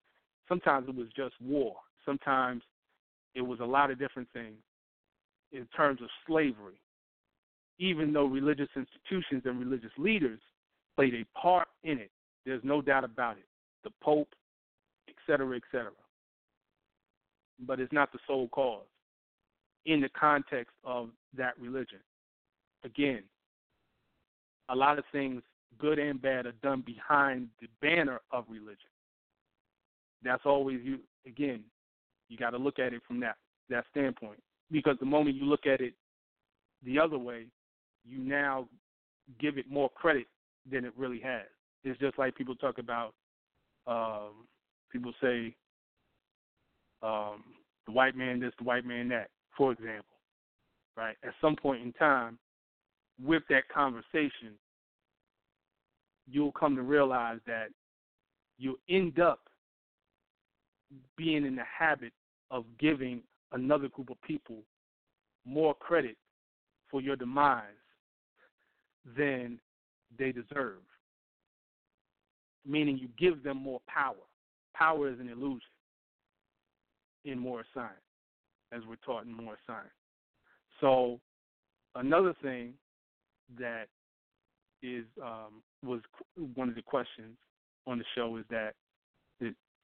sometimes 0.47 0.88
it 0.88 0.95
was 0.95 1.07
just 1.16 1.34
war. 1.41 1.76
Sometimes 2.05 2.61
it 3.34 3.41
was 3.41 3.59
a 3.59 3.66
lot 3.66 3.91
of 3.91 3.99
different 3.99 4.30
things 4.34 4.57
in 5.51 5.68
terms 5.76 6.01
of 6.01 6.07
slavery. 6.26 6.80
Even 7.78 8.13
though 8.13 8.26
religious 8.26 8.70
institutions 8.76 9.43
and 9.45 9.59
religious 9.59 9.91
leaders 9.97 10.39
played 10.95 11.13
a 11.13 11.26
part 11.38 11.68
in 11.84 11.99
it, 11.99 12.09
there's 12.45 12.63
no 12.63 12.82
doubt 12.82 13.03
about 13.03 13.38
it. 13.38 13.45
The 13.84 13.89
Pope, 14.01 14.30
et 15.09 15.16
cetera, 15.28 15.57
et 15.57 15.63
cetera. 15.72 15.91
But 17.59 17.82
it's 17.82 17.91
not 17.91 18.13
the 18.13 18.20
sole 18.28 18.47
cause 18.49 18.86
in 19.86 20.02
the 20.02 20.10
context 20.10 20.74
of 20.84 21.10
that 21.38 21.60
religion. 21.60 22.00
Again, 22.84 23.24
a 24.70 24.76
lot 24.76 24.98
of 24.98 25.06
things, 25.12 25.42
good 25.80 26.00
and 26.00 26.22
bad, 26.22 26.46
are 26.46 26.54
done 26.64 26.84
behind 26.86 27.50
the 27.62 27.68
banner 27.82 28.22
of 28.32 28.46
religion. 28.50 28.90
That's 30.24 30.44
always 30.46 30.80
you. 30.84 31.00
Again, 31.28 31.64
you 32.30 32.38
got 32.38 32.52
to 32.52 32.58
look 32.58 32.80
at 32.80 32.94
it 32.94 33.02
from 33.08 33.20
that 33.22 33.36
that 33.70 33.86
standpoint 33.92 34.42
because 34.72 34.96
the 35.00 35.06
moment 35.06 35.36
you 35.36 35.46
look 35.46 35.66
at 35.66 35.82
it 35.82 35.94
the 36.84 37.00
other 37.00 37.18
way, 37.18 37.46
you 38.04 38.20
now 38.20 38.68
give 39.40 39.58
it 39.58 39.70
more 39.70 39.90
credit 39.90 40.28
than 40.72 40.86
it 40.86 40.94
really 40.98 41.20
has. 41.20 41.46
It's 41.84 42.00
just 42.00 42.18
like 42.18 42.36
people 42.36 42.56
talk 42.56 42.78
about. 42.78 43.14
Um, 43.88 44.48
people 44.92 45.14
say 45.22 45.56
um, 47.04 47.44
the 47.86 47.92
white 47.92 48.16
man 48.16 48.40
this, 48.40 48.54
the 48.58 48.64
white 48.64 48.86
man 48.86 49.10
that 49.10 49.30
for 49.56 49.72
example, 49.72 50.16
right? 50.97 51.16
At 51.24 51.34
some 51.41 51.56
point 51.56 51.82
in 51.82 51.93
time, 51.93 52.38
with 53.24 53.43
that 53.49 53.68
conversation, 53.74 54.58
you'll 56.28 56.51
come 56.51 56.76
to 56.76 56.82
realize 56.82 57.39
that 57.47 57.68
you'll 58.58 58.76
end 58.89 59.20
up 59.20 59.39
being 61.18 61.45
in 61.45 61.56
the 61.56 61.64
habit 61.64 62.12
of 62.51 62.66
giving 62.80 63.22
another 63.51 63.88
group 63.89 64.10
of 64.10 64.22
people 64.22 64.58
more 65.45 65.74
credit 65.74 66.18
for 66.89 67.01
your 67.01 67.16
demise 67.16 67.64
than 69.18 69.60
they 70.18 70.32
deserve. 70.32 70.80
Meaning 72.66 72.97
you 72.97 73.10
give 73.18 73.43
them 73.43 73.58
more 73.58 73.80
power. 73.88 74.16
Power 74.74 75.10
is 75.10 75.20
an 75.20 75.30
illusion 75.30 75.62
in 77.24 77.39
Moorish 77.39 77.68
science 77.74 78.05
as 78.72 78.82
we're 78.88 78.95
taught 79.05 79.26
in 79.26 79.34
Moorish 79.34 79.59
science. 79.68 79.88
So 80.82 81.20
another 81.95 82.34
thing 82.41 82.74
that 83.59 83.86
is 84.82 85.05
um, 85.24 85.61
was 85.84 86.01
one 86.55 86.70
of 86.70 86.76
the 86.76 86.82
questions 86.82 87.38
on 87.88 87.97
the 87.97 88.05
show 88.16 88.38
is 88.38 88.45
that 88.49 88.74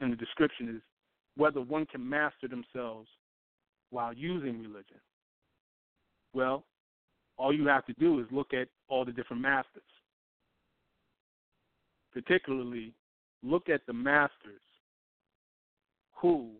in 0.01 0.09
the 0.09 0.15
description 0.15 0.75
is 0.75 0.81
whether 1.37 1.61
one 1.61 1.85
can 1.85 2.07
master 2.07 2.47
themselves 2.47 3.07
while 3.91 4.13
using 4.13 4.59
religion. 4.59 4.99
Well, 6.33 6.65
all 7.37 7.53
you 7.53 7.67
have 7.67 7.85
to 7.85 7.93
do 7.93 8.19
is 8.19 8.25
look 8.31 8.53
at 8.53 8.67
all 8.87 9.05
the 9.05 9.11
different 9.11 9.41
masters. 9.41 9.83
Particularly, 12.13 12.93
look 13.43 13.69
at 13.69 13.81
the 13.87 13.93
masters 13.93 14.61
who 16.15 16.51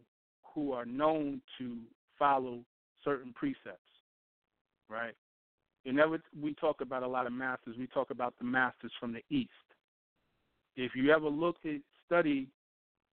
who 0.54 0.74
are 0.74 0.86
known 0.86 1.42
to 1.58 1.78
follow 2.22 2.60
certain 3.04 3.34
precepts, 3.34 3.90
right? 4.88 5.16
Whenever 5.86 6.22
we 6.40 6.54
talk 6.54 6.82
about 6.82 7.02
a 7.02 7.08
lot 7.08 7.26
of 7.26 7.34
masters, 7.34 7.76
we 7.80 7.88
talk 7.88 8.12
about 8.12 8.36
the 8.38 8.46
masters 8.46 8.92
from 9.00 9.12
the 9.12 9.24
East. 9.36 9.50
If 10.76 10.92
you 10.94 11.12
ever 11.12 11.28
look 11.28 11.56
at 11.66 11.82
study 12.06 12.48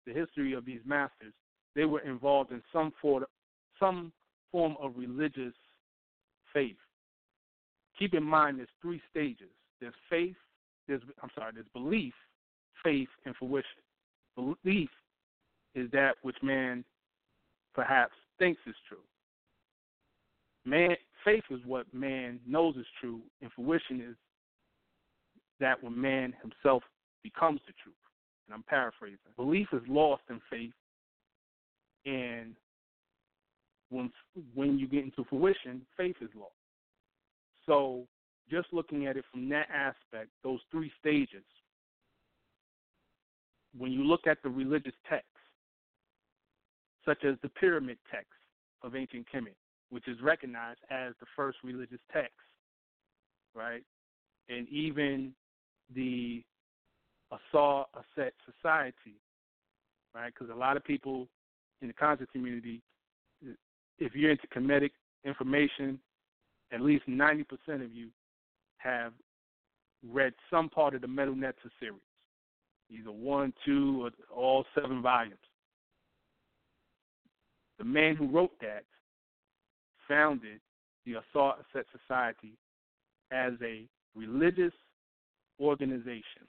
the 0.07 0.13
history 0.13 0.53
of 0.53 0.67
these 0.67 0.83
masters, 0.85 1.33
they 1.75 1.87
were 1.87 2.01
involved 2.01 2.53
in 2.53 2.61
some 2.71 2.93
form, 3.01 3.25
some 3.81 4.13
form 4.53 4.77
of 4.79 4.93
religious 4.95 5.55
faith. 6.53 6.77
Keep 7.99 8.13
in 8.13 8.23
mind, 8.23 8.59
there's 8.59 8.69
three 8.83 9.01
stages. 9.11 9.49
There's 9.81 9.95
faith. 10.11 10.37
There's 10.87 11.01
I'm 11.23 11.31
sorry. 11.35 11.53
There's 11.55 11.67
belief, 11.73 12.13
faith, 12.85 13.09
and 13.25 13.35
fruition. 13.37 13.65
Belief 14.37 14.91
is 15.75 15.91
that 15.93 16.17
which 16.21 16.37
man 16.43 16.85
perhaps 17.75 18.13
thinks 18.39 18.61
is 18.67 18.75
true. 18.89 18.99
Man, 20.65 20.97
faith 21.25 21.45
is 21.51 21.61
what 21.65 21.93
man 21.93 22.41
knows 22.47 22.77
is 22.77 22.87
true, 23.01 23.21
and 23.41 23.51
fruition 23.53 24.01
is 24.01 24.17
that 25.61 25.83
when 25.83 26.01
man 26.01 26.35
himself 26.43 26.83
becomes 27.23 27.61
the 27.67 27.73
truth. 27.83 27.95
And 28.47 28.55
I'm 28.55 28.63
paraphrasing. 28.63 29.19
Belief 29.37 29.69
is 29.73 29.83
lost 29.89 30.23
in 30.31 30.41
faith, 30.51 30.73
and 32.07 32.55
when 33.91 34.11
when 34.55 34.79
you 34.79 34.89
get 34.89 35.05
into 35.05 35.25
fruition, 35.29 35.83
faith 35.97 36.17
is 36.21 36.31
lost. 36.35 36.53
So, 37.67 38.07
just 38.51 38.69
looking 38.73 39.07
at 39.07 39.17
it 39.17 39.25
from 39.31 39.49
that 39.51 39.69
aspect, 39.73 40.31
those 40.43 40.61
three 40.71 40.91
stages. 40.99 41.45
When 43.77 43.93
you 43.93 44.03
look 44.03 44.27
at 44.27 44.39
the 44.43 44.49
religious 44.49 44.95
texts, 45.09 45.28
such 47.09 47.25
as 47.25 47.37
the 47.43 47.49
pyramid 47.49 47.97
text, 48.11 48.29
of 48.83 48.95
ancient 48.95 49.27
Kemet, 49.35 49.57
which 49.91 50.07
is 50.07 50.21
recognized 50.23 50.81
as 50.91 51.15
the 51.21 51.27
first 51.35 51.59
religious 51.65 52.01
text, 52.13 52.35
right? 53.55 53.83
And 54.49 54.69
even 54.69 55.33
the 55.95 56.45
Ausar 57.33 57.87
Auset 57.97 58.33
Society, 58.45 59.19
right? 60.15 60.33
Because 60.33 60.55
a 60.55 60.59
lot 60.59 60.77
of 60.77 60.85
people 60.85 61.29
in 61.81 61.89
the 61.89 61.95
conscious 61.95 62.29
community, 62.33 62.83
if 63.99 64.15
you're 64.15 64.31
into 64.31 64.47
Kemetic 64.49 64.91
information, 65.25 65.99
at 66.73 66.81
least 66.81 67.09
90% 67.09 67.45
of 67.83 67.93
you 67.93 68.09
have 68.77 69.13
read 70.07 70.35
some 70.51 70.69
part 70.69 70.95
of 70.95 71.01
the 71.01 71.07
Metu 71.07 71.35
Neter 71.35 71.71
series, 71.81 72.01
either 72.91 73.11
one, 73.11 73.53
two, 73.65 74.05
or 74.05 74.11
all 74.35 74.65
seven 74.75 75.03
volumes. 75.03 75.39
The 77.79 77.85
man 77.85 78.17
who 78.17 78.27
wrote 78.27 78.53
that 78.61 78.85
founded 80.09 80.61
the 81.07 81.13
Ausar 81.13 81.55
Auset 81.55 81.85
Society 81.93 82.55
as 83.31 83.53
a 83.63 83.87
religious 84.17 84.73
organization. 85.61 86.47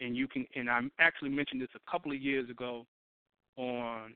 And 0.00 0.16
you 0.16 0.28
can 0.28 0.46
and 0.54 0.68
I 0.68 0.80
actually 0.98 1.30
mentioned 1.30 1.62
this 1.62 1.68
a 1.74 1.90
couple 1.90 2.12
of 2.12 2.20
years 2.20 2.50
ago 2.50 2.86
on 3.56 4.14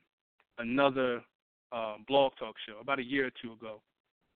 another 0.59 1.23
uh, 1.73 1.95
blog 2.07 2.33
talk 2.39 2.55
show, 2.69 2.79
about 2.81 2.99
a 2.99 3.05
year 3.05 3.27
or 3.27 3.31
two 3.43 3.53
ago, 3.53 3.81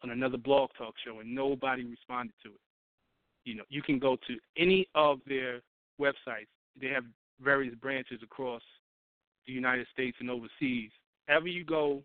on 0.02 0.10
another 0.10 0.38
blog 0.38 0.70
talk 0.78 0.94
show, 1.04 1.20
and 1.20 1.34
nobody 1.34 1.84
responded 1.84 2.32
to 2.42 2.50
it. 2.50 2.60
You 3.44 3.56
know, 3.56 3.64
you 3.68 3.82
can 3.82 3.98
go 3.98 4.16
to 4.26 4.36
any 4.56 4.88
of 4.94 5.18
their 5.26 5.60
websites. 6.00 6.48
They 6.80 6.88
have 6.88 7.04
various 7.42 7.74
branches 7.74 8.20
across 8.22 8.62
the 9.46 9.52
United 9.52 9.86
States 9.92 10.16
and 10.20 10.30
overseas 10.30 10.90
ever 11.28 11.46
you 11.46 11.64
go 11.64 12.02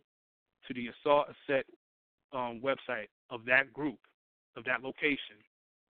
to 0.68 0.74
the 0.74 0.88
Ausar 0.88 1.26
Auset 1.50 1.64
um, 2.34 2.62
website 2.64 3.08
of 3.30 3.46
that 3.46 3.74
group, 3.74 4.00
of 4.56 4.64
that 4.66 4.82
location, 4.84 5.38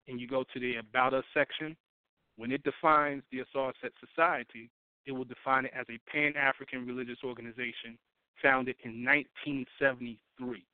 and 0.07 0.19
you 0.19 0.27
go 0.27 0.43
to 0.53 0.59
the 0.59 0.75
About 0.77 1.13
Us 1.13 1.23
section, 1.34 1.75
when 2.38 2.51
it 2.51 2.63
defines 2.63 3.23
the 3.32 3.39
Ausar 3.39 3.71
Auset 3.71 3.91
Society, 3.99 4.69
it 5.05 5.11
will 5.11 5.25
define 5.25 5.65
it 5.65 5.71
as 5.77 5.86
a 5.89 5.99
Pan 6.09 6.34
African 6.38 6.86
religious 6.86 7.17
organization 7.23 7.97
founded 8.41 8.75
in 8.84 9.03
1973 9.03 10.65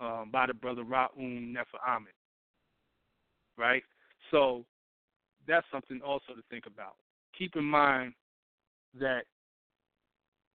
um, 0.00 0.30
by 0.32 0.46
the 0.46 0.54
brother 0.54 0.84
Ra 0.84 1.08
Un 1.18 1.52
Nefer 1.52 1.78
Amen. 1.86 2.12
Right? 3.58 3.82
So 4.30 4.64
that's 5.46 5.66
something 5.70 6.00
also 6.00 6.34
to 6.34 6.42
think 6.50 6.66
about. 6.66 6.94
Keep 7.38 7.56
in 7.56 7.64
mind 7.64 8.14
that 8.98 9.22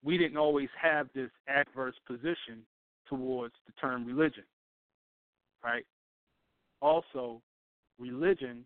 we 0.07 0.17
didn't 0.17 0.37
always 0.37 0.69
have 0.81 1.09
this 1.13 1.29
adverse 1.49 1.95
position 2.07 2.63
towards 3.09 3.53
the 3.65 3.73
term 3.73 4.05
religion, 4.05 4.45
right? 5.61 5.85
Also, 6.81 7.41
religion 7.99 8.63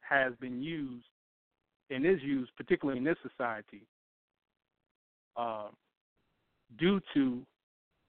has 0.00 0.32
been 0.40 0.62
used 0.62 1.04
and 1.90 2.06
is 2.06 2.18
used, 2.22 2.50
particularly 2.56 2.96
in 2.96 3.04
this 3.04 3.18
society, 3.20 3.82
uh, 5.36 5.68
due 6.78 6.98
to 7.12 7.42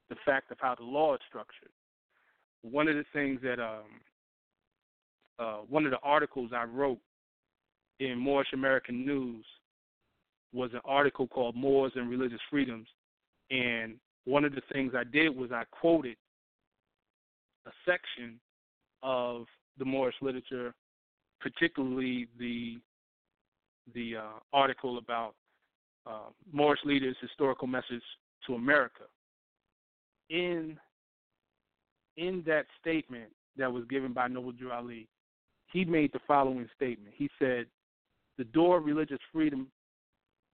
the 0.08 0.16
fact 0.24 0.50
of 0.50 0.56
how 0.62 0.74
the 0.74 0.82
law 0.82 1.12
is 1.12 1.20
structured. 1.28 1.72
One 2.62 2.88
of 2.88 2.94
the 2.94 3.04
things 3.12 3.38
that 3.42 3.60
um, 3.60 4.00
uh, 5.38 5.58
one 5.68 5.84
of 5.84 5.90
the 5.90 6.00
articles 6.02 6.52
I 6.56 6.64
wrote 6.64 7.00
in 8.00 8.16
Moorish 8.16 8.54
American 8.54 9.04
News 9.04 9.44
was 10.52 10.72
an 10.74 10.80
article 10.84 11.26
called 11.26 11.56
Moors 11.56 11.92
and 11.94 12.10
Religious 12.10 12.40
Freedoms. 12.50 12.86
And 13.50 13.96
one 14.24 14.44
of 14.44 14.54
the 14.54 14.62
things 14.72 14.92
I 14.96 15.04
did 15.04 15.36
was 15.36 15.50
I 15.52 15.64
quoted 15.70 16.16
a 17.66 17.70
section 17.86 18.38
of 19.02 19.46
the 19.78 19.84
Moorish 19.84 20.16
literature, 20.20 20.74
particularly 21.40 22.28
the 22.38 22.78
the 23.94 24.16
uh, 24.16 24.38
article 24.52 24.98
about 24.98 25.34
uh, 26.06 26.30
Moorish 26.52 26.80
leaders' 26.84 27.16
historical 27.20 27.66
message 27.66 28.02
to 28.46 28.54
America. 28.54 29.04
In 30.30 30.78
in 32.16 32.42
that 32.46 32.66
statement 32.80 33.30
that 33.56 33.72
was 33.72 33.84
given 33.86 34.12
by 34.12 34.28
Noble 34.28 34.52
Drew 34.52 34.70
Ali, 34.70 35.08
he 35.72 35.84
made 35.84 36.12
the 36.12 36.20
following 36.26 36.68
statement. 36.76 37.14
He 37.16 37.28
said, 37.38 37.66
"The 38.38 38.44
door 38.44 38.78
of 38.78 38.84
religious 38.84 39.20
freedom 39.32 39.68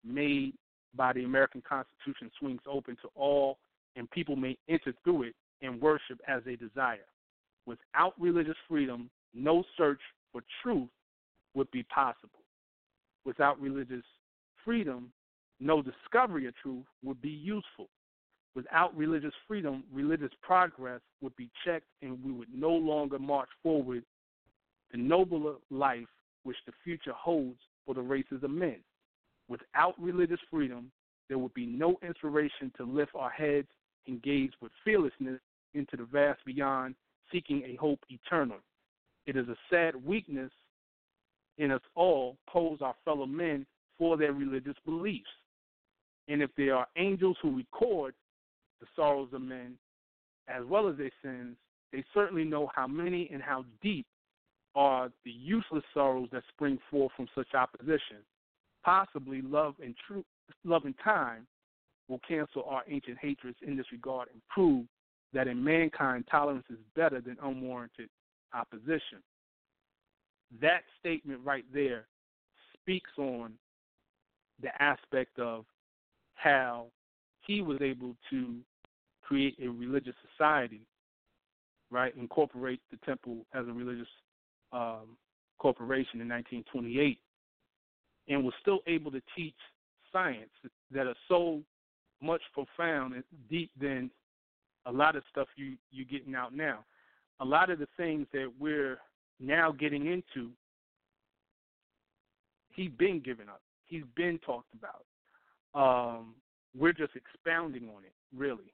made 0.07 0.55
by 0.95 1.13
the 1.13 1.25
American 1.25 1.63
Constitution 1.69 2.31
swings 2.39 2.61
open 2.67 2.97
to 3.03 3.09
all, 3.15 3.59
and 3.97 4.11
people 4.11 4.37
may 4.37 4.57
enter 4.69 4.95
through 5.05 5.25
it 5.25 5.35
and 5.63 5.81
worship 5.81 6.21
as 6.29 6.43
they 6.45 6.57
desire. 6.57 7.07
Without 7.67 8.15
religious 8.19 8.57
freedom, 8.69 9.11
no 9.35 9.65
search 9.77 10.01
for 10.33 10.43
truth 10.63 10.89
would 11.55 11.71
be 11.71 11.83
possible. 11.85 12.45
Without 13.25 13.61
religious 13.61 14.05
freedom, 14.65 15.13
no 15.59 15.83
discovery 15.83 16.47
of 16.47 16.55
truth 16.63 16.85
would 17.03 17.21
be 17.21 17.31
useful. 17.31 17.89
Without 18.55 18.97
religious 18.97 19.35
freedom, 19.47 19.85
religious 19.93 20.31
progress 20.43 21.01
would 21.21 21.35
be 21.37 21.51
checked 21.65 21.87
and 22.03 22.23
we 22.25 22.33
would 22.33 22.49
no 22.55 22.71
longer 22.71 23.19
march 23.19 23.49
forward 23.63 24.03
the 24.93 24.99
nobler 24.99 25.55
life 25.71 26.07
which 26.45 26.57
the 26.67 26.73
future 26.85 27.13
holds 27.13 27.59
for 27.85 27.95
the 27.95 28.01
races 28.01 28.43
of 28.43 28.51
men. 28.51 28.77
Without 29.49 29.95
religious 29.99 30.41
freedom, 30.51 30.91
there 31.29 31.39
would 31.39 31.55
be 31.55 31.67
no 31.67 31.97
inspiration 32.03 32.73
to 32.77 32.85
lift 32.85 33.13
our 33.15 33.31
heads 33.31 33.69
and 34.07 34.23
gaze 34.23 34.51
with 34.61 34.73
fearlessness 34.85 35.41
into 35.75 35.97
the 35.97 36.05
vast 36.05 36.45
beyond, 36.45 36.95
seeking 37.33 37.63
a 37.65 37.77
hope 37.77 38.01
eternal. 38.09 38.59
It 39.27 39.37
is 39.37 39.49
a 39.49 39.57
sad 39.71 39.95
weakness 39.97 40.53
in 41.59 41.71
us 41.71 41.81
all, 41.95 42.37
pose 42.49 42.79
our 42.81 42.95
fellow 43.05 43.27
men 43.27 43.67
for 43.99 44.17
their 44.17 44.33
religious 44.33 44.77
beliefs. 44.85 45.31
And 46.29 46.43
if 46.43 46.51
there 46.57 46.77
are 46.77 46.87
angels 46.97 47.37
who 47.41 47.57
record 47.57 48.15
the 48.81 48.87
sorrows 48.95 49.29
of 49.33 49.43
men 49.43 49.79
as 50.49 50.65
well 50.67 50.89
as 50.89 50.97
their 50.97 51.11
sins, 51.23 51.57
they 51.93 52.05
certainly 52.13 52.45
know 52.45 52.71
how 52.75 52.87
many 52.87 53.29
and 53.33 53.43
how 53.43 53.65
deep 53.83 54.07
are 54.75 55.11
the 55.25 55.31
useless 55.31 55.85
sorrows 55.95 56.29
that 56.33 56.43
spring 56.53 56.79
forth 56.91 57.13
from 57.17 57.27
such 57.35 57.55
opposition. 57.55 58.19
Possibly 58.87 59.43
love 59.43 59.75
and 59.83 59.97
truth, 60.07 60.25
love 60.65 60.85
and 60.85 60.95
time 61.03 61.45
will 62.09 62.21
cancel 62.27 62.63
our 62.69 62.85
ancient 62.89 63.19
hatreds 63.21 63.59
in 63.67 63.77
this 63.77 63.87
regard 63.91 64.29
and 64.33 64.41
prove 64.49 64.87
that 65.33 65.49
in 65.49 65.63
mankind 65.63 66.25
tolerance 66.31 66.67
is 66.71 66.79
better 66.95 67.21
than 67.21 67.37
unwarranted 67.43 68.09
opposition. 68.55 69.19
That 70.61 70.83
statement 71.01 71.41
right 71.45 71.65
there 71.75 72.07
speaks 72.75 73.11
on 73.19 73.55
the 74.63 74.71
aspect 74.81 75.37
of 75.41 75.65
how 76.35 76.87
he 77.41 77.63
was 77.63 77.83
able 77.83 78.15
to 78.31 78.55
create 79.21 79.57
a 79.61 79.67
religious 79.67 80.15
society, 80.31 80.87
right? 81.91 82.17
Incorporate 82.17 82.81
the 82.93 82.99
temple 83.05 83.39
as 83.53 83.67
a 83.67 83.73
religious 83.73 84.07
um, 84.73 85.17
corporation 85.59 86.21
in 86.21 86.29
1928, 86.29 87.19
and 88.29 88.45
was 88.45 88.55
still 88.61 88.81
able 88.87 89.11
to 89.11 89.23
teach 89.37 89.55
science 90.13 90.51
that 90.91 91.07
are 91.07 91.15
so 91.29 91.63
much 92.23 92.43
profound 92.53 93.15
and 93.15 93.25
deep 93.51 93.71
than 93.81 94.11
a 94.87 94.93
lot 94.93 95.17
of 95.17 95.23
stuff 95.31 95.49
you 95.57 95.77
you're 95.91 96.07
getting 96.07 96.35
out 96.35 96.55
now. 96.55 96.85
A 97.41 97.45
lot 97.45 97.71
of 97.71 97.79
the 97.79 97.89
things 97.97 98.27
that 98.33 98.51
we're 98.59 98.99
now 99.41 99.73
getting 99.73 100.07
into, 100.07 100.51
he's 102.73 102.91
been 102.93 103.21
given 103.21 103.49
up. 103.49 103.61
He's 103.85 104.05
been 104.17 104.39
talked 104.39 104.73
about. 104.75 105.05
Um, 105.75 106.35
we're 106.77 106.93
just 106.93 107.13
expounding 107.15 107.85
on 107.85 108.05
it, 108.05 108.15
really, 108.35 108.73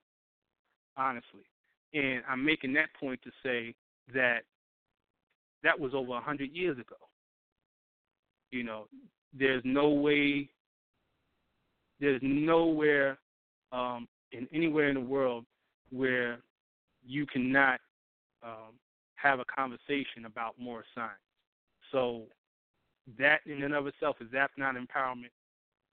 honestly. 0.96 1.44
And 1.94 2.22
I'm 2.28 2.44
making 2.44 2.72
that 2.74 2.88
point 2.98 3.20
to 3.22 3.30
say 3.42 3.74
that 4.14 4.42
that 5.62 5.78
was 5.78 5.92
over 5.94 6.14
a 6.14 6.20
hundred 6.20 6.52
years 6.52 6.78
ago. 6.78 6.96
You 8.50 8.64
know, 8.64 8.86
there's 9.38 9.62
no 9.64 9.90
way, 9.90 10.48
there's 12.00 12.20
nowhere 12.22 13.18
um, 13.72 14.06
in 14.32 14.46
anywhere 14.52 14.88
in 14.88 14.94
the 14.94 15.00
world 15.00 15.44
where 15.90 16.38
you 17.04 17.26
cannot 17.26 17.80
um, 18.42 18.74
have 19.16 19.40
a 19.40 19.44
conversation 19.44 20.24
about 20.26 20.54
Moorish 20.58 20.86
science. 20.94 21.12
So 21.90 22.22
that 23.18 23.40
in 23.46 23.62
and 23.62 23.74
of 23.74 23.86
itself 23.86 24.16
is 24.20 24.28
that 24.32 24.50
not 24.56 24.74
empowerment? 24.74 25.30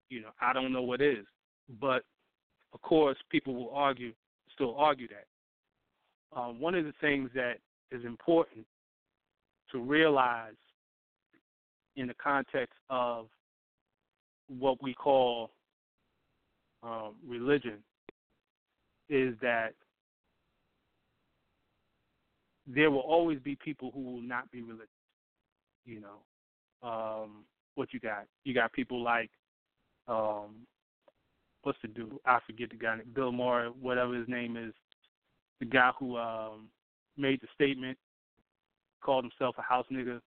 You 0.08 0.22
know, 0.22 0.30
I 0.40 0.52
don't 0.52 0.72
know 0.72 0.82
what 0.82 1.00
is, 1.00 1.24
but 1.80 2.04
of 2.72 2.80
course 2.82 3.16
people 3.30 3.54
will 3.54 3.74
argue, 3.74 4.12
still 4.54 4.74
argue 4.76 5.08
that. 5.08 5.26
Um, 6.38 6.60
one 6.60 6.74
of 6.74 6.84
the 6.84 6.94
things 7.00 7.30
that 7.34 7.58
is 7.90 8.04
important 8.04 8.64
to 9.72 9.78
realize 9.78 10.54
in 11.96 12.06
the 12.06 12.14
context 12.14 12.78
of 12.88 13.26
what 14.48 14.82
we 14.82 14.94
call 14.94 15.50
um, 16.82 17.14
religion 17.26 17.78
is 19.08 19.34
that 19.42 19.74
there 22.66 22.90
will 22.90 23.00
always 23.00 23.38
be 23.40 23.56
people 23.56 23.90
who 23.92 24.02
will 24.02 24.22
not 24.22 24.50
be 24.50 24.62
religious. 24.62 24.88
You 25.84 26.00
know, 26.00 26.88
um, 26.88 27.44
what 27.74 27.92
you 27.92 28.00
got? 28.00 28.26
You 28.44 28.54
got 28.54 28.72
people 28.72 29.02
like, 29.02 29.30
um, 30.08 30.66
what's 31.62 31.78
the 31.82 31.88
dude? 31.88 32.16
I 32.24 32.38
forget 32.46 32.70
the 32.70 32.76
guy, 32.76 32.98
Bill 33.14 33.32
Maher, 33.32 33.70
whatever 33.80 34.14
his 34.14 34.28
name 34.28 34.56
is, 34.56 34.72
the 35.58 35.66
guy 35.66 35.90
who 35.98 36.16
um, 36.16 36.68
made 37.16 37.40
the 37.40 37.48
statement, 37.54 37.98
called 39.02 39.24
himself 39.24 39.56
a 39.58 39.62
house 39.62 39.86
nigga, 39.90 40.20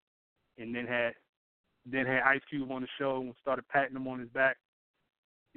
and 0.57 0.75
then 0.75 0.85
had 0.85 1.13
then 1.85 2.05
had 2.05 2.21
Ice 2.23 2.41
Cube 2.49 2.71
on 2.71 2.81
the 2.81 2.87
show 2.97 3.21
and 3.21 3.33
started 3.41 3.67
patting 3.67 3.95
him 3.95 4.07
on 4.07 4.19
his 4.19 4.29
back. 4.29 4.57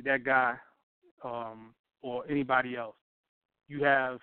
That 0.05 0.25
guy, 0.25 0.55
um, 1.25 1.75
or 2.03 2.25
anybody 2.29 2.77
else. 2.77 2.97
You 3.69 3.83
have 3.85 4.19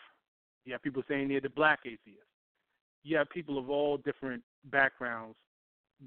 you 0.66 0.74
have 0.74 0.84
people 0.84 1.04
saying 1.08 1.28
they're 1.28 1.42
the 1.42 1.50
black 1.50 1.80
atheists. 1.86 2.22
You 3.04 3.18
have 3.18 3.30
people 3.30 3.58
of 3.58 3.70
all 3.70 3.98
different 3.98 4.42
backgrounds 4.66 5.36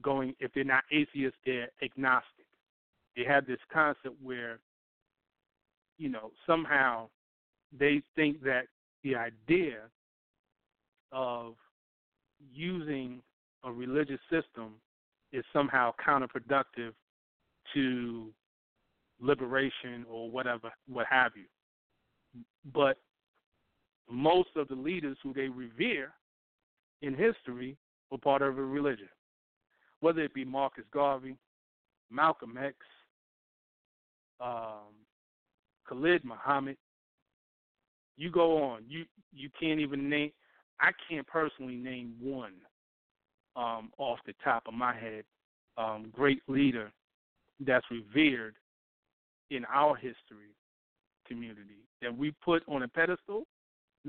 going 0.03 0.35
if 0.41 0.53
they're 0.55 0.65
not 0.65 0.85
atheists, 0.91 1.39
they're 1.45 1.69
agnostic. 1.83 2.47
They 3.17 3.25
have 3.25 3.47
this 3.47 3.59
concept 3.73 4.15
where, 4.23 4.59
you 5.99 6.09
know, 6.09 6.31
somehow 6.47 7.09
they 7.77 8.03
think 8.15 8.43
that 8.43 8.67
the 9.03 9.17
idea 9.17 9.79
of 11.13 11.55
using 12.53 13.21
a 13.65 13.73
religious 13.73 14.21
system 14.31 14.75
is 15.37 15.45
somehow 15.53 15.93
counterproductive 16.05 16.93
to 17.75 18.33
liberation 19.21 20.07
or 20.11 20.31
whatever, 20.31 20.71
what 20.89 21.07
have 21.11 21.33
you. 21.37 21.45
But 22.73 22.97
most 24.11 24.49
of 24.57 24.69
the 24.69 24.75
leaders 24.75 25.19
who 25.23 25.35
they 25.35 25.49
revere 25.49 26.13
in 27.03 27.15
history 27.15 27.77
were 28.11 28.19
part 28.19 28.41
of 28.41 28.57
a 28.57 28.63
religion, 28.63 29.09
whether 30.01 30.23
it 30.23 30.33
be 30.33 30.45
Marcus 30.45 30.85
Garvey, 30.93 31.37
Malcolm 32.11 32.57
X, 32.63 32.77
um, 34.41 34.95
Khalid 35.87 36.25
Muhammad. 36.25 36.77
You 38.17 38.31
go 38.31 38.63
on. 38.63 38.85
You 38.89 39.05
you 39.35 39.51
can't 39.61 39.81
even 39.81 40.09
name. 40.09 40.31
I 40.81 40.91
can't 41.09 41.27
personally 41.27 41.77
name 41.77 42.15
one 42.21 42.53
um, 43.57 43.91
off 43.99 44.19
the 44.27 44.35
top 44.45 44.65
of 44.67 44.75
my 44.75 44.95
head. 44.95 45.25
Um, 45.79 46.11
great 46.13 46.43
leader 46.49 46.91
that's 47.61 47.85
revered 47.91 48.55
in 49.51 49.65
our 49.67 49.95
history 49.95 50.55
community 51.27 51.85
that 52.03 52.17
we 52.17 52.33
put 52.45 52.63
on 52.69 52.83
a 52.83 52.89
pedestal 52.89 53.45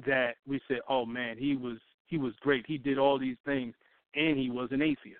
that 0.05 0.35
we 0.47 0.61
said, 0.67 0.79
oh 0.89 1.05
man, 1.05 1.37
he 1.37 1.55
was 1.55 1.77
he 2.05 2.17
was 2.17 2.33
great. 2.39 2.65
He 2.67 2.77
did 2.77 2.97
all 2.97 3.19
these 3.19 3.37
things. 3.45 3.73
and 4.15 4.37
he 4.37 4.49
was 4.49 4.69
an 4.71 4.81
atheist. 4.81 5.17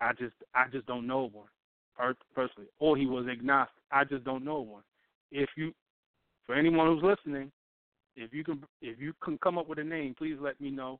I 0.00 0.12
just 0.12 0.34
I 0.54 0.66
just 0.72 0.86
don't 0.86 1.06
know 1.06 1.30
one 1.32 1.48
personally, 2.34 2.68
or 2.78 2.96
he 2.96 3.06
was 3.06 3.26
agnostic. 3.26 3.82
I 3.92 4.04
just 4.04 4.24
don't 4.24 4.44
know 4.44 4.60
one. 4.60 4.82
If 5.30 5.50
you, 5.56 5.72
for 6.46 6.54
anyone 6.54 6.86
who's 6.86 7.02
listening, 7.02 7.52
if 8.16 8.32
you 8.32 8.42
can 8.44 8.62
if 8.80 8.98
you 8.98 9.12
can 9.22 9.38
come 9.38 9.58
up 9.58 9.68
with 9.68 9.78
a 9.78 9.84
name, 9.84 10.14
please 10.16 10.36
let 10.40 10.60
me 10.60 10.70
know. 10.70 10.98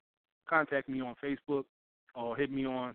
Contact 0.49 0.89
me 0.89 1.01
on 1.01 1.15
Facebook 1.23 1.65
or 2.15 2.37
hit 2.37 2.51
me 2.51 2.67
on 2.67 2.95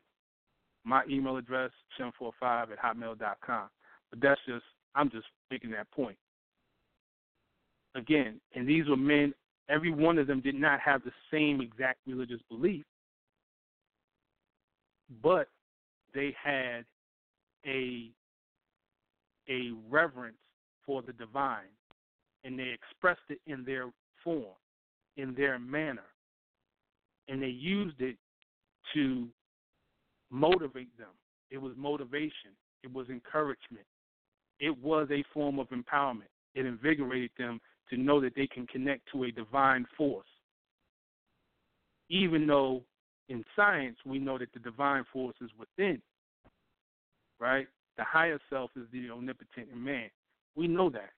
my 0.84 1.04
email 1.10 1.38
address, 1.38 1.72
shem45 2.00 2.72
at 2.72 2.80
hotmail.com. 2.80 3.70
But 4.10 4.22
that's 4.22 4.42
just, 4.48 4.64
I'm 4.94 5.10
just 5.10 5.26
making 5.50 5.72
that 5.72 5.90
point. 5.92 6.18
Again, 7.96 8.40
and 8.54 8.68
these 8.68 8.88
were 8.88 8.98
men, 8.98 9.34
every 9.70 9.92
one 9.92 10.18
of 10.18 10.28
them 10.28 10.42
did 10.42 10.56
not 10.56 10.80
have 10.82 11.04
the 11.04 11.12
same 11.32 11.62
exact 11.62 12.00
religious 12.06 12.42
belief, 12.50 12.86
but 15.24 15.48
they 16.14 16.36
had 16.42 16.86
a 17.66 18.12
a 19.48 19.72
reverence 19.90 20.38
for 20.86 21.04
the 21.04 21.14
divine 21.14 21.70
and 22.44 22.58
they 22.58 22.74
expressed 22.74 23.22
it 23.30 23.40
in 23.48 23.66
their 23.66 23.92
form, 24.24 24.56
in 25.18 25.34
their 25.36 25.60
manner. 25.60 26.06
And 27.28 27.42
they 27.42 27.48
used 27.48 28.00
it 28.02 28.18
to 28.94 29.28
motivate 30.32 30.96
them. 30.98 31.10
It 31.52 31.58
was 31.58 31.74
motivation. 31.78 32.52
It 32.84 32.94
was 32.94 33.10
encouragement. 33.10 33.86
It 34.60 34.78
was 34.82 35.08
a 35.12 35.24
form 35.34 35.60
of 35.60 35.68
empowerment. 35.70 36.30
It 36.54 36.66
invigorated 36.66 37.32
them 37.38 37.60
to 37.90 37.98
know 37.98 38.20
that 38.22 38.36
they 38.36 38.48
can 38.48 38.66
connect 38.68 39.02
to 39.12 39.26
a 39.26 39.32
divine 39.32 39.86
force. 39.98 40.28
Even 42.10 42.48
though 42.48 42.84
in 43.30 43.44
science 43.56 43.98
we 44.06 44.20
know 44.20 44.38
that 44.38 44.54
the 44.54 44.60
divine 44.60 45.04
force 45.12 45.36
is 45.42 45.50
within, 45.58 46.02
right? 47.40 47.68
The 47.98 48.04
higher 48.04 48.40
self 48.50 48.72
is 48.76 48.86
the 48.92 49.10
omnipotent 49.10 49.70
in 49.72 49.84
man. 49.84 50.10
We 50.56 50.68
know 50.68 50.90
that. 50.90 51.12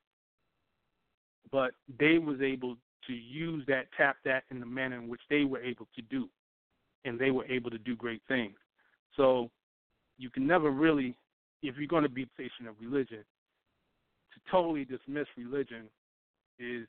But 1.51 1.72
they 1.99 2.18
was 2.18 2.41
able 2.41 2.78
to 3.07 3.13
use 3.13 3.63
that, 3.68 3.88
tap 3.95 4.18
that 4.26 4.43
in 4.51 4.59
the 4.59 4.65
manner 4.65 4.97
in 4.97 5.07
which 5.07 5.22
they 5.30 5.43
were 5.43 5.61
able 5.61 5.88
to 5.95 6.01
do. 6.03 6.30
And 7.08 7.18
they 7.18 7.32
were 7.32 7.45
able 7.45 7.72
to 7.72 7.78
do 7.78 7.95
great 7.95 8.22
things. 8.28 8.58
So 9.16 9.49
you 10.18 10.30
can 10.30 10.45
never 10.45 10.72
really, 10.72 11.16
if 11.64 11.78
you're 11.78 11.88
going 11.88 12.03
to 12.03 12.10
be 12.10 12.24
a 12.24 12.38
patient 12.38 12.68
of 12.68 12.76
religion, 12.82 13.24
to 14.34 14.51
totally 14.51 14.84
dismiss 14.84 15.26
religion 15.38 15.84
is, 16.60 16.86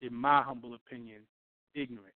in 0.00 0.14
my 0.14 0.40
humble 0.42 0.74
opinion, 0.74 1.20
ignorant. 1.74 2.14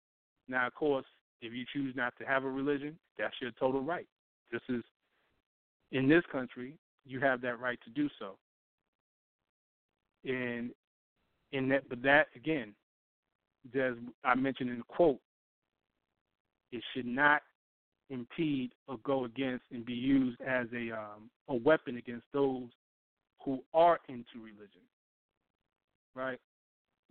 Now, 0.48 0.66
of 0.66 0.74
course, 0.76 1.06
if 1.42 1.52
you 1.54 1.66
choose 1.74 1.94
not 1.94 2.14
to 2.20 2.26
have 2.26 2.46
a 2.46 2.50
religion, 2.50 2.98
that's 3.18 3.36
your 3.42 3.52
total 3.60 3.82
right. 3.82 4.08
This 4.50 4.62
is, 4.70 4.84
in 5.92 6.08
this 6.08 6.24
country, 6.32 6.78
you 7.06 7.20
have 7.20 7.42
that 7.42 7.60
right 7.60 7.80
to 7.84 7.90
do 7.90 8.08
so. 8.18 8.38
And 10.24 10.72
in 11.52 11.68
that, 11.70 11.90
but 11.90 12.02
that 12.04 12.28
again, 12.36 12.74
as 13.76 13.96
I 14.24 14.36
mentioned 14.36 14.70
in 14.70 14.78
the 14.78 14.84
quote, 14.88 15.20
it 16.72 16.84
should 16.94 17.06
not 17.06 17.42
impede 18.10 18.72
or 18.88 18.98
go 19.04 19.26
against 19.26 19.64
and 19.72 19.86
be 19.86 19.94
used 19.94 20.40
as 20.42 20.68
a 20.74 20.92
um, 20.92 21.30
a 21.48 21.56
weapon 21.56 21.98
against 21.98 22.26
those 22.34 22.68
who 23.44 23.60
are 23.74 24.00
into 24.08 24.44
religion, 24.44 24.82
right? 26.16 26.40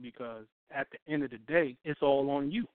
Because 0.00 0.44
at 0.74 0.86
the 0.92 1.12
end 1.12 1.22
of 1.22 1.30
the 1.30 1.38
day, 1.38 1.76
it's 1.84 2.02
all 2.02 2.30
on 2.30 2.50
you. 2.50 2.66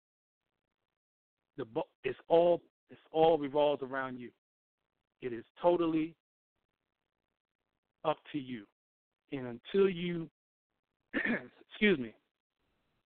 The 1.58 1.66
it's 2.04 2.18
all 2.28 2.62
it's 2.90 3.02
all 3.12 3.38
revolves 3.38 3.84
around 3.84 4.20
you. 4.20 4.30
It 5.22 5.34
is 5.34 5.44
totally 5.62 6.16
up 8.04 8.18
to 8.32 8.40
you, 8.40 8.66
and 9.32 9.48
until 9.48 9.90
you, 9.90 10.30
excuse 11.14 12.00
me, 12.00 12.14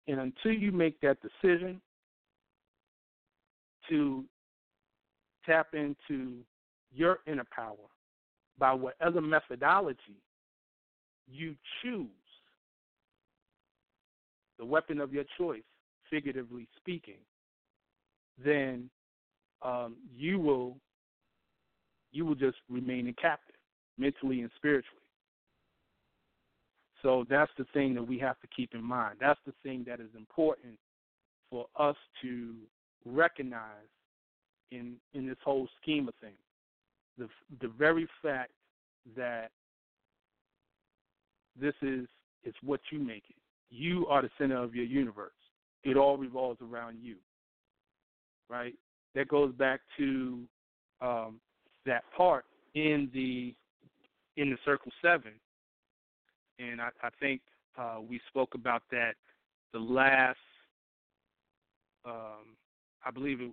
and 0.08 0.20
until 0.20 0.52
you 0.52 0.70
make 0.72 1.00
that 1.00 1.18
decision 1.20 1.80
to 3.88 4.24
tap 5.44 5.68
into 5.74 6.38
your 6.92 7.18
inner 7.26 7.46
power 7.54 7.76
by 8.58 8.72
whatever 8.72 9.20
methodology 9.20 10.20
you 11.28 11.54
choose, 11.82 12.08
the 14.58 14.64
weapon 14.64 15.00
of 15.00 15.12
your 15.12 15.24
choice, 15.36 15.62
figuratively 16.10 16.66
speaking, 16.76 17.18
then 18.42 18.88
um, 19.62 19.96
you 20.14 20.38
will 20.38 20.76
you 22.12 22.24
will 22.24 22.34
just 22.34 22.56
remain 22.70 23.08
a 23.08 23.12
captive, 23.14 23.56
mentally 23.98 24.40
and 24.40 24.50
spiritually. 24.56 25.02
So 27.02 27.26
that's 27.28 27.50
the 27.58 27.66
thing 27.74 27.94
that 27.94 28.02
we 28.02 28.18
have 28.20 28.40
to 28.40 28.46
keep 28.56 28.74
in 28.74 28.82
mind. 28.82 29.18
That's 29.20 29.40
the 29.44 29.52
thing 29.62 29.84
that 29.86 30.00
is 30.00 30.08
important 30.16 30.78
for 31.50 31.66
us 31.78 31.96
to 32.22 32.54
recognize 33.06 33.88
in 34.72 34.96
in 35.14 35.26
this 35.26 35.38
whole 35.44 35.68
scheme 35.80 36.08
of 36.08 36.14
things. 36.20 36.34
The 37.18 37.28
the 37.60 37.68
very 37.68 38.08
fact 38.22 38.52
that 39.16 39.50
this 41.58 41.74
is 41.82 42.06
it's 42.42 42.56
what 42.62 42.80
you 42.90 42.98
make 42.98 43.24
it. 43.28 43.36
You 43.70 44.06
are 44.08 44.22
the 44.22 44.30
center 44.38 44.62
of 44.62 44.74
your 44.74 44.84
universe. 44.84 45.32
It 45.84 45.96
all 45.96 46.16
revolves 46.16 46.60
around 46.60 46.98
you. 47.00 47.16
Right? 48.48 48.74
That 49.14 49.28
goes 49.28 49.52
back 49.54 49.80
to 49.96 50.40
um, 51.00 51.40
that 51.84 52.04
part 52.16 52.44
in 52.74 53.08
the 53.14 53.54
in 54.36 54.50
the 54.50 54.58
circle 54.64 54.92
seven, 55.00 55.32
and 56.58 56.80
I, 56.80 56.88
I 57.02 57.08
think 57.18 57.40
uh, 57.78 57.98
we 58.06 58.20
spoke 58.28 58.54
about 58.54 58.82
that 58.90 59.14
the 59.72 59.78
last. 59.78 60.38
Um, 62.04 62.56
I 63.06 63.10
believe 63.10 63.40
it 63.40 63.52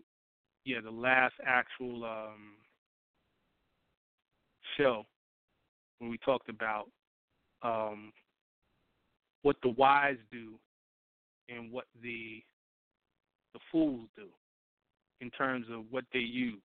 yeah, 0.66 0.80
the 0.84 0.92
last 0.92 1.34
actual 1.46 2.06
um, 2.06 2.56
show 4.78 5.04
when 6.00 6.10
we 6.10 6.18
talked 6.20 6.50
about 6.50 6.86
um, 7.62 8.12
what 9.42 9.58
the 9.62 9.70
wise 9.70 10.18
do 10.32 10.54
and 11.50 11.72
what 11.72 11.86
the 12.02 12.42
the 13.54 13.60
fools 13.72 14.08
do 14.16 14.28
in 15.22 15.30
terms 15.32 15.68
of 15.72 15.84
what 15.92 16.06
they 16.12 16.20
use, 16.20 16.62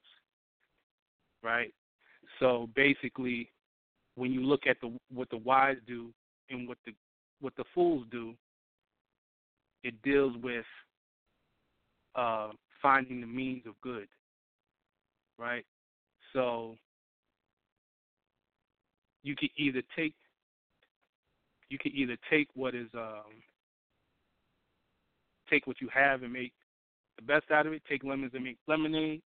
right? 1.43 1.73
So 2.41 2.69
basically, 2.75 3.51
when 4.15 4.33
you 4.33 4.43
look 4.43 4.67
at 4.67 4.81
the 4.81 4.97
what 5.13 5.29
the 5.31 5.39
wise 5.39 5.77
do 5.87 6.11
and 6.51 6.69
what 6.69 6.79
the 6.87 6.93
what 7.41 7.55
the 7.57 7.65
fools 7.75 8.07
do, 8.11 8.35
it 9.83 10.01
deals 10.03 10.35
with 10.43 10.65
uh, 12.15 12.51
finding 12.81 13.21
the 13.21 13.27
means 13.27 13.67
of 13.67 13.81
good. 13.81 14.09
Right? 15.39 15.65
So 16.33 16.77
you 19.23 19.37
can 19.37 19.49
either 19.57 19.83
take 19.97 20.15
you 21.69 21.79
can 21.79 21.93
either 21.95 22.17
take 22.31 22.49
what 22.55 22.75
is 22.75 22.89
um 22.95 23.43
take 25.51 25.67
what 25.67 25.81
you 25.81 25.89
have 25.93 26.23
and 26.23 26.33
make 26.33 26.53
the 27.17 27.23
best 27.23 27.51
out 27.51 27.67
of 27.67 27.73
it, 27.73 27.83
take 27.89 28.05
lemons 28.05 28.33
and 28.35 28.45
make 28.45 28.59
lemonade, 28.67 29.23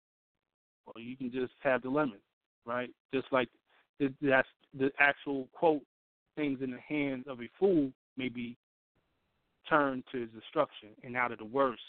or 0.86 1.01
you 1.01 1.16
can 1.16 1.30
just 1.30 1.53
have 1.61 1.82
the 1.82 1.88
lemon, 1.88 2.20
right? 2.64 2.90
Just 3.12 3.26
like 3.32 3.48
that's 3.98 4.48
the 4.78 4.90
actual 4.98 5.48
quote, 5.53 5.82
things 6.36 6.61
in 6.62 6.70
the 6.70 6.80
hands 6.80 7.24
of 7.28 7.40
a 7.40 7.48
fool 7.59 7.90
may 8.16 8.28
be 8.28 8.57
turned 9.68 10.05
to 10.12 10.20
his 10.20 10.30
destruction, 10.30 10.90
and 11.05 11.16
out 11.16 11.32
of 11.32 11.38
the 11.38 11.44
worst, 11.44 11.82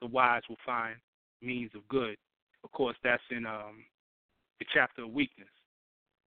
the 0.00 0.06
wise 0.06 0.42
will 0.48 0.56
find 0.64 0.96
means 1.42 1.70
of 1.74 1.86
good. 1.88 2.16
Of 2.64 2.72
course, 2.72 2.96
that's 3.02 3.22
in 3.30 3.46
um, 3.46 3.84
the 4.58 4.66
chapter 4.72 5.04
of 5.04 5.12
weakness 5.12 5.48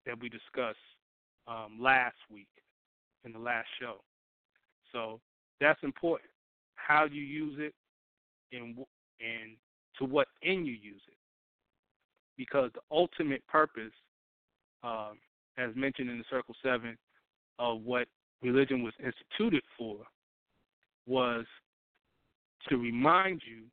that 0.05 0.19
we 0.19 0.29
discussed 0.29 0.77
um, 1.47 1.77
last 1.79 2.15
week 2.31 2.47
in 3.25 3.33
the 3.33 3.39
last 3.39 3.67
show. 3.79 3.97
So 4.91 5.19
that's 5.59 5.79
important. 5.83 6.29
How 6.75 7.05
you 7.05 7.21
use 7.21 7.57
it 7.59 7.73
and 8.51 8.77
and 9.19 9.55
to 9.99 10.05
what 10.05 10.27
end 10.43 10.65
you 10.65 10.73
use 10.73 11.01
it, 11.07 11.17
because 12.37 12.71
the 12.73 12.81
ultimate 12.89 13.45
purpose, 13.47 13.93
um, 14.83 15.19
as 15.57 15.75
mentioned 15.75 16.09
in 16.09 16.17
the 16.17 16.23
Circle 16.29 16.55
Seven, 16.63 16.97
of 17.59 17.81
what 17.83 18.07
religion 18.41 18.81
was 18.81 18.93
instituted 18.99 19.63
for, 19.77 19.97
was 21.05 21.45
to 22.69 22.77
remind 22.77 23.41
you 23.45 23.63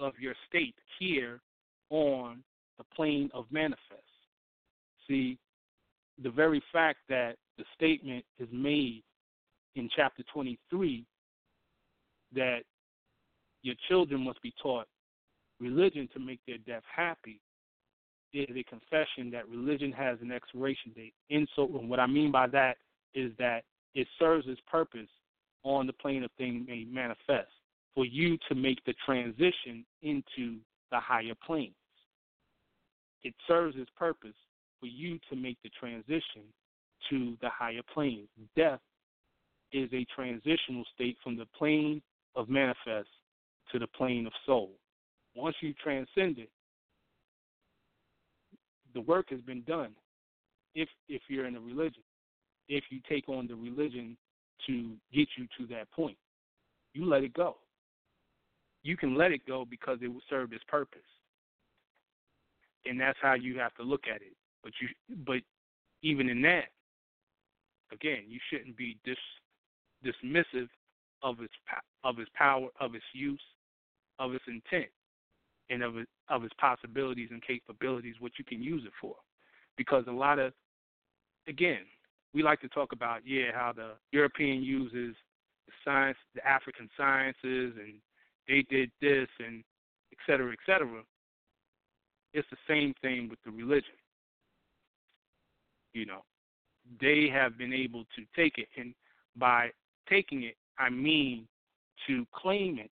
of 0.00 0.12
your 0.18 0.34
state 0.48 0.74
here 0.98 1.40
on 1.90 2.42
the 2.78 2.84
plane 2.94 3.30
of 3.34 3.46
manifest. 3.50 4.02
See, 5.06 5.38
the 6.22 6.30
very 6.30 6.62
fact 6.72 6.98
that 7.08 7.36
the 7.56 7.64
statement 7.74 8.24
is 8.38 8.48
made 8.52 9.02
in 9.74 9.88
chapter 9.94 10.22
23 10.32 11.04
that 12.34 12.60
your 13.62 13.74
children 13.88 14.24
must 14.24 14.40
be 14.42 14.52
taught 14.62 14.86
religion 15.60 16.08
to 16.12 16.20
make 16.20 16.40
their 16.46 16.58
death 16.58 16.82
happy 16.94 17.40
is 18.32 18.48
a 18.54 18.62
confession 18.64 19.30
that 19.30 19.48
religion 19.48 19.90
has 19.90 20.18
an 20.20 20.30
expiration 20.30 20.92
date. 20.94 21.14
And 21.30 21.48
so, 21.56 21.64
and 21.78 21.88
what 21.88 21.98
I 21.98 22.06
mean 22.06 22.30
by 22.30 22.46
that 22.48 22.76
is 23.14 23.32
that 23.38 23.64
it 23.94 24.06
serves 24.18 24.46
its 24.46 24.60
purpose 24.70 25.08
on 25.64 25.86
the 25.86 25.92
plane 25.94 26.22
of 26.22 26.30
things 26.36 26.66
made 26.68 26.92
manifest 26.92 27.50
for 27.98 28.04
you 28.04 28.38
to 28.48 28.54
make 28.54 28.78
the 28.84 28.94
transition 29.04 29.84
into 30.02 30.58
the 30.92 31.00
higher 31.00 31.34
planes. 31.44 31.74
It 33.24 33.34
serves 33.48 33.74
its 33.76 33.90
purpose 33.98 34.36
for 34.78 34.86
you 34.86 35.18
to 35.28 35.34
make 35.34 35.58
the 35.64 35.70
transition 35.80 36.44
to 37.10 37.36
the 37.42 37.48
higher 37.48 37.80
planes. 37.92 38.28
Death 38.54 38.78
is 39.72 39.90
a 39.92 40.06
transitional 40.14 40.84
state 40.94 41.16
from 41.24 41.36
the 41.36 41.46
plane 41.58 42.00
of 42.36 42.48
manifest 42.48 43.08
to 43.72 43.80
the 43.80 43.88
plane 43.88 44.28
of 44.28 44.32
soul. 44.46 44.70
Once 45.34 45.56
you 45.60 45.74
transcend 45.82 46.38
it, 46.38 46.50
the 48.94 49.00
work 49.00 49.26
has 49.30 49.40
been 49.40 49.62
done. 49.62 49.90
If 50.76 50.88
if 51.08 51.22
you're 51.26 51.46
in 51.46 51.56
a 51.56 51.60
religion, 51.60 52.04
if 52.68 52.84
you 52.90 53.00
take 53.08 53.28
on 53.28 53.48
the 53.48 53.56
religion 53.56 54.16
to 54.68 54.92
get 55.12 55.26
you 55.36 55.48
to 55.58 55.74
that 55.74 55.90
point, 55.90 56.16
you 56.94 57.04
let 57.04 57.24
it 57.24 57.32
go. 57.32 57.56
You 58.82 58.96
can 58.96 59.16
let 59.16 59.32
it 59.32 59.46
go 59.46 59.64
because 59.64 59.98
it 60.02 60.08
will 60.08 60.22
serve 60.30 60.52
its 60.52 60.64
purpose, 60.68 61.00
and 62.86 63.00
that's 63.00 63.18
how 63.20 63.34
you 63.34 63.58
have 63.58 63.74
to 63.74 63.82
look 63.82 64.04
at 64.12 64.22
it. 64.22 64.34
But 64.62 64.72
you, 64.80 64.88
but 65.26 65.42
even 66.02 66.28
in 66.28 66.42
that, 66.42 66.66
again, 67.92 68.24
you 68.28 68.38
shouldn't 68.50 68.76
be 68.76 68.98
dis, 69.04 69.16
dismissive 70.04 70.68
of 71.22 71.40
its 71.40 71.54
of 72.04 72.18
its 72.18 72.30
power, 72.34 72.68
of 72.80 72.94
its 72.94 73.04
use, 73.12 73.42
of 74.18 74.32
its 74.34 74.44
intent, 74.46 74.90
and 75.70 75.82
of 75.82 75.96
its 75.96 76.10
of 76.28 76.44
its 76.44 76.54
possibilities 76.60 77.28
and 77.30 77.42
capabilities, 77.42 78.14
what 78.20 78.32
you 78.38 78.44
can 78.44 78.62
use 78.62 78.84
it 78.84 78.92
for. 79.00 79.14
Because 79.76 80.04
a 80.08 80.12
lot 80.12 80.38
of, 80.38 80.52
again, 81.46 81.80
we 82.34 82.42
like 82.42 82.60
to 82.60 82.68
talk 82.68 82.92
about 82.92 83.20
yeah 83.24 83.50
how 83.52 83.72
the 83.74 83.92
European 84.12 84.62
uses 84.62 85.16
the 85.66 85.72
science, 85.84 86.18
the 86.34 86.46
African 86.46 86.88
sciences, 86.96 87.74
and 87.78 87.94
they 88.48 88.64
did 88.70 88.90
this 89.00 89.28
and 89.38 89.62
et 90.12 90.18
cetera, 90.26 90.52
et 90.52 90.58
cetera. 90.66 91.02
It's 92.32 92.48
the 92.50 92.56
same 92.66 92.94
thing 93.00 93.28
with 93.28 93.38
the 93.44 93.50
religion. 93.50 93.94
You 95.92 96.06
know, 96.06 96.24
they 97.00 97.28
have 97.32 97.58
been 97.58 97.72
able 97.72 98.04
to 98.16 98.24
take 98.34 98.58
it, 98.58 98.68
and 98.76 98.94
by 99.36 99.70
taking 100.08 100.44
it, 100.44 100.56
I 100.78 100.90
mean 100.90 101.46
to 102.06 102.26
claim 102.34 102.78
it 102.78 102.90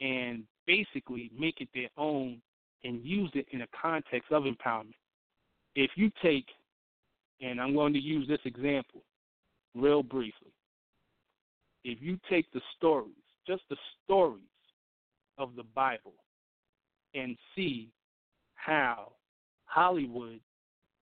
and 0.00 0.44
basically 0.66 1.30
make 1.38 1.60
it 1.60 1.68
their 1.74 1.90
own 1.96 2.40
and 2.84 3.04
use 3.04 3.30
it 3.34 3.46
in 3.52 3.62
a 3.62 3.66
context 3.80 4.32
of 4.32 4.44
empowerment. 4.44 4.94
If 5.76 5.92
you 5.94 6.10
take, 6.22 6.46
and 7.40 7.60
I'm 7.60 7.74
going 7.74 7.92
to 7.92 8.00
use 8.00 8.26
this 8.26 8.40
example 8.44 9.02
real 9.74 10.02
briefly, 10.02 10.52
if 11.84 11.98
you 12.00 12.18
take 12.28 12.50
the 12.52 12.60
stories, 12.76 13.14
just 13.46 13.62
the 13.70 13.76
stories 14.04 14.42
of 15.38 15.56
the 15.56 15.64
Bible, 15.74 16.14
and 17.14 17.36
see 17.54 17.90
how 18.54 19.12
Hollywood 19.64 20.40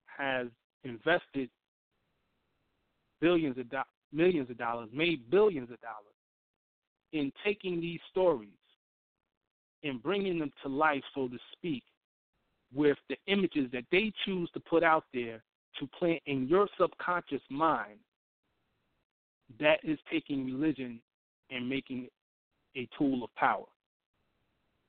has 0.05 0.47
invested 0.83 1.49
billions 3.21 3.57
of 3.57 3.69
do- 3.69 3.77
millions 4.11 4.49
of 4.49 4.57
dollars, 4.57 4.89
made 4.93 5.29
billions 5.29 5.69
of 5.71 5.79
dollars 5.81 6.05
in 7.11 7.31
taking 7.43 7.81
these 7.81 7.99
stories 8.09 8.49
and 9.83 10.01
bringing 10.01 10.39
them 10.39 10.51
to 10.63 10.69
life, 10.69 11.03
so 11.15 11.27
to 11.27 11.37
speak, 11.53 11.83
with 12.73 12.97
the 13.09 13.17
images 13.27 13.69
that 13.71 13.85
they 13.91 14.11
choose 14.25 14.49
to 14.53 14.59
put 14.59 14.83
out 14.83 15.05
there 15.13 15.41
to 15.79 15.87
plant 15.97 16.21
in 16.25 16.47
your 16.47 16.67
subconscious 16.79 17.41
mind, 17.49 17.97
that 19.59 19.79
is 19.83 19.97
taking 20.11 20.45
religion 20.45 20.99
and 21.49 21.67
making 21.67 22.03
it 22.03 22.11
a 22.75 22.87
tool 22.97 23.23
of 23.23 23.33
power. 23.35 23.65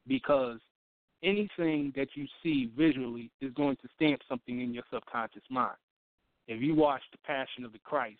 Because 0.06 0.58
anything 1.22 1.92
that 1.96 2.08
you 2.14 2.26
see 2.42 2.70
visually 2.76 3.30
is 3.40 3.52
going 3.54 3.76
to 3.76 3.88
stamp 3.96 4.20
something 4.28 4.60
in 4.60 4.72
your 4.72 4.84
subconscious 4.92 5.42
mind. 5.50 5.76
If 6.48 6.62
you 6.62 6.74
watch 6.74 7.02
The 7.12 7.18
Passion 7.26 7.64
of 7.64 7.72
the 7.72 7.78
Christ, 7.78 8.18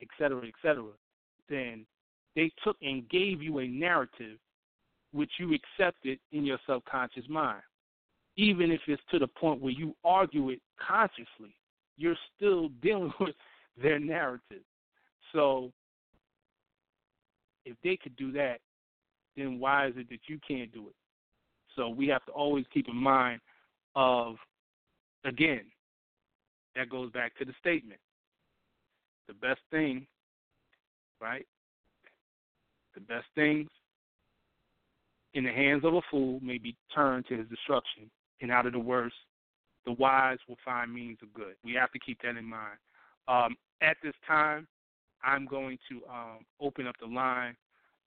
et 0.00 0.08
cetera, 0.18 0.46
et 0.46 0.54
cetera, 0.62 0.92
then 1.48 1.84
they 2.34 2.50
took 2.62 2.76
and 2.82 3.08
gave 3.08 3.42
you 3.42 3.58
a 3.58 3.66
narrative 3.66 4.38
which 5.12 5.30
you 5.38 5.54
accepted 5.54 6.18
in 6.32 6.44
your 6.44 6.58
subconscious 6.68 7.24
mind. 7.28 7.62
Even 8.36 8.72
if 8.72 8.80
it's 8.88 9.02
to 9.12 9.18
the 9.18 9.28
point 9.28 9.60
where 9.60 9.72
you 9.72 9.94
argue 10.04 10.50
it 10.50 10.60
consciously, 10.84 11.54
you're 11.96 12.16
still 12.36 12.68
dealing 12.82 13.12
with 13.20 13.34
their 13.80 13.98
narrative. 13.98 14.62
So 15.32 15.72
if 17.64 17.76
they 17.82 17.96
could 17.96 18.16
do 18.16 18.32
that, 18.32 18.58
then 19.36 19.58
why 19.58 19.88
is 19.88 19.94
it 19.96 20.08
that 20.10 20.20
you 20.28 20.38
can't 20.46 20.72
do 20.72 20.88
it? 20.88 20.94
So 21.76 21.88
we 21.88 22.06
have 22.08 22.24
to 22.26 22.32
always 22.32 22.64
keep 22.72 22.88
in 22.88 22.96
mind 22.96 23.40
of 23.96 24.36
again, 25.24 25.62
that 26.76 26.90
goes 26.90 27.10
back 27.12 27.36
to 27.36 27.44
the 27.44 27.54
statement. 27.58 28.00
The 29.26 29.34
best 29.34 29.60
thing, 29.70 30.06
right? 31.20 31.46
The 32.94 33.00
best 33.00 33.26
things 33.34 33.68
in 35.34 35.44
the 35.44 35.50
hands 35.50 35.84
of 35.84 35.94
a 35.94 36.00
fool 36.10 36.38
may 36.42 36.58
be 36.58 36.76
turned 36.94 37.26
to 37.26 37.36
his 37.36 37.48
destruction, 37.48 38.10
and 38.40 38.52
out 38.52 38.66
of 38.66 38.72
the 38.72 38.78
worst, 38.78 39.16
the 39.84 39.92
wise 39.92 40.38
will 40.48 40.58
find 40.64 40.92
means 40.92 41.18
of 41.22 41.32
good. 41.34 41.54
We 41.64 41.74
have 41.74 41.90
to 41.92 41.98
keep 41.98 42.22
that 42.22 42.36
in 42.36 42.44
mind. 42.44 42.78
Um, 43.26 43.56
at 43.82 43.96
this 44.02 44.14
time, 44.26 44.66
I'm 45.24 45.46
going 45.46 45.78
to 45.88 45.96
um, 46.12 46.38
open 46.60 46.86
up 46.86 46.96
the 47.00 47.06
line. 47.06 47.56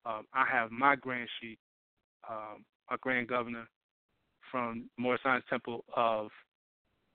Um, 0.05 0.25
I 0.33 0.45
have 0.51 0.71
my 0.71 0.95
grand 0.95 1.27
sheik, 1.41 1.59
um, 2.29 2.63
our 2.89 2.97
grand 3.01 3.27
governor 3.27 3.67
from 4.51 4.89
Moorish 4.97 5.21
Science 5.23 5.43
Temple 5.49 5.83
of 5.95 6.29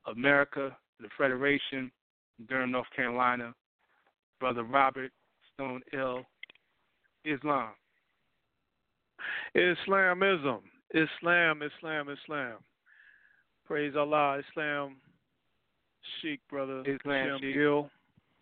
America, 0.07 0.77
the 1.01 1.09
Federation, 1.17 1.91
Durham, 2.49 2.73
North 2.73 2.89
Carolina, 2.95 3.55
Brother 4.41 4.65
Robert 4.65 5.13
Stone 5.55 5.83
El, 5.97 6.25
Islam. 7.25 7.71
Islamism, 9.55 10.61
Islam, 10.95 11.63
Islam, 11.63 12.09
Islam. 12.09 12.57
Praise 13.67 13.95
Allah, 13.97 14.41
Islam, 14.51 14.97
Sheikh, 16.21 16.41
brother 16.51 16.81
Islam, 16.81 17.39
Shem 17.41 17.63
El. 17.63 17.91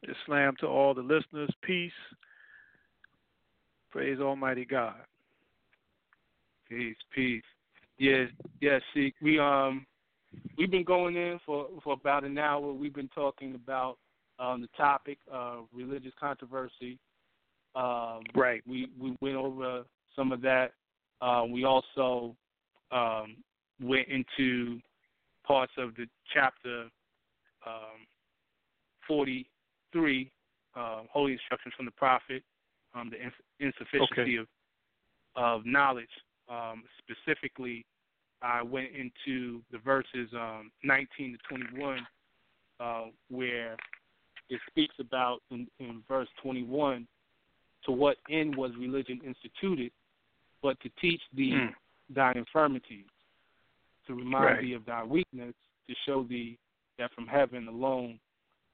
Islam 0.03 0.55
to 0.61 0.67
all 0.67 0.95
the 0.95 1.03
listeners. 1.03 1.51
Peace. 1.63 1.93
Praise 3.91 4.21
Almighty 4.21 4.65
God. 4.65 4.95
Peace, 6.69 6.97
peace. 7.15 7.43
Yes, 7.99 8.29
yes, 8.61 8.81
See, 8.95 9.13
We 9.21 9.39
um 9.39 9.87
we've 10.57 10.71
been 10.71 10.85
going 10.85 11.17
in 11.17 11.39
for 11.45 11.69
for 11.83 11.93
about 11.95 12.25
an 12.25 12.39
hour. 12.39 12.73
We've 12.73 12.95
been 12.95 13.09
talking 13.09 13.55
about 13.55 13.99
um 14.39 14.61
the 14.63 14.69
topic 14.77 15.19
of 15.31 15.67
religious 15.75 16.13
controversy. 16.19 16.99
Um, 17.75 18.23
right. 18.35 18.63
We 18.67 18.89
we 18.99 19.17
went 19.21 19.37
over 19.37 19.85
some 20.17 20.33
of 20.33 20.41
that. 20.43 20.73
Uh, 21.21 21.45
we 21.51 21.65
also 21.65 22.35
um, 22.91 23.37
went 23.83 24.09
into 24.09 24.81
parts 25.47 25.73
of 25.77 25.95
the 25.97 26.07
chapter 26.33 26.85
um, 27.67 28.07
43, 29.93 30.31
uh, 30.77 31.01
Holy 31.13 31.33
Instructions 31.33 31.75
from 31.77 31.87
the 31.87 31.93
Prophet, 31.93 32.43
um, 32.95 33.11
the 33.11 33.65
insufficiency 33.65 34.13
okay. 34.13 34.37
of, 34.37 34.47
of 35.37 35.67
knowledge. 35.67 36.09
Um, 36.49 36.83
specifically, 36.99 37.85
I 38.43 38.63
went 38.63 38.89
into 38.95 39.61
the 39.71 39.79
verses 39.79 40.29
um, 40.35 40.71
19 40.83 41.39
to 41.49 41.57
21, 41.57 42.07
uh, 42.81 43.03
where 43.31 43.77
it 44.49 44.61
speaks 44.69 44.95
about 44.99 45.41
in, 45.51 45.67
in 45.79 46.03
verse 46.09 46.29
21 46.43 47.07
to 47.85 47.93
what 47.93 48.17
end 48.31 48.57
was 48.57 48.73
religion 48.79 49.21
instituted, 49.25 49.93
but 50.63 50.79
to 50.81 50.91
teach 51.01 51.21
thee 51.35 51.53
mm. 51.55 51.71
thy 52.15 52.33
infirmities, 52.33 53.07
to 54.07 54.15
remind 54.15 54.45
right. 54.45 54.61
thee 54.63 54.73
of 54.73 54.85
thy 54.85 55.05
weakness, 55.05 55.55
to 55.89 55.95
show 56.07 56.25
thee 56.25 56.59
that 56.99 57.13
from 57.15 57.27
heaven 57.27 57.69
alone 57.69 58.19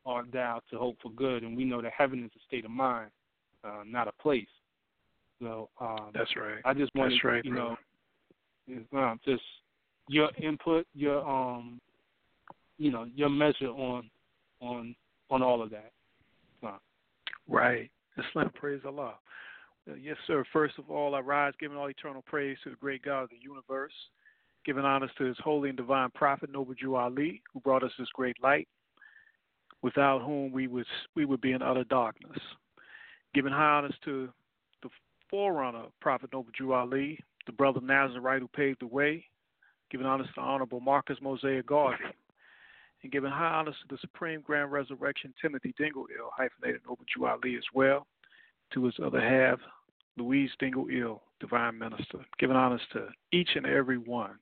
art 0.07 0.27
thou 0.33 0.63
to 0.71 0.79
hope 0.79 0.97
for 1.03 1.11
good. 1.11 1.43
And 1.43 1.57
we 1.57 1.65
know 1.65 1.83
that 1.83 1.93
heaven 1.97 2.25
is 2.25 2.31
a 2.37 2.43
state 2.47 2.65
of 2.65 2.71
mind, 2.71 3.11
uh, 3.65 3.83
not 3.85 4.09
a 4.09 4.13
place. 4.23 4.47
So 5.41 5.69
um, 5.81 6.11
that's 6.15 6.35
right. 6.37 6.63
I 6.65 6.73
just 6.73 6.95
wanted, 6.95 7.13
that's 7.13 7.25
right, 7.25 7.45
you 7.45 7.53
brother. 7.53 7.77
know, 8.69 8.99
um, 8.99 9.21
just 9.25 9.43
your 10.09 10.31
input, 10.43 10.87
your 10.95 11.29
um, 11.29 11.81
you 12.79 12.91
know, 12.91 13.07
your 13.15 13.29
measure 13.29 13.69
on 13.69 14.09
on 14.61 14.95
on 15.31 15.43
all 15.43 15.63
of 15.63 15.71
that. 15.71 15.93
So. 16.61 16.71
Right. 17.49 17.91
Islam, 18.31 18.51
praise 18.55 18.81
Allah. 18.87 19.15
Uh, 19.89 19.95
yes, 19.95 20.17
sir. 20.27 20.45
First 20.53 20.79
of 20.79 20.91
all, 20.91 21.15
I 21.15 21.21
rise, 21.21 21.53
giving 21.61 21.77
all 21.77 21.89
eternal 21.89 22.23
praise 22.27 22.57
to 22.65 22.71
the 22.71 22.77
great 22.77 23.03
God 23.03 23.25
of 23.25 23.31
the 23.31 23.37
universe, 23.41 23.93
giving 24.65 24.85
honors 24.85 25.11
to 25.19 25.25
his 25.25 25.37
holy 25.45 25.69
and 25.69 25.77
divine 25.77 26.11
prophet, 26.15 26.51
Noble 26.51 26.75
Drew 26.75 26.97
Ali, 26.97 27.43
who 27.53 27.61
brought 27.61 27.85
us 27.85 27.93
this 27.99 28.09
great 28.15 28.37
light, 28.43 28.69
without 29.83 30.23
whom 30.23 30.53
we 30.53 30.67
would, 30.67 30.87
we 31.15 31.25
would 31.25 31.41
be 31.41 31.53
in 31.53 31.63
utter 31.63 31.85
darkness. 31.85 32.39
Giving 33.35 33.53
high 33.53 33.79
honors 33.79 33.95
to 34.05 34.29
the 34.83 34.89
forerunner, 35.31 35.85
Prophet 36.01 36.31
Noble 36.33 36.51
Drew 36.57 36.73
Ali, 36.73 37.19
the 37.47 37.53
brother 37.53 37.81
Nazarite 37.81 38.41
who 38.41 38.49
paved 38.49 38.81
the 38.81 38.87
way, 38.87 39.25
giving 39.91 40.07
honors 40.07 40.29
to 40.35 40.41
Honorable 40.41 40.81
Marcus 40.81 41.19
Mosiah 41.21 41.63
Garvey, 41.63 42.05
and 43.03 43.13
giving 43.13 43.31
high 43.31 43.55
honors 43.55 43.77
to 43.83 43.95
the 43.95 44.01
Supreme 44.01 44.41
Grand 44.41 44.73
Resurrection 44.73 45.33
Timothy 45.41 45.75
Dingle 45.79 46.07
El, 46.19 46.31
hyphenated 46.37 46.81
Noble 46.87 47.05
Drew 47.15 47.27
Ali 47.27 47.57
as 47.57 47.65
well, 47.75 48.07
to 48.73 48.85
his 48.85 48.95
other 49.05 49.21
half, 49.21 49.61
Louise 50.17 50.51
Dingle 50.59 50.87
El, 50.93 51.23
Divine 51.41 51.79
Minister, 51.79 52.25
giving 52.39 52.57
honors 52.57 52.81
to 52.93 53.09
each 53.33 53.51
and 53.55 53.67
every 53.67 53.99
one, 53.99 54.39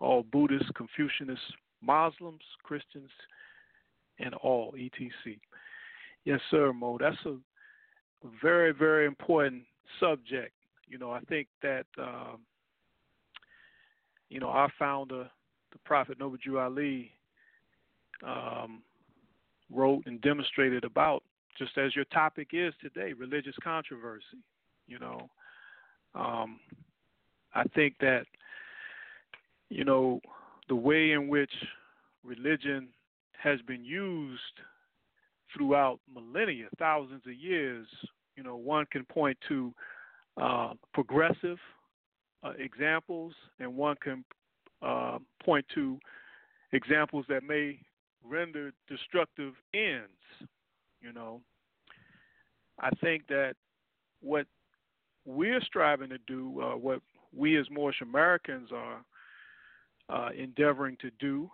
all 0.00 0.24
Buddhists, 0.24 0.70
Confucianists, 0.72 1.38
Muslims, 1.80 2.42
Christians, 2.64 3.10
and 4.18 4.34
all 4.34 4.74
etc. 4.74 5.38
Yes, 6.24 6.40
sir, 6.50 6.72
Mo. 6.72 6.98
That's 7.00 7.16
a, 7.26 7.36
very, 8.42 8.72
very 8.72 9.06
important 9.06 9.62
subject. 10.00 10.52
You 10.86 10.98
know, 10.98 11.10
I 11.10 11.20
think 11.20 11.46
that 11.62 11.86
um, 11.98 12.40
you 14.28 14.40
know 14.40 14.48
our 14.48 14.70
founder, 14.78 15.30
the 15.72 15.78
Prophet 15.84 16.18
Noble 16.18 16.36
Drew 16.42 16.58
Ali, 16.58 17.12
um, 18.26 18.82
wrote 19.72 20.04
and 20.06 20.20
demonstrated 20.20 20.84
about 20.84 21.22
just 21.58 21.76
as 21.78 21.94
your 21.94 22.04
topic 22.06 22.48
is 22.52 22.72
today, 22.80 23.12
religious 23.12 23.54
controversy. 23.62 24.42
You 24.86 24.98
know, 24.98 25.28
um, 26.14 26.60
I 27.54 27.64
think 27.74 27.94
that 28.00 28.24
you 29.68 29.84
know 29.84 30.20
the 30.68 30.76
way 30.76 31.12
in 31.12 31.28
which 31.28 31.52
religion 32.24 32.88
has 33.38 33.60
been 33.62 33.84
used 33.84 34.42
throughout 35.54 36.00
millennia, 36.12 36.66
thousands 36.78 37.22
of 37.26 37.34
years. 37.34 37.86
You 38.36 38.42
know, 38.42 38.56
one 38.56 38.86
can 38.90 39.04
point 39.04 39.38
to 39.48 39.72
uh, 40.40 40.74
progressive 40.92 41.58
uh, 42.42 42.52
examples, 42.58 43.32
and 43.58 43.74
one 43.74 43.96
can 44.02 44.24
uh, 44.82 45.18
point 45.44 45.66
to 45.74 45.98
examples 46.72 47.24
that 47.28 47.42
may 47.42 47.80
render 48.24 48.72
destructive 48.88 49.54
ends. 49.74 50.50
You 51.00 51.12
know, 51.12 51.40
I 52.80 52.90
think 53.02 53.26
that 53.28 53.54
what 54.20 54.46
we're 55.24 55.60
striving 55.62 56.10
to 56.10 56.18
do, 56.26 56.60
uh, 56.60 56.76
what 56.76 57.00
we 57.36 57.56
as 57.58 57.66
Moorish 57.70 58.00
Americans 58.02 58.70
are 58.72 59.04
uh, 60.08 60.30
endeavoring 60.36 60.96
to 61.00 61.10
do 61.18 61.50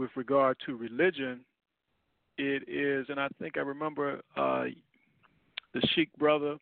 with 0.00 0.10
regard 0.16 0.56
to 0.64 0.74
religion, 0.76 1.40
it 2.38 2.66
is, 2.66 3.04
and 3.10 3.20
I 3.20 3.28
think 3.38 3.58
I 3.58 3.60
remember 3.60 4.22
uh, 4.34 4.64
the 5.74 5.86
Sheikh 5.94 6.08
brother 6.16 6.56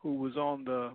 who 0.00 0.16
was 0.16 0.36
on 0.36 0.64
the 0.64 0.90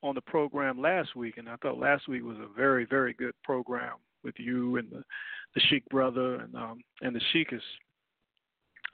on 0.00 0.14
the 0.14 0.20
program 0.20 0.80
last 0.80 1.16
week, 1.16 1.38
and 1.38 1.48
I 1.48 1.56
thought 1.56 1.76
last 1.76 2.06
week 2.06 2.22
was 2.22 2.36
a 2.38 2.46
very 2.56 2.86
very 2.88 3.14
good 3.14 3.34
program 3.42 3.94
with 4.22 4.36
you 4.38 4.76
and 4.76 4.88
the 4.92 5.02
the 5.56 5.60
Sheikh 5.68 5.84
brother 5.88 6.36
and 6.36 6.54
um, 6.54 6.82
and 7.02 7.16
the 7.16 7.20
Sheikhs, 7.32 7.64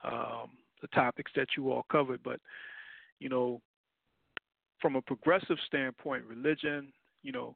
um, 0.03 0.49
the 0.81 0.89
topics 0.95 1.31
that 1.37 1.49
you 1.59 1.71
all 1.71 1.85
covered. 1.93 2.23
But 2.23 2.41
you 3.21 3.29
know, 3.29 3.61
from 4.81 4.97
a 4.97 5.03
progressive 5.03 5.59
standpoint, 5.67 6.25
religion, 6.25 6.91
you 7.23 7.33
know, 7.33 7.55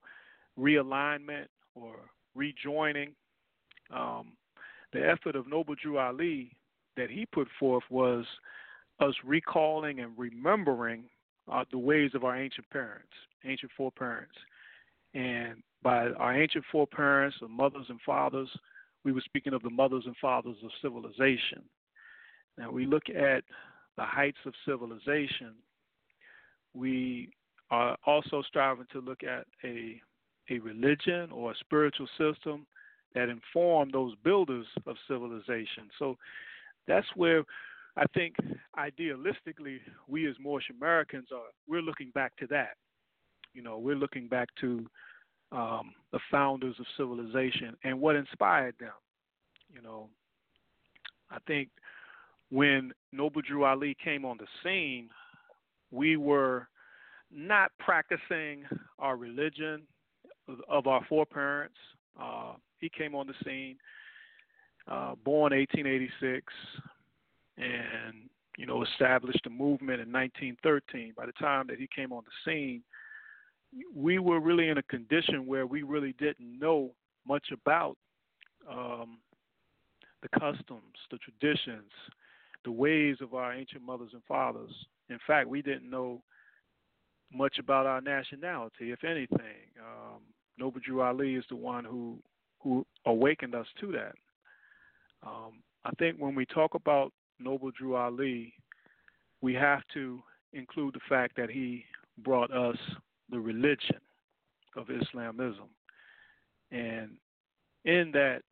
realignment 0.59 1.47
or 1.75 1.97
rejoining, 2.35 3.15
um, 3.95 4.33
the 4.93 5.07
effort 5.07 5.37
of 5.37 5.49
Noble 5.49 5.75
Drew 5.81 5.99
Ali 5.99 6.53
that 6.97 7.11
he 7.11 7.27
put 7.27 7.49
forth 7.59 7.85
was 7.91 8.25
us 9.01 9.15
recalling 9.25 10.01
and 10.01 10.13
remembering 10.17 11.05
uh, 11.51 11.65
the 11.71 11.79
ways 11.79 12.11
of 12.15 12.25
our 12.25 12.37
ancient 12.37 12.69
parents, 12.71 13.13
ancient 13.45 13.73
foreparents. 13.77 14.35
And 15.15 15.63
by 15.83 16.09
our 16.11 16.35
ancient 16.35 16.65
foreparents, 16.71 17.37
the 17.41 17.49
mothers 17.49 17.87
and 17.89 18.01
fathers, 18.05 18.49
we 19.05 19.13
were 19.13 19.23
speaking 19.23 19.55
of 19.55 19.63
the 19.63 19.71
mothers 19.71 20.05
and 20.07 20.17
fathers 20.19 20.57
of 20.63 20.71
civilization. 20.83 21.63
Now, 22.59 22.71
we 22.71 22.85
look 22.85 23.09
at 23.09 23.45
the 23.97 24.05
heights 24.05 24.39
of 24.45 24.53
civilization, 24.67 25.55
we 26.75 27.31
are 27.71 27.97
also 28.05 28.43
striving 28.47 28.87
to 28.93 29.01
look 29.01 29.23
at 29.23 29.47
a, 29.65 30.01
a 30.51 30.59
religion 30.59 31.31
or 31.33 31.53
a 31.53 31.57
spiritual 31.57 32.09
system 32.19 32.67
that 33.15 33.29
informed 33.29 33.93
those 33.93 34.15
builders 34.23 34.67
of 34.87 34.97
civilization. 35.09 35.91
So 35.99 36.17
that's 36.87 37.07
where 37.17 37.45
I 37.97 38.05
think 38.15 38.37
idealistically 38.79 39.79
we 40.09 40.29
as 40.29 40.37
Moorish 40.41 40.71
Americans 40.71 41.29
are 41.33 41.51
we're 41.69 41.83
looking 41.83 42.11
back 42.11 42.37
to 42.37 42.47
that. 42.49 42.77
You 43.53 43.63
know, 43.63 43.79
we're 43.79 43.97
looking 43.97 44.29
back 44.29 44.49
to 44.61 44.87
um, 45.53 45.93
the 46.13 46.21
founders 46.31 46.77
of 46.79 46.87
civilization 46.97 47.77
and 47.83 48.01
what 48.01 48.17
inspired 48.17 48.75
them. 48.79 48.93
You 49.75 49.83
know, 49.83 50.09
I 51.31 51.39
think 51.47 51.69
when 52.51 52.93
Noble 53.13 53.43
Drew 53.43 53.65
Ali 53.65 53.97
came 54.03 54.25
on 54.25 54.39
the 54.39 54.47
scene, 54.63 55.09
we 55.91 56.17
were 56.17 56.69
not 57.33 57.73
practicing 57.79 58.65
our 58.99 59.17
religion 59.17 59.83
of 60.69 60.87
our 60.87 61.05
foreparents. 61.09 61.77
Uh, 62.21 62.55
he 62.81 62.89
came 62.89 63.15
on 63.15 63.27
the 63.27 63.35
scene, 63.45 63.77
uh, 64.89 65.15
born 65.25 65.53
1886, 65.53 66.53
and 67.57 68.29
you 68.57 68.67
know 68.67 68.83
established 68.83 69.47
a 69.47 69.51
movement 69.51 70.01
in 70.01 70.13
1913. 70.13 71.15
By 71.17 71.27
the 71.27 71.33
time 71.33 71.67
that 71.69 71.79
he 71.79 71.89
came 71.95 72.13
on 72.13 72.23
the 72.25 72.51
scene, 72.51 72.83
we 73.95 74.19
were 74.19 74.41
really 74.41 74.69
in 74.69 74.79
a 74.79 74.83
condition 74.85 75.47
where 75.47 75.67
we 75.67 75.83
really 75.83 76.15
didn't 76.19 76.59
know 76.59 76.91
much 77.27 77.49
about 77.53 77.97
um, 78.71 79.19
the 80.23 80.29
customs, 80.29 80.97
the 81.11 81.19
traditions, 81.19 81.91
the 82.65 82.71
ways 82.71 83.17
of 83.21 83.35
our 83.35 83.53
ancient 83.53 83.83
mothers 83.83 84.11
and 84.13 84.23
fathers. 84.27 84.73
In 85.09 85.19
fact, 85.27 85.49
we 85.49 85.63
didn't 85.63 85.89
know 85.89 86.23
much 87.33 87.59
about 87.59 87.87
our 87.87 88.01
nationality, 88.01 88.91
if 88.91 89.05
anything. 89.05 89.71
Um, 89.81 90.21
Noble 90.59 90.81
Drew 90.85 91.01
Ali 91.01 91.35
is 91.37 91.45
the 91.49 91.57
one 91.57 91.85
who 91.85 92.19
who 92.61 92.87
awakened 93.07 93.55
us 93.55 93.67
to 93.81 93.93
that. 93.93 94.15
Um, 95.27 95.63
I 95.85 95.91
think 95.99 96.17
when 96.19 96.35
we 96.35 96.47
talk 96.47 96.75
about 96.75 97.13
Noble 97.39 97.71
Drew 97.71 97.97
Ali, 97.97 98.53
we 99.41 99.55
have 99.55 99.83
to 99.95 100.23
include 100.53 100.95
the 100.95 101.01
fact 101.09 101.37
that 101.37 101.51
he 101.51 101.85
brought 102.19 102.51
us 102.51 102.77
the 103.31 103.41
religion 103.41 104.01
of 104.77 104.89
Islamism. 104.91 105.69
And 106.71 107.13
in 107.85 108.11
that, 108.13 108.43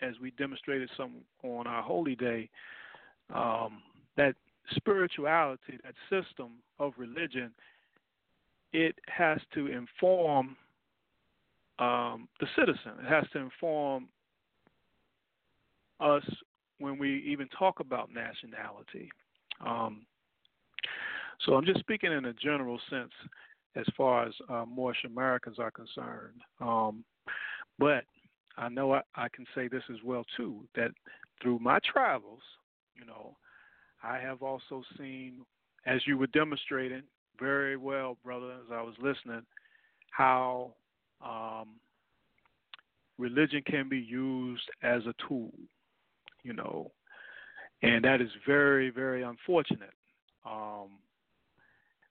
as 0.00 0.14
we 0.20 0.30
demonstrated 0.32 0.90
some 0.96 1.16
on 1.42 1.66
our 1.66 1.82
holy 1.82 2.16
day, 2.16 2.48
um, 3.34 3.82
that 4.16 4.34
spirituality, 4.74 5.78
that 5.82 5.94
system 6.08 6.52
of 6.78 6.92
religion, 6.96 7.52
it 8.72 8.96
has 9.08 9.38
to 9.54 9.66
inform 9.66 10.56
um, 11.78 12.28
the 12.40 12.46
citizen. 12.56 12.92
It 13.00 13.08
has 13.08 13.24
to 13.32 13.38
inform 13.38 14.08
us 16.00 16.24
when 16.78 16.98
we 16.98 17.24
even 17.26 17.48
talk 17.48 17.80
about 17.80 18.10
nationality. 18.12 19.10
Um, 19.64 20.06
so 21.44 21.54
I'm 21.54 21.64
just 21.64 21.80
speaking 21.80 22.12
in 22.12 22.26
a 22.26 22.32
general 22.32 22.80
sense 22.90 23.12
as 23.76 23.86
far 23.96 24.26
as 24.26 24.34
uh, 24.48 24.64
Moorish 24.66 25.04
Americans 25.04 25.58
are 25.58 25.70
concerned. 25.70 26.40
Um, 26.60 27.04
but 27.78 28.04
I 28.56 28.68
know 28.68 28.92
I, 28.92 29.02
I, 29.16 29.28
can 29.28 29.44
say 29.54 29.68
this 29.68 29.82
as 29.90 29.98
well 30.04 30.24
too 30.36 30.64
that 30.76 30.92
through 31.42 31.58
my 31.58 31.80
travels, 31.92 32.42
you 32.94 33.04
know, 33.04 33.36
I 34.02 34.18
have 34.18 34.42
also 34.42 34.82
seen, 34.96 35.44
as 35.86 36.06
you 36.06 36.18
were 36.18 36.28
demonstrating 36.28 37.02
very 37.38 37.76
well, 37.76 38.16
brother, 38.24 38.52
as 38.52 38.70
I 38.72 38.82
was 38.82 38.94
listening, 39.00 39.42
how 40.10 40.74
um, 41.24 41.68
religion 43.18 43.62
can 43.66 43.88
be 43.88 43.98
used 43.98 44.68
as 44.82 45.02
a 45.06 45.14
tool, 45.28 45.52
you 46.42 46.52
know, 46.52 46.90
and 47.82 48.04
that 48.04 48.20
is 48.20 48.30
very, 48.46 48.90
very 48.90 49.22
unfortunate. 49.22 49.92
Um, 50.44 50.98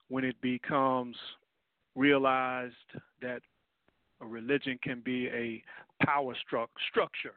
when 0.10 0.24
it 0.24 0.40
becomes 0.42 1.16
realized 1.96 2.74
that 3.22 3.42
a 4.22 4.26
religion 4.26 4.80
can 4.84 5.02
be 5.02 5.28
a 5.28 5.64
power 6.06 6.34
stru- 6.34 6.68
structure, 6.90 7.36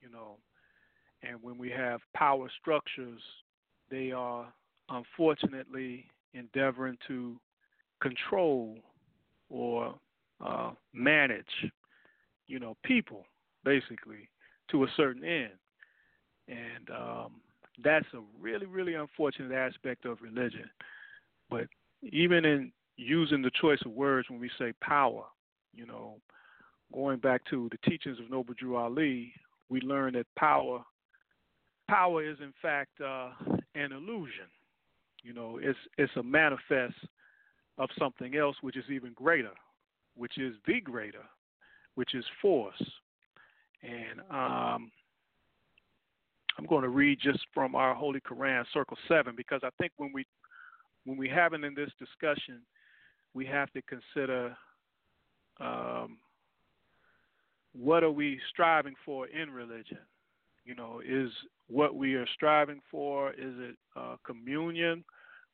you 0.00 0.10
know, 0.10 0.36
and 1.22 1.42
when 1.42 1.58
we 1.58 1.70
have 1.70 2.00
power 2.14 2.50
structures, 2.60 3.20
they 3.90 4.12
are 4.12 4.52
unfortunately 4.88 6.06
endeavoring 6.34 6.96
to 7.06 7.38
control 8.00 8.78
or 9.48 9.94
uh, 10.44 10.70
manage, 10.92 11.44
you 12.46 12.58
know, 12.58 12.76
people 12.84 13.24
basically 13.64 14.28
to 14.70 14.84
a 14.84 14.88
certain 14.96 15.24
end, 15.24 15.52
and 16.48 16.90
um, 16.90 17.32
that's 17.82 18.06
a 18.14 18.20
really, 18.40 18.66
really 18.66 18.94
unfortunate 18.94 19.52
aspect 19.52 20.04
of 20.04 20.22
religion. 20.22 20.68
But 21.48 21.66
even 22.02 22.44
in 22.44 22.72
using 22.96 23.42
the 23.42 23.50
choice 23.60 23.80
of 23.84 23.92
words 23.92 24.28
when 24.30 24.40
we 24.40 24.50
say 24.58 24.72
power, 24.80 25.24
you 25.74 25.86
know, 25.86 26.16
going 26.92 27.18
back 27.18 27.42
to 27.50 27.68
the 27.70 27.90
teachings 27.90 28.18
of 28.18 28.30
Noble 28.30 28.54
Drew 28.58 28.76
Ali, 28.76 29.32
we 29.68 29.80
learn 29.80 30.14
that 30.14 30.26
power 30.36 30.84
power 31.88 32.24
is 32.24 32.38
in 32.40 32.52
fact 32.62 33.00
uh, 33.00 33.30
an 33.74 33.92
illusion. 33.92 34.46
You 35.22 35.34
know, 35.34 35.58
it's 35.60 35.78
it's 35.98 36.12
a 36.16 36.22
manifest 36.22 36.94
of 37.78 37.88
something 37.98 38.36
else 38.36 38.56
which 38.60 38.76
is 38.76 38.84
even 38.90 39.12
greater, 39.14 39.52
which 40.20 40.36
is 40.36 40.54
the 40.66 40.82
greater, 40.82 41.24
which 41.94 42.14
is 42.14 42.24
force. 42.42 42.82
And 43.82 44.20
um, 44.30 44.92
I'm 46.58 46.66
going 46.68 46.82
to 46.82 46.90
read 46.90 47.18
just 47.22 47.40
from 47.54 47.74
our 47.74 47.94
Holy 47.94 48.20
Quran, 48.20 48.64
Circle 48.74 48.98
Seven, 49.08 49.32
because 49.34 49.62
I 49.64 49.70
think 49.80 49.92
when 49.96 50.12
we 50.12 50.26
when 51.06 51.16
we 51.16 51.26
having 51.26 51.64
in 51.64 51.74
this 51.74 51.88
discussion, 51.98 52.60
we 53.32 53.46
have 53.46 53.72
to 53.72 53.80
consider 53.82 54.54
um, 55.58 56.18
what 57.72 58.04
are 58.04 58.10
we 58.10 58.38
striving 58.50 58.94
for 59.06 59.26
in 59.28 59.48
religion. 59.48 59.98
You 60.66 60.74
know, 60.74 61.00
is 61.02 61.30
what 61.68 61.94
we 61.94 62.14
are 62.14 62.26
striving 62.34 62.80
for 62.90 63.30
is 63.30 63.54
it 63.56 63.76
uh, 63.96 64.16
communion 64.26 65.02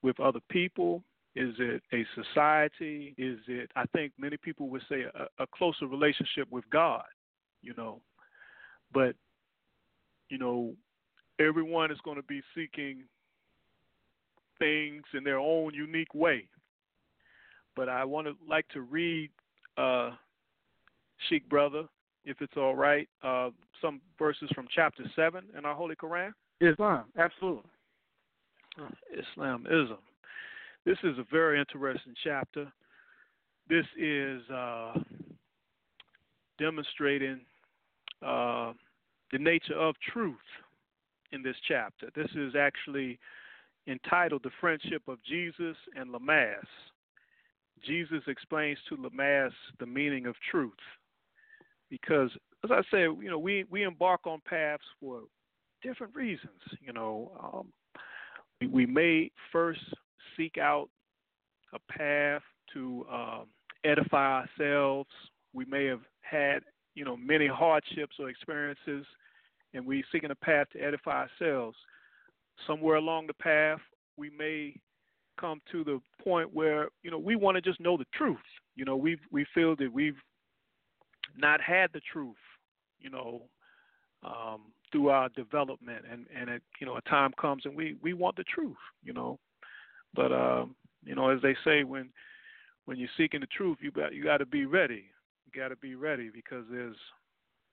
with 0.02 0.18
other 0.18 0.40
people? 0.50 1.04
Is 1.36 1.54
it 1.58 1.82
a 1.92 2.04
society? 2.14 3.14
Is 3.18 3.38
it? 3.46 3.70
I 3.76 3.84
think 3.94 4.12
many 4.18 4.38
people 4.38 4.70
would 4.70 4.82
say 4.88 5.02
a, 5.02 5.42
a 5.42 5.46
closer 5.54 5.86
relationship 5.86 6.50
with 6.50 6.64
God. 6.70 7.04
You 7.60 7.74
know, 7.76 8.00
but 8.92 9.14
you 10.30 10.38
know, 10.38 10.74
everyone 11.38 11.90
is 11.90 11.98
going 12.04 12.16
to 12.16 12.22
be 12.22 12.40
seeking 12.54 13.04
things 14.58 15.02
in 15.12 15.24
their 15.24 15.38
own 15.38 15.74
unique 15.74 16.14
way. 16.14 16.48
But 17.74 17.90
I 17.90 18.04
want 18.04 18.26
to 18.28 18.34
like 18.48 18.66
to 18.68 18.80
read 18.80 19.30
uh, 19.76 20.12
Sheikh 21.28 21.46
Brother, 21.50 21.84
if 22.24 22.40
it's 22.40 22.56
all 22.56 22.74
right, 22.74 23.08
uh, 23.22 23.50
some 23.82 24.00
verses 24.18 24.48
from 24.54 24.66
chapter 24.74 25.04
seven 25.14 25.44
in 25.56 25.66
our 25.66 25.74
Holy 25.74 25.96
Quran. 25.96 26.32
Islam, 26.60 27.04
absolutely. 27.18 27.70
Islamism. 29.12 29.98
This 30.86 30.98
is 31.02 31.18
a 31.18 31.26
very 31.32 31.58
interesting 31.58 32.14
chapter. 32.22 32.72
This 33.68 33.84
is 33.98 34.40
uh, 34.48 34.94
demonstrating 36.60 37.40
uh, 38.24 38.72
the 39.32 39.38
nature 39.38 39.74
of 39.74 39.96
truth 40.12 40.36
in 41.32 41.42
this 41.42 41.56
chapter. 41.66 42.08
This 42.14 42.30
is 42.36 42.54
actually 42.56 43.18
entitled 43.88 44.44
The 44.44 44.52
Friendship 44.60 45.02
of 45.08 45.18
Jesus 45.24 45.76
and 45.96 46.14
Lamaas. 46.14 46.54
Jesus 47.84 48.22
explains 48.28 48.78
to 48.88 48.96
Lamaas 48.96 49.50
the 49.80 49.86
meaning 49.86 50.26
of 50.26 50.36
truth. 50.52 50.72
Because, 51.90 52.30
as 52.62 52.70
I 52.70 52.82
say, 52.92 53.02
you 53.02 53.28
know, 53.28 53.40
we, 53.40 53.64
we 53.72 53.82
embark 53.82 54.24
on 54.24 54.40
paths 54.48 54.84
for 55.00 55.22
different 55.82 56.14
reasons. 56.14 56.60
You 56.80 56.92
know, 56.92 57.32
um, 57.42 57.72
we, 58.60 58.68
we 58.68 58.86
may 58.86 59.32
first 59.50 59.80
seek 60.36 60.58
out 60.58 60.88
a 61.72 61.92
path 61.92 62.42
to 62.72 63.06
um, 63.12 63.46
edify 63.84 64.42
ourselves. 64.42 65.10
We 65.52 65.64
may 65.64 65.86
have 65.86 66.02
had, 66.20 66.60
you 66.94 67.04
know, 67.04 67.16
many 67.16 67.46
hardships 67.46 68.16
or 68.18 68.28
experiences 68.28 69.06
and 69.76 69.86
we're 69.86 70.02
seeking 70.10 70.30
a 70.30 70.34
path 70.34 70.68
to 70.72 70.80
edify 70.80 71.26
ourselves. 71.26 71.76
Somewhere 72.66 72.96
along 72.96 73.26
the 73.26 73.34
path, 73.34 73.80
we 74.16 74.30
may 74.30 74.74
come 75.38 75.60
to 75.70 75.84
the 75.84 76.00
point 76.24 76.52
where 76.54 76.88
you 77.02 77.10
know 77.10 77.18
we 77.18 77.36
want 77.36 77.56
to 77.56 77.60
just 77.60 77.78
know 77.80 77.96
the 77.96 78.06
truth. 78.14 78.38
You 78.74 78.84
know, 78.84 78.96
we 78.96 79.18
we 79.30 79.46
feel 79.54 79.76
that 79.76 79.92
we've 79.92 80.16
not 81.36 81.60
had 81.60 81.90
the 81.92 82.00
truth. 82.10 82.34
You 82.98 83.10
know, 83.10 83.42
um, 84.24 84.72
through 84.90 85.10
our 85.10 85.28
development, 85.30 86.04
and 86.10 86.26
and 86.34 86.60
you 86.80 86.86
know 86.86 86.96
a 86.96 87.02
time 87.02 87.32
comes 87.38 87.66
and 87.66 87.76
we 87.76 87.96
we 88.02 88.14
want 88.14 88.36
the 88.36 88.44
truth. 88.44 88.76
You 89.02 89.12
know, 89.12 89.38
but 90.16 90.32
um, 90.32 90.74
you 91.04 91.14
know 91.14 91.28
as 91.28 91.40
they 91.42 91.54
say 91.64 91.84
when 91.84 92.10
when 92.86 92.98
you're 92.98 93.08
seeking 93.16 93.40
the 93.40 93.46
truth, 93.46 93.78
you 93.80 93.90
got 93.90 94.14
you 94.14 94.24
got 94.24 94.38
to 94.38 94.46
be 94.46 94.64
ready. 94.64 95.04
You 95.44 95.60
got 95.60 95.68
to 95.68 95.76
be 95.76 95.94
ready 95.94 96.30
because 96.32 96.64
there's 96.70 96.96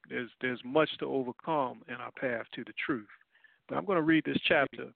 there's 0.09 0.29
there's 0.41 0.59
much 0.65 0.89
to 0.99 1.05
overcome 1.05 1.81
in 1.87 1.95
our 1.95 2.11
path 2.11 2.45
to 2.55 2.63
the 2.63 2.73
truth. 2.85 3.07
But 3.67 3.77
I'm 3.77 3.85
going 3.85 3.97
to 3.97 4.03
read 4.03 4.25
this 4.25 4.37
chapter, 4.47 4.87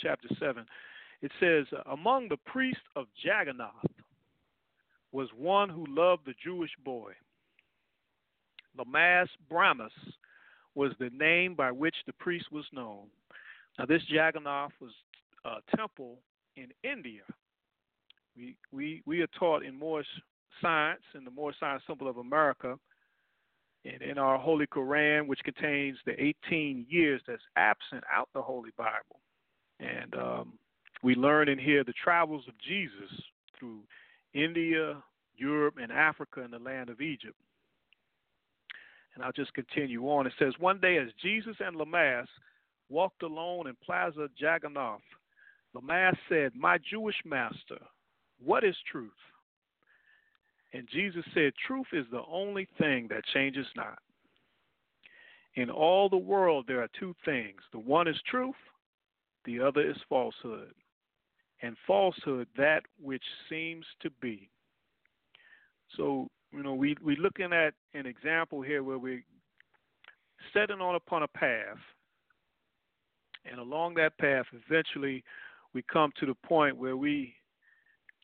chapter 0.00 0.28
seven. 0.38 0.66
It 1.22 1.32
says, 1.40 1.66
"Among 1.90 2.28
the 2.28 2.36
priests 2.46 2.82
of 2.94 3.06
Jagannath 3.22 3.72
was 5.12 5.28
one 5.36 5.68
who 5.68 5.86
loved 5.88 6.26
the 6.26 6.34
Jewish 6.44 6.70
boy. 6.84 7.12
Lamaas 8.78 9.28
Bramas 9.50 9.90
was 10.74 10.92
the 11.00 11.10
name 11.10 11.54
by 11.54 11.72
which 11.72 11.96
the 12.06 12.12
priest 12.14 12.46
was 12.52 12.64
known. 12.72 13.06
Now, 13.78 13.86
this 13.86 14.02
Jagannath 14.08 14.72
was 14.80 14.92
a 15.48 15.76
temple 15.76 16.18
in 16.56 16.68
India. 16.82 17.22
We 18.36 18.56
we 18.72 19.02
we 19.06 19.20
are 19.20 19.28
taught 19.38 19.64
in 19.64 19.78
Moorish 19.78 20.06
science 20.60 21.02
in 21.14 21.24
the 21.24 21.30
Moorish 21.30 21.56
Science 21.60 21.82
Temple 21.86 22.08
of 22.08 22.18
America 22.18 22.78
and 23.84 24.02
in 24.02 24.18
our 24.18 24.38
Holy 24.38 24.66
Quran, 24.66 25.26
which 25.26 25.40
contains 25.44 25.96
the 26.04 26.12
18 26.22 26.86
years 26.88 27.20
that's 27.26 27.42
absent 27.56 28.04
out 28.12 28.28
the 28.34 28.42
Holy 28.42 28.70
Bible. 28.76 29.20
And 29.80 30.14
um, 30.14 30.52
we 31.02 31.14
learn 31.14 31.48
in 31.48 31.58
here 31.58 31.84
the 31.84 31.92
travels 31.92 32.44
of 32.48 32.54
Jesus 32.58 33.22
through 33.58 33.80
India, 34.34 35.02
Europe, 35.36 35.76
and 35.80 35.92
Africa 35.92 36.42
and 36.42 36.52
the 36.52 36.58
land 36.58 36.90
of 36.90 37.00
Egypt. 37.00 37.36
And 39.14 39.24
I'll 39.24 39.32
just 39.32 39.54
continue 39.54 40.04
on. 40.04 40.26
It 40.26 40.32
says, 40.38 40.54
One 40.58 40.80
day 40.80 40.98
as 40.98 41.08
Jesus 41.22 41.56
and 41.60 41.76
Lamaas 41.76 42.26
walked 42.88 43.22
alone 43.22 43.66
in 43.66 43.76
Plaza 43.84 44.28
Jagannath, 44.36 45.00
Lamaas 45.76 46.16
said, 46.28 46.52
My 46.54 46.78
Jewish 46.78 47.16
master, 47.24 47.78
what 48.42 48.64
is 48.64 48.76
truth? 48.90 49.10
And 50.72 50.88
Jesus 50.92 51.24
said, 51.34 51.52
Truth 51.66 51.88
is 51.92 52.06
the 52.10 52.22
only 52.30 52.68
thing 52.78 53.08
that 53.10 53.24
changes 53.32 53.66
not. 53.76 53.98
In 55.54 55.70
all 55.70 56.08
the 56.08 56.16
world, 56.16 56.66
there 56.68 56.82
are 56.82 56.88
two 56.98 57.14
things 57.24 57.60
the 57.72 57.78
one 57.78 58.06
is 58.06 58.20
truth, 58.28 58.54
the 59.44 59.60
other 59.60 59.88
is 59.88 59.96
falsehood. 60.08 60.72
And 61.62 61.76
falsehood, 61.86 62.46
that 62.56 62.82
which 63.02 63.24
seems 63.48 63.84
to 64.02 64.10
be. 64.22 64.48
So, 65.96 66.28
you 66.52 66.62
know, 66.62 66.74
we, 66.74 66.96
we're 67.02 67.16
looking 67.16 67.52
at 67.52 67.74
an 67.94 68.06
example 68.06 68.62
here 68.62 68.84
where 68.84 68.98
we're 68.98 69.24
setting 70.52 70.80
on 70.80 70.94
upon 70.94 71.24
a 71.24 71.28
path. 71.28 71.78
And 73.50 73.58
along 73.58 73.94
that 73.94 74.16
path, 74.18 74.44
eventually, 74.52 75.24
we 75.74 75.82
come 75.90 76.12
to 76.18 76.26
the 76.26 76.34
point 76.34 76.76
where 76.76 76.96
we, 76.96 77.34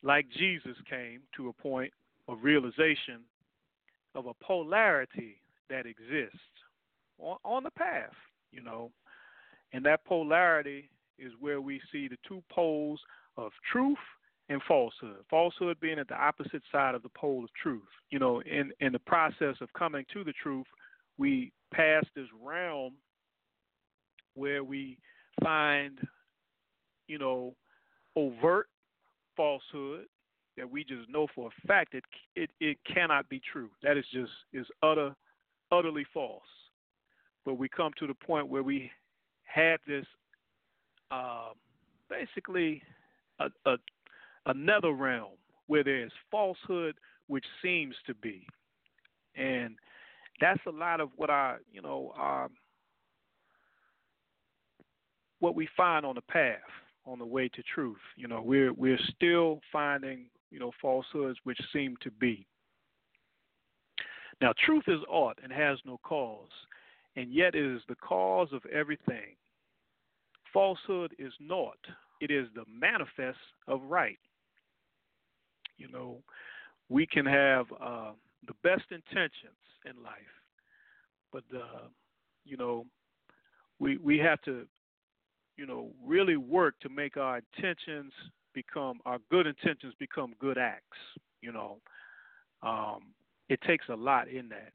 like 0.03 0.27
Jesus 0.37 0.77
came 0.89 1.21
to 1.37 1.49
a 1.49 1.53
point 1.53 1.93
of 2.29 2.39
realization 2.43 3.21
of 4.15 4.27
a 4.27 4.35
polarity 4.35 5.37
that 5.69 5.87
exists 5.87 6.39
on, 7.19 7.37
on 7.45 7.65
the 7.65 7.71
path, 7.71 8.15
you 8.53 8.63
know. 8.63 8.91
And 9.73 9.85
that 9.85 10.05
polarity 10.05 10.89
is 11.19 11.33
where 11.41 11.61
we 11.61 11.81
see 11.93 12.09
the 12.09 12.19
two 12.27 12.43
poles 12.51 13.01
of 13.37 13.53
truth 13.73 13.99
and 14.49 14.61
falsehood. 14.69 15.17
Falsehood 15.31 15.79
being 15.81 15.99
at 15.99 16.09
the 16.09 16.15
opposite 16.15 16.63
side 16.71 16.95
of 16.95 17.03
the 17.03 17.09
pole 17.11 17.45
of 17.45 17.51
truth. 17.61 17.83
You 18.11 18.19
know, 18.19 18.41
in, 18.43 18.73
in 18.81 18.93
the 18.93 18.99
process 19.01 19.57
of 19.61 19.73
coming 19.73 20.05
to 20.13 20.23
the 20.23 20.35
truth, 20.43 20.67
we 21.19 21.53
pass 21.73 22.05
this 22.15 22.27
realm 22.43 22.95
where 24.35 24.65
we 24.65 24.99
find, 25.43 25.99
you 27.07 27.19
know, 27.19 27.55
overt 28.17 28.69
falsehood 29.37 30.07
that 30.57 30.71
we 30.71 30.85
just 30.85 31.09
know 31.09 31.27
for 31.35 31.49
a 31.49 31.67
fact 31.67 31.95
it 31.95 32.05
it 32.37 32.51
it 32.61 32.79
cannot 32.93 33.29
be 33.29 33.41
true. 33.53 33.71
That 33.83 33.97
is 33.97 34.05
just 34.13 34.31
is 34.53 34.67
utter 34.83 35.15
utterly 35.71 36.07
false. 36.13 36.43
But 37.45 37.55
we 37.55 37.69
come 37.69 37.93
to 37.99 38.07
the 38.07 38.15
point 38.15 38.49
where 38.49 38.63
we 38.63 38.91
have 39.45 39.81
this 39.87 40.07
uh, 41.11 41.51
basically 42.09 42.83
a, 43.41 43.47
a 43.67 43.77
another 44.47 44.93
realm 44.93 45.33
where 45.67 45.85
there 45.85 46.05
is 46.05 46.13
falsehood 46.31 46.97
which 47.27 47.45
seems 47.63 47.95
to 48.07 48.15
be, 48.15 48.47
and 49.35 49.77
that's 50.41 50.61
a 50.67 50.71
lot 50.71 51.01
of 51.01 51.11
what 51.17 51.31
I 51.31 51.57
you 51.73 51.83
know 51.83 52.13
um, 52.21 52.51
what 55.41 55.55
we 55.55 55.69
find 55.77 56.07
on 56.07 56.15
the 56.15 56.23
path. 56.23 56.59
On 57.07 57.19
the 57.19 57.27
way 57.27 57.49
to 57.49 57.63
truth. 57.75 57.99
You 58.17 58.29
know, 58.29 58.43
we're 58.43 58.73
we're 58.73 58.99
still 59.15 59.61
finding 59.73 60.27
you 60.51 60.59
know 60.59 60.73
falsehoods 60.81 61.39
which 61.45 61.59
seem 61.73 61.97
to 62.03 62.11
be. 62.11 62.47
Now, 64.41 64.53
truth 64.65 64.85
is 64.89 65.01
ought 65.09 65.39
and 65.43 65.53
has 65.53 65.79
no 65.85 65.99
cause, 66.03 66.49
and 67.17 67.33
yet 67.33 67.55
it 67.55 67.65
is 67.65 67.83
the 67.89 67.95
cause 67.97 68.49
of 68.53 68.63
everything. 68.67 69.37
Falsehood 70.53 71.15
is 71.19 71.33
naught; 71.41 71.79
it 72.21 72.31
is 72.31 72.47
the 72.55 72.65
manifest 72.69 73.39
of 73.69 73.83
right. 73.83 74.19
You 75.77 75.89
know, 75.91 76.19
we 76.89 77.07
can 77.07 77.27
have 77.27 77.67
uh, 77.81 78.13
the 78.47 78.55
best 78.63 78.85
intentions 78.91 79.61
in 79.85 80.03
life, 80.03 80.15
but 81.33 81.45
uh, 81.55 81.89
you 82.45 82.57
know, 82.57 82.87
we 83.79 83.99
we 83.99 84.19
have 84.19 84.41
to 84.43 84.67
you 85.57 85.67
know, 85.67 85.91
really 86.05 86.37
work 86.37 86.75
to 86.81 86.89
make 86.89 87.17
our 87.17 87.41
intentions 87.57 88.13
become 88.55 89.01
our 89.05 89.19
good 89.31 89.47
intentions 89.47 89.95
become 89.99 90.35
good 90.41 90.59
acts. 90.59 90.99
You 91.41 91.53
know, 91.53 91.79
um, 92.63 93.01
it 93.49 93.61
takes 93.63 93.87
a 93.89 93.95
lot 93.95 94.29
in 94.29 94.49
that. 94.51 94.73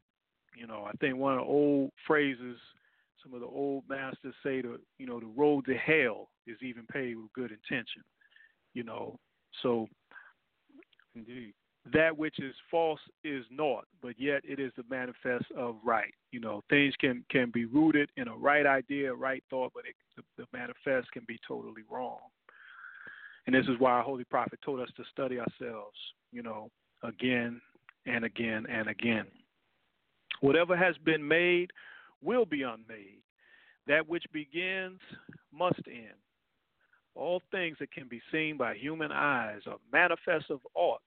You 0.56 0.66
know, 0.66 0.84
I 0.86 0.92
think 1.00 1.16
one 1.16 1.34
of 1.34 1.40
the 1.40 1.44
old 1.44 1.90
phrases, 2.06 2.56
some 3.22 3.34
of 3.34 3.40
the 3.40 3.46
old 3.46 3.84
masters 3.88 4.34
say, 4.42 4.60
the 4.60 4.78
you 4.98 5.06
know, 5.06 5.20
the 5.20 5.26
road 5.26 5.66
to 5.66 5.74
hell 5.74 6.28
is 6.46 6.56
even 6.62 6.86
paved 6.86 7.20
with 7.20 7.32
good 7.32 7.50
intention. 7.52 8.02
You 8.74 8.84
know, 8.84 9.18
so 9.62 9.88
indeed 11.14 11.54
that 11.92 12.16
which 12.16 12.38
is 12.38 12.54
false 12.70 13.00
is 13.24 13.44
naught, 13.50 13.86
but 14.02 14.14
yet 14.18 14.42
it 14.44 14.60
is 14.60 14.72
the 14.76 14.84
manifest 14.90 15.46
of 15.56 15.76
right. 15.84 16.12
You 16.30 16.40
know, 16.40 16.62
things 16.68 16.94
can 17.00 17.24
can 17.30 17.50
be 17.50 17.64
rooted 17.64 18.10
in 18.16 18.28
a 18.28 18.36
right 18.36 18.66
idea, 18.66 19.12
a 19.12 19.16
right 19.16 19.42
thought, 19.48 19.72
but 19.74 19.84
it, 19.86 19.94
the, 20.16 20.22
the 20.36 20.46
manifest 20.52 21.10
can 21.12 21.24
be 21.26 21.38
totally 21.46 21.82
wrong. 21.90 22.18
And 23.46 23.54
this 23.54 23.64
is 23.64 23.78
why 23.78 23.92
our 23.92 24.02
holy 24.02 24.24
prophet 24.24 24.58
told 24.64 24.80
us 24.80 24.90
to 24.96 25.04
study 25.10 25.38
ourselves. 25.38 25.96
You 26.32 26.42
know, 26.42 26.70
again 27.02 27.60
and 28.06 28.24
again 28.24 28.66
and 28.70 28.88
again. 28.88 29.26
Whatever 30.42 30.76
has 30.76 30.96
been 31.04 31.26
made 31.26 31.70
will 32.22 32.44
be 32.44 32.62
unmade. 32.62 33.22
That 33.86 34.06
which 34.06 34.24
begins 34.32 35.00
must 35.52 35.80
end. 35.86 36.18
All 37.14 37.42
things 37.50 37.76
that 37.80 37.90
can 37.90 38.06
be 38.06 38.20
seen 38.30 38.56
by 38.56 38.74
human 38.74 39.10
eyes 39.10 39.60
are 39.66 39.78
manifest 39.92 40.50
of 40.50 40.60
aught 40.74 41.00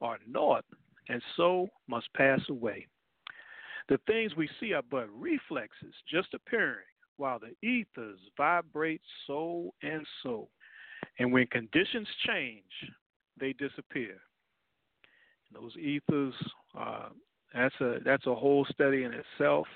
are 0.00 0.18
naught, 0.26 0.64
and 1.08 1.22
so 1.36 1.68
must 1.88 2.12
pass 2.14 2.40
away. 2.48 2.86
The 3.88 3.98
things 4.06 4.36
we 4.36 4.48
see 4.60 4.72
are 4.72 4.82
but 4.88 5.08
reflexes, 5.12 5.94
just 6.08 6.32
appearing, 6.34 6.86
while 7.16 7.38
the 7.38 7.54
ethers 7.66 8.18
vibrate 8.36 9.02
so 9.26 9.74
and 9.82 10.06
so. 10.22 10.48
And 11.18 11.32
when 11.32 11.46
conditions 11.48 12.08
change, 12.26 12.62
they 13.38 13.52
disappear. 13.54 14.16
And 15.48 15.62
those 15.62 15.76
ethers, 15.76 16.34
uh, 16.78 17.08
that's 17.52 17.74
a 17.80 17.98
that's 18.04 18.26
a 18.26 18.34
whole 18.34 18.64
study 18.70 19.04
in 19.04 19.12
itself. 19.12 19.66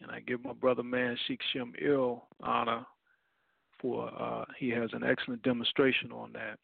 And 0.00 0.10
I 0.10 0.20
give 0.20 0.44
my 0.44 0.52
brother 0.52 0.82
man 0.82 1.16
Sheikh 1.26 1.40
Shem 1.52 1.72
El 1.84 2.28
honor 2.42 2.84
for 3.80 4.10
uh, 4.20 4.44
he 4.58 4.70
has 4.70 4.90
an 4.92 5.02
excellent 5.04 5.42
demonstration 5.42 6.12
on 6.12 6.32
that. 6.32 6.58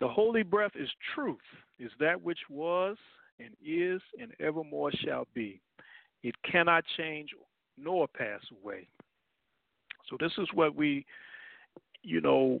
The 0.00 0.08
holy 0.08 0.42
breath 0.42 0.72
is 0.74 0.88
truth, 1.14 1.38
is 1.78 1.90
that 2.00 2.20
which 2.20 2.38
was 2.48 2.96
and 3.40 3.50
is 3.64 4.00
and 4.20 4.32
evermore 4.40 4.92
shall 5.04 5.26
be. 5.34 5.60
It 6.22 6.34
cannot 6.50 6.84
change 6.96 7.30
nor 7.76 8.08
pass 8.08 8.40
away. 8.62 8.88
So 10.08 10.16
this 10.18 10.32
is 10.38 10.48
what 10.54 10.74
we, 10.74 11.04
you 12.02 12.20
know, 12.20 12.60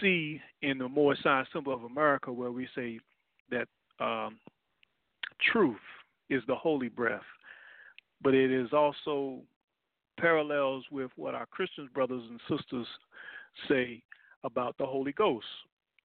see 0.00 0.40
in 0.62 0.78
the 0.78 0.88
Moorish 0.88 1.22
Science 1.22 1.48
Temple 1.52 1.74
of 1.74 1.84
America, 1.84 2.32
where 2.32 2.52
we 2.52 2.68
say 2.74 3.00
that 3.50 3.66
um, 3.98 4.38
truth 5.52 5.76
is 6.30 6.42
the 6.46 6.54
holy 6.54 6.88
breath, 6.88 7.22
but 8.22 8.34
it 8.34 8.50
is 8.50 8.72
also 8.72 9.40
parallels 10.18 10.84
with 10.90 11.10
what 11.16 11.34
our 11.34 11.46
Christian 11.46 11.88
brothers 11.92 12.22
and 12.28 12.40
sisters 12.48 12.86
say 13.68 14.02
about 14.44 14.76
the 14.78 14.86
Holy 14.86 15.12
Ghost, 15.12 15.46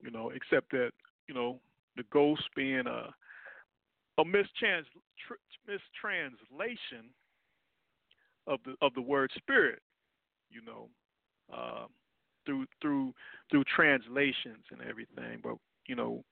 you 0.00 0.10
know, 0.10 0.30
except 0.30 0.70
that, 0.72 0.90
you 1.26 1.34
know, 1.34 1.58
the 1.96 2.04
ghost 2.12 2.42
being 2.54 2.86
a 2.86 3.14
a 4.18 4.24
mistrans, 4.24 4.84
mistranslation 5.68 7.10
of 8.46 8.58
the 8.64 8.74
of 8.82 8.92
the 8.94 9.02
word 9.02 9.30
spirit, 9.36 9.80
you 10.50 10.60
know, 10.64 10.88
uh, 11.54 11.86
through 12.46 12.66
through 12.80 13.12
through 13.50 13.64
translations 13.64 14.64
and 14.70 14.80
everything. 14.88 15.40
But 15.42 15.54
you 15.86 15.94
know, 15.94 16.24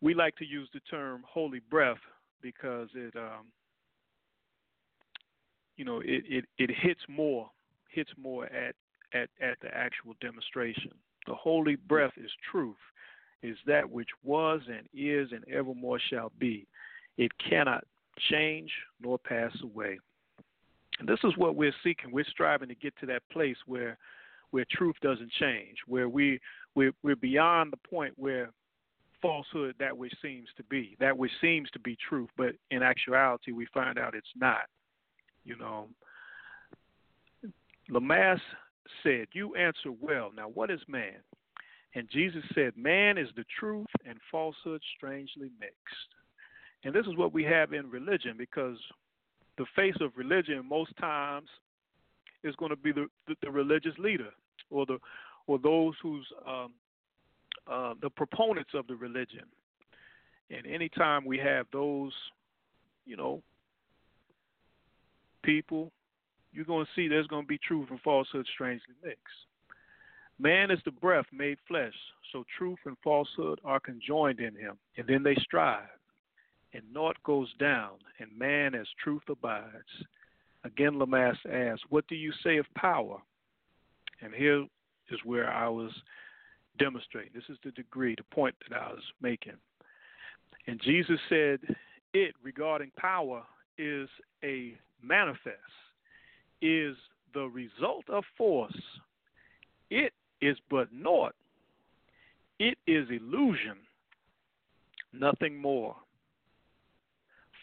we 0.00 0.14
like 0.14 0.36
to 0.36 0.46
use 0.46 0.68
the 0.72 0.80
term 0.90 1.22
holy 1.26 1.60
breath 1.70 1.98
because 2.42 2.88
it 2.94 3.14
um, 3.16 3.46
you 5.76 5.84
know 5.84 6.00
it, 6.00 6.24
it, 6.28 6.44
it 6.58 6.70
hits 6.70 7.00
more 7.08 7.50
hits 7.88 8.10
more 8.20 8.46
at 8.46 8.74
at, 9.14 9.28
at 9.40 9.58
the 9.60 9.74
actual 9.74 10.14
demonstration. 10.20 10.92
The 11.26 11.34
holy 11.34 11.76
breath 11.76 12.12
is 12.16 12.30
truth, 12.50 12.76
is 13.42 13.56
that 13.66 13.88
which 13.88 14.08
was 14.24 14.60
and 14.68 14.88
is 14.94 15.32
and 15.32 15.44
evermore 15.48 16.00
shall 16.10 16.32
be. 16.38 16.66
It 17.18 17.32
cannot 17.38 17.84
change 18.30 18.70
nor 19.00 19.18
pass 19.18 19.52
away. 19.62 19.98
And 20.98 21.08
this 21.08 21.18
is 21.24 21.36
what 21.36 21.56
we're 21.56 21.74
seeking. 21.82 22.12
We're 22.12 22.24
striving 22.24 22.68
to 22.68 22.74
get 22.74 22.94
to 23.00 23.06
that 23.06 23.22
place 23.30 23.56
where 23.66 23.96
where 24.50 24.64
truth 24.72 24.96
doesn't 25.00 25.30
change, 25.38 25.76
where 25.86 26.08
we 26.08 26.40
we're, 26.74 26.92
we're 27.02 27.16
beyond 27.16 27.72
the 27.72 27.88
point 27.88 28.12
where 28.16 28.50
falsehood 29.22 29.74
that 29.78 29.96
which 29.96 30.12
seems 30.22 30.48
to 30.56 30.62
be, 30.64 30.96
that 30.98 31.16
which 31.16 31.30
seems 31.40 31.70
to 31.70 31.78
be 31.78 31.96
truth, 32.08 32.30
but 32.36 32.52
in 32.70 32.82
actuality 32.82 33.52
we 33.52 33.66
find 33.72 33.98
out 33.98 34.14
it's 34.14 34.26
not. 34.36 34.62
You 35.44 35.56
know, 35.56 35.88
Lamaas 37.90 38.40
said, 39.02 39.28
You 39.32 39.54
answer 39.54 39.92
well. 40.00 40.30
Now, 40.34 40.48
what 40.48 40.70
is 40.70 40.80
man? 40.88 41.16
And 41.94 42.08
Jesus 42.10 42.42
said, 42.54 42.72
Man 42.76 43.18
is 43.18 43.28
the 43.36 43.44
truth 43.58 43.86
and 44.06 44.18
falsehood 44.30 44.80
strangely 44.96 45.50
mixed. 45.60 46.14
And 46.84 46.94
this 46.94 47.06
is 47.06 47.16
what 47.16 47.32
we 47.32 47.44
have 47.44 47.72
in 47.72 47.90
religion 47.90 48.36
because 48.38 48.78
the 49.58 49.66
face 49.76 49.96
of 50.00 50.12
religion 50.16 50.64
most 50.66 50.96
times 50.98 51.48
is 52.42 52.56
going 52.56 52.70
to 52.70 52.76
be 52.76 52.92
the, 52.92 53.06
the, 53.28 53.34
the 53.42 53.50
religious 53.50 53.96
leader 53.98 54.30
or 54.70 54.86
the 54.86 54.98
or 55.46 55.58
those 55.58 55.94
who's 56.02 56.26
um, 56.46 56.72
uh, 57.70 57.94
the 58.00 58.10
proponents 58.10 58.70
of 58.74 58.86
the 58.86 58.94
religion. 58.94 59.44
And 60.50 60.66
anytime 60.66 61.24
we 61.24 61.38
have 61.38 61.66
those, 61.72 62.12
you 63.04 63.16
know, 63.16 63.42
people 65.42 65.92
you're 66.52 66.64
going 66.64 66.84
to 66.84 66.90
see 66.94 67.08
there's 67.08 67.26
going 67.26 67.44
to 67.44 67.48
be 67.48 67.58
truth 67.58 67.88
and 67.90 68.00
falsehood 68.00 68.46
strangely 68.52 68.94
mixed. 69.04 69.46
Man 70.38 70.70
is 70.70 70.80
the 70.84 70.90
breath 70.90 71.26
made 71.32 71.58
flesh, 71.68 71.92
so 72.32 72.44
truth 72.56 72.78
and 72.86 72.96
falsehood 73.04 73.60
are 73.64 73.78
conjoined 73.78 74.40
in 74.40 74.54
him, 74.56 74.78
and 74.96 75.06
then 75.06 75.22
they 75.22 75.34
strive. 75.36 75.88
And 76.72 76.82
naught 76.92 77.16
goes 77.24 77.52
down, 77.58 77.98
and 78.18 78.30
man 78.38 78.74
as 78.74 78.86
truth 79.02 79.22
abides. 79.28 80.06
Again, 80.64 80.92
Lamaas 80.92 81.36
asks, 81.50 81.84
What 81.90 82.06
do 82.08 82.14
you 82.14 82.32
say 82.42 82.58
of 82.58 82.66
power? 82.74 83.18
And 84.22 84.32
here 84.34 84.66
is 85.10 85.18
where 85.24 85.50
I 85.50 85.68
was 85.68 85.90
demonstrating. 86.78 87.32
This 87.34 87.48
is 87.48 87.58
the 87.64 87.72
degree, 87.72 88.14
the 88.14 88.34
point 88.34 88.54
that 88.68 88.76
I 88.78 88.92
was 88.92 89.02
making. 89.20 89.56
And 90.66 90.80
Jesus 90.80 91.18
said, 91.28 91.58
It 92.14 92.34
regarding 92.42 92.92
power 92.96 93.42
is 93.78 94.08
a 94.44 94.74
manifest 95.02 95.56
is 96.62 96.96
the 97.34 97.48
result 97.48 98.04
of 98.08 98.24
force. 98.36 98.76
It 99.90 100.12
is 100.40 100.56
but 100.70 100.88
naught. 100.92 101.34
It 102.58 102.76
is 102.86 103.08
illusion, 103.08 103.76
nothing 105.12 105.56
more. 105.56 105.96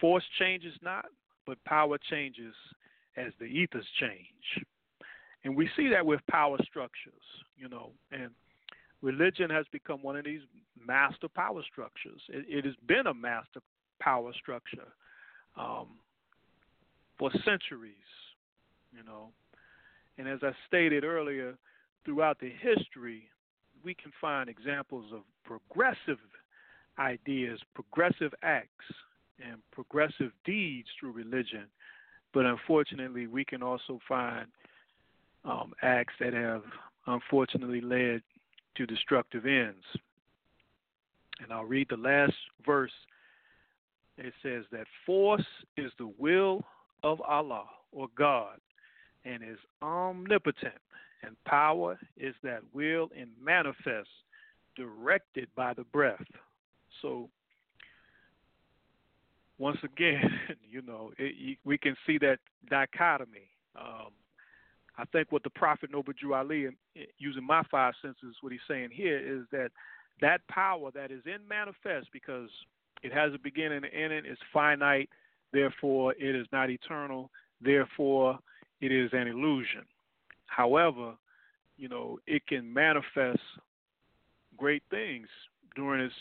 Force 0.02 0.24
changes 0.40 0.74
not, 0.82 1.06
but 1.46 1.64
power 1.66 1.98
changes 2.10 2.54
as 3.16 3.32
the 3.40 3.46
ethers 3.46 3.86
change. 4.00 4.66
And 5.44 5.56
we 5.56 5.70
see 5.76 5.88
that 5.90 6.06
with 6.06 6.20
power 6.30 6.58
structures, 6.68 7.14
you 7.58 7.70
know, 7.70 7.92
and 8.12 8.32
religion 9.02 9.50
has 9.50 9.66
become 9.72 10.02
one 10.02 10.16
of 10.16 10.26
these 10.26 10.42
master 10.86 11.28
power 11.28 11.62
structures. 11.72 12.22
It, 12.30 12.46
it 12.50 12.66
has 12.66 12.76
been 12.88 13.08
a 13.08 13.14
master 13.14 13.62
power 14.00 14.32
structure 14.34 14.88
um, 15.56 15.88
for 17.18 17.32
centuries 17.46 17.94
you 18.96 19.04
know. 19.04 19.30
And 20.18 20.28
as 20.28 20.40
I 20.42 20.52
stated 20.68 21.04
earlier, 21.04 21.56
throughout 22.06 22.40
the 22.40 22.52
history, 22.62 23.30
we 23.84 23.94
can 23.94 24.12
find 24.20 24.50
examples 24.50 25.12
of 25.14 25.22
progressive 25.46 26.20
ideas, 26.98 27.60
progressive 27.76 28.34
acts, 28.44 28.86
and 29.44 29.58
progressive 29.72 30.32
deeds 30.46 30.88
through 31.00 31.12
religion. 31.12 31.66
But 32.34 32.46
unfortunately, 32.46 33.28
we 33.28 33.46
can 33.46 33.62
also 33.62 34.00
find 34.08 34.48
um, 35.46 35.74
acts 35.82 36.14
that 36.20 36.34
have 36.34 36.64
unfortunately 37.06 37.82
led 37.82 38.22
to 38.76 38.86
destructive 38.86 39.46
ends. 39.46 39.84
And 41.42 41.52
I'll 41.52 41.66
read 41.66 41.88
the 41.90 41.98
last 41.98 42.34
verse. 42.66 42.92
It 44.18 44.34
says 44.42 44.64
that 44.72 44.88
force 45.06 45.46
is 45.78 45.92
the 46.00 46.12
will 46.18 46.64
of 47.04 47.22
Allah 47.22 47.66
or 47.92 48.08
God 48.18 48.60
and 49.28 49.44
is 49.44 49.58
omnipotent, 49.82 50.74
and 51.24 51.36
power 51.46 52.00
is 52.16 52.36
that 52.44 52.62
will 52.74 53.10
and 53.18 53.30
manifest 53.44 54.10
directed 54.76 55.48
by 55.56 55.74
the 55.74 55.84
breath. 55.86 56.26
So, 57.02 57.30
once 59.58 59.78
again, 59.84 60.30
you 60.70 60.82
know, 60.82 61.12
it, 61.18 61.58
we 61.66 61.78
can 61.78 61.96
see 62.06 62.18
that 62.20 62.40
dichotomy. 62.70 63.50
Um, 63.76 64.12
I 64.98 65.06
think 65.06 65.32
what 65.32 65.44
the 65.44 65.50
Prophet 65.52 65.92
Noble 65.92 66.14
Drew 66.20 66.34
Ali, 66.34 66.68
using 67.20 67.46
my 67.46 67.64
five 67.70 67.94
senses, 68.02 68.36
what 68.42 68.52
he's 68.52 68.62
saying 68.68 68.90
here 68.92 69.18
is 69.20 69.46
that 69.52 69.70
that 70.22 70.48
power 70.48 70.90
that 70.96 71.12
is 71.12 71.22
in 71.26 71.48
manifest 71.48 72.08
because 72.12 72.50
it 73.04 73.14
has 73.14 73.32
a 73.34 73.38
beginning 73.38 73.84
and 73.84 73.86
an 73.86 74.12
end, 74.12 74.26
it's 74.26 74.42
finite, 74.52 75.10
therefore 75.54 76.16
it 76.18 76.36
is 76.36 76.48
not 76.52 76.72
eternal, 76.72 77.30
therefore 77.62 78.40
it 78.82 78.92
is 78.92 79.10
an 79.14 79.28
illusion. 79.28 79.86
However, 80.46 81.14
you 81.78 81.88
know, 81.88 82.20
it 82.26 82.46
can 82.48 82.72
manifest 82.72 83.40
great 84.58 84.84
things 84.90 85.28
during 85.76 86.04
its, 86.04 86.16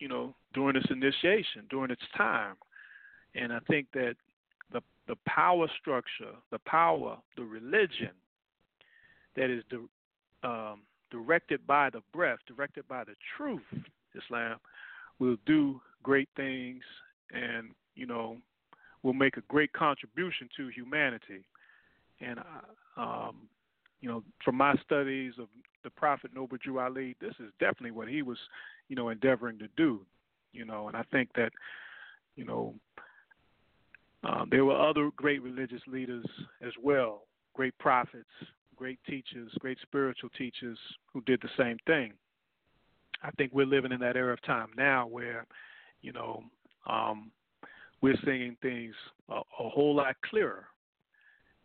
you 0.00 0.08
know, 0.08 0.34
during 0.54 0.76
its 0.76 0.90
initiation, 0.90 1.64
during 1.70 1.90
its 1.90 2.02
time. 2.16 2.56
And 3.34 3.52
I 3.52 3.60
think 3.60 3.86
that 3.94 4.16
the 4.72 4.82
the 5.06 5.16
power 5.26 5.68
structure, 5.80 6.34
the 6.50 6.58
power, 6.60 7.16
the 7.36 7.44
religion 7.44 8.10
that 9.36 9.50
is 9.50 9.62
the, 9.70 10.48
um, 10.48 10.82
directed 11.10 11.66
by 11.66 11.90
the 11.90 12.02
breath, 12.12 12.38
directed 12.46 12.86
by 12.88 13.04
the 13.04 13.14
truth, 13.36 13.62
Islam, 14.14 14.58
will 15.18 15.36
do 15.46 15.80
great 16.02 16.28
things 16.36 16.82
and, 17.32 17.70
you 17.94 18.06
know, 18.06 18.36
will 19.02 19.12
make 19.12 19.36
a 19.36 19.42
great 19.42 19.72
contribution 19.72 20.48
to 20.56 20.68
humanity. 20.68 21.44
And, 22.20 22.38
uh, 22.38 23.00
um, 23.00 23.48
you 24.00 24.08
know, 24.08 24.22
from 24.44 24.56
my 24.56 24.74
studies 24.84 25.34
of 25.38 25.48
the 25.84 25.90
Prophet 25.90 26.32
Noble 26.34 26.58
Drew 26.62 26.78
Ali, 26.78 27.16
this 27.20 27.34
is 27.40 27.52
definitely 27.60 27.92
what 27.92 28.08
he 28.08 28.22
was, 28.22 28.38
you 28.88 28.96
know, 28.96 29.08
endeavoring 29.08 29.58
to 29.58 29.68
do, 29.76 30.04
you 30.52 30.64
know, 30.64 30.88
and 30.88 30.96
I 30.96 31.02
think 31.10 31.30
that, 31.34 31.50
you 32.36 32.44
know, 32.44 32.74
uh, 34.24 34.44
there 34.50 34.64
were 34.64 34.76
other 34.76 35.10
great 35.16 35.42
religious 35.42 35.82
leaders 35.86 36.26
as 36.60 36.72
well, 36.82 37.22
great 37.54 37.76
prophets, 37.78 38.28
great 38.74 38.98
teachers, 39.08 39.50
great 39.60 39.78
spiritual 39.82 40.30
teachers 40.36 40.78
who 41.12 41.20
did 41.22 41.40
the 41.40 41.48
same 41.56 41.76
thing. 41.86 42.12
I 43.22 43.30
think 43.32 43.52
we're 43.52 43.66
living 43.66 43.92
in 43.92 44.00
that 44.00 44.16
era 44.16 44.32
of 44.32 44.42
time 44.42 44.68
now 44.76 45.06
where, 45.06 45.46
you 46.02 46.12
know, 46.12 46.42
um, 46.88 47.30
we're 48.00 48.18
seeing 48.24 48.56
things 48.62 48.94
a, 49.28 49.34
a 49.36 49.68
whole 49.68 49.94
lot 49.94 50.14
clearer. 50.28 50.66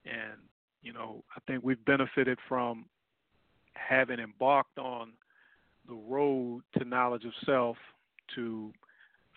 And, 0.05 0.39
you 0.81 0.93
know, 0.93 1.23
I 1.35 1.39
think 1.47 1.63
we've 1.63 1.83
benefited 1.85 2.37
from 2.47 2.85
having 3.73 4.19
embarked 4.19 4.77
on 4.77 5.13
the 5.87 5.95
road 5.95 6.61
to 6.77 6.85
knowledge 6.85 7.25
of 7.25 7.33
self 7.45 7.77
to 8.35 8.71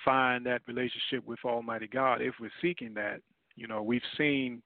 find 0.05 0.45
that 0.47 0.63
relationship 0.67 1.27
with 1.27 1.39
Almighty 1.45 1.87
God 1.87 2.21
if 2.21 2.35
we're 2.41 2.51
seeking 2.61 2.95
that. 2.95 3.21
You 3.57 3.67
know, 3.67 3.83
we've 3.83 4.03
seen 4.19 4.63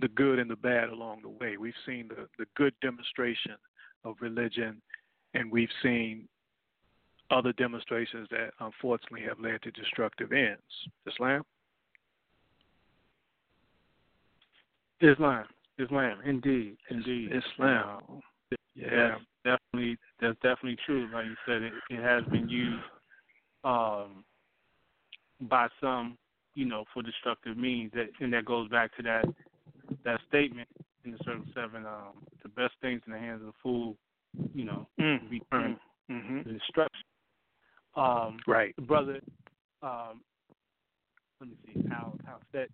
the 0.00 0.08
good 0.08 0.38
and 0.38 0.50
the 0.50 0.56
bad 0.56 0.90
along 0.90 1.22
the 1.22 1.28
way. 1.28 1.56
We've 1.56 1.72
seen 1.86 2.08
the, 2.08 2.28
the 2.38 2.46
good 2.54 2.74
demonstration 2.82 3.56
of 4.04 4.16
religion, 4.20 4.82
and 5.34 5.50
we've 5.50 5.70
seen 5.82 6.28
other 7.30 7.52
demonstrations 7.54 8.28
that 8.30 8.50
unfortunately 8.60 9.22
have 9.22 9.40
led 9.40 9.62
to 9.62 9.70
destructive 9.70 10.32
ends. 10.32 10.60
Islam? 11.06 11.42
Islam. 15.00 15.44
Islam. 15.78 16.18
Indeed. 16.24 16.76
Indeed. 16.90 17.30
Islam. 17.32 18.22
Yeah. 18.74 19.16
That's 19.44 19.60
definitely 19.72 19.96
that's 20.20 20.36
definitely 20.36 20.78
true. 20.84 21.08
Like 21.12 21.26
you 21.26 21.36
said, 21.46 21.62
it, 21.62 21.72
it 21.90 22.02
has 22.02 22.24
been 22.24 22.48
used 22.48 22.82
um, 23.64 24.24
by 25.42 25.68
some, 25.80 26.16
you 26.54 26.64
know, 26.66 26.84
for 26.92 27.02
destructive 27.02 27.56
means. 27.56 27.92
That 27.94 28.08
and 28.20 28.32
that 28.32 28.44
goes 28.44 28.68
back 28.68 28.94
to 28.96 29.02
that 29.02 29.24
that 30.04 30.20
statement 30.28 30.68
in 31.04 31.12
the 31.12 31.18
Circle 31.24 31.44
Seven, 31.54 31.86
um, 31.86 32.24
the 32.42 32.48
best 32.50 32.74
things 32.80 33.00
in 33.06 33.12
the 33.12 33.18
hands 33.18 33.40
of 33.40 33.48
the 33.48 33.52
fool, 33.62 33.96
you 34.54 34.64
know, 34.64 34.86
mm. 35.00 35.30
be 35.30 35.40
turned 35.50 35.76
mm-hmm. 36.10 36.42
to 36.42 36.52
destruction. 36.52 37.04
Um, 37.94 38.38
right. 38.46 38.74
Brother, 38.86 39.20
um, 39.82 40.20
let 41.40 41.50
me 41.50 41.56
see 41.66 41.82
how 41.88 42.12
how 42.24 42.38
said 42.52 42.68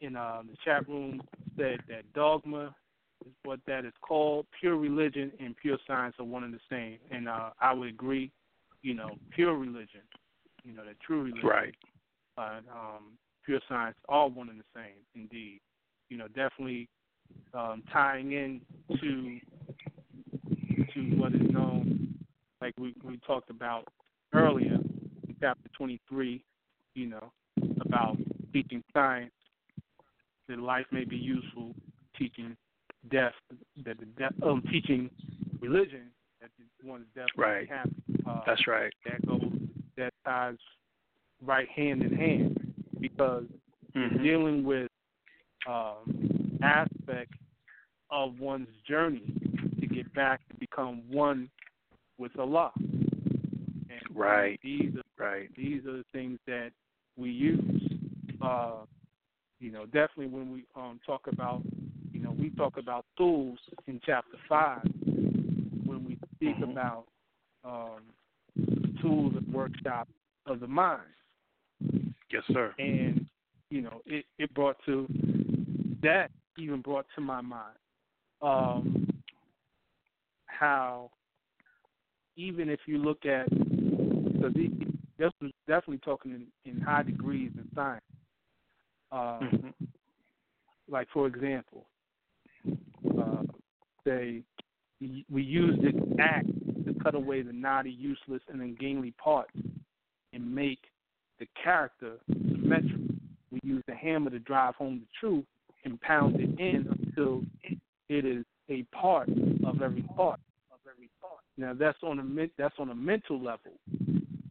in 0.00 0.16
um, 0.16 0.48
the 0.50 0.56
chat 0.64 0.88
room 0.88 1.22
said 1.56 1.78
that 1.88 2.12
dogma 2.14 2.74
is 3.26 3.32
what 3.44 3.60
that 3.66 3.84
is 3.84 3.92
called. 4.00 4.46
Pure 4.60 4.76
religion 4.76 5.32
and 5.40 5.56
pure 5.56 5.78
science 5.86 6.14
are 6.18 6.24
one 6.24 6.44
and 6.44 6.54
the 6.54 6.60
same, 6.70 6.98
and 7.10 7.28
uh, 7.28 7.50
I 7.60 7.72
would 7.72 7.88
agree. 7.88 8.30
You 8.82 8.94
know, 8.94 9.16
pure 9.34 9.56
religion, 9.56 10.02
you 10.62 10.72
know, 10.72 10.84
the 10.84 10.94
true 11.04 11.22
religion, 11.22 11.48
right? 11.48 11.74
Uh, 12.36 12.60
um, 12.72 13.18
pure 13.44 13.60
science, 13.68 13.96
all 14.08 14.30
one 14.30 14.48
and 14.48 14.60
the 14.60 14.64
same, 14.72 14.94
indeed 15.16 15.60
you 16.08 16.16
know, 16.16 16.26
definitely 16.28 16.88
um, 17.54 17.82
tying 17.92 18.32
in 18.32 18.60
to 19.00 19.38
to 20.94 21.00
what 21.16 21.34
is 21.34 21.50
known, 21.50 22.14
like 22.60 22.74
we 22.78 22.94
we 23.04 23.18
talked 23.26 23.50
about 23.50 23.84
earlier 24.32 24.74
in 24.74 25.36
chapter 25.40 25.68
23, 25.76 26.42
you 26.94 27.06
know, 27.06 27.32
about 27.80 28.16
teaching 28.52 28.82
science 28.92 29.32
that 30.48 30.58
life 30.58 30.86
may 30.90 31.04
be 31.04 31.16
useful, 31.16 31.74
teaching 32.16 32.56
death 33.10 33.34
that 33.84 33.98
the 33.98 34.06
death, 34.18 34.32
um, 34.42 34.62
teaching 34.70 35.10
religion 35.60 36.10
that 36.40 36.50
one's 36.84 37.06
death 37.14 37.26
right. 37.36 37.68
happen. 37.68 37.94
Uh, 38.26 38.40
That's 38.46 38.66
right. 38.66 38.92
That 39.04 39.26
goes 39.26 39.42
that 39.96 40.12
ties 40.24 40.56
right 41.44 41.68
hand 41.68 42.02
in 42.02 42.14
hand 42.14 42.74
because 43.00 43.44
mm-hmm. 43.96 44.22
dealing 44.22 44.64
with 44.64 44.90
um, 45.68 46.58
aspect 46.62 47.32
of 48.10 48.38
one's 48.38 48.68
journey 48.86 49.22
to 49.80 49.86
get 49.86 50.12
back 50.14 50.40
to 50.48 50.56
become 50.56 51.02
one 51.10 51.50
with 52.18 52.32
Allah. 52.38 52.72
And 52.76 54.00
right. 54.14 54.58
These 54.62 54.94
are, 54.96 55.24
right. 55.24 55.48
These 55.56 55.84
are 55.86 55.98
the 55.98 56.04
things 56.12 56.38
that 56.46 56.70
we 57.16 57.30
use. 57.30 57.82
Uh, 58.40 58.84
you 59.60 59.70
know, 59.72 59.84
definitely 59.86 60.26
when 60.28 60.52
we 60.52 60.64
um, 60.76 61.00
talk 61.04 61.22
about, 61.30 61.62
you 62.12 62.20
know, 62.20 62.34
we 62.38 62.50
talk 62.50 62.76
about 62.76 63.04
tools 63.16 63.58
in 63.86 64.00
chapter 64.04 64.36
five 64.48 64.82
when 65.84 66.04
we 66.06 66.18
speak 66.34 66.56
mm-hmm. 66.56 66.70
about 66.70 67.04
um, 67.64 68.02
tools 69.00 69.34
and 69.36 69.52
workshop 69.52 70.08
of 70.46 70.60
the 70.60 70.66
mind. 70.66 71.02
Yes, 72.32 72.42
sir. 72.52 72.74
And 72.78 73.26
you 73.70 73.82
know, 73.82 74.00
it, 74.06 74.24
it 74.38 74.52
brought 74.54 74.76
to 74.86 75.06
that 76.02 76.30
even 76.56 76.80
brought 76.80 77.06
to 77.14 77.20
my 77.20 77.40
mind 77.40 77.76
um, 78.42 79.08
how 80.46 81.10
even 82.36 82.68
if 82.68 82.80
you 82.86 82.98
look 82.98 83.26
at 83.26 83.48
because 83.50 84.52
he 84.54 84.70
just 85.18 85.34
was 85.42 85.50
definitely 85.66 85.98
talking 85.98 86.46
in, 86.64 86.70
in 86.70 86.80
high 86.80 87.02
degrees 87.02 87.50
in 87.56 87.68
science. 87.74 88.04
Uh, 89.10 89.40
mm-hmm. 89.40 89.84
Like 90.90 91.08
for 91.12 91.26
example, 91.26 91.86
uh, 93.18 93.42
say 94.04 94.42
we 95.30 95.42
use 95.42 95.78
this 95.82 95.94
axe 96.18 96.46
to 96.86 96.94
cut 97.02 97.14
away 97.14 97.42
the 97.42 97.52
knotty, 97.52 97.90
useless, 97.90 98.42
and 98.48 98.60
ungainly 98.60 99.12
parts 99.12 99.52
and 100.32 100.54
make 100.54 100.80
the 101.38 101.46
character 101.62 102.14
symmetrical. 102.28 103.14
We 103.50 103.60
use 103.62 103.82
the 103.86 103.94
hammer 103.94 104.30
to 104.30 104.38
drive 104.38 104.74
home 104.74 105.00
the 105.00 105.06
truth 105.20 105.44
and 105.84 106.00
pound 106.00 106.36
it 106.36 106.58
in 106.58 106.86
until 107.00 107.42
it 108.08 108.24
is 108.24 108.44
a 108.68 108.82
part 108.94 109.28
of 109.66 109.82
every 109.82 110.02
part. 110.16 110.40
Of 110.70 110.80
every 110.90 111.08
part. 111.20 111.40
Now 111.56 111.74
that's 111.74 111.98
on 112.02 112.18
a 112.18 112.46
that's 112.58 112.74
on 112.78 112.90
a 112.90 112.94
mental 112.94 113.42
level. 113.42 113.72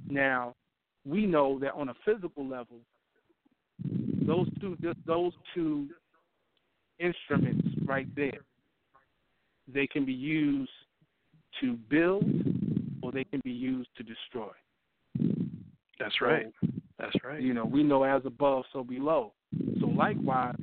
Now 0.10 0.56
we 1.06 1.26
know 1.26 1.60
that 1.60 1.74
on 1.74 1.90
a 1.90 1.94
physical 2.06 2.48
level, 2.48 2.78
those 4.28 4.48
two 4.60 4.78
those 5.08 5.34
two 5.56 5.88
instruments 7.00 7.68
right 7.86 8.08
there, 8.16 8.42
they 9.74 9.88
can 9.88 10.06
be 10.06 10.14
used 10.14 10.70
to 11.62 11.74
build 11.90 12.26
or 13.02 13.12
they 13.12 13.24
can 13.24 13.42
be 13.44 13.52
used 13.52 13.90
to 13.98 14.04
destroy. 14.04 14.52
That's 16.00 16.22
right. 16.22 16.48
So, 16.62 16.68
That's 17.00 17.16
right. 17.24 17.42
You 17.42 17.54
know, 17.54 17.66
we 17.66 17.84
know 17.84 18.04
as 18.04 18.22
above, 18.26 18.66
so 18.72 18.84
below. 18.84 19.34
So 19.80 19.88
likewise, 19.88 20.56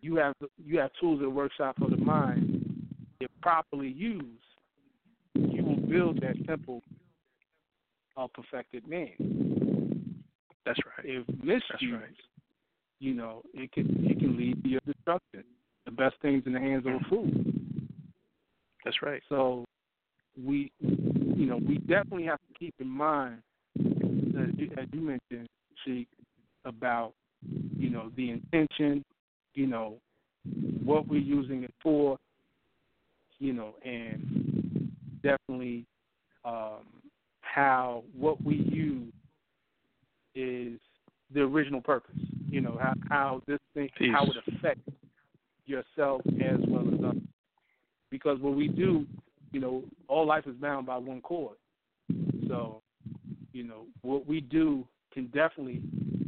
you 0.00 0.16
have 0.16 0.34
you 0.64 0.78
have 0.78 0.90
tools 1.00 1.18
in 1.18 1.24
the 1.24 1.30
workshop 1.30 1.80
of 1.80 1.90
the 1.90 1.96
mind 1.96 2.62
if 3.20 3.30
properly 3.40 3.88
used, 3.88 4.26
you 5.34 5.64
will 5.64 5.76
build 5.76 6.20
that 6.22 6.34
temple 6.46 6.82
of 8.16 8.32
perfected 8.32 8.86
man. 8.88 9.12
That's 10.66 10.78
right. 10.86 11.06
If 11.06 11.28
misused, 11.28 11.64
That's 11.70 11.82
right. 11.92 12.16
You 13.02 13.14
know, 13.14 13.42
it 13.52 13.72
can 13.72 13.86
it 14.08 14.20
can 14.20 14.36
lead 14.36 14.62
to 14.62 14.68
your 14.68 14.80
destruction. 14.86 15.42
The 15.84 15.90
best 15.90 16.14
things 16.22 16.44
in 16.46 16.52
the 16.52 16.60
hands 16.60 16.86
of 16.86 16.92
a 16.92 17.00
fool. 17.10 17.28
That's 18.84 19.02
right. 19.02 19.20
So 19.28 19.64
we, 20.40 20.70
you 20.78 21.46
know, 21.46 21.56
we 21.56 21.78
definitely 21.78 22.24
have 22.26 22.38
to 22.38 22.58
keep 22.58 22.74
in 22.78 22.86
mind, 22.86 23.38
as 23.76 24.48
you, 24.56 24.70
as 24.78 24.86
you 24.92 25.00
mentioned, 25.00 25.48
Sheik, 25.84 26.06
about, 26.64 27.12
you 27.76 27.90
know, 27.90 28.12
the 28.16 28.30
intention, 28.30 29.04
you 29.54 29.66
know, 29.66 29.96
what 30.84 31.08
we're 31.08 31.20
using 31.20 31.64
it 31.64 31.74
for, 31.82 32.18
you 33.40 33.52
know, 33.52 33.74
and 33.84 34.92
definitely 35.24 35.84
um, 36.44 36.86
how 37.40 38.04
what 38.16 38.42
we 38.44 38.56
use 38.56 39.12
is 40.36 40.78
the 41.34 41.40
original 41.40 41.80
purpose. 41.80 42.16
You 42.52 42.60
know, 42.60 42.76
how, 42.78 42.92
how 43.08 43.42
this 43.46 43.58
thing, 43.72 43.88
how 44.12 44.26
it 44.26 44.36
affects 44.46 44.90
yourself 45.64 46.20
as 46.26 46.58
well 46.68 46.86
as 46.86 47.00
others. 47.02 47.22
Because 48.10 48.38
what 48.40 48.54
we 48.54 48.68
do, 48.68 49.06
you 49.52 49.60
know, 49.60 49.82
all 50.06 50.26
life 50.26 50.46
is 50.46 50.54
bound 50.56 50.86
by 50.86 50.98
one 50.98 51.22
cord. 51.22 51.56
So, 52.48 52.82
you 53.54 53.64
know, 53.64 53.86
what 54.02 54.26
we 54.26 54.42
do 54.42 54.86
can 55.14 55.28
definitely 55.28 55.80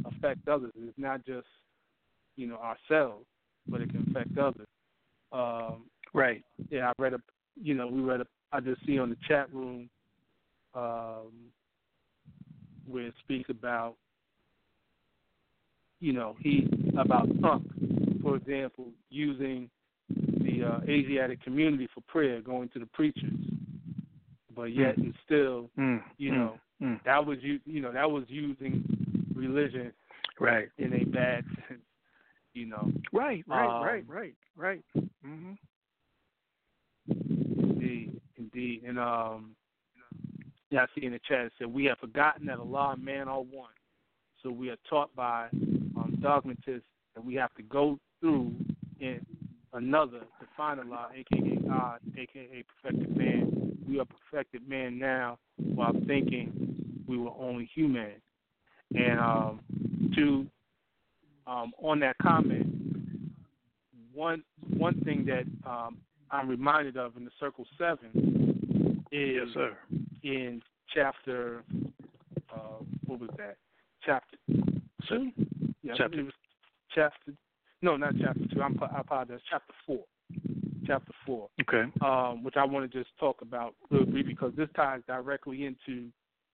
affect 0.03 0.47
others. 0.47 0.71
It's 0.75 0.97
not 0.97 1.23
just, 1.27 1.45
you 2.37 2.47
know, 2.47 2.57
ourselves, 2.57 3.25
but 3.67 3.81
it 3.81 3.91
can 3.91 4.07
affect 4.09 4.35
others. 4.37 4.67
Um, 5.31 5.83
Right. 6.11 6.43
yeah, 6.69 6.89
I 6.89 6.93
read 6.97 7.13
a, 7.13 7.21
you 7.61 7.75
know, 7.75 7.85
we 7.87 8.01
read 8.01 8.21
a, 8.21 8.27
I 8.51 8.61
just 8.61 8.83
see 8.85 8.97
on 8.97 9.11
the 9.11 9.17
chat 9.27 9.53
room, 9.53 9.89
um, 10.73 11.31
where 12.87 13.07
it 13.07 13.13
speaks 13.23 13.49
about, 13.51 13.95
you 15.99 16.13
know, 16.13 16.35
he 16.39 16.67
about 16.97 17.27
Trump, 17.39 17.67
for 18.21 18.35
example, 18.35 18.87
using 19.09 19.69
the 20.09 20.63
uh, 20.63 20.79
Asiatic 20.87 21.41
community 21.43 21.87
for 21.93 22.01
prayer, 22.07 22.41
going 22.41 22.69
to 22.69 22.79
the 22.79 22.85
preachers, 22.87 23.33
but 24.55 24.73
yet 24.73 24.97
and 24.97 25.13
still, 25.25 25.69
Mm. 25.77 26.01
you 26.17 26.31
mm, 26.31 26.35
know, 26.35 26.59
Mm. 26.81 27.03
that 27.05 27.25
was 27.25 27.37
you, 27.41 27.59
you 27.65 27.81
know, 27.81 27.91
that 27.91 28.09
was 28.09 28.25
using 28.27 28.83
religion 29.33 29.93
Right. 30.39 30.69
in 30.77 30.93
a 30.93 31.03
bad 31.05 31.45
sense, 31.67 31.81
you 32.53 32.65
know. 32.65 32.91
Right. 33.13 33.43
Right. 33.47 33.65
Um, 33.65 33.83
right. 33.83 34.03
Right. 34.07 34.35
Right. 34.55 34.83
Mm-hmm. 35.25 35.53
Indeed, 37.59 38.21
indeed. 38.37 38.83
And 38.85 38.99
um 38.99 39.55
yeah, 40.71 40.83
I 40.83 40.85
see 40.99 41.05
in 41.05 41.13
the 41.13 41.19
chat 41.19 41.45
it 41.45 41.53
said 41.57 41.67
we 41.67 41.85
have 41.85 41.99
forgotten 41.99 42.45
that 42.47 42.59
Allah 42.59 42.93
and 42.95 43.05
man 43.05 43.27
are 43.27 43.41
one. 43.41 43.71
So 44.43 44.51
we 44.51 44.69
are 44.69 44.77
taught 44.89 45.15
by 45.15 45.47
dogmatists 46.21 46.87
that 47.15 47.23
we 47.23 47.35
have 47.35 47.53
to 47.55 47.63
go 47.63 47.99
through 48.19 48.53
in 48.99 49.25
another 49.73 50.19
to 50.19 50.47
find 50.55 50.79
Allah, 50.79 51.09
aka 51.15 51.55
God, 51.67 51.99
aka 52.17 52.63
perfected 52.81 53.15
man. 53.17 53.77
We 53.87 53.99
are 53.99 54.05
perfected 54.05 54.67
man 54.67 54.97
now 54.97 55.37
while 55.57 55.93
thinking 56.07 56.75
we 57.07 57.17
were 57.17 57.31
only 57.39 57.69
human. 57.73 58.13
And 58.95 59.19
um 59.19 59.59
to 60.15 60.45
um 61.47 61.73
on 61.81 61.99
that 61.99 62.15
comment, 62.21 62.67
one 64.13 64.43
one 64.77 64.99
thing 65.01 65.25
that 65.25 65.43
um 65.69 65.97
I'm 66.31 66.49
reminded 66.49 66.97
of 66.97 67.17
in 67.17 67.25
the 67.25 67.31
Circle 67.39 67.65
Seven 67.77 69.05
is 69.11 69.35
Yes, 69.35 69.47
sir. 69.53 69.77
in 70.23 70.61
chapter 70.93 71.63
uh, 72.53 72.83
what 73.05 73.19
was 73.19 73.29
that? 73.37 73.57
Chapter 74.05 74.37
two? 75.07 75.31
Yeah, 75.85 75.93
Chapter- 75.95 76.31
chapter 76.95 77.33
no, 77.83 77.95
not 77.95 78.13
chapter 78.19 78.41
two. 78.51 78.61
I'm 78.63 78.79
I 78.81 79.01
apologize. 79.01 79.39
Chapter 79.47 79.73
four. 79.85 80.03
Chapter 80.87 81.11
four. 81.25 81.49
Okay. 81.61 81.83
Um, 82.01 82.43
which 82.43 82.55
I 82.57 82.65
want 82.65 82.91
to 82.91 82.97
just 83.03 83.15
talk 83.19 83.41
about 83.43 83.75
real 83.91 84.05
brief 84.05 84.25
because 84.25 84.51
this 84.55 84.69
ties 84.75 85.01
directly 85.05 85.65
into 85.65 86.09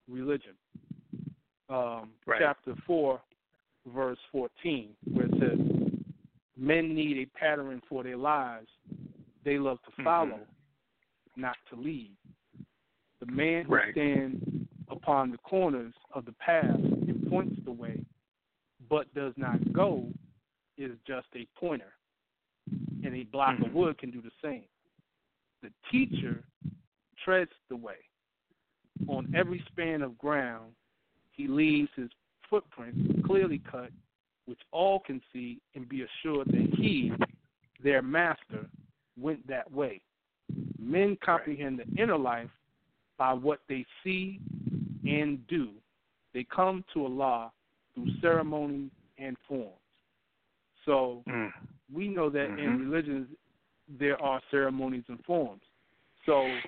religion. 0.06 0.52
Um, 1.70 2.10
Right. 2.26 2.40
Chapter 2.42 2.74
four, 2.86 3.22
verse 3.86 4.18
fourteen, 4.30 4.90
where 5.10 5.24
it 5.24 5.32
says, 5.40 5.58
"Men 6.58 6.94
need 6.94 7.16
a 7.16 7.26
pattern 7.38 7.80
for 7.88 8.02
their 8.02 8.18
lives. 8.18 8.68
They 9.44 9.58
love 9.58 9.78
to 9.84 10.02
follow, 10.02 10.40
not 11.36 11.56
to 11.70 11.76
lead. 11.76 12.14
The 13.20 13.26
man 13.26 13.64
who 13.64 13.76
Right. 13.76 13.92
stands 13.92 14.44
upon 14.88 15.30
the 15.30 15.38
corners 15.38 15.94
of 16.10 16.26
the 16.26 16.32
path 16.32 16.78
and 16.78 17.26
points 17.30 17.58
the 17.64 17.72
way, 17.72 18.04
but 18.92 19.12
does 19.14 19.32
not 19.38 19.72
go, 19.72 20.06
is 20.76 20.92
just 21.06 21.26
a 21.34 21.46
pointer, 21.58 21.94
and 23.02 23.14
a 23.14 23.22
block 23.22 23.58
of 23.60 23.68
Mhm. 23.68 23.72
wood 23.72 23.96
can 23.96 24.10
do 24.10 24.20
the 24.20 24.30
same. 24.42 24.68
The 25.62 25.72
teacher 25.90 26.44
treads 27.16 27.54
the 27.68 27.76
way. 27.76 28.06
On 29.08 29.34
every 29.34 29.60
span 29.60 30.02
of 30.02 30.18
ground, 30.18 30.76
he 31.30 31.48
leaves 31.48 31.90
his 31.94 32.10
footprints 32.50 33.22
clearly 33.24 33.60
cut, 33.60 33.90
which 34.44 34.60
all 34.72 35.00
can 35.00 35.22
see 35.32 35.58
and 35.74 35.88
be 35.88 36.02
assured 36.02 36.48
that 36.48 36.74
he, 36.74 37.14
their 37.80 38.02
master, 38.02 38.68
went 39.16 39.46
that 39.46 39.72
way. 39.72 40.02
Men 40.78 41.16
comprehend 41.16 41.78
the 41.78 41.88
inner 41.96 42.18
life 42.18 42.50
by 43.16 43.32
what 43.32 43.66
they 43.68 43.86
see 44.04 44.38
and 45.06 45.46
do. 45.46 45.82
They 46.34 46.44
come 46.44 46.84
to 46.92 47.06
Allah 47.06 47.54
through 47.94 48.08
ceremonies 48.20 48.90
and 49.18 49.36
forms. 49.48 49.78
So 50.84 51.22
Mm. 51.28 51.52
we 51.92 52.08
know 52.08 52.30
that 52.30 52.46
in 52.46 52.56
Mhm. 52.56 52.78
religions 52.78 53.28
there 53.88 54.20
are 54.22 54.40
ceremonies 54.50 55.04
and 55.08 55.22
forms. 55.24 55.62
So 56.24 56.62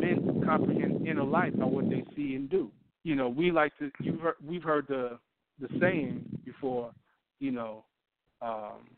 men 0.00 0.42
comprehend 0.44 1.06
inner 1.06 1.24
life 1.24 1.56
by 1.58 1.64
what 1.64 1.88
they 1.88 2.04
see 2.14 2.34
and 2.34 2.48
do. 2.48 2.70
You 3.04 3.14
know, 3.14 3.28
we 3.28 3.50
like 3.50 3.76
to. 3.78 3.90
You 4.00 4.18
heard, 4.18 4.36
we've 4.44 4.62
heard 4.62 4.86
the 4.88 5.18
the 5.60 5.68
saying 5.80 6.24
before. 6.44 6.92
You 7.40 7.52
know, 7.52 7.84
um, 8.42 8.88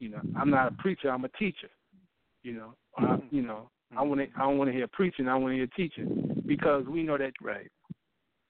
you 0.00 0.08
know, 0.08 0.20
I'm 0.36 0.50
not 0.50 0.68
a 0.68 0.76
preacher. 0.76 1.10
I'm 1.10 1.24
a 1.24 1.28
teacher. 1.30 1.70
You 2.42 2.52
know, 2.54 2.74
I, 2.96 3.18
you 3.30 3.42
know, 3.42 3.70
I 3.96 4.02
want 4.02 4.20
to. 4.20 4.26
I 4.36 4.40
don't 4.40 4.58
want 4.58 4.68
to 4.70 4.76
hear 4.76 4.88
preaching. 4.88 5.28
I 5.28 5.36
want 5.36 5.52
to 5.52 5.56
hear 5.56 5.66
teaching 5.76 6.42
because 6.46 6.84
we 6.86 7.02
know 7.02 7.16
that 7.18 7.32
Right. 7.40 7.70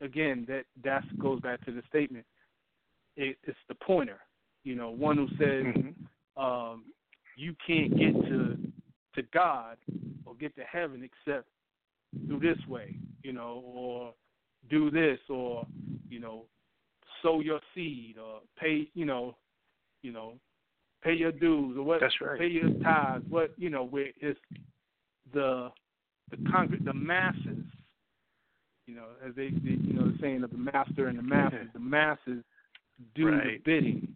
Again, 0.01 0.45
that 0.49 0.65
that 0.83 1.05
goes 1.19 1.41
back 1.41 1.65
to 1.65 1.73
the 1.73 1.83
statement. 1.89 2.25
It, 3.17 3.39
it's 3.45 3.59
the 3.69 3.75
pointer, 3.75 4.21
you 4.65 4.75
know, 4.75 4.91
one 4.91 5.17
who 5.17 5.29
says 5.37 5.65
Mhm. 5.65 5.95
um, 6.37 6.85
you 7.37 7.55
can't 7.67 7.97
get 7.97 8.13
to 8.29 8.57
to 9.15 9.23
God 9.35 9.77
or 10.25 10.35
get 10.35 10.55
to 10.57 10.63
heaven 10.65 11.03
except 11.03 11.49
through 12.27 12.41
this 12.41 12.59
way, 12.69 12.99
you 13.23 13.33
know, 13.33 13.63
or 13.65 14.15
do 14.69 14.91
this, 14.91 15.19
or 15.29 15.67
you 16.09 16.21
know, 16.21 16.47
sow 17.23 17.41
your 17.41 17.61
seed, 17.75 18.17
or 18.19 18.41
pay, 18.57 18.89
you 18.95 19.05
know, 19.05 19.37
you 20.03 20.13
know, 20.13 20.39
pay 21.03 21.15
your 21.15 21.33
dues, 21.33 21.77
or 21.77 21.83
what, 21.83 22.01
That's 22.01 22.21
right. 22.21 22.39
pay 22.39 22.49
your 22.49 22.71
tithes, 22.83 23.25
what, 23.29 23.53
you 23.57 23.71
know, 23.71 23.85
where 23.85 24.09
it's 24.21 24.39
the 25.33 25.71
the 26.31 26.37
congr- 26.37 26.85
the 26.85 26.93
masses, 26.93 27.67
you 28.91 28.97
know, 28.97 29.07
as 29.27 29.35
they, 29.37 29.51
they 29.51 29.79
you 29.81 29.93
know, 29.93 30.11
the 30.11 30.19
saying 30.21 30.43
of 30.43 30.51
the 30.51 30.59
master 30.59 31.07
and 31.07 31.19
the 31.19 31.23
masses, 31.23 31.69
the 31.73 31.81
masses 31.81 32.43
do 33.15 33.31
the 33.31 33.59
bidding, 33.65 34.09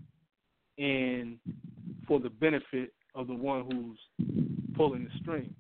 and 0.79 1.39
for 2.09 2.19
the 2.19 2.29
benefit 2.29 2.93
of 3.15 3.29
the 3.29 3.35
one 3.35 3.65
who's 3.65 4.27
pulling 4.77 5.05
the 5.05 5.11
string. 5.23 5.55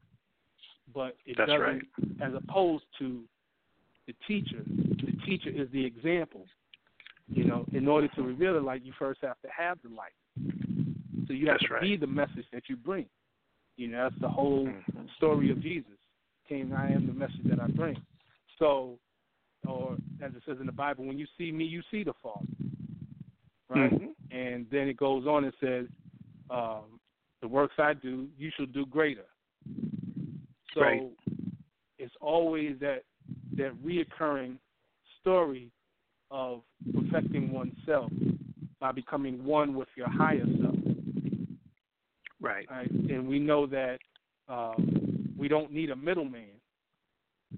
But 0.93 1.17
it 1.27 1.37
That's 1.37 1.51
doesn't, 1.51 1.63
right. 1.63 1.83
as 2.21 2.33
opposed 2.35 2.85
to 2.99 3.23
the 4.07 4.15
teacher. 4.27 4.63
The 4.67 5.13
teacher 5.25 5.51
is 5.51 5.69
the 5.73 5.85
example. 5.85 6.45
You 7.29 7.45
know, 7.45 7.65
in 7.73 7.89
order 7.89 8.09
to 8.09 8.23
reveal 8.23 8.55
the 8.55 8.61
light, 8.61 8.85
you 8.85 8.93
first 8.99 9.21
have 9.23 9.41
to 9.43 9.49
have 9.57 9.79
the 9.83 9.89
light. 9.89 10.13
So 11.27 11.33
you 11.33 11.47
have 11.47 11.59
That's 11.61 11.69
to 11.69 11.75
right. 11.75 11.83
be 11.83 11.97
the 11.97 12.07
message 12.07 12.45
that 12.53 12.65
you 12.69 12.77
bring. 12.77 13.07
You 13.77 13.89
know, 13.89 14.09
that's 14.09 14.21
the 14.21 14.29
whole 14.29 14.67
Mhm. 14.67 15.11
story 15.17 15.51
of 15.51 15.61
Jesus. 15.61 15.99
Came, 16.49 16.75
I 16.75 16.91
am 16.91 17.07
the 17.07 17.15
message 17.15 17.45
that 17.45 17.61
I 17.61 17.69
bring. 17.69 17.97
So, 18.59 18.99
or 19.67 19.95
as 20.23 20.33
it 20.35 20.43
says 20.47 20.57
in 20.61 20.67
the 20.67 20.73
Bible, 20.73 21.05
when 21.05 21.19
you 21.19 21.27
see 21.39 21.53
me, 21.53 21.65
you 21.65 21.83
see 21.91 22.03
the 22.05 22.15
Father. 22.23 22.47
Right? 23.69 23.91
Mhm. 23.93 24.15
And 24.31 24.69
then 24.71 24.89
it 24.89 24.97
goes 24.97 25.27
on 25.27 25.45
and 25.45 25.55
says, 25.61 25.89
um, 26.51 27.01
"The 27.41 27.49
works 27.49 27.79
I 27.79 27.95
do, 27.95 28.29
you 28.37 28.51
shall 28.51 28.67
do 28.67 28.85
greater." 28.87 29.27
So 30.75 30.81
Right. 30.81 31.13
it's 31.99 32.15
always 32.21 32.79
that 32.81 33.05
that 33.57 33.73
reoccurring 33.77 34.59
story 35.21 35.71
of 36.31 36.63
perfecting 36.93 37.51
oneself 37.53 38.13
by 38.81 38.93
becoming 38.93 39.43
one 39.45 39.75
with 39.75 39.89
your 39.97 40.09
higher 40.09 40.45
self. 40.61 40.77
Right. 42.41 42.69
Right? 42.71 42.91
And 42.91 43.27
we 43.29 43.39
know 43.39 43.67
that 43.67 44.01
uh, 44.49 44.75
we 45.39 45.49
don't 45.49 45.73
need 45.73 45.91
a 45.91 45.97
middleman 45.97 46.61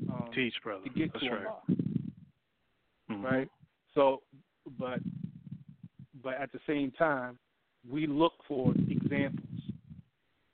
um, 0.09 0.31
Teach, 0.33 0.55
brother. 0.63 0.85
to 0.85 0.91
get 0.91 1.13
That's 1.13 1.25
to 1.25 1.31
right. 1.31 1.47
Allah. 1.47 1.63
Right? 3.31 3.49
So, 3.95 4.23
but 4.79 5.01
but 6.23 6.35
at 6.35 6.53
the 6.53 6.61
same 6.67 6.91
time, 6.93 7.39
we 7.89 8.07
look 8.07 8.33
for 8.49 8.73
examples, 8.89 9.61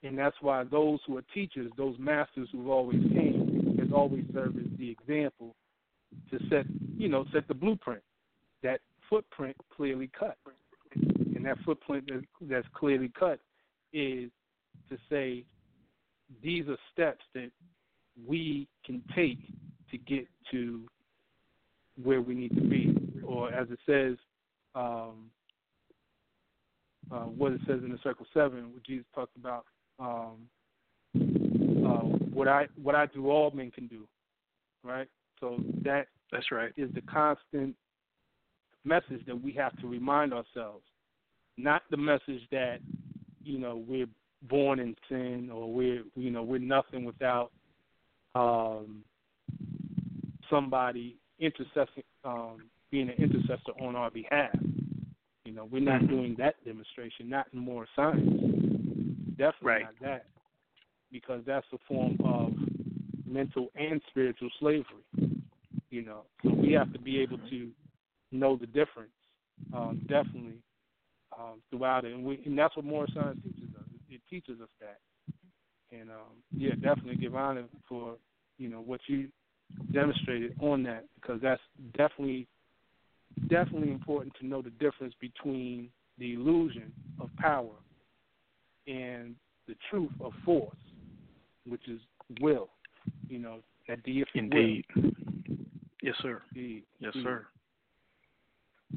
and 0.03 0.17
that's 0.17 0.35
why 0.41 0.63
those 0.63 0.99
who 1.07 1.17
are 1.17 1.23
teachers, 1.33 1.71
those 1.77 1.95
masters 1.99 2.49
who've 2.51 2.67
always 2.69 3.01
came, 3.13 3.75
has 3.79 3.89
always 3.93 4.25
served 4.33 4.57
as 4.57 4.77
the 4.77 4.89
example 4.89 5.55
to 6.31 6.39
set, 6.49 6.65
you 6.97 7.09
know, 7.09 7.25
set 7.33 7.47
the 7.47 7.53
blueprint. 7.53 8.03
That 8.61 8.81
footprint 9.09 9.55
clearly 9.75 10.09
cut, 10.17 10.37
and 10.95 11.45
that 11.45 11.57
footprint 11.65 12.09
that's 12.41 12.67
clearly 12.73 13.11
cut 13.17 13.39
is 13.91 14.29
to 14.89 14.97
say 15.09 15.43
these 16.41 16.67
are 16.67 16.77
steps 16.91 17.23
that 17.33 17.51
we 18.27 18.67
can 18.85 19.03
take 19.15 19.39
to 19.91 19.97
get 19.97 20.27
to 20.51 20.83
where 22.01 22.21
we 22.21 22.33
need 22.33 22.55
to 22.55 22.61
be, 22.61 22.95
or 23.25 23.53
as 23.53 23.67
it 23.69 23.79
says, 23.85 24.17
um, 24.75 25.29
uh, 27.11 27.25
what 27.25 27.51
it 27.51 27.61
says 27.67 27.81
in 27.83 27.91
the 27.91 27.99
Circle 28.03 28.25
Seven, 28.33 28.73
what 28.73 28.83
Jesus 28.83 29.05
talked 29.13 29.35
about, 29.35 29.65
um, 29.99 30.47
uh, 31.15 32.05
what 32.33 32.47
I 32.47 32.67
what 32.81 32.95
I 32.95 33.05
do, 33.07 33.29
all 33.29 33.51
men 33.51 33.71
can 33.71 33.87
do, 33.87 34.07
right? 34.83 35.07
So 35.39 35.57
that 35.83 36.07
That's 36.31 36.51
right. 36.51 36.71
is 36.77 36.89
the 36.93 37.01
constant 37.01 37.75
message 38.85 39.25
that 39.27 39.39
we 39.39 39.51
have 39.53 39.77
to 39.81 39.87
remind 39.87 40.33
ourselves, 40.33 40.85
not 41.57 41.83
the 41.91 41.97
message 41.97 42.41
that 42.51 42.79
you 43.43 43.59
know 43.59 43.83
we're 43.87 44.07
born 44.43 44.79
in 44.79 44.95
sin 45.09 45.49
or 45.53 45.71
we're 45.71 46.03
you 46.15 46.31
know 46.31 46.43
we're 46.43 46.59
nothing 46.59 47.05
without 47.05 47.51
um, 48.35 49.03
somebody 50.49 51.17
intercessing, 51.41 52.03
um, 52.23 52.69
being 52.91 53.09
an 53.09 53.15
intercessor 53.15 53.71
on 53.79 53.95
our 53.95 54.11
behalf. 54.11 54.55
You 55.45 55.53
know, 55.53 55.65
we're 55.65 55.81
not 55.81 56.01
Mhm. 56.01 56.09
doing 56.09 56.35
that 56.35 56.63
demonstration, 56.63 57.29
not 57.29 57.47
in 57.53 57.59
more 57.59 57.87
science. 57.95 58.29
Definitely 59.37 59.67
Right. 59.67 59.81
not 59.83 59.99
that, 59.99 60.25
because 61.11 61.43
that's 61.45 61.65
a 61.73 61.77
form 61.79 62.17
of 62.23 62.53
mental 63.25 63.71
and 63.75 64.01
spiritual 64.09 64.49
slavery. 64.59 65.03
You 65.89 66.01
know, 66.03 66.25
so 66.43 66.53
we 66.53 66.71
have 66.73 66.91
to 66.93 66.99
be 66.99 67.19
able 67.19 67.37
to 67.49 67.71
know 68.31 68.55
the 68.55 68.67
difference. 68.67 69.11
Um, 69.73 70.01
definitely 70.07 70.61
um, 71.37 71.61
throughout 71.69 72.05
it, 72.05 72.13
and 72.13 72.23
we 72.23 72.41
and 72.45 72.57
that's 72.57 72.75
what 72.75 72.85
more 72.85 73.07
science 73.13 73.37
teaches 73.43 73.75
us. 73.75 73.85
It, 74.09 74.15
it 74.15 74.21
teaches 74.29 74.61
us 74.61 74.69
that, 74.79 74.99
and 75.91 76.09
um, 76.09 76.43
yeah, 76.55 76.75
definitely 76.75 77.15
give 77.15 77.35
honor 77.35 77.65
for 77.87 78.17
you 78.57 78.69
know 78.69 78.81
what 78.81 79.01
you 79.07 79.29
demonstrated 79.91 80.53
on 80.59 80.83
that 80.83 81.05
because 81.15 81.41
that's 81.41 81.61
definitely 81.97 82.47
definitely 83.49 83.91
important 83.91 84.33
to 84.39 84.45
know 84.45 84.61
the 84.61 84.69
difference 84.71 85.13
between 85.19 85.89
the 86.17 86.33
illusion 86.33 86.93
of 87.19 87.29
power 87.37 87.73
and 88.87 89.35
the 89.67 89.75
truth 89.89 90.11
of 90.19 90.31
force, 90.45 90.77
which 91.67 91.87
is 91.87 91.99
will. 92.39 92.69
You 93.29 93.39
know, 93.39 93.59
that 93.87 94.03
deific 94.05 94.25
Indeed. 94.35 94.85
Yes, 96.01 96.15
sir. 96.21 96.41
Indeed. 96.55 96.83
Yes, 96.99 97.13
Indeed. 97.15 97.23
sir. 97.23 97.45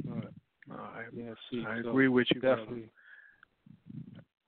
All 0.08 0.16
right. 0.16 0.32
I, 0.70 1.04
Yeah, 1.12 1.32
see, 1.50 1.64
I 1.66 1.82
so 1.82 1.90
agree 1.90 2.08
with 2.08 2.26
you. 2.34 2.40
Definitely, 2.40 2.88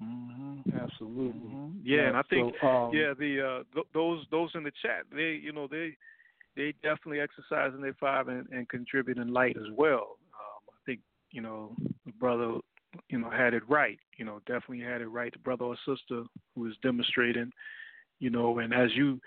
hmm 0.01 0.61
absolutely. 0.75 1.51
Mhm. 1.51 1.81
Yeah, 1.83 2.09
and 2.09 2.17
I 2.17 2.23
think 2.23 2.55
so, 2.61 2.67
um, 2.69 2.95
yeah, 2.95 3.15
the 3.15 3.41
uh 3.41 3.75
th- 3.75 3.87
those 3.95 4.27
those 4.31 4.51
in 4.55 4.63
the 4.65 4.73
chat, 4.83 5.05
they 5.15 5.33
you 5.33 5.53
know 5.53 5.67
they 5.67 5.97
they 6.59 6.75
definitely 6.83 7.21
exercising 7.21 7.81
their 7.81 7.95
five 7.95 8.27
and, 8.27 8.47
and 8.51 8.69
contributing 8.69 9.29
light 9.29 9.57
as 9.57 9.71
well. 9.73 10.19
Um, 10.35 10.75
I 10.75 10.79
think 10.85 11.01
you 11.31 11.41
know 11.41 11.75
the 12.05 12.13
brother 12.13 12.59
you 13.09 13.19
know 13.19 13.31
had 13.31 13.55
it 13.55 13.63
right. 13.69 13.99
You 14.19 14.25
know 14.25 14.41
definitely 14.47 14.81
had 14.81 15.01
it 15.01 15.07
right. 15.07 15.33
The 15.33 15.39
brother 15.39 15.65
or 15.65 15.77
sister 15.87 16.25
who 16.55 16.67
is 16.67 16.75
demonstrating, 16.83 17.53
you 18.19 18.29
know, 18.29 18.59
and 18.59 18.75
as 18.75 18.91
you 18.95 19.21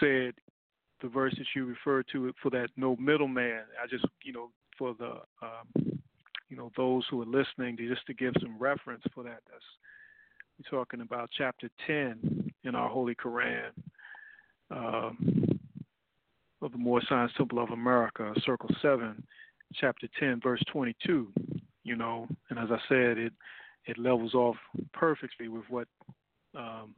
said, 0.00 0.32
the 1.02 1.08
verse 1.08 1.34
that 1.36 1.46
you 1.54 1.66
referred 1.66 2.06
to 2.12 2.32
for 2.42 2.50
that 2.50 2.70
no 2.76 2.96
middleman. 2.96 3.62
I 3.80 3.86
just 3.86 4.06
you 4.24 4.32
know 4.32 4.50
for 4.78 4.94
the 4.98 5.20
um, 5.42 6.00
you 6.48 6.56
know 6.56 6.72
those 6.78 7.04
who 7.10 7.20
are 7.20 7.26
listening, 7.26 7.76
just 7.76 8.06
to 8.06 8.14
give 8.14 8.32
some 8.40 8.58
reference 8.58 9.02
for 9.14 9.22
that. 9.24 9.42
That's 9.50 9.64
we're 10.58 10.78
talking 10.78 11.00
about 11.00 11.30
chapter 11.36 11.70
10 11.86 12.52
in 12.64 12.74
our 12.74 12.88
Holy 12.90 13.14
Quran 13.14 13.70
um, 14.70 15.44
of 16.62 16.72
the 16.72 16.78
Moorish 16.78 17.08
Science 17.08 17.32
Temple 17.36 17.58
of 17.58 17.70
America, 17.70 18.32
Circle 18.44 18.70
7, 18.82 19.22
chapter 19.74 20.06
10, 20.18 20.40
verse 20.42 20.62
22. 20.72 21.32
You 21.82 21.96
know, 21.96 22.28
and 22.50 22.58
as 22.58 22.68
I 22.70 22.78
said, 22.88 23.18
it 23.18 23.32
it 23.86 23.98
levels 23.98 24.34
off 24.34 24.56
perfectly 24.92 25.48
with 25.48 25.64
what 25.70 25.88
um, 26.54 26.94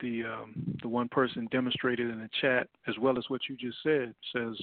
the 0.00 0.24
um, 0.24 0.54
the 0.82 0.88
one 0.88 1.08
person 1.08 1.46
demonstrated 1.52 2.10
in 2.10 2.18
the 2.18 2.30
chat, 2.40 2.68
as 2.88 2.96
well 2.98 3.18
as 3.18 3.24
what 3.28 3.42
you 3.48 3.56
just 3.56 3.76
said. 3.82 4.14
Says, 4.34 4.56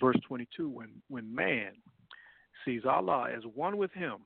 verse 0.00 0.16
22, 0.26 0.68
when 0.68 0.88
when 1.08 1.32
man 1.32 1.72
sees 2.64 2.82
Allah 2.86 3.28
as 3.36 3.42
one 3.54 3.76
with 3.76 3.92
Him, 3.92 4.16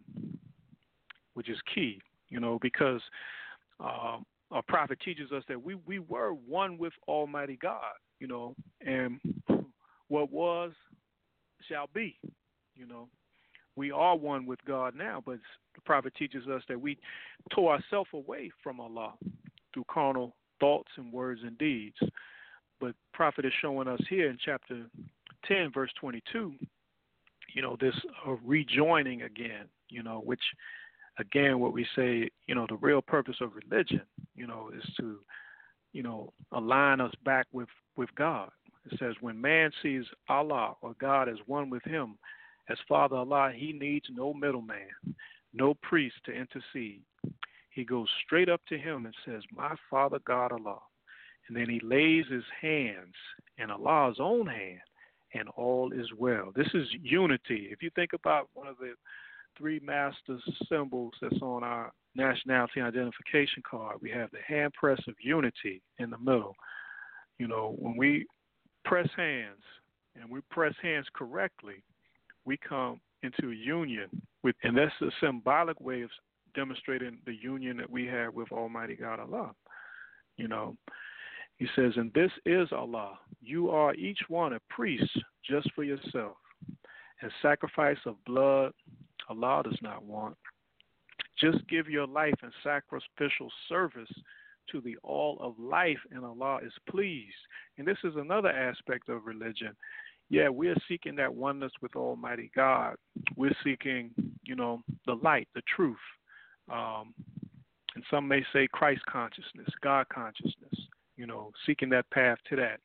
which 1.34 1.50
is 1.50 1.58
key 1.74 2.00
you 2.30 2.40
know, 2.40 2.58
because 2.60 3.00
um, 3.80 4.24
our 4.50 4.62
prophet 4.66 4.98
teaches 5.04 5.32
us 5.32 5.42
that 5.48 5.62
we, 5.62 5.74
we 5.86 5.98
were 5.98 6.32
one 6.32 6.78
with 6.78 6.92
Almighty 7.06 7.58
God, 7.60 7.94
you 8.20 8.26
know, 8.26 8.54
and 8.84 9.20
what 10.08 10.30
was 10.30 10.72
shall 11.68 11.88
be, 11.94 12.18
you 12.74 12.86
know. 12.86 13.08
We 13.76 13.92
are 13.92 14.16
one 14.16 14.44
with 14.44 14.58
God 14.66 14.94
now, 14.96 15.22
but 15.24 15.38
the 15.74 15.80
prophet 15.82 16.12
teaches 16.18 16.48
us 16.48 16.62
that 16.68 16.80
we 16.80 16.98
tore 17.54 17.74
ourselves 17.74 18.10
away 18.12 18.50
from 18.62 18.80
Allah 18.80 19.14
through 19.72 19.84
carnal 19.88 20.34
thoughts 20.58 20.90
and 20.96 21.12
words 21.12 21.42
and 21.44 21.56
deeds. 21.58 21.96
But 22.80 22.94
prophet 23.12 23.44
is 23.44 23.52
showing 23.60 23.86
us 23.86 24.00
here 24.10 24.30
in 24.30 24.38
chapter 24.44 24.84
10, 25.46 25.72
verse 25.72 25.90
22, 26.00 26.54
you 27.54 27.62
know, 27.62 27.76
this 27.80 27.94
uh, 28.26 28.32
rejoining 28.44 29.22
again, 29.22 29.66
you 29.88 30.02
know, 30.02 30.20
which 30.24 30.42
again 31.18 31.58
what 31.58 31.72
we 31.72 31.86
say 31.96 32.28
you 32.46 32.54
know 32.54 32.66
the 32.68 32.76
real 32.76 33.02
purpose 33.02 33.36
of 33.40 33.50
religion 33.54 34.02
you 34.34 34.46
know 34.46 34.70
is 34.76 34.84
to 34.96 35.18
you 35.92 36.02
know 36.02 36.32
align 36.52 37.00
us 37.00 37.12
back 37.24 37.46
with 37.52 37.68
with 37.96 38.14
god. 38.14 38.50
It 38.90 38.98
says 38.98 39.14
when 39.20 39.40
man 39.40 39.70
sees 39.82 40.04
allah 40.28 40.74
or 40.82 40.94
god 41.00 41.28
as 41.28 41.38
one 41.46 41.70
with 41.70 41.84
him 41.84 42.18
as 42.68 42.78
father 42.88 43.16
allah 43.16 43.52
he 43.54 43.72
needs 43.72 44.06
no 44.10 44.32
middleman 44.32 44.88
no 45.54 45.74
priest 45.82 46.16
to 46.26 46.32
intercede. 46.32 47.02
He 47.70 47.84
goes 47.84 48.08
straight 48.24 48.48
up 48.48 48.60
to 48.68 48.78
him 48.78 49.06
and 49.06 49.14
says 49.24 49.42
my 49.54 49.74
father 49.90 50.18
god 50.26 50.52
allah 50.52 50.80
and 51.48 51.56
then 51.56 51.68
he 51.68 51.80
lays 51.82 52.24
his 52.30 52.44
hands 52.60 53.14
in 53.58 53.70
allah's 53.70 54.18
own 54.20 54.46
hand 54.46 54.80
and 55.34 55.48
all 55.56 55.92
is 55.92 56.08
well. 56.16 56.52
This 56.54 56.68
is 56.74 56.86
unity. 57.02 57.68
If 57.70 57.82
you 57.82 57.90
think 57.94 58.12
about 58.12 58.48
one 58.54 58.66
of 58.66 58.76
the 58.78 58.94
three 59.58 59.80
master 59.80 60.38
symbols 60.70 61.12
that's 61.20 61.42
on 61.42 61.64
our 61.64 61.92
nationality 62.14 62.80
identification 62.80 63.62
card. 63.68 63.96
We 64.00 64.10
have 64.10 64.30
the 64.30 64.38
hand 64.46 64.72
press 64.74 65.00
of 65.08 65.14
unity 65.20 65.82
in 65.98 66.10
the 66.10 66.18
middle. 66.18 66.54
You 67.38 67.48
know, 67.48 67.74
when 67.78 67.96
we 67.96 68.26
press 68.84 69.08
hands 69.16 69.62
and 70.20 70.30
we 70.30 70.40
press 70.50 70.74
hands 70.80 71.06
correctly, 71.14 71.82
we 72.44 72.56
come 72.56 73.00
into 73.22 73.50
union 73.50 74.08
with, 74.42 74.56
and 74.62 74.76
that's 74.76 74.92
a 75.02 75.10
symbolic 75.20 75.80
way 75.80 76.02
of 76.02 76.10
demonstrating 76.54 77.18
the 77.26 77.34
union 77.34 77.76
that 77.76 77.90
we 77.90 78.06
have 78.06 78.34
with 78.34 78.50
Almighty 78.52 78.94
God 78.94 79.20
Allah. 79.20 79.52
You 80.36 80.48
know, 80.48 80.76
he 81.56 81.66
says, 81.74 81.92
and 81.96 82.12
this 82.14 82.30
is 82.46 82.68
Allah. 82.72 83.18
You 83.40 83.70
are 83.70 83.94
each 83.94 84.20
one 84.28 84.52
a 84.54 84.60
priest 84.70 85.10
just 85.44 85.70
for 85.74 85.82
yourself, 85.82 86.36
and 87.20 87.30
sacrifice 87.42 87.98
of 88.06 88.14
blood 88.24 88.72
Allah 89.28 89.62
does 89.64 89.78
not 89.82 90.04
want. 90.04 90.36
Just 91.38 91.66
give 91.68 91.88
your 91.88 92.06
life 92.06 92.34
in 92.42 92.50
sacrificial 92.62 93.50
service 93.68 94.10
to 94.72 94.80
the 94.80 94.96
all 95.02 95.38
of 95.40 95.58
life, 95.58 95.98
and 96.10 96.24
Allah 96.24 96.58
is 96.64 96.72
pleased. 96.88 97.32
And 97.78 97.86
this 97.86 97.98
is 98.04 98.14
another 98.16 98.50
aspect 98.50 99.08
of 99.08 99.26
religion. 99.26 99.74
Yeah, 100.30 100.48
we're 100.48 100.76
seeking 100.88 101.16
that 101.16 101.34
oneness 101.34 101.72
with 101.80 101.96
Almighty 101.96 102.50
God. 102.54 102.96
We're 103.36 103.56
seeking, 103.64 104.10
you 104.42 104.56
know, 104.56 104.82
the 105.06 105.14
light, 105.14 105.48
the 105.54 105.62
truth. 105.74 105.96
Um, 106.70 107.14
and 107.94 108.04
some 108.10 108.28
may 108.28 108.44
say 108.52 108.68
Christ 108.70 109.00
consciousness, 109.10 109.68
God 109.80 110.06
consciousness, 110.12 110.74
you 111.16 111.26
know, 111.26 111.50
seeking 111.66 111.88
that 111.90 112.10
path 112.10 112.38
to 112.50 112.56
that. 112.56 112.80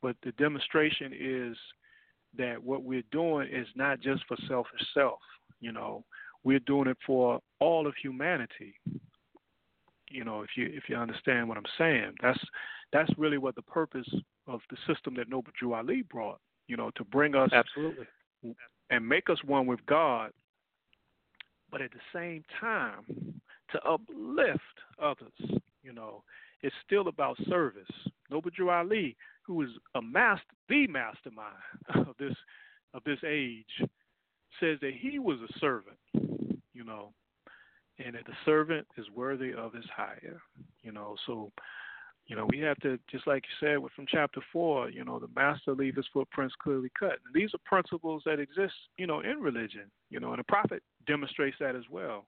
But 0.00 0.16
the 0.22 0.32
demonstration 0.32 1.12
is 1.18 1.56
that 2.38 2.62
what 2.62 2.82
we're 2.82 3.02
doing 3.12 3.48
is 3.52 3.66
not 3.74 4.00
just 4.00 4.24
for 4.26 4.36
selfish 4.48 4.80
self. 4.94 5.18
You 5.60 5.72
know, 5.72 6.04
we're 6.44 6.60
doing 6.60 6.88
it 6.88 6.96
for 7.06 7.40
all 7.58 7.86
of 7.86 7.94
humanity. 8.02 8.74
You 10.10 10.24
know, 10.24 10.42
if 10.42 10.50
you 10.56 10.66
if 10.66 10.84
you 10.88 10.96
understand 10.96 11.48
what 11.48 11.58
I'm 11.58 11.64
saying, 11.78 12.14
that's 12.22 12.40
that's 12.92 13.10
really 13.16 13.38
what 13.38 13.54
the 13.54 13.62
purpose 13.62 14.08
of 14.46 14.60
the 14.70 14.76
system 14.92 15.14
that 15.16 15.28
Noble 15.28 15.52
Drew 15.58 15.74
Ali 15.74 16.02
brought. 16.02 16.40
You 16.66 16.76
know, 16.76 16.90
to 16.96 17.04
bring 17.04 17.34
us 17.34 17.50
absolutely 17.52 18.06
and 18.90 19.08
make 19.08 19.30
us 19.30 19.38
one 19.44 19.66
with 19.66 19.84
God, 19.86 20.32
but 21.70 21.80
at 21.80 21.90
the 21.92 22.00
same 22.12 22.42
time 22.60 23.04
to 23.72 23.82
uplift 23.84 24.60
others. 25.00 25.60
You 25.82 25.92
know, 25.92 26.22
it's 26.62 26.74
still 26.84 27.08
about 27.08 27.36
service. 27.48 27.88
Noble 28.30 28.50
Drew 28.54 28.70
Ali, 28.70 29.16
who 29.42 29.62
is 29.62 29.70
a 29.94 30.02
master, 30.02 30.44
the 30.68 30.86
mastermind 30.86 31.54
of 31.94 32.16
this 32.18 32.34
of 32.92 33.02
this 33.04 33.18
age, 33.26 33.88
says 34.58 34.78
that 34.80 34.92
he 34.98 35.18
was 35.18 35.38
a 35.40 35.58
servant. 35.58 35.96
You 36.72 36.84
know, 36.84 37.12
and 38.04 38.14
that 38.14 38.24
the 38.26 38.32
servant 38.44 38.86
is 38.96 39.04
worthy 39.14 39.52
of 39.52 39.74
his 39.74 39.84
hire. 39.94 40.40
You 40.82 40.92
know, 40.92 41.16
so 41.26 41.52
you 42.30 42.36
know, 42.36 42.46
we 42.48 42.60
have 42.60 42.78
to, 42.78 42.96
just 43.10 43.26
like 43.26 43.42
you 43.42 43.66
said 43.66 43.90
from 43.96 44.06
chapter 44.08 44.40
four, 44.52 44.88
you 44.88 45.04
know, 45.04 45.18
the 45.18 45.28
master 45.34 45.74
leave 45.74 45.96
his 45.96 46.06
footprints 46.12 46.54
clearly 46.62 46.90
cut. 46.96 47.18
And 47.26 47.34
these 47.34 47.50
are 47.54 47.58
principles 47.64 48.22
that 48.24 48.38
exist, 48.38 48.74
you 48.98 49.08
know, 49.08 49.18
in 49.18 49.40
religion, 49.40 49.90
you 50.10 50.20
know, 50.20 50.30
and 50.30 50.38
the 50.38 50.44
prophet 50.44 50.80
demonstrates 51.08 51.56
that 51.58 51.74
as 51.74 51.82
well. 51.90 52.26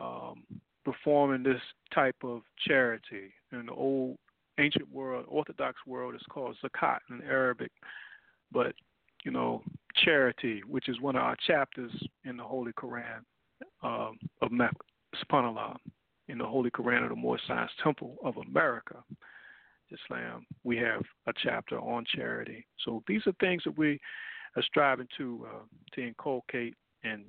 Um, 0.00 0.42
performing 0.84 1.44
this 1.44 1.60
type 1.94 2.16
of 2.24 2.42
charity 2.66 3.32
in 3.52 3.66
the 3.66 3.72
old 3.72 4.16
ancient 4.58 4.90
world, 4.92 5.26
Orthodox 5.28 5.76
world, 5.86 6.16
is 6.16 6.22
called 6.28 6.56
zakat 6.64 6.98
in 7.10 7.22
Arabic. 7.22 7.70
But, 8.50 8.74
you 9.24 9.30
know, 9.30 9.62
charity, 10.04 10.62
which 10.66 10.88
is 10.88 11.00
one 11.00 11.16
of 11.16 11.22
our 11.22 11.36
chapters 11.46 11.92
in 12.24 12.36
the 12.36 12.42
Holy 12.44 12.72
Quran 12.72 13.20
um, 13.82 14.18
of 14.42 14.50
subhanAllah 15.30 15.76
in 16.28 16.38
the 16.38 16.46
Holy 16.46 16.70
Quran 16.70 17.02
of 17.02 17.10
the 17.10 17.16
Moorish 17.16 17.42
Science 17.46 17.72
Temple 17.82 18.16
of 18.24 18.36
America, 18.36 19.02
Islam, 19.90 20.46
we 20.62 20.76
have 20.76 21.02
a 21.26 21.32
chapter 21.42 21.78
on 21.78 22.04
charity. 22.14 22.64
So 22.84 23.02
these 23.08 23.22
are 23.26 23.32
things 23.40 23.62
that 23.64 23.76
we 23.76 23.98
are 24.56 24.62
striving 24.62 25.08
to 25.18 25.46
uh, 25.48 25.64
to 25.94 26.06
inculcate 26.06 26.74
and 27.02 27.24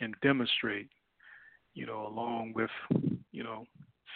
and 0.00 0.14
demonstrate, 0.22 0.88
you 1.74 1.86
know, 1.86 2.06
along 2.06 2.54
with 2.54 2.70
you 3.32 3.44
know 3.44 3.66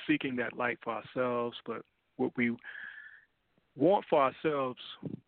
seeking 0.07 0.37
that 0.37 0.57
light 0.57 0.79
for 0.83 0.95
ourselves, 0.95 1.57
but 1.67 1.83
what 2.17 2.33
we 2.37 2.57
want 3.77 4.05
for 4.09 4.23
ourselves, 4.23 4.81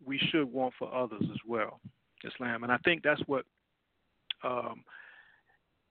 we 0.04 0.18
should 0.30 0.50
want 0.50 0.74
for 0.78 0.92
others 0.94 1.22
as 1.22 1.38
well, 1.46 1.80
Islam. 2.24 2.62
And 2.62 2.72
I 2.72 2.78
think 2.78 3.02
that's 3.02 3.22
what 3.26 3.44
um, 4.42 4.84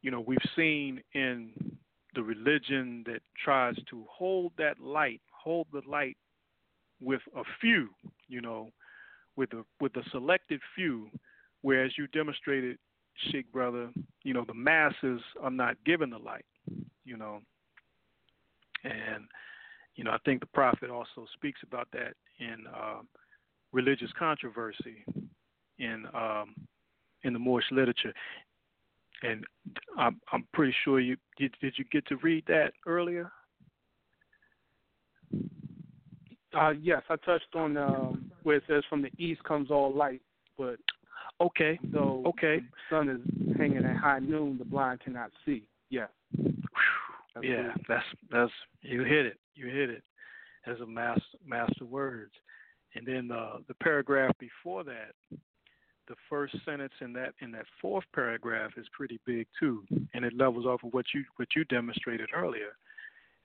you 0.01 0.11
know 0.11 0.21
we've 0.21 0.37
seen 0.55 1.01
in 1.13 1.51
the 2.15 2.23
religion 2.23 3.03
that 3.07 3.21
tries 3.43 3.75
to 3.89 4.05
hold 4.09 4.51
that 4.57 4.79
light, 4.79 5.21
hold 5.31 5.67
the 5.73 5.81
light 5.87 6.17
with 7.01 7.21
a 7.35 7.43
few, 7.59 7.89
you 8.27 8.41
know, 8.41 8.69
with 9.35 9.51
a 9.53 9.63
with 9.81 9.95
a 9.97 10.09
selected 10.11 10.61
few, 10.75 11.09
whereas 11.61 11.91
you 11.97 12.07
demonstrated, 12.07 12.77
Sheikh 13.31 13.51
brother, 13.51 13.89
you 14.23 14.33
know, 14.33 14.45
the 14.45 14.53
masses 14.53 15.21
are 15.41 15.51
not 15.51 15.75
given 15.85 16.09
the 16.09 16.17
light, 16.17 16.45
you 17.05 17.17
know. 17.17 17.39
And, 18.83 19.25
you 19.95 20.03
know, 20.03 20.11
I 20.11 20.17
think 20.25 20.41
the 20.41 20.45
Prophet 20.47 20.89
also 20.89 21.25
speaks 21.33 21.61
about 21.63 21.87
that 21.93 22.13
in 22.39 22.65
uh, 22.67 22.99
religious 23.71 24.09
controversy 24.17 25.05
in 25.83 26.05
um, 26.13 26.55
in 27.23 27.33
the 27.33 27.39
Moorish 27.39 27.65
literature 27.71 28.13
and 29.23 29.45
I'm 29.97 30.19
I'm 30.31 30.45
pretty 30.53 30.75
sure 30.83 30.99
you 30.99 31.17
did. 31.37 31.55
Did 31.61 31.73
you 31.77 31.85
get 31.91 32.05
to 32.07 32.17
read 32.17 32.43
that 32.47 32.73
earlier? 32.85 33.31
Uh, 36.53 36.69
yes, 36.69 37.01
I 37.09 37.15
touched 37.15 37.55
on 37.55 37.77
um, 37.77 38.31
where 38.43 38.57
it 38.57 38.63
says 38.67 38.83
from 38.87 39.01
the 39.01 39.09
east 39.17 39.43
comes 39.43 39.71
all 39.71 39.91
light, 39.91 40.21
but 40.57 40.75
okay, 41.41 41.79
though 41.91 42.23
okay, 42.27 42.59
the 42.59 42.95
sun 42.95 43.09
is 43.09 43.57
hanging 43.57 43.85
at 43.85 43.95
high 43.95 44.19
noon, 44.19 44.57
the 44.59 44.65
blind 44.65 44.99
cannot 44.99 45.31
see. 45.45 45.63
Yeah, 45.89 46.07
yeah, 47.41 47.71
that's 47.87 48.05
that's 48.29 48.51
you 48.81 49.03
hit 49.03 49.25
it. 49.25 49.39
You 49.55 49.67
hit 49.67 49.89
it 49.89 50.03
as 50.67 50.79
a 50.79 50.85
master 50.85 51.21
master 51.45 51.85
words, 51.85 52.33
and 52.95 53.07
then 53.07 53.31
uh, 53.31 53.57
the 53.67 53.73
paragraph 53.75 54.35
before 54.39 54.83
that 54.83 55.13
the 56.07 56.15
first 56.29 56.55
sentence 56.65 56.93
in 57.01 57.13
that 57.13 57.33
in 57.41 57.51
that 57.51 57.65
fourth 57.81 58.05
paragraph 58.13 58.71
is 58.77 58.85
pretty 58.91 59.19
big 59.25 59.47
too, 59.59 59.83
and 60.13 60.25
it 60.25 60.33
levels 60.35 60.65
off 60.65 60.83
of 60.83 60.93
what 60.93 61.05
you 61.13 61.23
what 61.37 61.49
you 61.55 61.63
demonstrated 61.65 62.29
earlier. 62.35 62.75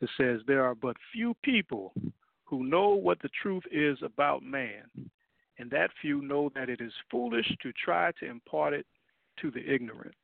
It 0.01 0.11
says 0.17 0.41
there 0.47 0.65
are 0.65 0.75
but 0.75 0.97
few 1.13 1.35
people 1.43 1.93
who 2.45 2.65
know 2.65 2.91
what 2.91 3.21
the 3.21 3.29
truth 3.43 3.65
is 3.71 3.99
about 4.03 4.43
man, 4.43 4.85
and 5.59 5.71
that 5.71 5.91
few 6.01 6.23
know 6.23 6.51
that 6.55 6.69
it 6.69 6.81
is 6.81 6.93
foolish 7.11 7.47
to 7.63 7.73
try 7.73 8.13
to 8.21 8.27
impart 8.27 8.73
it 8.75 8.87
to 9.41 9.51
the 9.51 9.61
ignorant. 9.61 10.15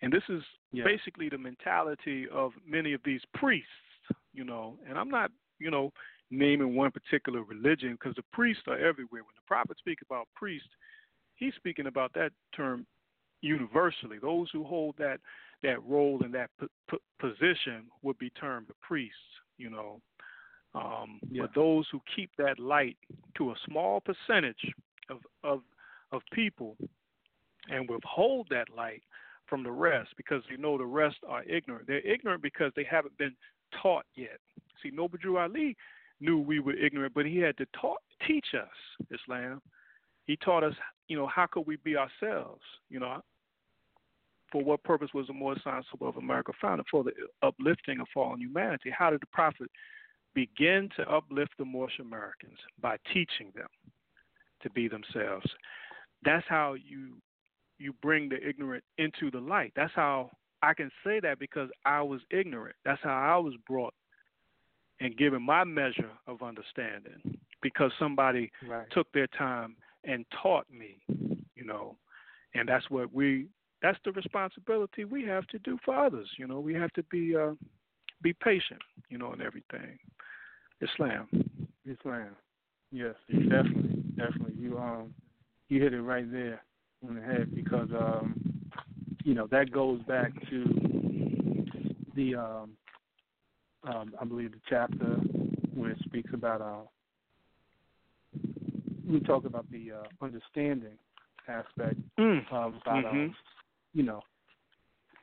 And 0.00 0.12
this 0.12 0.22
is 0.28 0.42
yeah. 0.72 0.84
basically 0.84 1.28
the 1.28 1.38
mentality 1.38 2.26
of 2.32 2.52
many 2.66 2.92
of 2.92 3.00
these 3.04 3.20
priests, 3.34 3.68
you 4.32 4.44
know. 4.44 4.76
And 4.88 4.96
I'm 4.96 5.10
not, 5.10 5.30
you 5.58 5.70
know, 5.70 5.92
naming 6.30 6.76
one 6.76 6.90
particular 6.90 7.42
religion 7.42 7.92
because 7.92 8.14
the 8.14 8.22
priests 8.32 8.62
are 8.68 8.78
everywhere. 8.78 9.22
When 9.22 9.34
the 9.34 9.46
prophets 9.46 9.80
speak 9.80 9.98
about 10.02 10.28
priests, 10.34 10.68
he's 11.38 11.54
speaking 11.54 11.86
about 11.86 12.12
that 12.14 12.32
term 12.54 12.86
universally. 13.40 14.18
Those 14.20 14.48
who 14.52 14.64
hold 14.64 14.94
that 14.98 15.20
that 15.62 15.82
role 15.84 16.20
and 16.22 16.32
that 16.34 16.50
p- 16.60 16.66
p- 16.88 16.98
position 17.18 17.86
would 18.02 18.16
be 18.18 18.30
termed 18.30 18.68
the 18.68 18.74
priests, 18.80 19.16
you 19.56 19.70
know. 19.70 20.00
Um, 20.74 21.18
yeah. 21.30 21.42
But 21.42 21.54
those 21.54 21.86
who 21.90 22.00
keep 22.14 22.30
that 22.38 22.60
light 22.60 22.96
to 23.38 23.50
a 23.50 23.54
small 23.66 24.00
percentage 24.00 24.72
of 25.10 25.18
of 25.42 25.60
of 26.12 26.22
people 26.32 26.76
and 27.70 27.88
withhold 27.88 28.46
that 28.50 28.68
light 28.76 29.02
from 29.46 29.62
the 29.62 29.70
rest 29.70 30.10
because 30.16 30.42
you 30.50 30.58
know 30.58 30.78
the 30.78 30.84
rest 30.84 31.16
are 31.26 31.42
ignorant. 31.44 31.86
They're 31.86 32.06
ignorant 32.06 32.42
because 32.42 32.72
they 32.76 32.84
haven't 32.84 33.16
been 33.18 33.34
taught 33.82 34.04
yet. 34.14 34.38
See, 34.82 34.90
Noble 34.90 35.18
Drew 35.18 35.38
Ali 35.38 35.76
knew 36.20 36.38
we 36.38 36.60
were 36.60 36.74
ignorant, 36.74 37.14
but 37.14 37.26
he 37.26 37.38
had 37.38 37.56
to 37.58 37.66
taught, 37.80 37.98
teach 38.26 38.48
us 38.54 38.68
Islam. 39.10 39.60
He 40.26 40.36
taught 40.36 40.64
us, 40.64 40.74
you 41.08 41.16
know, 41.16 41.26
how 41.26 41.46
could 41.46 41.66
we 41.66 41.76
be 41.76 41.96
ourselves? 41.96 42.62
You 42.90 43.00
know, 43.00 43.22
for 44.52 44.62
what 44.62 44.82
purpose 44.84 45.10
was 45.14 45.26
the 45.26 45.32
Moorish 45.32 45.62
Science 45.64 45.86
of 46.00 46.16
America 46.16 46.52
founded? 46.60 46.86
For 46.90 47.04
the 47.04 47.12
uplifting 47.42 48.00
of 48.00 48.06
fallen 48.12 48.40
humanity. 48.40 48.90
How 48.96 49.10
did 49.10 49.20
the 49.20 49.26
Prophet 49.26 49.70
begin 50.34 50.88
to 50.96 51.10
uplift 51.10 51.52
the 51.58 51.64
Moorish 51.64 51.98
Americans? 52.00 52.58
By 52.80 52.96
teaching 53.12 53.52
them 53.54 53.68
to 54.62 54.70
be 54.70 54.88
themselves. 54.88 55.46
That's 56.24 56.46
how 56.48 56.74
you 56.74 57.16
you 57.78 57.92
bring 58.02 58.28
the 58.28 58.36
ignorant 58.46 58.82
into 58.98 59.30
the 59.30 59.38
light. 59.38 59.72
That's 59.76 59.92
how 59.94 60.30
I 60.62 60.74
can 60.74 60.90
say 61.04 61.20
that 61.20 61.38
because 61.38 61.70
I 61.84 62.02
was 62.02 62.20
ignorant. 62.30 62.74
That's 62.84 63.00
how 63.02 63.14
I 63.14 63.36
was 63.38 63.54
brought 63.68 63.94
and 65.00 65.16
given 65.16 65.42
my 65.42 65.62
measure 65.62 66.10
of 66.26 66.42
understanding 66.42 67.38
because 67.62 67.92
somebody 67.98 68.50
right. 68.68 68.86
took 68.90 69.10
their 69.12 69.28
time 69.28 69.76
and 70.04 70.24
taught 70.42 70.66
me, 70.70 71.00
you 71.54 71.64
know, 71.64 71.96
and 72.54 72.68
that's 72.68 72.88
what 72.90 73.12
we 73.12 73.46
that's 73.82 73.98
the 74.04 74.12
responsibility 74.12 75.04
we 75.04 75.24
have 75.24 75.46
to 75.48 75.58
do 75.60 75.78
for 75.84 75.94
others. 75.94 76.28
You 76.36 76.46
know, 76.46 76.60
we 76.60 76.74
have 76.74 76.92
to 76.94 77.02
be 77.04 77.36
uh, 77.36 77.52
be 78.22 78.32
patient, 78.32 78.80
you 79.08 79.18
know, 79.18 79.32
and 79.32 79.42
everything. 79.42 79.98
Islam. 80.80 81.28
Islam. 81.86 82.36
Yes, 82.90 83.14
definitely, 83.28 84.02
definitely. 84.16 84.54
You 84.58 84.78
um 84.78 85.14
you 85.68 85.82
hit 85.82 85.92
it 85.92 86.00
right 86.00 86.30
there 86.30 86.62
on 87.06 87.14
the 87.16 87.22
head 87.22 87.54
because 87.54 87.88
um 87.90 88.40
you 89.24 89.34
know 89.34 89.46
that 89.48 89.70
goes 89.70 90.00
back 90.02 90.32
to 90.50 90.64
the 92.14 92.34
um 92.34 92.70
um 93.86 94.14
I 94.20 94.24
believe 94.24 94.52
the 94.52 94.60
chapter 94.68 95.16
where 95.74 95.90
it 95.90 95.98
speaks 96.04 96.30
about 96.32 96.60
uh 96.60 96.86
we 99.08 99.20
talk 99.20 99.44
about 99.44 99.70
the 99.70 99.92
uh, 99.92 100.24
understanding 100.24 100.98
aspect 101.48 101.96
mm. 102.18 102.52
um, 102.52 102.80
about 102.82 103.04
mm-hmm. 103.04 103.06
um, 103.06 103.34
you 103.94 104.02
know 104.02 104.20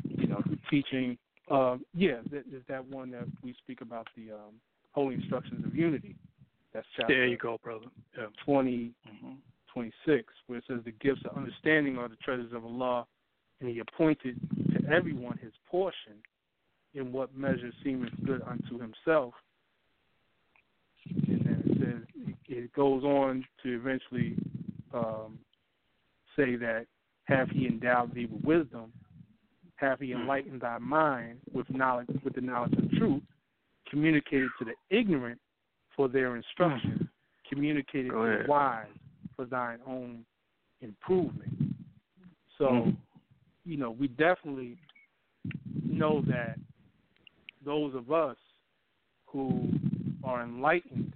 you 0.04 0.28
know 0.28 0.42
teaching. 0.70 1.18
Um, 1.52 1.86
yeah, 1.94 2.18
there's 2.32 2.64
that 2.68 2.86
one 2.88 3.12
that 3.12 3.28
we 3.44 3.54
speak 3.64 3.82
about 3.82 4.08
the 4.18 4.34
um, 4.34 4.56
holy 4.94 5.16
instructions 5.16 5.64
of 5.64 5.76
unity. 5.76 6.16
That's 6.74 6.88
chapter. 6.98 7.14
There 7.14 7.28
you 7.28 7.38
go, 7.38 7.60
brother. 7.64 7.86
Yeah. 8.18 8.26
20, 8.44 8.92
mm-hmm. 9.08 9.34
26, 9.72 10.24
where 10.48 10.58
it 10.58 10.64
says 10.68 10.80
the 10.84 10.92
gifts 10.92 11.22
of 11.30 11.38
understanding 11.38 11.98
are 11.98 12.10
the 12.10 12.16
treasures 12.18 12.52
of 12.52 12.66
Allah, 12.66 13.06
and 13.62 13.70
He 13.70 13.80
appointed 13.80 14.38
to 14.74 14.92
everyone 14.92 15.38
his 15.38 15.54
portion 15.70 16.14
in 16.96 17.12
what 17.12 17.36
measure 17.38 17.72
seemeth 17.84 18.14
good 18.26 18.42
unto 18.48 18.80
himself. 18.80 19.34
And 21.76 21.84
it 21.84 22.06
says 22.18 22.36
it 22.48 22.74
goes 22.74 23.04
on 23.04 23.46
to 23.64 23.76
eventually 23.76 24.36
um, 24.94 25.40
say 26.36 26.56
that 26.56 26.86
have 27.26 27.50
he 27.50 27.66
endowed 27.66 28.14
thee 28.14 28.28
with 28.28 28.44
wisdom, 28.44 28.94
have 29.76 30.00
he 30.00 30.14
enlightened 30.14 30.62
thy 30.62 30.78
mind 30.78 31.40
with 31.54 31.70
knowledge 31.70 32.08
with 32.24 32.36
the 32.36 32.42
knowledge 32.42 32.74
of 32.74 32.92
truth, 32.92 33.24
communicated 33.90 34.50
to 34.60 34.66
the 34.66 34.96
ignorant 34.96 35.40
for 35.96 36.08
their 36.08 36.36
instruction, 36.36 37.10
communicated 37.50 38.12
to 38.12 38.44
the 38.44 38.46
wise 38.48 38.88
for 39.36 39.46
thine 39.46 39.80
own 39.88 40.26
improvement. 40.82 41.54
So, 42.58 42.66
Mhm. 42.66 42.98
you 43.66 43.78
know, 43.78 43.92
we 43.92 44.08
definitely 44.08 44.78
know 45.84 46.22
that 46.22 46.60
those 47.62 47.96
of 47.96 48.12
us 48.12 48.38
who 49.26 49.72
are 50.24 50.44
enlightened 50.44 51.15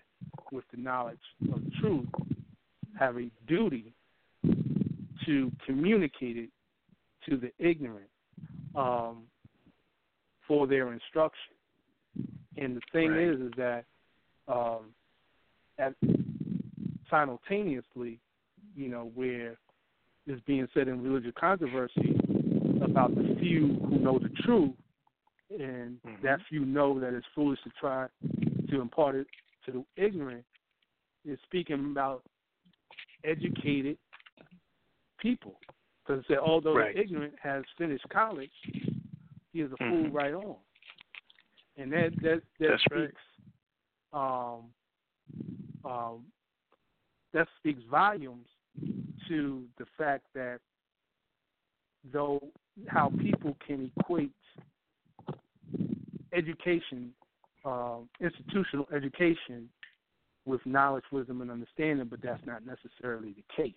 with 0.51 0.65
the 0.71 0.81
knowledge 0.81 1.17
of 1.53 1.59
truth 1.79 2.07
have 2.97 3.17
a 3.17 3.29
duty 3.47 3.93
to 5.25 5.51
communicate 5.65 6.37
it 6.37 6.49
to 7.27 7.37
the 7.37 7.51
ignorant 7.59 8.09
um, 8.75 9.23
for 10.47 10.67
their 10.67 10.91
instruction. 10.93 11.53
And 12.57 12.75
the 12.75 12.81
thing 12.91 13.11
Right. 13.11 13.29
is, 13.29 13.39
is 13.39 13.51
that 13.57 13.85
um, 14.47 14.93
at, 15.77 15.93
simultaneously, 17.09 18.19
you 18.75 18.89
know, 18.89 19.11
where 19.15 19.57
is 20.27 20.39
being 20.45 20.67
said 20.73 20.87
in 20.87 21.01
religious 21.01 21.33
controversy 21.39 22.15
about 22.81 23.15
the 23.15 23.35
few 23.39 23.79
who 23.89 23.99
know 23.99 24.19
the 24.19 24.29
truth, 24.43 24.75
and 25.49 25.99
Mhm. 26.01 26.21
that 26.21 26.39
few 26.49 26.65
know 26.65 26.99
that 26.99 27.13
it's 27.13 27.25
foolish 27.33 27.61
to 27.63 27.69
try 27.79 28.07
to 28.69 28.81
impart 28.81 29.15
it 29.15 29.27
to 29.65 29.71
the 29.71 29.85
ignorant, 29.95 30.45
is 31.25 31.39
speaking 31.45 31.91
about 31.91 32.23
educated 33.23 33.97
people. 35.19 35.59
Because 36.03 36.23
it 36.23 36.27
said, 36.27 36.37
although 36.37 36.75
Right. 36.75 36.95
the 36.95 37.01
ignorant 37.01 37.35
has 37.41 37.63
finished 37.77 38.07
college, 38.09 38.51
he 39.51 39.61
is 39.61 39.71
a 39.71 39.77
fool 39.77 40.09
Mhm. 40.09 40.13
right 40.13 40.33
on. 40.33 40.57
And 41.77 41.91
that 41.93 42.15
that 42.21 42.43
that 42.59 42.69
That's 42.69 42.91
right. 42.91 43.09
speaks 43.09 43.21
um 44.11 44.73
um 45.85 46.31
that 47.31 47.47
speaks 47.57 47.83
volumes 47.83 48.47
to 49.27 49.69
the 49.77 49.85
fact 49.97 50.25
that 50.33 50.59
though 52.11 52.51
how 52.87 53.09
people 53.19 53.55
can 53.65 53.91
equate 53.97 54.33
education, 56.33 57.13
um, 57.65 58.09
institutional 58.21 58.87
education 58.95 59.69
with 60.45 60.65
knowledge, 60.65 61.03
wisdom 61.11 61.41
and 61.41 61.51
understanding, 61.51 62.07
but 62.09 62.21
that's 62.21 62.43
not 62.45 62.61
necessarily 62.65 63.33
the 63.33 63.43
case. 63.63 63.73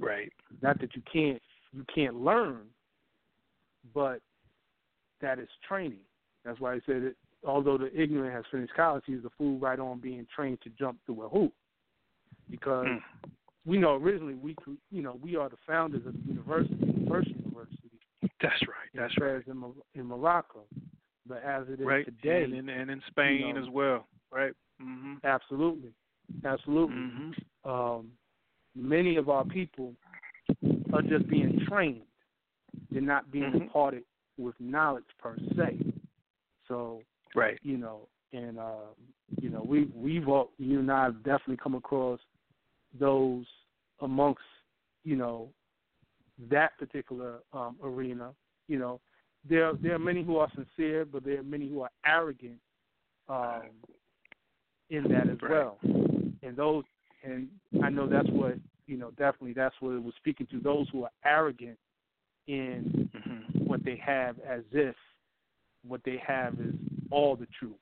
Right. 0.00 0.32
Not 0.62 0.80
that 0.80 0.94
you 0.96 1.02
can't 1.10 1.40
you 1.72 1.84
can't 1.92 2.16
learn, 2.16 2.62
but 3.94 4.20
that 5.20 5.38
is 5.38 5.48
training. 5.66 6.00
That's 6.44 6.60
why 6.60 6.74
I 6.74 6.80
said 6.86 7.02
that 7.04 7.14
although 7.46 7.78
the 7.78 7.92
ignorant 8.00 8.34
has 8.34 8.44
finished 8.50 8.74
college, 8.74 9.04
he's 9.06 9.24
a 9.24 9.30
fool 9.38 9.58
right 9.58 9.78
on 9.78 10.00
being 10.00 10.26
trained 10.34 10.60
to 10.62 10.70
jump 10.78 10.98
through 11.06 11.22
a 11.22 11.28
hoop. 11.28 11.52
Because 12.50 12.86
Mm. 12.86 13.02
we 13.64 13.78
know 13.78 13.94
originally 13.94 14.34
we 14.34 14.54
you 14.90 15.02
know 15.02 15.18
we 15.22 15.36
are 15.36 15.48
the 15.48 15.56
founders 15.66 16.04
of 16.06 16.12
the 16.12 16.20
university, 16.28 16.74
the 16.74 17.08
first 17.08 17.28
university 17.28 17.98
That's 18.40 18.62
right. 18.62 18.90
in 18.92 19.00
That's 19.00 19.18
right. 19.18 19.46
In, 19.46 19.72
in 19.94 20.06
Morocco. 20.06 20.64
But 21.26 21.42
as 21.42 21.68
it 21.68 21.80
is 21.80 21.86
Right. 21.86 22.04
today, 22.04 22.44
and, 22.44 22.54
in, 22.54 22.68
and 22.68 22.90
in 22.90 23.02
Spain 23.08 23.54
know, 23.54 23.62
as 23.62 23.68
well. 23.70 24.06
Right. 24.30 24.54
Mhm. 24.80 25.22
absolutely, 25.24 25.92
absolutely. 26.44 26.96
Mhm. 26.96 27.34
um, 27.64 28.12
many 28.74 29.16
of 29.16 29.28
our 29.28 29.44
people 29.44 29.94
are 30.92 31.02
just 31.02 31.26
being 31.28 31.60
trained. 31.66 32.06
They're 32.90 33.00
not 33.00 33.30
being 33.30 33.52
Mhm. 33.52 33.62
imparted 33.62 34.04
with 34.36 34.58
knowledge 34.60 35.08
per 35.18 35.36
se. 35.56 35.80
So 36.66 37.02
Right. 37.34 37.58
you 37.62 37.76
know, 37.78 38.08
and 38.32 38.58
uh, 38.58 38.92
you 39.40 39.48
know, 39.48 39.62
we 39.62 39.84
we've 39.94 40.28
all, 40.28 40.52
you 40.58 40.80
and 40.80 40.90
I 40.90 41.04
have 41.04 41.22
definitely 41.22 41.56
come 41.56 41.74
across 41.74 42.20
those 42.98 43.46
amongst 44.00 44.42
you 45.04 45.16
know 45.16 45.52
that 46.50 46.76
particular 46.78 47.42
um, 47.52 47.78
arena. 47.82 48.34
You 48.68 48.78
know, 48.78 49.00
there 49.48 49.72
there 49.82 49.94
are 49.94 49.98
many 49.98 50.22
who 50.22 50.36
are 50.38 50.48
sincere, 50.54 51.04
but 51.04 51.24
there 51.24 51.40
are 51.40 51.44
many 51.44 51.68
who 51.68 51.82
are 51.82 51.90
arrogant 52.06 52.58
um, 53.28 53.62
in 54.90 55.04
that 55.04 55.28
as 55.28 55.38
well. 55.42 55.78
And 56.42 56.56
those, 56.56 56.84
and 57.22 57.48
I 57.82 57.90
know 57.90 58.08
that's 58.08 58.28
what 58.30 58.58
you 58.86 58.96
know. 58.96 59.10
Definitely, 59.10 59.52
that's 59.54 59.74
what 59.80 59.90
it 59.90 60.02
was 60.02 60.14
speaking 60.16 60.46
to. 60.50 60.60
Those 60.60 60.88
who 60.90 61.04
are 61.04 61.10
arrogant 61.24 61.78
in 62.46 63.08
Mhm. 63.14 63.66
what 63.66 63.82
they 63.84 63.96
have, 63.96 64.38
as 64.40 64.64
if 64.72 64.96
what 65.82 66.02
they 66.04 66.18
have 66.18 66.60
is 66.60 66.74
all 67.10 67.36
the 67.36 67.46
truth. 67.58 67.78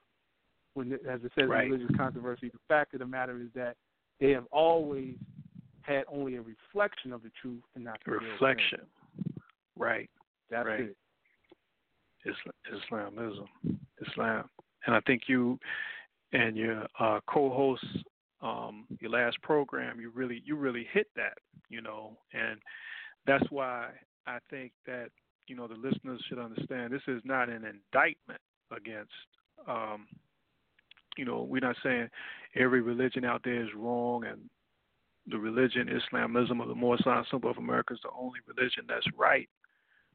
When, 0.74 0.92
as 1.06 1.22
it 1.24 1.32
says 1.34 1.48
Right. 1.48 1.66
in 1.66 1.72
religious 1.72 1.96
controversy, 1.96 2.48
the 2.48 2.58
fact 2.68 2.94
of 2.94 3.00
the 3.00 3.06
matter 3.06 3.38
is 3.40 3.52
that 3.52 3.76
they 4.18 4.30
have 4.30 4.46
always 4.46 5.18
had 5.82 6.04
only 6.08 6.36
a 6.36 6.42
reflection 6.42 7.12
of 7.12 7.22
the 7.22 7.30
truth 7.30 7.62
and 7.74 7.84
not 7.84 8.02
the. 8.04 8.12
Reflection. 8.12 8.86
Right. 9.76 10.08
That's 10.48 10.66
Right. 10.66 10.80
it. 10.80 10.96
Islam, 12.24 13.14
Islamism, 13.16 13.46
Islam, 14.06 14.44
and 14.86 14.94
I 14.94 15.00
think 15.00 15.22
you 15.26 15.58
and 16.32 16.56
your 16.56 16.86
uh, 16.98 17.20
co-host, 17.26 17.84
um, 18.40 18.86
your 19.00 19.10
last 19.10 19.40
program, 19.42 20.00
you 20.00 20.10
really 20.10 20.42
you 20.44 20.56
really 20.56 20.86
hit 20.92 21.08
that, 21.16 21.38
you 21.68 21.80
know, 21.80 22.16
and 22.32 22.60
that's 23.26 23.44
why 23.50 23.90
I 24.26 24.38
think 24.50 24.72
that 24.86 25.08
you 25.46 25.56
know 25.56 25.66
the 25.66 25.74
listeners 25.74 26.22
should 26.28 26.38
understand 26.38 26.92
this 26.92 27.02
is 27.08 27.22
not 27.24 27.48
an 27.48 27.64
indictment 27.64 28.40
against. 28.74 29.12
Um, 29.68 30.06
you 31.16 31.24
know, 31.26 31.42
we're 31.42 31.60
not 31.60 31.76
saying 31.82 32.08
every 32.56 32.80
religion 32.80 33.24
out 33.24 33.42
there 33.44 33.62
is 33.62 33.68
wrong 33.76 34.24
and 34.24 34.40
the 35.26 35.38
religion 35.38 35.88
Islamism 35.88 36.60
or 36.60 36.66
the 36.66 36.74
Moorish 36.74 37.04
Science 37.04 37.28
Temple 37.30 37.50
of 37.50 37.58
America 37.58 37.94
is 37.94 38.00
the 38.02 38.10
only 38.18 38.40
religion 38.46 38.84
that's 38.88 39.06
right 39.16 39.48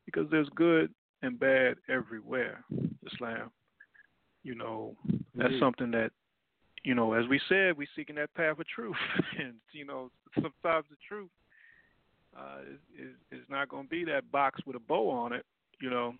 because 0.06 0.28
there's 0.30 0.50
good 0.56 0.92
and 1.22 1.40
bad 1.40 1.78
everywhere. 1.90 2.64
Islam, 3.14 3.52
you 4.44 4.56
know, 4.56 4.96
that's 5.36 5.48
Indeed. 5.50 5.60
something 5.60 5.92
that, 5.92 6.12
you 6.84 6.96
know, 6.96 7.14
as 7.14 7.28
we 7.28 7.40
said, 7.50 7.78
we're 7.78 7.88
seeking 7.96 8.16
that 8.16 8.34
path 8.34 8.60
of 8.60 8.68
truth, 8.68 8.96
and 9.40 9.56
you 9.72 9.86
know, 9.86 10.10
sometimes 10.36 10.86
the 10.90 10.98
truth 11.08 11.30
uh, 12.38 12.60
is, 12.62 13.08
is 13.08 13.40
is 13.42 13.46
not 13.50 13.70
going 13.70 13.84
to 13.84 13.90
be 13.90 14.04
that 14.06 14.30
box 14.32 14.60
with 14.66 14.76
a 14.76 14.80
bow 14.80 15.10
on 15.10 15.34
it. 15.34 15.46
You 15.82 15.90
know, 15.90 16.14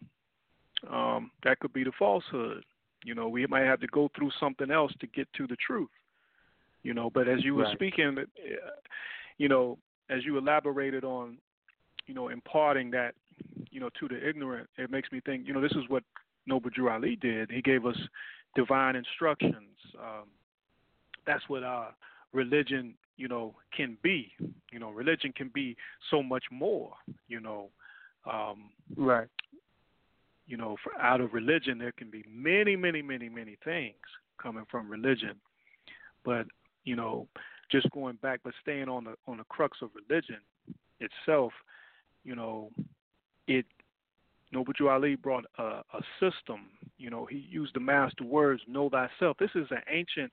um, 0.92 1.32
that 1.44 1.60
could 1.60 1.74
be 1.74 1.84
the 1.84 1.92
falsehood. 1.98 2.64
You 3.04 3.16
know, 3.16 3.30
we 3.30 3.46
might 3.48 3.64
have 3.66 3.80
to 3.82 3.88
go 3.88 4.10
through 4.16 4.32
something 4.40 4.72
else 4.72 4.92
to 5.00 5.08
get 5.08 5.28
to 5.34 5.48
the 5.48 5.56
truth. 5.66 5.90
You 6.84 6.94
know, 6.94 7.10
but 7.10 7.28
as 7.28 7.44
you 7.44 7.56
were 7.56 7.64
Right. 7.64 7.76
speaking, 7.76 8.18
uh, 8.18 8.24
you 9.38 9.48
know, 9.50 9.78
as 10.10 10.26
you 10.26 10.38
elaborated 10.38 11.04
on, 11.04 11.38
you 12.08 12.14
know, 12.14 12.30
imparting 12.30 12.92
that 12.92 13.14
you 13.70 13.80
know, 13.80 13.90
to 14.00 14.08
the 14.08 14.28
ignorant, 14.28 14.70
it 14.78 14.90
makes 14.90 15.12
me 15.12 15.20
think, 15.26 15.48
you 15.48 15.54
know, 15.54 15.62
this 15.62 15.72
is 15.72 15.88
what 15.88 16.04
Noble 16.46 16.70
Drew 16.70 16.90
Ali 16.90 17.16
did. 17.16 17.52
He 17.52 17.62
gave 17.62 17.86
us 17.86 17.98
divine 18.56 18.96
instructions. 18.96 19.78
Um, 20.00 20.26
that's 21.26 21.44
what 21.48 21.64
uh, 21.64 21.88
religion, 22.34 22.94
you 23.18 23.28
know, 23.28 23.56
can 23.76 23.98
be. 24.02 24.32
You 24.72 24.80
know, 24.80 24.90
religion 24.92 25.34
can 25.36 25.50
be 25.54 25.76
so 26.10 26.24
much 26.24 26.44
more. 26.52 26.94
You 27.28 27.40
know, 27.40 27.70
um, 28.30 28.70
Right. 28.96 29.28
you 30.48 30.58
know, 30.58 30.78
for 30.84 30.98
out 31.00 31.22
of 31.22 31.34
religion 31.34 31.78
there 31.78 31.92
can 31.92 32.10
be 32.10 32.24
many, 32.30 32.76
many, 32.76 33.02
many, 33.02 33.30
many 33.30 33.58
things 33.64 33.96
coming 34.42 34.66
from 34.70 34.90
religion. 34.90 35.36
But 36.24 36.48
you 36.84 36.96
know, 36.96 37.28
just 37.70 37.90
going 37.92 38.18
back, 38.22 38.40
but 38.44 38.54
staying 38.62 38.88
on 38.90 39.04
the 39.04 39.16
on 39.28 39.38
the 39.38 39.44
crux 39.46 39.78
of 39.82 39.90
religion 39.94 40.40
itself, 41.00 41.52
you 42.24 42.36
know, 42.36 42.72
it 43.48 43.66
Drew 44.52 44.90
Ali 44.90 45.16
brought 45.16 45.46
a, 45.58 45.64
a 45.64 46.02
system. 46.20 46.70
You 46.98 47.10
know, 47.10 47.26
he 47.26 47.46
used 47.50 47.76
the 47.76 47.80
master 47.80 48.24
words, 48.24 48.62
"Know 48.68 48.90
thyself." 48.90 49.38
This 49.40 49.52
is 49.56 49.68
an 49.72 49.82
ancient 49.90 50.32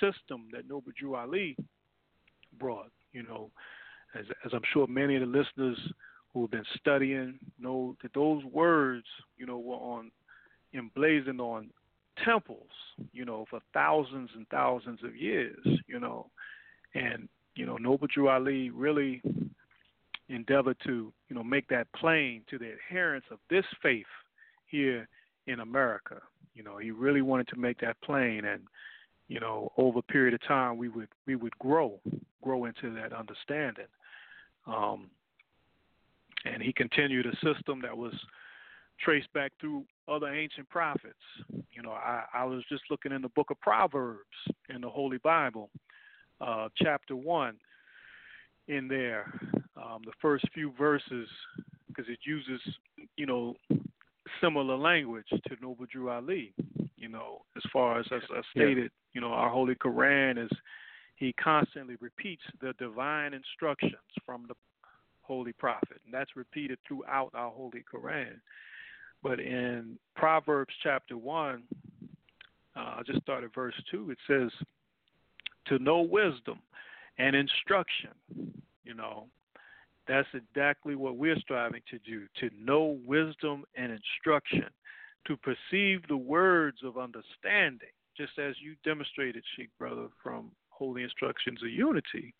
system 0.00 0.48
that 0.52 0.68
Drew 0.96 1.14
Ali 1.14 1.56
brought. 2.58 2.90
You 3.12 3.22
know, 3.22 3.50
as 4.14 4.26
as 4.44 4.52
I'm 4.52 4.62
sure 4.72 4.86
many 4.86 5.16
of 5.16 5.20
the 5.20 5.26
listeners 5.26 5.78
who 6.32 6.42
have 6.42 6.50
been 6.50 6.64
studying 6.78 7.38
know 7.58 7.96
that 8.02 8.12
those 8.14 8.44
words, 8.44 9.06
you 9.36 9.46
know, 9.46 9.58
were 9.58 9.76
on 9.76 10.10
emblazoned 10.74 11.40
on 11.40 11.70
temples, 12.24 12.70
you 13.12 13.24
know, 13.24 13.44
for 13.48 13.60
thousands 13.72 14.30
and 14.34 14.46
thousands 14.48 15.02
of 15.04 15.16
years, 15.16 15.58
you 15.86 15.98
know. 15.98 16.30
And, 16.94 17.28
you 17.54 17.66
know, 17.66 17.78
Drew 18.12 18.28
Ali 18.28 18.70
really 18.70 19.22
endeavored 20.28 20.76
to, 20.84 21.12
you 21.28 21.36
know, 21.36 21.42
make 21.42 21.68
that 21.68 21.86
plain 21.94 22.42
to 22.50 22.58
the 22.58 22.72
adherents 22.72 23.26
of 23.30 23.38
this 23.48 23.64
faith 23.82 24.06
here 24.66 25.08
in 25.46 25.60
America. 25.60 26.20
You 26.54 26.62
know, 26.62 26.78
he 26.78 26.90
really 26.90 27.22
wanted 27.22 27.48
to 27.48 27.56
make 27.56 27.80
that 27.80 27.96
plain 28.02 28.44
and, 28.44 28.62
you 29.28 29.40
know, 29.40 29.72
over 29.76 30.00
a 30.00 30.02
period 30.02 30.34
of 30.34 30.42
time 30.46 30.76
we 30.76 30.88
would 30.88 31.08
we 31.26 31.36
would 31.36 31.56
grow, 31.58 32.00
grow 32.42 32.64
into 32.66 32.94
that 32.94 33.12
understanding. 33.12 33.86
Um 34.66 35.10
and 36.44 36.62
he 36.62 36.72
continued 36.72 37.26
a 37.26 37.34
system 37.36 37.80
that 37.82 37.96
was 37.96 38.14
traced 39.00 39.32
back 39.32 39.52
through 39.60 39.84
other 40.08 40.28
ancient 40.28 40.68
prophets. 40.68 41.14
You 41.72 41.82
know, 41.82 41.92
I, 41.92 42.24
I 42.34 42.44
was 42.44 42.62
just 42.68 42.82
looking 42.90 43.12
in 43.12 43.22
the 43.22 43.28
book 43.30 43.50
of 43.50 43.60
Proverbs 43.60 44.20
in 44.68 44.80
the 44.80 44.88
Holy 44.88 45.18
Bible, 45.18 45.70
uh, 46.40 46.68
chapter 46.76 47.14
1 47.14 47.56
in 48.68 48.88
there, 48.88 49.32
um, 49.80 50.02
the 50.04 50.12
first 50.20 50.44
few 50.52 50.72
verses, 50.78 51.28
because 51.86 52.06
it 52.08 52.18
uses, 52.24 52.60
you 53.16 53.26
know, 53.26 53.54
similar 54.40 54.76
language 54.76 55.26
to 55.30 55.56
Noble 55.60 55.86
Drew 55.90 56.10
Ali. 56.10 56.52
You 56.96 57.08
know, 57.08 57.42
as 57.56 57.62
far 57.72 58.00
as 58.00 58.06
as 58.12 58.22
I 58.30 58.40
stated, 58.50 58.78
yeah. 58.84 58.88
you 59.12 59.20
know, 59.20 59.32
our 59.32 59.50
Holy 59.50 59.74
Quran 59.74 60.44
is 60.44 60.50
he 61.16 61.32
constantly 61.32 61.96
repeats 62.00 62.42
the 62.60 62.72
divine 62.78 63.34
instructions 63.34 63.94
from 64.26 64.44
the 64.48 64.54
Holy 65.22 65.52
Prophet, 65.52 66.00
and 66.04 66.12
that's 66.12 66.36
repeated 66.36 66.78
throughout 66.86 67.30
our 67.34 67.50
Holy 67.50 67.84
Quran. 67.92 68.40
But 69.22 69.40
in 69.40 69.98
Proverbs 70.16 70.74
chapter 70.82 71.16
one, 71.16 71.62
uh, 72.76 72.96
I 72.98 73.02
just 73.06 73.22
started 73.22 73.52
verse 73.54 73.74
two. 73.90 74.10
It 74.10 74.18
says, 74.26 74.50
"To 75.66 75.78
know 75.78 76.00
wisdom 76.00 76.60
and 77.18 77.36
instruction." 77.36 78.10
You 78.84 78.94
know, 78.94 79.28
that's 80.08 80.28
exactly 80.34 80.94
what 80.94 81.16
we're 81.16 81.38
striving 81.38 81.82
to 81.90 81.98
do: 82.00 82.26
to 82.40 82.50
know 82.58 82.98
wisdom 83.04 83.64
and 83.76 83.92
instruction 83.92 84.68
to 85.26 85.36
perceive 85.36 86.00
the 86.08 86.16
words 86.16 86.78
of 86.82 86.96
understanding, 86.96 87.88
just 88.16 88.38
as 88.38 88.54
you 88.60 88.74
demonstrated, 88.84 89.44
Sheikh 89.54 89.70
Brother, 89.78 90.08
from 90.22 90.50
Holy 90.70 91.02
Instructions 91.02 91.62
of 91.62 91.70
Unity, 91.70 92.34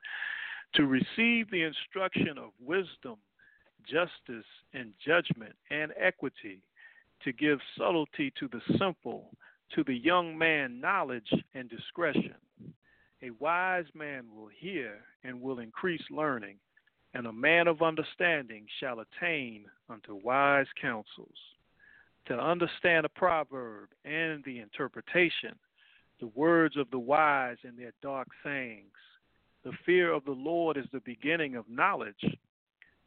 to 0.74 0.86
receive 0.86 1.50
the 1.50 1.62
instruction 1.62 2.38
of 2.38 2.50
wisdom, 2.60 3.16
justice, 3.84 4.46
and 4.72 4.92
judgment 5.04 5.54
and 5.70 5.92
equity, 5.98 6.62
to 7.22 7.32
give 7.32 7.58
subtlety 7.76 8.32
to 8.38 8.48
the 8.48 8.60
simple, 8.78 9.30
to 9.74 9.84
the 9.84 9.94
young 9.94 10.36
man 10.38 10.80
knowledge 10.80 11.30
and 11.54 11.68
discretion. 11.68 12.36
A 13.22 13.30
wise 13.38 13.86
man 13.94 14.24
will 14.34 14.48
hear 14.56 15.00
and 15.24 15.40
will 15.40 15.58
increase 15.58 16.04
learning, 16.10 16.56
and 17.14 17.26
a 17.26 17.32
man 17.32 17.66
of 17.68 17.82
understanding 17.82 18.66
shall 18.80 19.00
attain 19.00 19.64
unto 19.88 20.14
wise 20.14 20.66
counsels 20.80 21.36
to 22.26 22.34
understand 22.38 23.06
a 23.06 23.08
proverb 23.08 23.88
and 24.04 24.44
the 24.44 24.58
interpretation, 24.58 25.54
the 26.20 26.26
words 26.34 26.76
of 26.76 26.90
the 26.90 26.98
wise 26.98 27.56
and 27.64 27.78
their 27.78 27.92
dark 28.02 28.28
sayings. 28.44 28.92
The 29.64 29.72
fear 29.86 30.12
of 30.12 30.24
the 30.24 30.32
Lord 30.32 30.76
is 30.76 30.84
the 30.92 31.00
beginning 31.00 31.56
of 31.56 31.68
knowledge, 31.68 32.38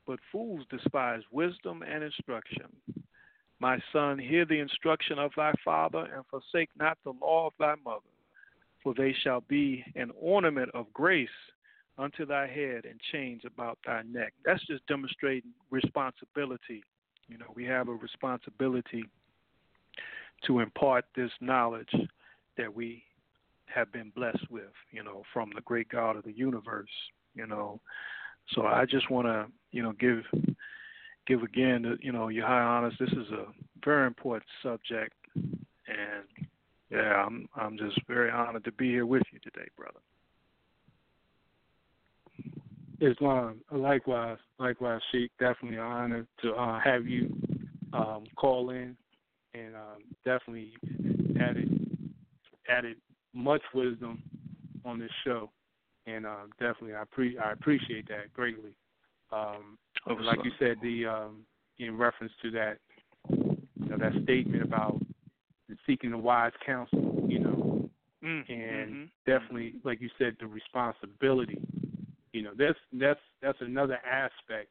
but 0.07 0.19
fools 0.31 0.65
despise 0.69 1.21
wisdom 1.31 1.83
and 1.83 2.03
instruction. 2.03 2.65
My 3.59 3.77
son, 3.93 4.17
hear 4.17 4.45
the 4.45 4.59
instruction 4.59 5.19
of 5.19 5.31
thy 5.37 5.53
father, 5.63 6.09
and 6.13 6.25
forsake 6.25 6.69
not 6.77 6.97
the 7.03 7.13
law 7.21 7.47
of 7.47 7.53
thy 7.59 7.75
mother, 7.85 8.01
for 8.81 8.95
they 8.95 9.13
shall 9.23 9.41
be 9.41 9.85
an 9.95 10.11
ornament 10.19 10.71
of 10.73 10.91
grace 10.93 11.29
unto 11.97 12.26
thy 12.26 12.47
head 12.47 12.85
and 12.85 12.99
chains 13.11 13.41
about 13.45 13.77
thy 13.85 14.01
neck. 14.03 14.34
That's 14.45 14.65
just 14.65 14.85
demonstrating 14.88 15.51
responsibility 15.69 16.84
you 17.31 17.38
know, 17.38 17.45
we 17.55 17.63
have 17.65 17.88
a 17.88 17.93
responsibility 17.93 19.05
to 20.45 20.59
impart 20.59 21.05
this 21.15 21.31
knowledge 21.39 21.93
that 22.57 22.73
we 22.73 23.03
have 23.73 23.91
been 23.93 24.11
blessed 24.13 24.51
with, 24.51 24.73
you 24.91 25.01
know, 25.01 25.23
from 25.34 25.49
the 25.55 25.61
great 25.61 25.88
God 25.88 26.18
of 26.18 26.26
the 26.26 26.34
universe, 26.34 26.89
you 27.34 27.47
know. 27.47 27.80
So 28.49 28.63
I 28.65 28.84
just 28.85 29.09
want 29.09 29.27
to, 29.27 29.45
you 29.72 29.81
know, 29.81 29.93
give 29.93 30.23
give 31.26 31.41
again, 31.43 31.97
you 32.01 32.11
know, 32.11 32.27
your 32.27 32.45
high 32.45 32.59
honors. 32.59 32.95
This 32.99 33.11
is 33.11 33.31
a 33.31 33.45
very 33.85 34.07
important 34.07 34.49
subject, 34.61 35.13
and 35.35 36.47
yeah, 36.89 37.23
I'm 37.26 37.47
I'm 37.55 37.77
just 37.77 37.97
very 38.09 38.30
honored 38.30 38.65
to 38.65 38.73
be 38.73 38.89
here 38.89 39.05
with 39.05 39.23
you 39.31 39.39
today, 39.39 39.69
brother. 39.77 40.01
Islam. 43.01 43.61
Likewise, 43.71 44.37
likewise, 44.59 45.01
Sheikh. 45.11 45.31
Definitely 45.39 45.77
an 45.77 45.83
honor 45.83 46.27
to 46.43 46.53
uh, 46.53 46.79
have 46.79 47.07
you 47.07 47.35
um, 47.93 48.23
call 48.35 48.69
in, 48.69 48.95
and 49.53 49.75
um, 49.75 50.03
definitely 50.23 50.73
added 51.39 52.07
added 52.69 52.97
much 53.33 53.61
wisdom 53.73 54.21
on 54.85 54.99
this 54.99 55.11
show, 55.25 55.49
and 56.05 56.25
uh, 56.25 56.45
definitely 56.59 56.95
I 56.95 57.03
pre 57.11 57.37
I 57.37 57.51
appreciate 57.51 58.07
that 58.09 58.31
greatly. 58.33 58.71
Um, 59.31 59.77
like 60.07 60.39
you 60.43 60.51
said, 60.59 60.77
the 60.81 61.05
um, 61.05 61.45
in 61.79 61.97
reference 61.97 62.33
to 62.41 62.51
that, 62.51 62.77
you 63.29 63.87
know, 63.87 63.97
that 63.97 64.11
statement 64.23 64.61
about 64.61 65.01
seeking 65.87 66.11
the 66.11 66.17
wise 66.17 66.51
counsel, 66.65 67.25
you 67.27 67.39
know, 67.39 67.89
mm, 68.23 68.49
and 68.49 68.91
mm-hmm. 68.91 69.03
definitely, 69.25 69.75
like 69.83 70.01
you 70.01 70.09
said, 70.17 70.35
the 70.39 70.47
responsibility 70.47 71.61
you 72.33 72.43
know, 72.43 72.51
that's 72.57 72.77
that's 72.93 73.19
that's 73.41 73.57
another 73.61 73.99
aspect 74.05 74.69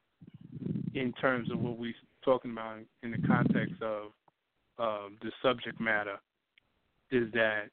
in 0.95 1.12
terms 1.15 1.51
of 1.51 1.61
what 1.61 1.78
we're 1.78 1.95
talking 2.24 2.51
about 2.51 2.78
in 3.03 3.11
the 3.11 3.27
context 3.27 3.81
of 3.82 4.07
um, 4.78 5.16
the 5.23 5.31
subject 5.43 5.81
matter 5.81 6.16
is 7.11 7.31
that 7.32 7.65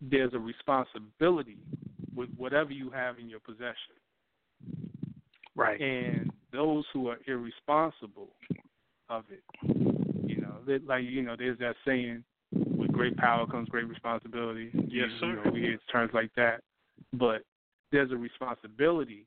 there's 0.00 0.32
a 0.34 0.38
responsibility 0.38 1.58
with 2.14 2.28
whatever 2.36 2.70
you 2.72 2.90
have 2.90 3.18
in 3.18 3.28
your 3.28 3.40
possession. 3.40 3.96
Right. 5.54 5.80
And 5.80 6.30
those 6.52 6.84
who 6.92 7.08
are 7.08 7.18
irresponsible 7.26 8.28
of 9.08 9.24
it, 9.30 9.42
you 10.26 10.40
know, 10.40 10.56
like 10.86 11.04
you 11.04 11.22
know, 11.22 11.34
there's 11.36 11.58
that 11.58 11.76
saying, 11.86 12.24
with 12.52 12.92
great 12.92 13.16
power 13.16 13.46
comes 13.46 13.68
great 13.68 13.88
responsibility. 13.88 14.70
Yes, 14.74 14.84
you, 14.88 15.08
sir. 15.20 15.26
You 15.26 15.36
know, 15.44 15.50
we 15.52 15.60
hear 15.60 15.78
terms 15.90 16.10
like 16.14 16.30
that, 16.36 16.60
but 17.12 17.42
there's 17.92 18.10
a 18.10 18.16
responsibility 18.16 19.26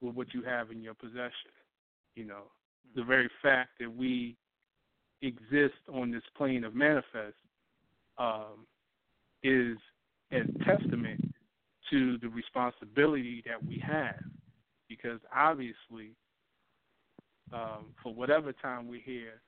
with 0.00 0.14
what 0.14 0.34
you 0.34 0.42
have 0.42 0.70
in 0.70 0.82
your 0.82 0.94
possession. 0.94 1.52
You 2.14 2.24
know, 2.24 2.42
the 2.94 3.04
very 3.04 3.30
fact 3.42 3.70
that 3.80 3.94
we 3.94 4.36
exist 5.22 5.74
on 5.92 6.10
this 6.10 6.22
plane 6.36 6.64
of 6.64 6.74
manifest 6.74 7.36
um, 8.18 8.66
is 9.42 9.76
a 10.32 10.40
testament 10.64 11.20
to 11.90 12.18
the 12.18 12.28
responsibility 12.28 13.42
that 13.46 13.64
we 13.64 13.82
have. 13.86 14.20
Because 14.88 15.20
obviously, 15.34 16.16
um, 17.52 17.94
for 18.02 18.12
whatever 18.12 18.52
time 18.52 18.88
we're 18.88 19.00
here 19.00 19.40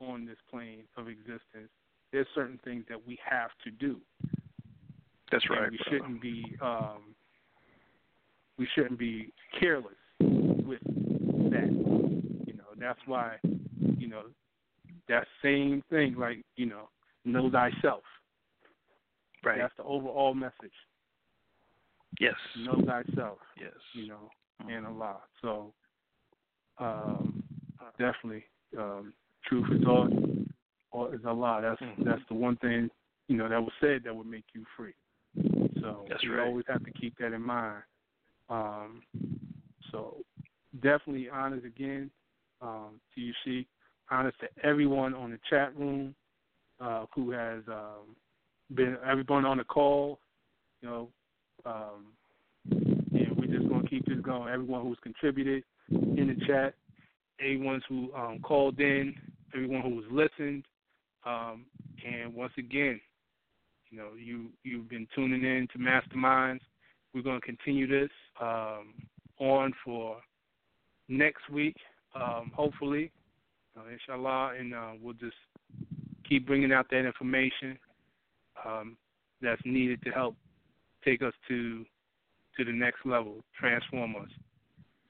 on 0.00 0.24
this 0.24 0.38
plane 0.50 0.84
of 0.96 1.08
existence, 1.08 1.70
there's 2.12 2.26
certain 2.34 2.60
things 2.64 2.84
that 2.88 3.06
we 3.06 3.18
have 3.28 3.50
to 3.64 3.70
do. 3.70 4.00
That's 5.30 5.48
right. 5.50 5.64
And 5.64 5.72
we 5.72 5.78
shouldn't 5.90 6.22
be 6.22 6.56
um, 6.62 7.15
we 8.58 8.66
shouldn't 8.74 8.98
be 8.98 9.32
careless 9.58 9.94
with 10.20 10.82
that. 10.82 11.68
You 12.46 12.54
know, 12.54 12.64
that's 12.78 12.98
why, 13.06 13.36
you 13.98 14.08
know, 14.08 14.22
that 15.08 15.26
same 15.42 15.82
thing, 15.90 16.16
like, 16.18 16.44
you 16.56 16.66
know, 16.66 16.88
know 17.24 17.50
thyself. 17.50 18.02
Right. 19.44 19.58
That's 19.58 19.74
the 19.76 19.84
overall 19.84 20.34
message. 20.34 20.72
Yes. 22.20 22.34
Know 22.58 22.80
thyself. 22.84 23.38
Yes. 23.60 23.72
You 23.92 24.08
know, 24.08 24.30
mm-hmm. 24.62 24.70
and 24.70 24.86
Allah. 24.86 25.18
So, 25.42 25.72
um, 26.78 27.42
definitely, 27.98 28.44
um, 28.76 29.12
truth 29.46 29.66
is 29.72 29.86
all, 29.86 30.08
all 30.92 31.08
is 31.08 31.20
Allah. 31.24 31.60
That's 31.62 31.80
mm-hmm. 31.80 32.08
that's 32.08 32.22
the 32.28 32.34
one 32.34 32.56
thing 32.56 32.90
you 33.28 33.36
know 33.36 33.48
that 33.48 33.60
was 33.60 33.72
said 33.80 34.02
that 34.04 34.14
would 34.14 34.26
make 34.26 34.44
you 34.54 34.64
free. 34.76 34.94
So 35.80 36.06
that's 36.08 36.22
you 36.22 36.34
right. 36.34 36.46
always 36.46 36.64
have 36.68 36.84
to 36.84 36.90
keep 36.92 37.16
that 37.18 37.32
in 37.32 37.42
mind. 37.42 37.82
Um, 38.48 39.02
so 39.90 40.18
definitely 40.82 41.28
honors 41.28 41.64
again 41.64 42.10
um, 42.60 43.00
to 43.14 43.20
you, 43.20 43.32
Sheikh. 43.44 43.66
Honors 44.10 44.34
to 44.40 44.46
everyone 44.64 45.14
on 45.14 45.30
the 45.32 45.38
chat 45.50 45.76
room 45.76 46.14
uh, 46.80 47.06
who 47.14 47.30
has 47.32 47.62
um, 47.68 48.14
been 48.74 48.96
everyone 49.08 49.44
on 49.44 49.58
the 49.58 49.64
call. 49.64 50.20
You 50.80 50.88
know, 50.88 51.08
um, 51.64 52.12
and 52.70 53.36
we're 53.36 53.46
just 53.46 53.68
gonna 53.68 53.88
keep 53.88 54.06
this 54.06 54.20
going. 54.22 54.52
Everyone 54.52 54.82
who's 54.82 54.98
contributed 55.02 55.64
in 55.90 56.36
the 56.38 56.46
chat, 56.46 56.74
everyone 57.40 57.80
who 57.88 58.12
um, 58.14 58.38
called 58.42 58.78
in, 58.78 59.14
everyone 59.54 59.82
who 59.82 59.96
was 59.96 60.04
listened, 60.10 60.64
um, 61.24 61.64
and 62.06 62.32
once 62.34 62.52
again, 62.58 63.00
you 63.90 63.98
know, 63.98 64.10
you 64.16 64.50
you've 64.62 64.88
been 64.88 65.08
tuning 65.14 65.42
in 65.42 65.66
to 65.72 65.78
Masterminds. 65.78 66.60
We're 67.16 67.22
going 67.22 67.40
to 67.40 67.46
continue 67.46 67.86
this 67.86 68.10
um, 68.42 68.92
on 69.40 69.72
for 69.82 70.18
next 71.08 71.48
week, 71.50 71.74
um, 72.14 72.52
hopefully, 72.54 73.10
uh, 73.74 73.90
inshallah, 73.90 74.52
and 74.60 74.74
uh, 74.74 74.90
we'll 75.00 75.14
just 75.14 75.32
keep 76.28 76.46
bringing 76.46 76.72
out 76.72 76.90
that 76.90 77.06
information 77.06 77.78
um, 78.66 78.98
that's 79.40 79.62
needed 79.64 80.02
to 80.02 80.10
help 80.10 80.36
take 81.06 81.22
us 81.22 81.32
to 81.48 81.86
to 82.58 82.64
the 82.66 82.72
next 82.72 82.98
level, 83.06 83.36
transform 83.58 84.14
us. 84.16 84.28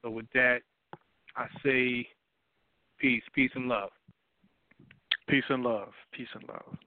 So 0.02 0.10
with 0.10 0.26
that, 0.32 0.58
I 1.36 1.46
say 1.64 2.06
peace, 3.00 3.22
peace 3.34 3.50
and 3.56 3.66
love. 3.66 3.90
Peace 5.28 5.44
and 5.48 5.64
love. 5.64 5.90
Peace 6.12 6.28
and 6.34 6.48
love. 6.48 6.78